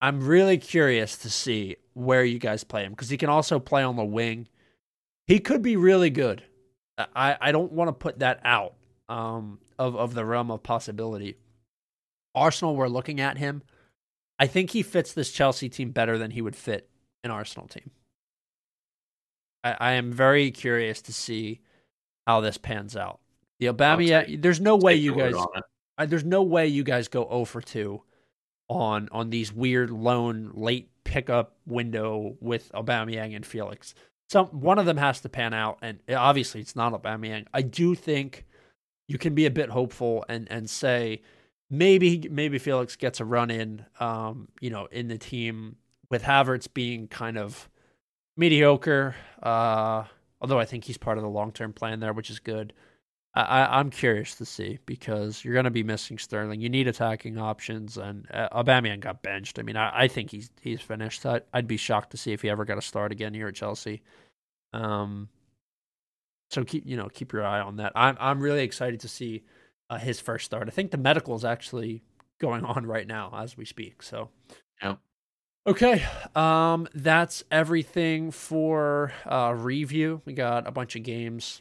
I'm 0.00 0.26
really 0.26 0.58
curious 0.58 1.16
to 1.18 1.30
see 1.30 1.76
where 1.94 2.24
you 2.24 2.38
guys 2.38 2.64
play 2.64 2.84
him 2.84 2.92
because 2.92 3.10
he 3.10 3.16
can 3.16 3.28
also 3.28 3.58
play 3.58 3.82
on 3.82 3.96
the 3.96 4.04
wing. 4.04 4.48
He 5.26 5.38
could 5.38 5.62
be 5.62 5.76
really 5.76 6.10
good. 6.10 6.42
I, 6.98 7.36
I 7.40 7.52
don't 7.52 7.72
want 7.72 7.88
to 7.88 7.92
put 7.92 8.18
that 8.18 8.40
out 8.44 8.74
um, 9.08 9.58
of 9.78 9.96
of 9.96 10.14
the 10.14 10.24
realm 10.24 10.50
of 10.50 10.62
possibility. 10.62 11.36
Arsenal, 12.34 12.76
we're 12.76 12.88
looking 12.88 13.20
at 13.20 13.38
him. 13.38 13.62
I 14.38 14.46
think 14.46 14.70
he 14.70 14.82
fits 14.82 15.12
this 15.12 15.32
Chelsea 15.32 15.68
team 15.68 15.90
better 15.90 16.16
than 16.16 16.30
he 16.30 16.42
would 16.42 16.56
fit 16.56 16.88
an 17.22 17.30
Arsenal 17.30 17.68
team. 17.68 17.90
I, 19.62 19.76
I 19.78 19.92
am 19.92 20.12
very 20.12 20.50
curious 20.50 21.02
to 21.02 21.12
see 21.12 21.60
how 22.26 22.40
this 22.40 22.56
pans 22.56 22.96
out. 22.96 23.20
The 23.60 23.66
Obama, 23.66 24.40
there's 24.40 24.60
no 24.60 24.74
way 24.76 24.94
you 24.94 25.14
guys. 25.14 25.34
I, 25.98 26.06
there's 26.06 26.24
no 26.24 26.42
way 26.42 26.66
you 26.66 26.82
guys 26.82 27.08
go 27.08 27.28
0 27.28 27.44
for 27.44 27.60
2 27.60 28.02
on 28.68 29.08
on 29.12 29.28
these 29.30 29.52
weird 29.52 29.90
lone 29.90 30.50
late 30.54 30.90
pickup 31.04 31.56
window 31.66 32.36
with 32.40 32.72
Aubameyang 32.72 33.36
and 33.36 33.44
Felix. 33.44 33.94
Some 34.30 34.46
one 34.46 34.78
of 34.78 34.86
them 34.86 34.96
has 34.96 35.20
to 35.20 35.28
pan 35.28 35.52
out, 35.52 35.78
and 35.82 35.98
obviously 36.08 36.60
it's 36.62 36.74
not 36.74 36.94
Aubameyang. 36.94 37.46
I 37.52 37.62
do 37.62 37.94
think 37.94 38.46
you 39.08 39.18
can 39.18 39.34
be 39.34 39.44
a 39.44 39.50
bit 39.50 39.68
hopeful 39.68 40.24
and 40.28 40.50
and 40.50 40.70
say 40.70 41.20
maybe 41.68 42.28
maybe 42.30 42.58
Felix 42.58 42.96
gets 42.96 43.20
a 43.20 43.24
run 43.24 43.50
in, 43.50 43.84
um, 43.98 44.48
you 44.60 44.70
know, 44.70 44.86
in 44.86 45.08
the 45.08 45.18
team 45.18 45.76
with 46.10 46.22
Havertz 46.22 46.66
being 46.72 47.08
kind 47.08 47.36
of 47.36 47.68
mediocre. 48.38 49.14
Uh, 49.42 50.04
although 50.40 50.58
I 50.58 50.64
think 50.64 50.84
he's 50.84 50.96
part 50.96 51.18
of 51.18 51.22
the 51.22 51.30
long 51.30 51.52
term 51.52 51.74
plan 51.74 52.00
there, 52.00 52.14
which 52.14 52.30
is 52.30 52.38
good. 52.38 52.72
I, 53.32 53.78
I'm 53.78 53.90
curious 53.90 54.34
to 54.36 54.44
see 54.44 54.80
because 54.86 55.44
you're 55.44 55.54
going 55.54 55.64
to 55.64 55.70
be 55.70 55.84
missing 55.84 56.18
Sterling. 56.18 56.60
You 56.60 56.68
need 56.68 56.88
attacking 56.88 57.38
options, 57.38 57.96
and 57.96 58.26
uh, 58.32 58.48
Aubameyang 58.50 59.00
got 59.00 59.22
benched. 59.22 59.60
I 59.60 59.62
mean, 59.62 59.76
I, 59.76 60.02
I 60.02 60.08
think 60.08 60.30
he's 60.30 60.50
he's 60.60 60.80
finished. 60.80 61.24
I, 61.24 61.42
I'd 61.54 61.68
be 61.68 61.76
shocked 61.76 62.10
to 62.10 62.16
see 62.16 62.32
if 62.32 62.42
he 62.42 62.50
ever 62.50 62.64
got 62.64 62.78
a 62.78 62.82
start 62.82 63.12
again 63.12 63.32
here 63.32 63.46
at 63.46 63.54
Chelsea. 63.54 64.02
Um, 64.72 65.28
so 66.50 66.64
keep 66.64 66.84
you 66.86 66.96
know 66.96 67.08
keep 67.08 67.32
your 67.32 67.46
eye 67.46 67.60
on 67.60 67.76
that. 67.76 67.92
I'm 67.94 68.16
I'm 68.18 68.40
really 68.40 68.64
excited 68.64 68.98
to 69.00 69.08
see 69.08 69.44
uh, 69.90 69.98
his 69.98 70.18
first 70.20 70.44
start. 70.44 70.66
I 70.66 70.72
think 70.72 70.90
the 70.90 70.98
medical 70.98 71.36
is 71.36 71.44
actually 71.44 72.02
going 72.40 72.64
on 72.64 72.84
right 72.84 73.06
now 73.06 73.32
as 73.36 73.56
we 73.56 73.64
speak. 73.64 74.02
So, 74.02 74.30
yeah. 74.82 74.96
Okay, 75.66 76.02
um, 76.34 76.88
that's 76.94 77.44
everything 77.50 78.30
for 78.30 79.12
uh, 79.26 79.54
review. 79.56 80.22
We 80.24 80.32
got 80.32 80.66
a 80.66 80.70
bunch 80.72 80.96
of 80.96 81.02
games 81.02 81.60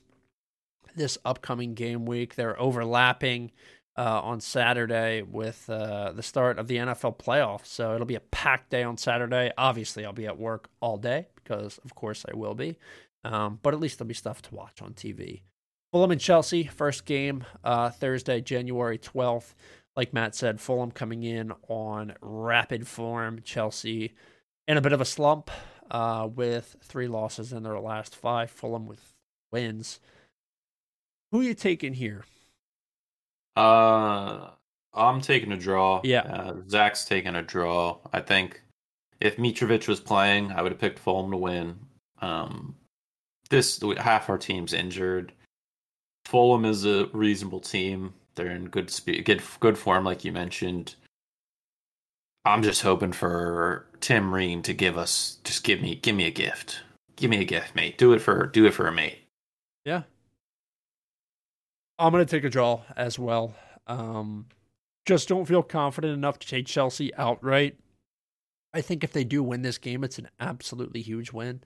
this 0.99 1.17
upcoming 1.25 1.73
game 1.73 2.05
week. 2.05 2.35
They're 2.35 2.59
overlapping 2.59 3.51
uh, 3.97 4.21
on 4.21 4.39
Saturday 4.39 5.23
with 5.23 5.69
uh, 5.69 6.11
the 6.11 6.23
start 6.23 6.59
of 6.59 6.67
the 6.67 6.77
NFL 6.77 7.17
playoffs, 7.17 7.65
so 7.65 7.95
it'll 7.95 8.05
be 8.05 8.15
a 8.15 8.21
packed 8.21 8.69
day 8.69 8.83
on 8.83 8.97
Saturday. 8.97 9.51
Obviously, 9.57 10.05
I'll 10.05 10.13
be 10.13 10.27
at 10.27 10.37
work 10.37 10.69
all 10.79 10.97
day 10.97 11.27
because, 11.35 11.79
of 11.83 11.95
course, 11.95 12.25
I 12.31 12.35
will 12.35 12.55
be. 12.55 12.77
Um, 13.23 13.59
but 13.61 13.73
at 13.73 13.79
least 13.79 13.97
there'll 13.97 14.07
be 14.07 14.13
stuff 14.13 14.41
to 14.43 14.55
watch 14.55 14.81
on 14.81 14.93
TV. 14.93 15.41
Fulham 15.91 16.11
and 16.11 16.21
Chelsea, 16.21 16.65
first 16.65 17.05
game 17.05 17.43
uh, 17.63 17.89
Thursday, 17.89 18.41
January 18.41 18.99
12th 18.99 19.55
like 19.99 20.13
Matt 20.13 20.33
said, 20.33 20.61
Fulham 20.61 20.91
coming 20.91 21.23
in 21.23 21.51
on 21.67 22.13
rapid 22.21 22.87
form. 22.87 23.41
Chelsea 23.43 24.13
in 24.65 24.77
a 24.77 24.81
bit 24.81 24.93
of 24.93 25.01
a 25.01 25.05
slump 25.05 25.51
uh, 25.91 26.25
with 26.33 26.77
three 26.81 27.09
losses 27.09 27.51
in 27.51 27.63
their 27.63 27.77
last 27.81 28.15
five. 28.15 28.49
Fulham 28.49 28.87
with 28.87 29.13
wins. 29.51 29.99
Who 31.31 31.41
are 31.41 31.43
you 31.43 31.53
taking 31.53 31.93
here? 31.93 32.25
Uh, 33.55 34.49
I'm 34.93 35.21
taking 35.21 35.51
a 35.51 35.57
draw. 35.57 36.01
Yeah. 36.03 36.21
Uh, 36.21 36.55
Zach's 36.67 37.05
taking 37.05 37.35
a 37.35 37.41
draw. 37.41 37.97
I 38.11 38.21
think 38.21 38.61
if 39.19 39.37
Mitrovic 39.37 39.87
was 39.87 39.99
playing, 39.99 40.51
I 40.51 40.61
would 40.61 40.71
have 40.71 40.81
picked 40.81 40.99
Fulham 40.99 41.31
to 41.31 41.37
win. 41.37 41.77
Um, 42.21 42.75
this 43.49 43.81
half 43.97 44.29
our 44.29 44.37
team's 44.37 44.73
injured. 44.73 45.33
Fulham 46.25 46.65
is 46.65 46.85
a 46.85 47.07
reasonable 47.07 47.59
team. 47.59 48.13
They're 48.35 48.51
in 48.51 48.69
good 48.69 48.89
speed, 48.89 49.25
good 49.25 49.41
good 49.59 49.77
form, 49.77 50.05
like 50.05 50.23
you 50.23 50.31
mentioned. 50.31 50.95
I'm 52.45 52.63
just 52.63 52.81
hoping 52.81 53.11
for 53.11 53.85
Tim 53.99 54.33
Ream 54.33 54.61
to 54.63 54.73
give 54.73 54.97
us, 54.97 55.39
just 55.43 55.63
give 55.63 55.81
me, 55.81 55.95
give 55.95 56.15
me 56.15 56.25
a 56.25 56.31
gift, 56.31 56.81
give 57.15 57.29
me 57.29 57.41
a 57.41 57.45
gift, 57.45 57.75
mate. 57.75 57.97
Do 57.97 58.13
it 58.13 58.19
for, 58.19 58.47
do 58.47 58.65
it 58.65 58.73
for 58.73 58.87
a 58.87 58.91
mate. 58.91 59.19
I'm 61.99 62.11
gonna 62.11 62.25
take 62.25 62.45
a 62.45 62.49
draw 62.49 62.81
as 62.95 63.19
well. 63.19 63.53
Um, 63.85 64.47
just 65.05 65.27
don't 65.27 65.45
feel 65.45 65.63
confident 65.63 66.13
enough 66.13 66.39
to 66.39 66.47
take 66.47 66.65
Chelsea 66.65 67.13
outright. 67.15 67.77
I 68.73 68.81
think 68.81 69.03
if 69.03 69.11
they 69.11 69.23
do 69.23 69.43
win 69.43 69.63
this 69.63 69.77
game, 69.77 70.03
it's 70.03 70.17
an 70.17 70.29
absolutely 70.39 71.01
huge 71.01 71.33
win. 71.33 71.61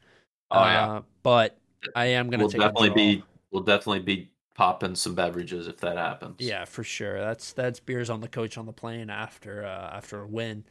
Oh 0.49 0.63
yeah, 0.63 0.91
uh, 0.91 1.01
but 1.21 1.57
I 1.95 2.05
am 2.07 2.29
gonna 2.29 2.43
we'll 2.43 2.51
definitely 2.51 2.89
be, 2.89 3.23
we'll 3.51 3.63
definitely 3.63 3.99
be 3.99 4.31
popping 4.55 4.95
some 4.95 5.15
beverages 5.15 5.67
if 5.67 5.77
that 5.77 5.97
happens. 5.97 6.35
Yeah, 6.39 6.65
for 6.65 6.83
sure. 6.83 7.19
That's 7.19 7.53
that's 7.53 7.79
beers 7.79 8.09
on 8.09 8.21
the 8.21 8.27
coach 8.27 8.57
on 8.57 8.65
the 8.65 8.73
plane 8.73 9.09
after 9.09 9.65
uh, 9.65 9.95
after 9.95 10.21
a 10.21 10.27
win 10.27 10.63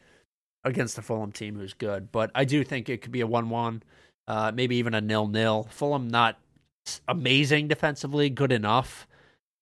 against 0.64 0.96
the 0.96 1.02
Fulham 1.02 1.32
team 1.32 1.56
who's 1.56 1.74
good. 1.74 2.10
But 2.10 2.30
I 2.34 2.44
do 2.44 2.64
think 2.64 2.88
it 2.88 3.02
could 3.02 3.12
be 3.12 3.20
a 3.20 3.26
one-one, 3.26 3.82
uh, 4.28 4.52
maybe 4.54 4.76
even 4.76 4.94
a 4.94 5.00
nil-nil. 5.00 5.68
Fulham 5.70 6.08
not 6.08 6.38
amazing 7.08 7.68
defensively, 7.68 8.30
good 8.30 8.52
enough. 8.52 9.06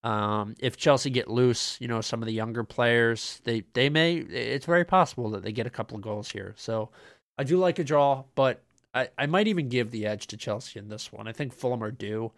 Um, 0.03 0.55
if 0.59 0.77
Chelsea 0.77 1.11
get 1.11 1.29
loose, 1.29 1.77
you 1.81 1.89
know 1.89 2.01
some 2.01 2.23
of 2.23 2.27
the 2.27 2.33
younger 2.33 2.65
players, 2.65 3.41
they 3.45 3.65
they 3.75 3.91
may. 3.91 4.17
It's 4.17 4.67
very 4.67 4.85
possible 4.85 5.31
that 5.31 5.43
they 5.43 5.53
get 5.53 5.67
a 5.67 5.71
couple 5.71 5.97
of 5.97 6.03
goals 6.03 6.31
here. 6.31 6.55
So 6.57 6.91
I 7.39 7.45
do 7.45 7.59
like 7.59 7.79
a 7.79 7.85
draw, 7.85 8.25
but 8.35 8.63
I, 8.95 9.09
I 9.19 9.27
might 9.27 9.49
even 9.49 9.69
give 9.69 9.91
the 9.91 10.07
edge 10.07 10.27
to 10.29 10.37
Chelsea 10.37 10.79
in 10.79 10.89
this 10.89 11.13
one. 11.13 11.29
I 11.29 11.33
think 11.33 11.53
Fulham 11.53 11.83
are 11.83 11.91
due 11.91 12.33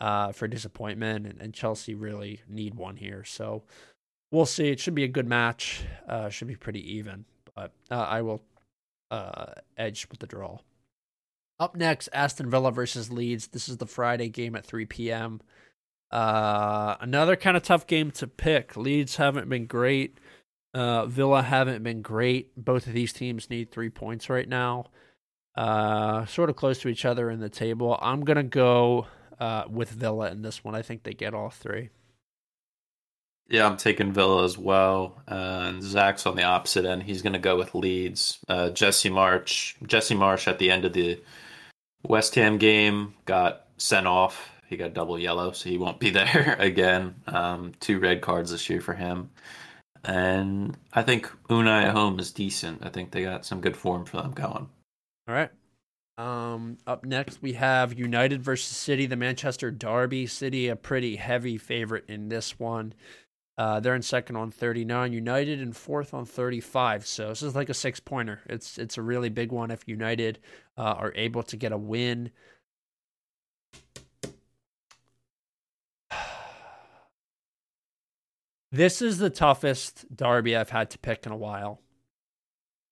uh, 0.00 0.32
for 0.32 0.46
disappointment, 0.46 1.26
and, 1.26 1.40
and, 1.40 1.54
Chelsea 1.54 1.94
really 1.94 2.40
need 2.48 2.74
one 2.74 2.96
here. 2.96 3.24
So 3.24 3.62
we'll 4.30 4.46
see. 4.46 4.68
It 4.68 4.78
should 4.78 4.94
be 4.94 5.04
a 5.04 5.08
good 5.08 5.26
match. 5.26 5.84
Uh, 6.08 6.28
should 6.28 6.48
be 6.48 6.56
pretty 6.56 6.96
even, 6.96 7.24
but 7.54 7.72
uh, 7.90 7.94
I 7.96 8.22
will 8.22 8.42
uh, 9.10 9.52
edge 9.76 10.06
with 10.10 10.20
the 10.20 10.26
draw. 10.26 10.58
Up 11.58 11.74
next, 11.74 12.10
Aston 12.12 12.50
Villa 12.50 12.70
versus 12.70 13.10
Leeds. 13.10 13.48
This 13.48 13.68
is 13.68 13.78
the 13.78 13.86
Friday 13.86 14.28
game 14.28 14.54
at 14.54 14.66
3 14.66 14.84
p.m. 14.84 15.40
Uh, 16.16 16.96
another 17.00 17.36
kind 17.36 17.58
of 17.58 17.62
tough 17.62 17.86
game 17.86 18.10
to 18.10 18.26
pick. 18.26 18.74
Leeds 18.74 19.16
haven't 19.16 19.50
been 19.50 19.66
great. 19.66 20.18
Uh, 20.72 21.04
Villa 21.04 21.42
haven't 21.42 21.82
been 21.82 22.00
great. 22.00 22.52
Both 22.56 22.86
of 22.86 22.94
these 22.94 23.12
teams 23.12 23.50
need 23.50 23.70
three 23.70 23.90
points 23.90 24.30
right 24.30 24.48
now. 24.48 24.86
Uh, 25.54 26.24
sort 26.24 26.48
of 26.48 26.56
close 26.56 26.78
to 26.78 26.88
each 26.88 27.04
other 27.04 27.28
in 27.28 27.40
the 27.40 27.50
table. 27.50 27.98
I'm 28.00 28.22
gonna 28.24 28.42
go 28.42 29.08
uh, 29.38 29.64
with 29.68 29.90
Villa 29.90 30.30
in 30.30 30.40
this 30.40 30.64
one. 30.64 30.74
I 30.74 30.80
think 30.80 31.02
they 31.02 31.12
get 31.12 31.34
all 31.34 31.50
three. 31.50 31.90
Yeah, 33.50 33.66
I'm 33.66 33.76
taking 33.76 34.12
Villa 34.14 34.42
as 34.42 34.56
well. 34.56 35.22
Uh, 35.28 35.64
and 35.68 35.82
Zach's 35.82 36.24
on 36.24 36.34
the 36.34 36.44
opposite 36.44 36.86
end. 36.86 37.02
He's 37.02 37.22
going 37.22 37.34
to 37.34 37.38
go 37.38 37.56
with 37.56 37.76
Leeds. 37.76 38.40
Uh, 38.48 38.70
Jesse 38.70 39.08
Marsch. 39.08 39.74
Jesse 39.86 40.16
Marsch 40.16 40.48
at 40.48 40.58
the 40.58 40.68
end 40.68 40.84
of 40.84 40.94
the 40.94 41.22
West 42.02 42.34
Ham 42.34 42.58
game 42.58 43.14
got 43.24 43.66
sent 43.76 44.08
off. 44.08 44.50
He 44.68 44.76
got 44.76 44.94
double 44.94 45.18
yellow, 45.18 45.52
so 45.52 45.68
he 45.68 45.78
won't 45.78 46.00
be 46.00 46.10
there 46.20 46.56
again. 46.58 47.14
Um, 47.26 47.72
two 47.80 47.98
red 47.98 48.20
cards 48.20 48.50
this 48.50 48.68
year 48.68 48.80
for 48.80 48.94
him. 48.94 49.30
And 50.04 50.76
I 50.92 51.02
think 51.02 51.26
Unai 51.48 51.84
at 51.84 51.94
home 51.94 52.18
is 52.18 52.30
decent. 52.30 52.84
I 52.84 52.90
think 52.90 53.10
they 53.10 53.22
got 53.22 53.44
some 53.44 53.60
good 53.60 53.76
form 53.76 54.04
for 54.04 54.18
them 54.18 54.32
going. 54.32 54.68
All 55.28 55.34
right. 55.34 55.50
Um, 56.18 56.78
up 56.86 57.04
next, 57.04 57.42
we 57.42 57.54
have 57.54 57.98
United 57.98 58.42
versus 58.42 58.74
City, 58.76 59.06
the 59.06 59.16
Manchester 59.16 59.70
Derby. 59.70 60.26
City, 60.26 60.68
a 60.68 60.76
pretty 60.76 61.16
heavy 61.16 61.58
favorite 61.58 62.04
in 62.08 62.28
this 62.28 62.58
one. 62.58 62.94
Uh, 63.58 63.80
they're 63.80 63.94
in 63.94 64.02
second 64.02 64.36
on 64.36 64.50
39. 64.50 65.12
United 65.12 65.60
in 65.60 65.72
fourth 65.72 66.14
on 66.14 66.24
35. 66.24 67.06
So 67.06 67.28
this 67.28 67.42
is 67.42 67.54
like 67.54 67.68
a 67.68 67.74
six 67.74 68.00
pointer. 68.00 68.40
It's 68.46 68.78
it's 68.78 68.98
a 68.98 69.02
really 69.02 69.30
big 69.30 69.50
one 69.50 69.70
if 69.70 69.86
United 69.86 70.38
uh, 70.76 70.94
are 70.98 71.12
able 71.16 71.42
to 71.44 71.56
get 71.56 71.72
a 71.72 71.78
win. 71.78 72.30
This 78.72 79.00
is 79.00 79.18
the 79.18 79.30
toughest 79.30 80.04
derby 80.14 80.56
I've 80.56 80.70
had 80.70 80.90
to 80.90 80.98
pick 80.98 81.26
in 81.26 81.32
a 81.32 81.36
while 81.36 81.80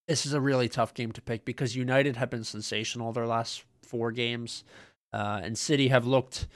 this 0.07 0.27
is 0.27 0.35
a 0.35 0.41
really 0.41 0.69
tough 0.69 0.95
game 0.95 1.13
to 1.13 1.23
pick 1.23 1.45
because 1.45 1.77
United 1.77 2.17
have 2.17 2.31
been 2.31 2.45
sensational 2.45 3.13
their 3.13 3.27
last 3.27 3.65
four 3.83 4.13
games, 4.13 4.65
uh, 5.13 5.41
and 5.43 5.57
City 5.57 5.89
have 5.89 6.07
looked 6.07 6.47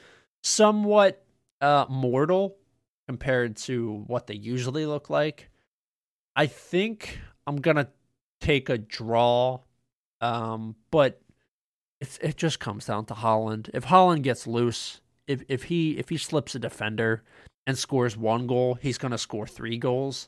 somewhat 0.43 1.23
uh, 1.61 1.85
mortal 1.89 2.57
compared 3.07 3.55
to 3.55 4.03
what 4.07 4.27
they 4.27 4.35
usually 4.35 4.85
look 4.85 5.09
like. 5.09 5.49
I 6.35 6.45
think 6.45 7.19
I'm 7.47 7.57
gonna 7.57 7.89
take 8.39 8.69
a 8.69 8.77
draw, 8.77 9.61
um, 10.21 10.75
but 10.91 11.21
it's 11.99 12.17
it 12.19 12.37
just 12.37 12.59
comes 12.59 12.85
down 12.85 13.05
to 13.05 13.15
Haaland. 13.15 13.69
If 13.73 13.85
Haaland 13.85 14.21
gets 14.21 14.45
loose, 14.45 15.01
if 15.27 15.43
if 15.49 15.63
he 15.63 15.97
if 15.97 16.09
he 16.09 16.17
slips 16.17 16.53
a 16.53 16.59
defender 16.59 17.23
and 17.69 17.77
scores 17.77 18.17
one 18.17 18.47
goal, 18.47 18.73
he's 18.73 18.97
gonna 18.97 19.17
score 19.17 19.47
three 19.47 19.77
goals. 19.77 20.27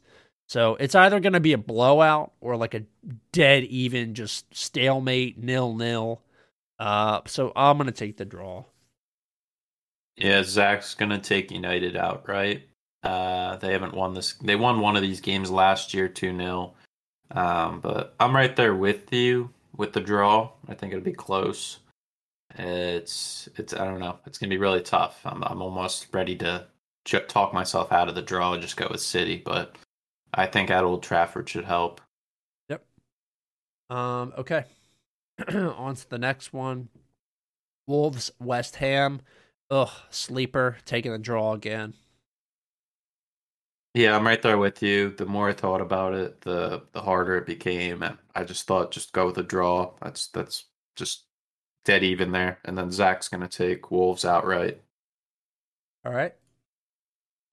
So 0.52 0.76
it's 0.76 0.96
either 0.96 1.22
going 1.22 1.32
to 1.32 1.40
be 1.40 1.54
a 1.54 1.58
blowout 1.58 2.34
or 2.42 2.58
like 2.58 2.74
a 2.74 2.84
dead 3.32 3.64
even, 3.64 4.14
just 4.16 4.54
stalemate, 4.54 5.38
nil 5.38 5.74
nil. 5.76 6.22
Uh, 6.78 7.22
so 7.26 7.54
I'm 7.56 7.78
going 7.78 7.86
to 7.86 7.94
take 7.94 8.18
the 8.18 8.26
draw. 8.26 8.66
Yeah, 10.18 10.44
Zach's 10.44 10.94
going 10.94 11.12
to 11.12 11.20
take 11.20 11.52
United 11.52 11.96
outright. 11.96 12.64
Uh, 13.02 13.56
they 13.56 13.72
haven't 13.72 13.94
won 13.94 14.14
this. 14.14 14.34
They 14.44 14.58
won 14.58 14.82
one 14.82 14.98
of 14.98 15.02
these 15.02 15.22
games 15.22 15.50
last 15.50 15.94
year, 15.94 16.10
2 16.10 16.36
0. 16.36 16.74
Um, 17.32 17.80
but 17.80 18.14
I'm 18.20 18.36
right 18.36 18.54
there 18.54 18.76
with 18.76 19.14
you 19.14 19.52
with 19.78 19.94
the 19.94 20.02
draw. 20.02 20.52
I 20.68 20.74
think 20.74 20.92
it'll 20.92 21.06
be 21.06 21.14
close. 21.14 21.80
It's, 22.56 23.48
it's, 23.56 23.74
I 23.74 23.86
don't 23.86 24.02
know. 24.02 24.20
It's 24.26 24.38
going 24.38 24.50
to 24.50 24.54
be 24.54 24.60
really 24.60 24.82
tough. 24.82 25.22
I'm, 25.24 25.42
I'm 25.46 25.62
almost 25.62 26.08
ready 26.12 26.36
to 26.40 26.68
talk 27.06 27.54
myself 27.54 27.92
out 27.92 28.10
of 28.10 28.16
the 28.16 28.22
draw 28.22 28.54
and 28.54 28.62
just 28.62 28.78
go 28.78 28.88
with 28.90 29.02
City, 29.02 29.42
but 29.44 29.76
I 30.34 30.46
think 30.46 30.70
at 30.70 30.84
Old 30.84 31.04
Trafford 31.04 31.50
should 31.50 31.66
help. 31.66 32.02
Yep. 32.70 32.86
Um. 33.90 34.34
Okay. 34.38 34.66
On 35.54 35.96
to 35.96 36.10
the 36.10 36.18
next 36.18 36.54
one. 36.54 36.90
Wolves 37.88 38.32
West 38.40 38.78
Ham. 38.78 39.22
Ugh, 39.70 39.90
sleeper 40.10 40.78
taking 40.86 41.12
the 41.12 41.18
draw 41.18 41.54
again. 41.54 41.94
Yeah, 43.94 44.16
I'm 44.16 44.26
right 44.26 44.42
there 44.42 44.58
with 44.58 44.82
you. 44.82 45.12
The 45.12 45.26
more 45.26 45.50
I 45.50 45.54
thought 45.54 45.82
about 45.82 46.14
it, 46.14 46.42
the 46.42 46.84
the 46.94 47.02
harder 47.02 47.38
it 47.38 47.46
became, 47.46 48.04
and 48.04 48.18
I 48.34 48.44
just 48.46 48.66
thought 48.68 48.92
just 48.92 49.12
go 49.12 49.26
with 49.26 49.38
a 49.38 49.44
draw. 49.44 49.94
That's 50.02 50.28
that's 50.28 50.66
just 50.96 51.26
dead 51.84 52.04
even 52.04 52.32
there. 52.32 52.60
And 52.64 52.78
then 52.78 52.92
Zach's 52.92 53.28
gonna 53.28 53.48
take 53.50 53.92
Wolves 53.92 54.24
outright. 54.24 54.82
All 56.06 56.14
right. 56.14 56.34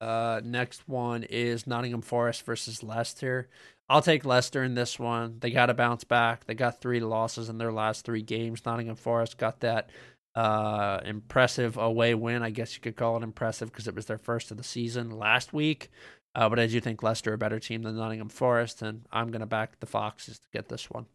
Uh, 0.01 0.41
next 0.45 0.89
one 0.89 1.25
is 1.25 1.67
Nottingham 1.67 2.03
Forest 2.03 2.45
versus 2.45 2.83
Leicester. 2.83 3.49
I'll 3.89 4.03
take 4.03 4.25
Leicester 4.25 4.63
in 4.63 4.75
this 4.75 4.99
one. 4.99 5.39
They 5.41 5.51
got 5.51 5.67
to 5.67 5.75
bounce 5.75 6.05
back. 6.05 6.45
They 6.45 6.55
got 6.55 6.81
three 6.81 7.01
losses 7.01 7.49
in 7.49 7.59
their 7.59 7.73
last 7.73 8.05
three 8.05 8.23
games. 8.23 8.65
Nottingham 8.65 8.97
Forest 8.97 9.39
got 9.39 9.61
that 9.61 9.91
uh, 10.35 11.01
impressive 11.05 11.77
away 11.77 12.15
win. 12.15 12.43
I 12.43 12.51
guess 12.51 12.75
you 12.75 12.81
could 12.81 12.97
call 12.97 13.17
it 13.17 13.23
impressive 13.23 13.73
because 13.73 13.89
it 13.89 13.95
was 13.95 14.07
their 14.07 14.19
first 14.19 14.51
of 14.51 14.57
the 14.57 14.65
season 14.65 15.11
last 15.11 15.53
week. 15.53 15.91
Uh, 16.35 16.49
but 16.49 16.61
I 16.61 16.67
do 16.67 16.81
think 16.81 17.03
Leicester 17.03 17.33
a 17.33 17.39
better 17.39 17.59
team 17.59 17.83
than 17.83 17.97
Nottingham 17.97 18.29
Forest, 18.29 18.83
and 18.83 19.07
I'm 19.11 19.31
going 19.31 19.41
to 19.41 19.47
back 19.47 19.81
the 19.81 19.87
Foxes 19.87 20.39
to 20.39 20.47
get 20.53 20.69
this 20.69 20.91
one. 20.91 21.07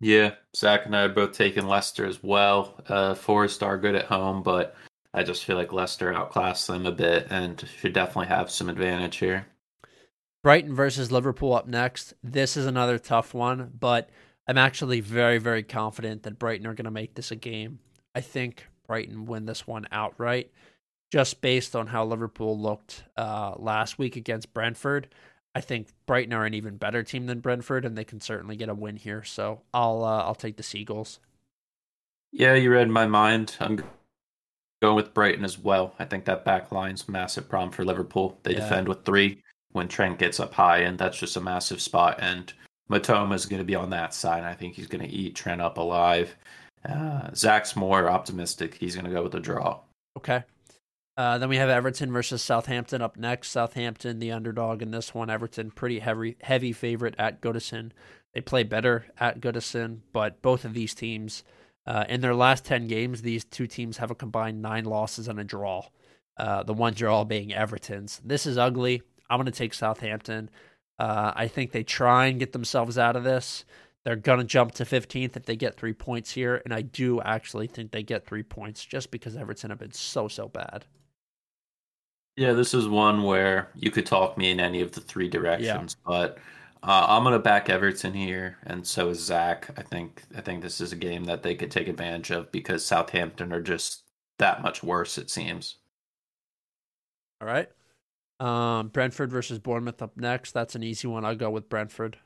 Yeah, 0.00 0.34
Zach 0.54 0.86
and 0.86 0.94
I 0.94 1.04
are 1.04 1.08
both 1.08 1.32
taking 1.32 1.66
Leicester 1.66 2.04
as 2.04 2.22
well. 2.22 2.74
Uh, 2.88 3.14
Forest 3.14 3.62
are 3.62 3.78
good 3.78 3.94
at 3.94 4.04
home, 4.04 4.42
but 4.42 4.76
I 5.14 5.22
just 5.22 5.44
feel 5.44 5.56
like 5.56 5.72
Leicester 5.72 6.12
outclassed 6.12 6.66
them 6.66 6.86
a 6.86 6.92
bit 6.92 7.28
and 7.30 7.64
should 7.78 7.92
definitely 7.92 8.34
have 8.34 8.50
some 8.50 8.68
advantage 8.68 9.16
here. 9.18 9.46
Brighton 10.42 10.74
versus 10.74 11.12
Liverpool 11.12 11.54
up 11.54 11.68
next. 11.68 12.14
This 12.22 12.56
is 12.56 12.66
another 12.66 12.98
tough 12.98 13.32
one, 13.32 13.70
but 13.78 14.10
I'm 14.46 14.58
actually 14.58 15.00
very, 15.00 15.38
very 15.38 15.62
confident 15.62 16.24
that 16.24 16.38
Brighton 16.38 16.66
are 16.66 16.74
going 16.74 16.84
to 16.84 16.90
make 16.90 17.14
this 17.14 17.30
a 17.30 17.36
game. 17.36 17.78
I 18.14 18.20
think 18.20 18.66
Brighton 18.86 19.24
win 19.24 19.46
this 19.46 19.66
one 19.66 19.86
outright, 19.90 20.50
just 21.10 21.40
based 21.40 21.74
on 21.74 21.86
how 21.86 22.04
Liverpool 22.04 22.58
looked 22.58 23.04
uh, 23.16 23.54
last 23.56 23.98
week 23.98 24.16
against 24.16 24.52
Brentford. 24.52 25.08
I 25.54 25.60
think 25.60 25.88
Brighton 26.06 26.34
are 26.34 26.44
an 26.44 26.54
even 26.54 26.76
better 26.76 27.04
team 27.04 27.26
than 27.26 27.40
Brentford, 27.40 27.84
and 27.84 27.96
they 27.96 28.04
can 28.04 28.20
certainly 28.20 28.56
get 28.56 28.68
a 28.68 28.74
win 28.74 28.96
here. 28.96 29.22
So 29.22 29.62
I'll 29.72 30.04
uh, 30.04 30.24
I'll 30.24 30.34
take 30.34 30.56
the 30.56 30.62
Seagulls. 30.64 31.20
Yeah, 32.32 32.54
you 32.54 32.70
read 32.70 32.90
my 32.90 33.06
mind. 33.06 33.56
I'm 33.60 33.84
going 34.82 34.96
with 34.96 35.14
Brighton 35.14 35.44
as 35.44 35.58
well. 35.58 35.94
I 35.98 36.04
think 36.04 36.24
that 36.24 36.44
back 36.44 36.72
line's 36.72 37.08
massive 37.08 37.48
problem 37.48 37.70
for 37.70 37.84
Liverpool. 37.84 38.38
They 38.42 38.52
yeah. 38.52 38.60
defend 38.60 38.88
with 38.88 39.04
three 39.04 39.42
when 39.72 39.88
Trent 39.88 40.18
gets 40.18 40.40
up 40.40 40.54
high, 40.54 40.78
and 40.78 40.98
that's 40.98 41.18
just 41.18 41.36
a 41.36 41.40
massive 41.40 41.80
spot. 41.80 42.18
And 42.20 42.52
Mitoma 42.90 43.34
is 43.34 43.46
going 43.46 43.60
to 43.60 43.64
be 43.64 43.74
on 43.74 43.90
that 43.90 44.14
side. 44.14 44.44
I 44.44 44.54
think 44.54 44.74
he's 44.74 44.86
going 44.86 45.06
to 45.06 45.12
eat 45.12 45.34
Trent 45.34 45.60
up 45.60 45.78
alive. 45.78 46.36
Uh, 46.88 47.30
Zach's 47.34 47.76
more 47.76 48.10
optimistic. 48.10 48.74
He's 48.74 48.94
going 48.94 49.06
to 49.06 49.10
go 49.10 49.22
with 49.22 49.34
a 49.34 49.40
draw. 49.40 49.80
Okay. 50.16 50.44
Uh, 51.16 51.38
then 51.38 51.48
we 51.48 51.56
have 51.56 51.68
Everton 51.68 52.12
versus 52.12 52.42
Southampton 52.42 53.00
up 53.00 53.16
next. 53.16 53.50
Southampton, 53.50 54.18
the 54.18 54.32
underdog 54.32 54.82
in 54.82 54.90
this 54.90 55.14
one. 55.14 55.30
Everton, 55.30 55.70
pretty 55.70 56.00
heavy 56.00 56.36
heavy 56.42 56.72
favorite 56.72 57.14
at 57.18 57.40
Goodison. 57.40 57.92
They 58.34 58.40
play 58.40 58.64
better 58.64 59.06
at 59.18 59.40
Goodison, 59.40 60.00
but 60.12 60.42
both 60.42 60.64
of 60.64 60.74
these 60.74 60.92
teams, 60.92 61.44
uh, 61.86 62.04
in 62.08 62.20
their 62.20 62.34
last 62.34 62.64
10 62.64 62.86
games, 62.86 63.22
these 63.22 63.44
two 63.44 63.66
teams 63.66 63.98
have 63.98 64.10
a 64.10 64.14
combined 64.14 64.62
nine 64.62 64.84
losses 64.84 65.28
and 65.28 65.38
a 65.38 65.44
draw. 65.44 65.86
Uh, 66.36 66.62
the 66.62 66.74
one 66.74 66.94
draw 66.94 67.24
being 67.24 67.52
Everton's. 67.52 68.20
This 68.24 68.46
is 68.46 68.58
ugly. 68.58 69.02
I'm 69.30 69.38
going 69.38 69.46
to 69.46 69.52
take 69.52 69.74
Southampton. 69.74 70.50
Uh, 70.98 71.32
I 71.34 71.48
think 71.48 71.72
they 71.72 71.82
try 71.82 72.26
and 72.26 72.38
get 72.38 72.52
themselves 72.52 72.98
out 72.98 73.16
of 73.16 73.24
this. 73.24 73.64
They're 74.04 74.16
going 74.16 74.38
to 74.38 74.44
jump 74.44 74.72
to 74.72 74.84
15th 74.84 75.36
if 75.36 75.44
they 75.46 75.56
get 75.56 75.76
three 75.76 75.92
points 75.92 76.30
here. 76.30 76.60
And 76.64 76.74
I 76.74 76.82
do 76.82 77.20
actually 77.20 77.66
think 77.66 77.90
they 77.90 78.02
get 78.02 78.26
three 78.26 78.42
points 78.42 78.84
just 78.84 79.10
because 79.10 79.36
Everton 79.36 79.70
have 79.70 79.78
been 79.78 79.92
so, 79.92 80.28
so 80.28 80.48
bad. 80.48 80.84
Yeah, 82.36 82.52
this 82.52 82.74
is 82.74 82.88
one 82.88 83.22
where 83.22 83.70
you 83.74 83.90
could 83.90 84.06
talk 84.06 84.36
me 84.36 84.50
in 84.50 84.58
any 84.58 84.80
of 84.80 84.92
the 84.92 85.00
three 85.00 85.28
directions, 85.28 85.96
yeah. 86.00 86.04
but 86.04 86.38
uh, 86.86 87.06
I'm 87.08 87.24
gonna 87.24 87.38
back 87.38 87.70
Everton 87.70 88.12
here, 88.12 88.58
and 88.64 88.86
so 88.86 89.08
is 89.08 89.18
Zach. 89.18 89.70
I 89.78 89.82
think 89.82 90.22
I 90.36 90.42
think 90.42 90.62
this 90.62 90.82
is 90.82 90.92
a 90.92 90.96
game 90.96 91.24
that 91.24 91.42
they 91.42 91.54
could 91.54 91.70
take 91.70 91.88
advantage 91.88 92.30
of 92.30 92.52
because 92.52 92.84
Southampton 92.84 93.54
are 93.54 93.62
just 93.62 94.02
that 94.38 94.60
much 94.60 94.82
worse. 94.82 95.16
It 95.16 95.30
seems. 95.30 95.76
All 97.40 97.48
right. 97.48 97.70
Um, 98.38 98.88
Brentford 98.88 99.30
versus 99.30 99.58
Bournemouth 99.58 100.02
up 100.02 100.18
next. 100.18 100.52
That's 100.52 100.74
an 100.74 100.82
easy 100.82 101.08
one. 101.08 101.24
I'll 101.24 101.34
go 101.34 101.50
with 101.50 101.70
Brentford. 101.70 102.18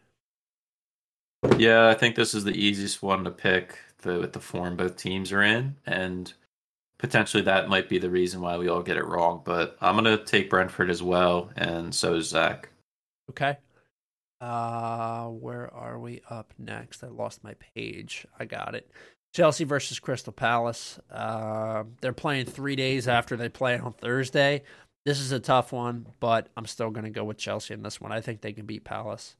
Yeah, 1.56 1.88
I 1.88 1.94
think 1.94 2.16
this 2.16 2.34
is 2.34 2.42
the 2.42 2.50
easiest 2.50 3.00
one 3.00 3.22
to 3.24 3.30
pick. 3.30 3.78
The 3.98 4.18
with 4.18 4.32
the 4.32 4.40
form 4.40 4.76
both 4.76 4.96
teams 4.96 5.30
are 5.30 5.42
in, 5.42 5.76
and 5.86 6.32
potentially 6.98 7.44
that 7.44 7.68
might 7.68 7.88
be 7.88 7.98
the 7.98 8.10
reason 8.10 8.40
why 8.40 8.58
we 8.58 8.66
all 8.66 8.82
get 8.82 8.96
it 8.96 9.06
wrong. 9.06 9.42
But 9.44 9.76
I'm 9.80 9.94
gonna 9.94 10.16
take 10.16 10.50
Brentford 10.50 10.90
as 10.90 11.00
well, 11.00 11.50
and 11.54 11.94
so 11.94 12.14
is 12.14 12.30
Zach. 12.30 12.70
Okay. 13.30 13.56
Uh, 14.40 15.26
where 15.26 15.72
are 15.74 15.98
we 15.98 16.22
up 16.30 16.54
next? 16.58 17.02
I 17.02 17.08
lost 17.08 17.42
my 17.42 17.54
page. 17.74 18.26
I 18.38 18.44
got 18.44 18.74
it. 18.74 18.90
Chelsea 19.34 19.64
versus 19.64 19.98
Crystal 19.98 20.32
Palace. 20.32 20.98
Uh, 21.10 21.84
they're 22.00 22.12
playing 22.12 22.46
three 22.46 22.76
days 22.76 23.08
after 23.08 23.36
they 23.36 23.48
play 23.48 23.78
on 23.78 23.92
Thursday. 23.92 24.62
This 25.04 25.20
is 25.20 25.32
a 25.32 25.40
tough 25.40 25.72
one, 25.72 26.06
but 26.20 26.48
I'm 26.56 26.66
still 26.66 26.90
going 26.90 27.04
to 27.04 27.10
go 27.10 27.24
with 27.24 27.38
Chelsea 27.38 27.74
in 27.74 27.82
this 27.82 28.00
one. 28.00 28.12
I 28.12 28.20
think 28.20 28.40
they 28.40 28.52
can 28.52 28.66
beat 28.66 28.84
Palace. 28.84 29.36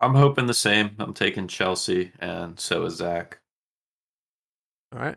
I'm 0.00 0.14
hoping 0.14 0.46
the 0.46 0.54
same. 0.54 0.94
I'm 0.98 1.14
taking 1.14 1.48
Chelsea, 1.48 2.12
and 2.20 2.58
so 2.58 2.84
is 2.84 2.96
Zach. 2.96 3.38
All 4.92 5.00
right. 5.00 5.16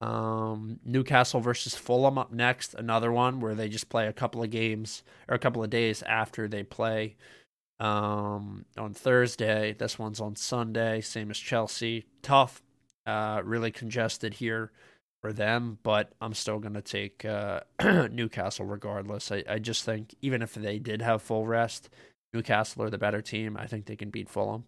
Um, 0.00 0.80
Newcastle 0.84 1.40
versus 1.40 1.74
Fulham 1.74 2.18
up 2.18 2.32
next. 2.32 2.74
Another 2.74 3.12
one 3.12 3.40
where 3.40 3.54
they 3.54 3.68
just 3.68 3.88
play 3.88 4.06
a 4.06 4.12
couple 4.12 4.42
of 4.42 4.50
games 4.50 5.02
or 5.28 5.34
a 5.34 5.38
couple 5.38 5.62
of 5.62 5.70
days 5.70 6.02
after 6.02 6.48
they 6.48 6.62
play 6.62 7.16
um, 7.80 8.64
on 8.76 8.94
Thursday. 8.94 9.74
This 9.78 9.98
one's 9.98 10.20
on 10.20 10.36
Sunday, 10.36 11.00
same 11.00 11.30
as 11.30 11.38
Chelsea. 11.38 12.06
Tough, 12.22 12.62
uh, 13.06 13.42
really 13.44 13.70
congested 13.70 14.34
here 14.34 14.72
for 15.22 15.32
them, 15.32 15.78
but 15.82 16.12
I'm 16.20 16.34
still 16.34 16.58
going 16.58 16.74
to 16.74 16.82
take 16.82 17.24
uh, 17.24 17.60
Newcastle 18.10 18.66
regardless. 18.66 19.30
I, 19.30 19.44
I 19.48 19.58
just 19.58 19.84
think 19.84 20.14
even 20.20 20.42
if 20.42 20.54
they 20.54 20.78
did 20.78 21.00
have 21.00 21.22
full 21.22 21.46
rest, 21.46 21.88
Newcastle 22.32 22.82
are 22.82 22.90
the 22.90 22.98
better 22.98 23.22
team. 23.22 23.56
I 23.56 23.66
think 23.66 23.86
they 23.86 23.96
can 23.96 24.10
beat 24.10 24.28
Fulham. 24.28 24.64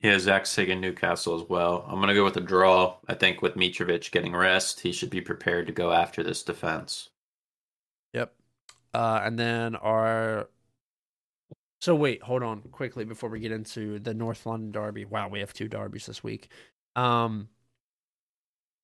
Yeah, 0.00 0.18
Zach's 0.18 0.54
taking 0.54 0.80
Newcastle 0.80 1.40
as 1.40 1.48
well. 1.48 1.84
I'm 1.86 1.96
going 1.96 2.08
to 2.08 2.14
go 2.14 2.24
with 2.24 2.36
a 2.36 2.40
draw. 2.40 2.96
I 3.08 3.14
think 3.14 3.40
with 3.40 3.54
Mitrovic 3.54 4.10
getting 4.10 4.34
rest, 4.34 4.80
he 4.80 4.90
should 4.90 5.10
be 5.10 5.20
prepared 5.20 5.66
to 5.68 5.72
go 5.72 5.92
after 5.92 6.24
this 6.24 6.42
defense. 6.42 7.10
Yep. 8.12 8.32
Uh, 8.92 9.20
and 9.24 9.38
then 9.38 9.76
our. 9.76 10.48
So 11.82 11.96
wait, 11.96 12.22
hold 12.22 12.44
on 12.44 12.60
quickly 12.70 13.04
before 13.04 13.28
we 13.28 13.40
get 13.40 13.50
into 13.50 13.98
the 13.98 14.14
North 14.14 14.46
London 14.46 14.70
Derby. 14.70 15.04
Wow, 15.04 15.28
we 15.28 15.40
have 15.40 15.52
two 15.52 15.66
derbies 15.66 16.06
this 16.06 16.22
week. 16.22 16.48
Um, 16.94 17.48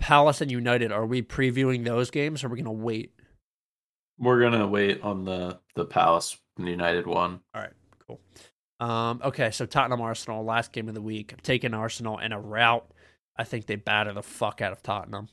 Palace 0.01 0.41
and 0.41 0.51
United. 0.51 0.91
Are 0.91 1.07
we 1.07 1.23
previewing 1.23 1.85
those 1.85 2.11
games, 2.11 2.43
or 2.43 2.49
are 2.49 2.51
we 2.51 2.57
going 2.57 2.65
to 2.77 2.85
wait? 2.85 3.13
We're 4.19 4.41
gonna 4.41 4.67
wait 4.67 5.01
on 5.03 5.25
the 5.25 5.61
the 5.77 5.85
Palace 5.85 6.39
and 6.57 6.67
United 6.67 7.07
one. 7.07 7.39
All 7.55 7.63
right, 7.63 7.73
cool. 8.05 8.21
Um, 8.81 9.21
okay, 9.25 9.53
so 9.53 9.65
Tottenham 9.65 10.01
Arsenal, 10.01 10.45
last 10.45 10.73
game 10.73 10.89
of 10.89 10.95
the 10.97 11.01
week. 11.01 11.33
I'm 11.33 11.39
taking 11.41 11.75
Arsenal 11.75 12.19
in 12.19 12.33
a 12.33 12.41
rout. 12.41 12.91
I 13.37 13.45
think 13.45 13.67
they 13.67 13.77
batter 13.77 14.13
the 14.13 14.25
fuck 14.25 14.61
out 14.61 14.73
of 14.73 14.83
Tottenham. 14.83 15.29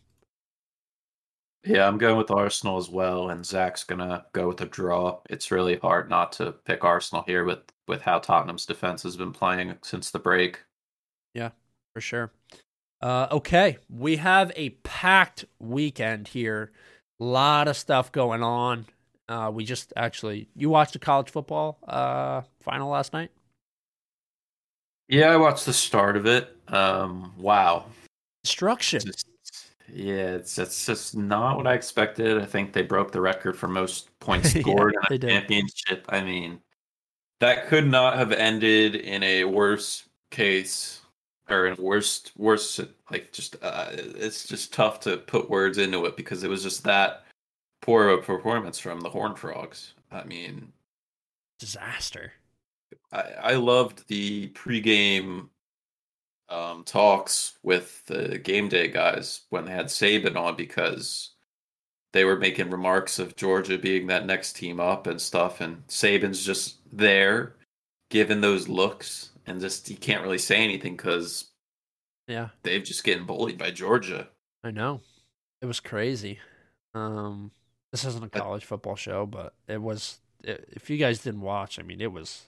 Yeah, 1.65 1.87
I'm 1.87 1.97
going 1.97 2.17
with 2.17 2.29
Arsenal 2.29 2.77
as 2.77 2.89
well, 2.89 3.29
and 3.29 3.45
Zach's 3.45 3.83
gonna 3.83 4.25
go 4.33 4.47
with 4.47 4.61
a 4.61 4.65
draw. 4.65 5.19
It's 5.29 5.51
really 5.51 5.77
hard 5.77 6.09
not 6.09 6.31
to 6.33 6.51
pick 6.51 6.83
Arsenal 6.83 7.23
here 7.25 7.43
with 7.43 7.59
with 7.87 8.01
how 8.01 8.19
Tottenham's 8.19 8.65
defense 8.65 9.03
has 9.03 9.15
been 9.15 9.31
playing 9.31 9.75
since 9.81 10.11
the 10.11 10.19
break. 10.19 10.63
Yeah, 11.33 11.51
for 11.93 12.01
sure. 12.01 12.31
Uh, 13.01 13.27
okay, 13.31 13.77
we 13.89 14.15
have 14.17 14.51
a 14.55 14.69
packed 14.83 15.45
weekend 15.59 16.27
here. 16.27 16.71
A 17.19 17.23
lot 17.23 17.67
of 17.67 17.77
stuff 17.77 18.11
going 18.11 18.43
on. 18.43 18.85
Uh, 19.27 19.51
we 19.53 19.65
just 19.65 19.91
actually, 19.95 20.47
you 20.55 20.69
watched 20.69 20.93
the 20.93 20.99
college 20.99 21.29
football 21.29 21.79
uh, 21.87 22.41
final 22.61 22.89
last 22.89 23.13
night? 23.13 23.31
Yeah, 25.07 25.31
I 25.31 25.37
watched 25.37 25.65
the 25.65 25.73
start 25.73 26.15
of 26.15 26.25
it. 26.25 26.55
Um, 26.67 27.33
wow, 27.37 27.85
destruction. 28.43 29.01
Yeah, 29.91 30.35
it's 30.35 30.57
it's 30.57 30.85
just 30.85 31.15
not 31.15 31.57
what 31.57 31.67
I 31.67 31.73
expected. 31.73 32.41
I 32.41 32.45
think 32.45 32.73
they 32.73 32.81
broke 32.81 33.11
the 33.11 33.21
record 33.21 33.57
for 33.57 33.67
most 33.67 34.17
points 34.19 34.49
scored 34.59 34.95
yeah, 35.09 35.15
in 35.15 35.23
a 35.23 35.27
championship. 35.27 36.05
I 36.09 36.21
mean, 36.21 36.59
that 37.39 37.67
could 37.67 37.87
not 37.87 38.17
have 38.17 38.31
ended 38.31 38.95
in 38.95 39.21
a 39.23 39.43
worse 39.45 40.03
case 40.31 41.01
or 41.49 41.67
in 41.67 41.75
worst 41.77 42.31
worst 42.35 42.79
like 43.11 43.31
just 43.31 43.55
uh, 43.61 43.89
it's 43.91 44.47
just 44.47 44.73
tough 44.73 44.99
to 45.01 45.17
put 45.17 45.49
words 45.49 45.77
into 45.77 46.05
it 46.05 46.17
because 46.17 46.43
it 46.43 46.49
was 46.49 46.63
just 46.63 46.83
that 46.83 47.23
poor 47.81 48.09
a 48.09 48.21
performance 48.21 48.79
from 48.79 49.01
the 49.01 49.09
Horn 49.09 49.35
Frogs. 49.35 49.93
I 50.11 50.23
mean, 50.23 50.71
disaster. 51.59 52.33
I, 53.11 53.21
I 53.43 53.53
loved 53.55 54.07
the 54.07 54.49
pregame 54.49 55.49
um, 56.49 56.83
talks 56.83 57.57
with 57.63 58.05
the 58.05 58.37
game 58.37 58.69
day 58.69 58.87
guys 58.87 59.41
when 59.49 59.65
they 59.65 59.71
had 59.71 59.87
Saban 59.87 60.35
on 60.35 60.55
because 60.55 61.31
they 62.13 62.23
were 62.23 62.37
making 62.37 62.69
remarks 62.69 63.19
of 63.19 63.35
Georgia 63.35 63.77
being 63.77 64.07
that 64.07 64.25
next 64.25 64.53
team 64.53 64.79
up 64.79 65.07
and 65.07 65.19
stuff, 65.19 65.59
and 65.61 65.85
Saban's 65.87 66.45
just 66.45 66.77
there, 66.91 67.55
giving 68.09 68.41
those 68.41 68.69
looks, 68.69 69.31
and 69.45 69.59
just 69.59 69.87
he 69.87 69.95
can't 69.95 70.23
really 70.23 70.37
say 70.37 70.63
anything 70.63 70.95
because 70.95 71.51
Yeah, 72.27 72.49
they've 72.63 72.83
just 72.83 73.03
getting 73.03 73.25
bullied 73.25 73.57
by 73.57 73.71
Georgia. 73.71 74.29
I 74.63 74.71
know. 74.71 75.01
It 75.61 75.65
was 75.65 75.79
crazy. 75.79 76.39
Um, 76.93 77.51
this 77.91 78.05
isn't 78.05 78.23
a 78.23 78.29
college 78.29 78.65
football 78.65 78.95
show, 78.95 79.25
but 79.25 79.53
it 79.67 79.81
was. 79.81 80.19
It, 80.43 80.69
if 80.71 80.89
you 80.89 80.97
guys 80.97 81.23
didn't 81.23 81.41
watch, 81.41 81.79
I 81.79 81.81
mean, 81.81 82.01
it 82.01 82.11
was. 82.11 82.43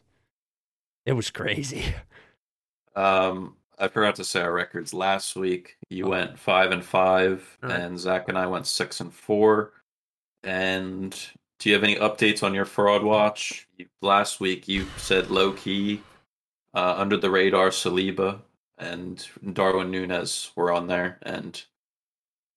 It 1.05 1.13
was 1.13 1.29
crazy. 1.29 1.93
Um, 2.95 3.56
I 3.77 3.87
forgot 3.87 4.15
to 4.15 4.23
say 4.23 4.41
our 4.41 4.51
records 4.53 4.93
last 4.93 5.35
week. 5.35 5.77
You 5.89 6.05
Oh. 6.05 6.09
went 6.09 6.39
five 6.39 6.71
and 6.71 6.83
five, 6.83 7.57
right. 7.61 7.79
and 7.79 7.99
Zach 7.99 8.27
and 8.27 8.37
I 8.37 8.47
went 8.47 8.65
six 8.67 8.99
and 8.99 9.13
four. 9.13 9.73
And 10.43 11.11
do 11.59 11.69
you 11.69 11.75
have 11.75 11.83
any 11.83 11.95
updates 11.95 12.43
on 12.43 12.53
your 12.53 12.65
fraud 12.65 13.03
watch? 13.03 13.67
You, 13.77 13.87
last 14.01 14.39
week 14.39 14.67
you 14.67 14.87
said 14.97 15.29
low 15.29 15.53
key, 15.53 16.01
uh, 16.73 16.95
under 16.97 17.17
the 17.17 17.29
radar, 17.29 17.69
Saliba 17.69 18.39
and 18.77 19.27
Darwin 19.53 19.91
Nunez 19.91 20.51
were 20.55 20.71
on 20.71 20.87
there. 20.87 21.19
And 21.23 21.61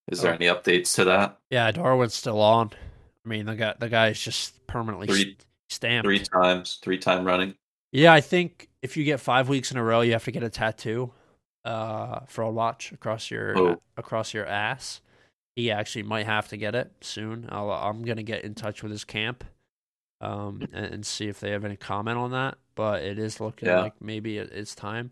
is 0.09 0.23
there 0.23 0.33
Oh. 0.33 0.35
any 0.37 0.47
updates 0.47 0.95
to 0.97 1.05
that? 1.05 1.39
Yeah, 1.51 1.71
Darwin's 1.71 2.15
still 2.15 2.41
on. 2.41 2.71
I 3.25 3.29
mean, 3.29 3.47
the 3.47 3.55
guy, 3.57 3.75
the 3.79 3.89
guy's 3.89 4.21
just 4.21 4.67
permanently 4.67 5.07
Three- 5.07 5.37
stamped. 5.69 6.07
Three 6.07 6.19
times, 6.21 6.79
three 6.83 6.99
time 6.99 7.25
running. 7.25 7.55
Yeah, 7.93 8.13
I 8.13 8.21
think 8.21 8.69
if 8.83 8.97
you 8.97 9.05
get 9.05 9.21
five 9.21 9.49
weeks 9.49 9.71
in 9.73 9.77
a 9.77 9.83
row, 9.83 10.01
you 10.01 10.13
have 10.13 10.25
to 10.25 10.31
get 10.33 10.43
a 10.43 10.51
tattoo, 10.51 11.13
uh, 11.65 12.21
fraud 12.27 12.55
watch 12.55 12.93
across 12.93 13.31
your 13.31 13.59
Oh. 13.59 13.83
across 13.97 14.33
your 14.33 14.47
ass. 14.47 15.01
He 15.57 15.71
actually 15.71 16.05
might 16.05 16.27
have 16.27 16.49
to 16.49 16.57
get 16.57 16.75
it 16.75 16.93
soon. 17.01 17.47
I'll, 17.51 17.71
I'm 17.71 18.03
gonna 18.03 18.23
get 18.23 18.45
in 18.45 18.55
touch 18.55 18.83
with 18.83 18.93
his 18.93 19.05
camp, 19.05 19.45
um, 20.21 20.63
and, 20.73 20.87
and 20.95 21.07
see 21.07 21.27
if 21.29 21.41
they 21.41 21.51
have 21.51 21.65
any 21.65 21.77
comment 21.77 22.17
on 22.19 22.31
that. 22.31 22.59
But 22.77 23.03
it 23.03 23.19
is 23.19 23.41
looking 23.41 23.69
Yeah. 23.69 23.81
like 23.81 24.01
maybe 24.01 24.39
it, 24.39 24.51
it's 24.53 24.75
time. 24.75 25.11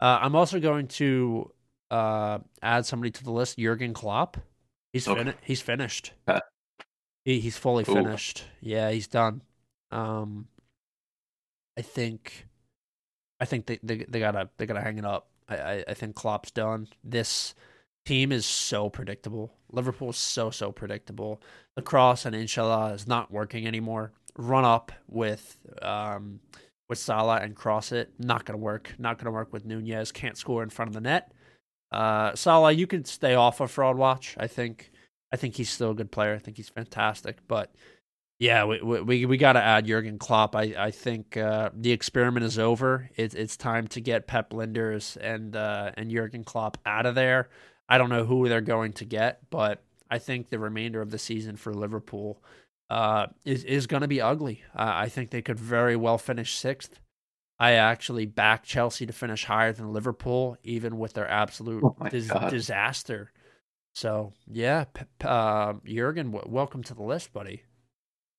Uh, 0.00 0.18
I'm 0.22 0.34
also 0.36 0.60
going 0.60 0.86
to 0.88 1.50
uh, 1.90 2.38
add 2.62 2.86
somebody 2.86 3.10
to 3.10 3.24
the 3.24 3.32
list. 3.32 3.58
Jurgen 3.58 3.92
Klopp. 3.92 4.36
He's 4.92 5.06
Okay. 5.08 5.24
fin- 5.24 5.34
he's 5.42 5.60
finished. 5.60 6.12
Okay. 6.28 6.40
He, 7.24 7.40
he's 7.40 7.58
fully 7.58 7.82
Ooh. 7.88 7.92
finished. 7.92 8.44
Yeah, 8.60 8.90
he's 8.90 9.08
done. 9.08 9.42
Um, 9.90 10.46
I 11.78 11.82
think, 11.82 12.46
I 13.40 13.44
think 13.44 13.66
they, 13.66 13.78
they 13.82 14.04
they 14.08 14.20
gotta 14.20 14.48
they 14.56 14.66
gotta 14.66 14.80
hang 14.82 14.98
it 14.98 15.04
up. 15.04 15.28
I, 15.48 15.56
I 15.56 15.84
I 15.88 15.94
think 15.94 16.14
Klopp's 16.14 16.50
done. 16.50 16.88
This 17.02 17.54
team 18.04 18.32
is 18.32 18.46
so 18.46 18.88
predictable. 18.90 19.54
Liverpool 19.70 20.10
is 20.10 20.16
so 20.16 20.50
so 20.50 20.72
predictable. 20.72 21.40
The 21.76 21.82
cross 21.82 22.26
and 22.26 22.34
Inshallah 22.34 22.92
is 22.94 23.06
not 23.06 23.30
working 23.30 23.66
anymore. 23.66 24.12
Run 24.36 24.64
up 24.64 24.92
with 25.08 25.58
um 25.82 26.40
with 26.88 26.98
Salah 26.98 27.38
and 27.38 27.54
cross 27.54 27.92
it 27.92 28.12
not 28.18 28.44
gonna 28.44 28.58
work. 28.58 28.94
Not 28.98 29.18
gonna 29.18 29.30
work 29.30 29.52
with 29.52 29.64
Nunez. 29.64 30.12
Can't 30.12 30.36
score 30.36 30.62
in 30.62 30.70
front 30.70 30.88
of 30.88 30.94
the 30.94 31.00
net. 31.00 31.32
Uh, 31.92 32.34
Salah, 32.34 32.72
you 32.72 32.86
can 32.86 33.04
stay 33.04 33.34
off 33.34 33.60
of 33.60 33.70
fraud 33.70 33.96
watch. 33.96 34.36
I 34.38 34.46
think 34.46 34.92
I 35.32 35.36
think 35.36 35.54
he's 35.56 35.70
still 35.70 35.92
a 35.92 35.94
good 35.94 36.10
player. 36.10 36.34
I 36.34 36.38
think 36.38 36.56
he's 36.56 36.68
fantastic, 36.68 37.38
but 37.48 37.74
yeah, 38.40 38.64
we 38.64 38.80
we 38.80 39.26
we 39.26 39.36
got 39.36 39.52
to 39.52 39.62
add 39.62 39.86
Jurgen 39.86 40.18
Klopp. 40.18 40.56
I 40.56 40.74
I 40.76 40.90
think 40.90 41.36
uh, 41.36 41.68
the 41.74 41.92
experiment 41.92 42.46
is 42.46 42.58
over. 42.58 43.10
It's 43.14 43.34
it's 43.34 43.54
time 43.56 43.86
to 43.88 44.00
get 44.00 44.26
Pep 44.26 44.50
Lijnders 44.50 45.18
and 45.20 45.54
uh, 45.54 45.92
and 45.94 46.10
Jurgen 46.10 46.42
Klopp 46.42 46.78
out 46.86 47.04
of 47.04 47.14
there. 47.14 47.50
I 47.86 47.98
don't 47.98 48.08
know 48.08 48.24
who 48.24 48.48
they're 48.48 48.62
going 48.62 48.94
to 48.94 49.04
get, 49.04 49.50
but 49.50 49.82
I 50.10 50.18
think 50.18 50.48
the 50.48 50.58
remainder 50.58 51.02
of 51.02 51.10
the 51.10 51.18
season 51.18 51.56
for 51.56 51.74
Liverpool 51.74 52.42
uh, 52.88 53.26
is 53.44 53.62
is 53.64 53.86
going 53.86 54.00
to 54.00 54.08
be 54.08 54.22
ugly. 54.22 54.62
Uh, 54.74 54.90
I 54.94 55.10
think 55.10 55.30
they 55.30 55.42
could 55.42 55.58
very 55.58 55.94
well 55.94 56.16
finish 56.16 56.54
sixth. 56.54 56.98
I 57.58 57.72
actually 57.72 58.24
back 58.24 58.64
Chelsea 58.64 59.04
to 59.04 59.12
finish 59.12 59.44
higher 59.44 59.74
than 59.74 59.92
Liverpool, 59.92 60.56
even 60.64 60.98
with 60.98 61.12
their 61.12 61.28
absolute 61.28 61.84
Oh 61.84 61.94
dis- 62.08 62.32
disaster. 62.48 63.32
So 63.94 64.32
yeah, 64.46 64.86
uh, 65.22 65.74
Jurgen, 65.84 66.30
w- 66.32 66.50
welcome 66.50 66.82
to 66.84 66.94
the 66.94 67.02
list, 67.02 67.34
buddy. 67.34 67.64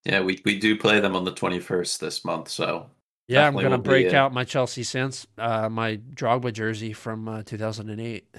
Yeah, 0.05 0.21
we, 0.21 0.41
we 0.45 0.57
do 0.57 0.77
play 0.77 0.99
them 0.99 1.15
on 1.15 1.25
the 1.25 1.31
21st 1.31 1.99
this 1.99 2.25
month. 2.25 2.49
So 2.49 2.89
Yeah, 3.27 3.47
I'm 3.47 3.53
gonna 3.53 3.69
will 3.69 3.77
be 3.77 3.89
break 3.89 4.13
out 4.13 4.33
my 4.33 4.43
Chelsea 4.43 4.83
sense, 4.83 5.27
uh, 5.37 5.69
my 5.69 5.97
Drogba 5.97 6.53
jersey 6.53 6.93
from 6.93 7.27
uh, 7.27 7.43
2008. 7.43 8.35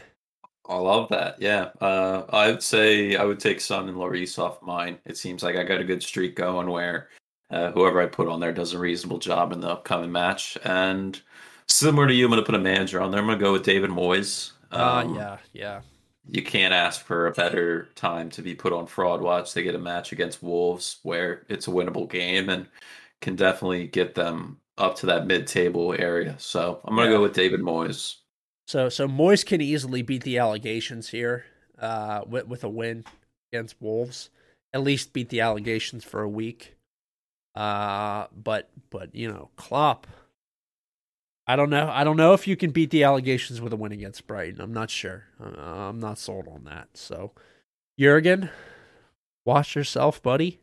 I 0.68 0.76
love 0.76 1.08
that. 1.10 1.40
Yeah. 1.40 1.70
Uh, 1.80 2.24
I 2.30 2.50
would 2.50 2.62
say 2.62 3.16
I 3.16 3.24
would 3.24 3.40
take 3.40 3.60
Son 3.60 3.88
and 3.88 3.96
Lloris 3.98 4.38
off 4.38 4.62
mine. 4.62 4.98
It 5.04 5.16
seems 5.16 5.42
like 5.42 5.56
I 5.56 5.64
got 5.64 5.80
a 5.80 5.84
good 5.84 6.02
streak 6.02 6.36
going 6.36 6.70
where 6.70 7.08
uh, 7.50 7.72
whoever 7.72 8.00
I 8.00 8.06
put 8.06 8.28
on 8.28 8.40
there 8.40 8.52
does 8.52 8.72
a 8.72 8.78
reasonable 8.78 9.18
job 9.18 9.52
in 9.52 9.60
the 9.60 9.68
upcoming 9.68 10.12
match. 10.12 10.56
And 10.64 11.20
similar 11.66 12.06
to 12.06 12.14
you, 12.14 12.24
I'm 12.24 12.30
going 12.30 12.40
to 12.40 12.46
put 12.46 12.54
a 12.54 12.58
manager 12.58 13.00
on 13.00 13.10
there. 13.10 13.20
I'm 13.20 13.26
going 13.26 13.38
to 13.38 13.44
go 13.44 13.52
with 13.52 13.64
David 13.64 13.90
Moyes. 13.90 14.52
Uh, 14.70 15.02
Um, 15.04 15.14
yeah, 15.16 15.38
yeah, 15.52 15.80
You 16.28 16.42
can't 16.42 16.72
ask 16.72 17.04
for 17.04 17.26
a 17.26 17.32
better 17.32 17.88
time 17.94 18.30
to 18.30 18.42
be 18.42 18.54
put 18.54 18.72
on 18.72 18.86
fraud 18.86 19.20
watch. 19.20 19.52
They 19.54 19.62
get 19.62 19.74
a 19.74 19.78
match 19.78 20.12
against 20.12 20.42
Wolves 20.42 20.98
where 21.02 21.44
it's 21.48 21.66
a 21.68 21.70
winnable 21.70 22.08
game 22.08 22.48
and 22.48 22.68
can 23.20 23.36
definitely 23.36 23.86
get 23.88 24.14
them 24.14 24.60
up 24.78 24.96
to 24.96 25.06
that 25.06 25.26
mid 25.26 25.46
table 25.46 25.94
area. 25.98 26.36
So 26.38 26.80
I'm 26.84 26.94
going 26.96 27.08
to 27.08 27.10
Yeah. 27.10 27.16
go 27.16 27.22
with 27.22 27.34
David 27.34 27.60
Moyes. 27.60 28.16
So 28.66 28.88
so 28.88 29.08
Moyes 29.08 29.44
can 29.44 29.60
easily 29.60 30.02
beat 30.02 30.22
the 30.24 30.38
allegations 30.38 31.08
here, 31.10 31.44
uh, 31.78 32.22
with 32.26 32.46
with 32.46 32.64
a 32.64 32.68
win 32.68 33.04
against 33.52 33.80
Wolves. 33.80 34.30
At 34.72 34.82
least 34.82 35.12
beat 35.12 35.28
the 35.28 35.40
allegations 35.40 36.04
for 36.04 36.22
a 36.22 36.28
week. 36.28 36.76
Uh, 37.54 38.28
but 38.34 38.70
but 38.90 39.14
you 39.14 39.28
know 39.32 39.50
Klopp. 39.56 40.06
I 41.46 41.56
don't 41.56 41.70
know. 41.70 41.88
I 41.92 42.04
don't 42.04 42.16
know 42.16 42.34
if 42.34 42.46
you 42.46 42.56
can 42.56 42.70
beat 42.70 42.90
the 42.90 43.02
allegations 43.04 43.60
with 43.60 43.72
a 43.72 43.76
win 43.76 43.92
against 43.92 44.26
Brighton. 44.26 44.60
I'm 44.60 44.72
not 44.72 44.90
sure. 44.90 45.24
Uh, 45.42 45.58
I'm 45.60 45.98
not 45.98 46.18
sold 46.18 46.46
on 46.48 46.64
that. 46.64 46.88
So, 46.94 47.32
Jurgen, 47.98 48.48
watch 49.44 49.74
yourself, 49.74 50.22
buddy. 50.22 50.60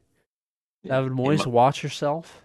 David 0.85 1.11
You 1.11 1.15
Moyes, 1.17 1.45
mi- 1.45 1.51
watch 1.51 1.83
yourself. 1.83 2.41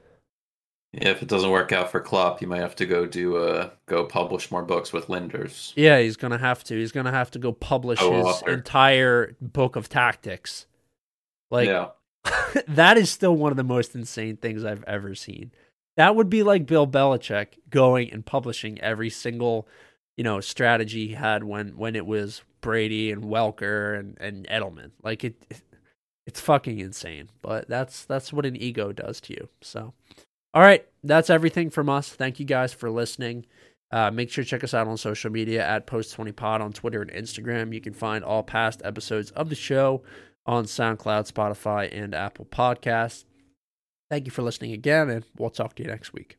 Yeah, 0.92 1.08
if 1.10 1.22
it 1.22 1.28
doesn't 1.28 1.50
work 1.50 1.72
out 1.72 1.90
for 1.90 2.00
Klopp, 2.00 2.40
you 2.40 2.46
might 2.46 2.60
have 2.60 2.76
to 2.76 2.86
go 2.86 3.04
do 3.06 3.36
uh 3.36 3.70
go 3.86 4.04
publish 4.04 4.50
more 4.52 4.64
books 4.64 4.92
with 4.92 5.06
Lijnders. 5.08 5.72
Yeah, 5.76 5.98
he's 6.00 6.16
gonna 6.16 6.38
have 6.38 6.62
to. 6.64 6.74
He's 6.76 6.92
gonna 6.92 7.10
have 7.12 7.30
to 7.32 7.38
go 7.40 7.52
publish 7.52 7.98
Oh, 8.02 8.12
his 8.16 8.26
author. 8.26 8.50
entire 8.52 9.36
book 9.40 9.74
of 9.76 9.88
tactics. 9.88 10.66
Like 11.50 11.66
yeah, 11.68 11.88
that 12.68 12.96
is 12.96 13.10
still 13.10 13.34
one 13.36 13.50
of 13.52 13.56
the 13.56 13.64
most 13.64 13.94
insane 13.96 14.36
things 14.36 14.64
I've 14.64 14.84
ever 14.84 15.14
seen. 15.16 15.50
That 15.96 16.16
would 16.16 16.28
be 16.28 16.42
like 16.42 16.66
Bill 16.66 16.86
Belichick 16.86 17.58
going 17.70 18.12
and 18.12 18.26
publishing 18.26 18.80
every 18.80 19.10
single, 19.10 19.68
you 20.16 20.24
know, 20.24 20.40
strategy 20.40 21.08
he 21.08 21.14
had 21.14 21.44
when 21.44 21.76
when 21.76 21.94
it 21.94 22.06
was 22.06 22.42
Brady 22.60 23.12
and 23.12 23.24
Welker 23.24 23.98
and 23.98 24.18
and 24.20 24.46
Edelman. 24.48 24.90
Like 25.02 25.24
it, 25.24 25.62
it's 26.26 26.40
fucking 26.40 26.80
insane. 26.80 27.30
But 27.42 27.68
that's 27.68 28.04
that's 28.04 28.32
what 28.32 28.46
an 28.46 28.56
ego 28.56 28.92
does 28.92 29.20
to 29.22 29.34
you. 29.34 29.48
So, 29.60 29.94
all 30.52 30.62
right, 30.62 30.86
that's 31.02 31.30
everything 31.30 31.70
from 31.70 31.88
us. 31.88 32.08
Thank 32.08 32.40
you 32.40 32.46
guys 32.46 32.72
for 32.72 32.90
listening. 32.90 33.46
Uh, 33.90 34.10
make 34.10 34.28
sure 34.28 34.42
to 34.42 34.50
check 34.50 34.64
us 34.64 34.74
out 34.74 34.88
on 34.88 34.96
social 34.96 35.30
media 35.30 35.64
at 35.64 35.86
Post20Pod 35.86 36.60
on 36.60 36.72
Twitter 36.72 37.00
and 37.00 37.12
Instagram. 37.12 37.72
You 37.72 37.80
can 37.80 37.92
find 37.92 38.24
all 38.24 38.42
past 38.42 38.82
episodes 38.84 39.30
of 39.32 39.50
the 39.50 39.54
show 39.54 40.02
on 40.46 40.64
SoundCloud, 40.64 41.30
Spotify, 41.30 41.88
and 41.92 42.12
Apple 42.12 42.46
Podcasts. 42.46 43.24
Thank 44.10 44.26
you 44.26 44.30
for 44.30 44.42
listening 44.42 44.72
again, 44.72 45.08
and 45.10 45.24
we'll 45.36 45.50
talk 45.50 45.74
to 45.76 45.82
you 45.82 45.88
next 45.88 46.12
week. 46.12 46.38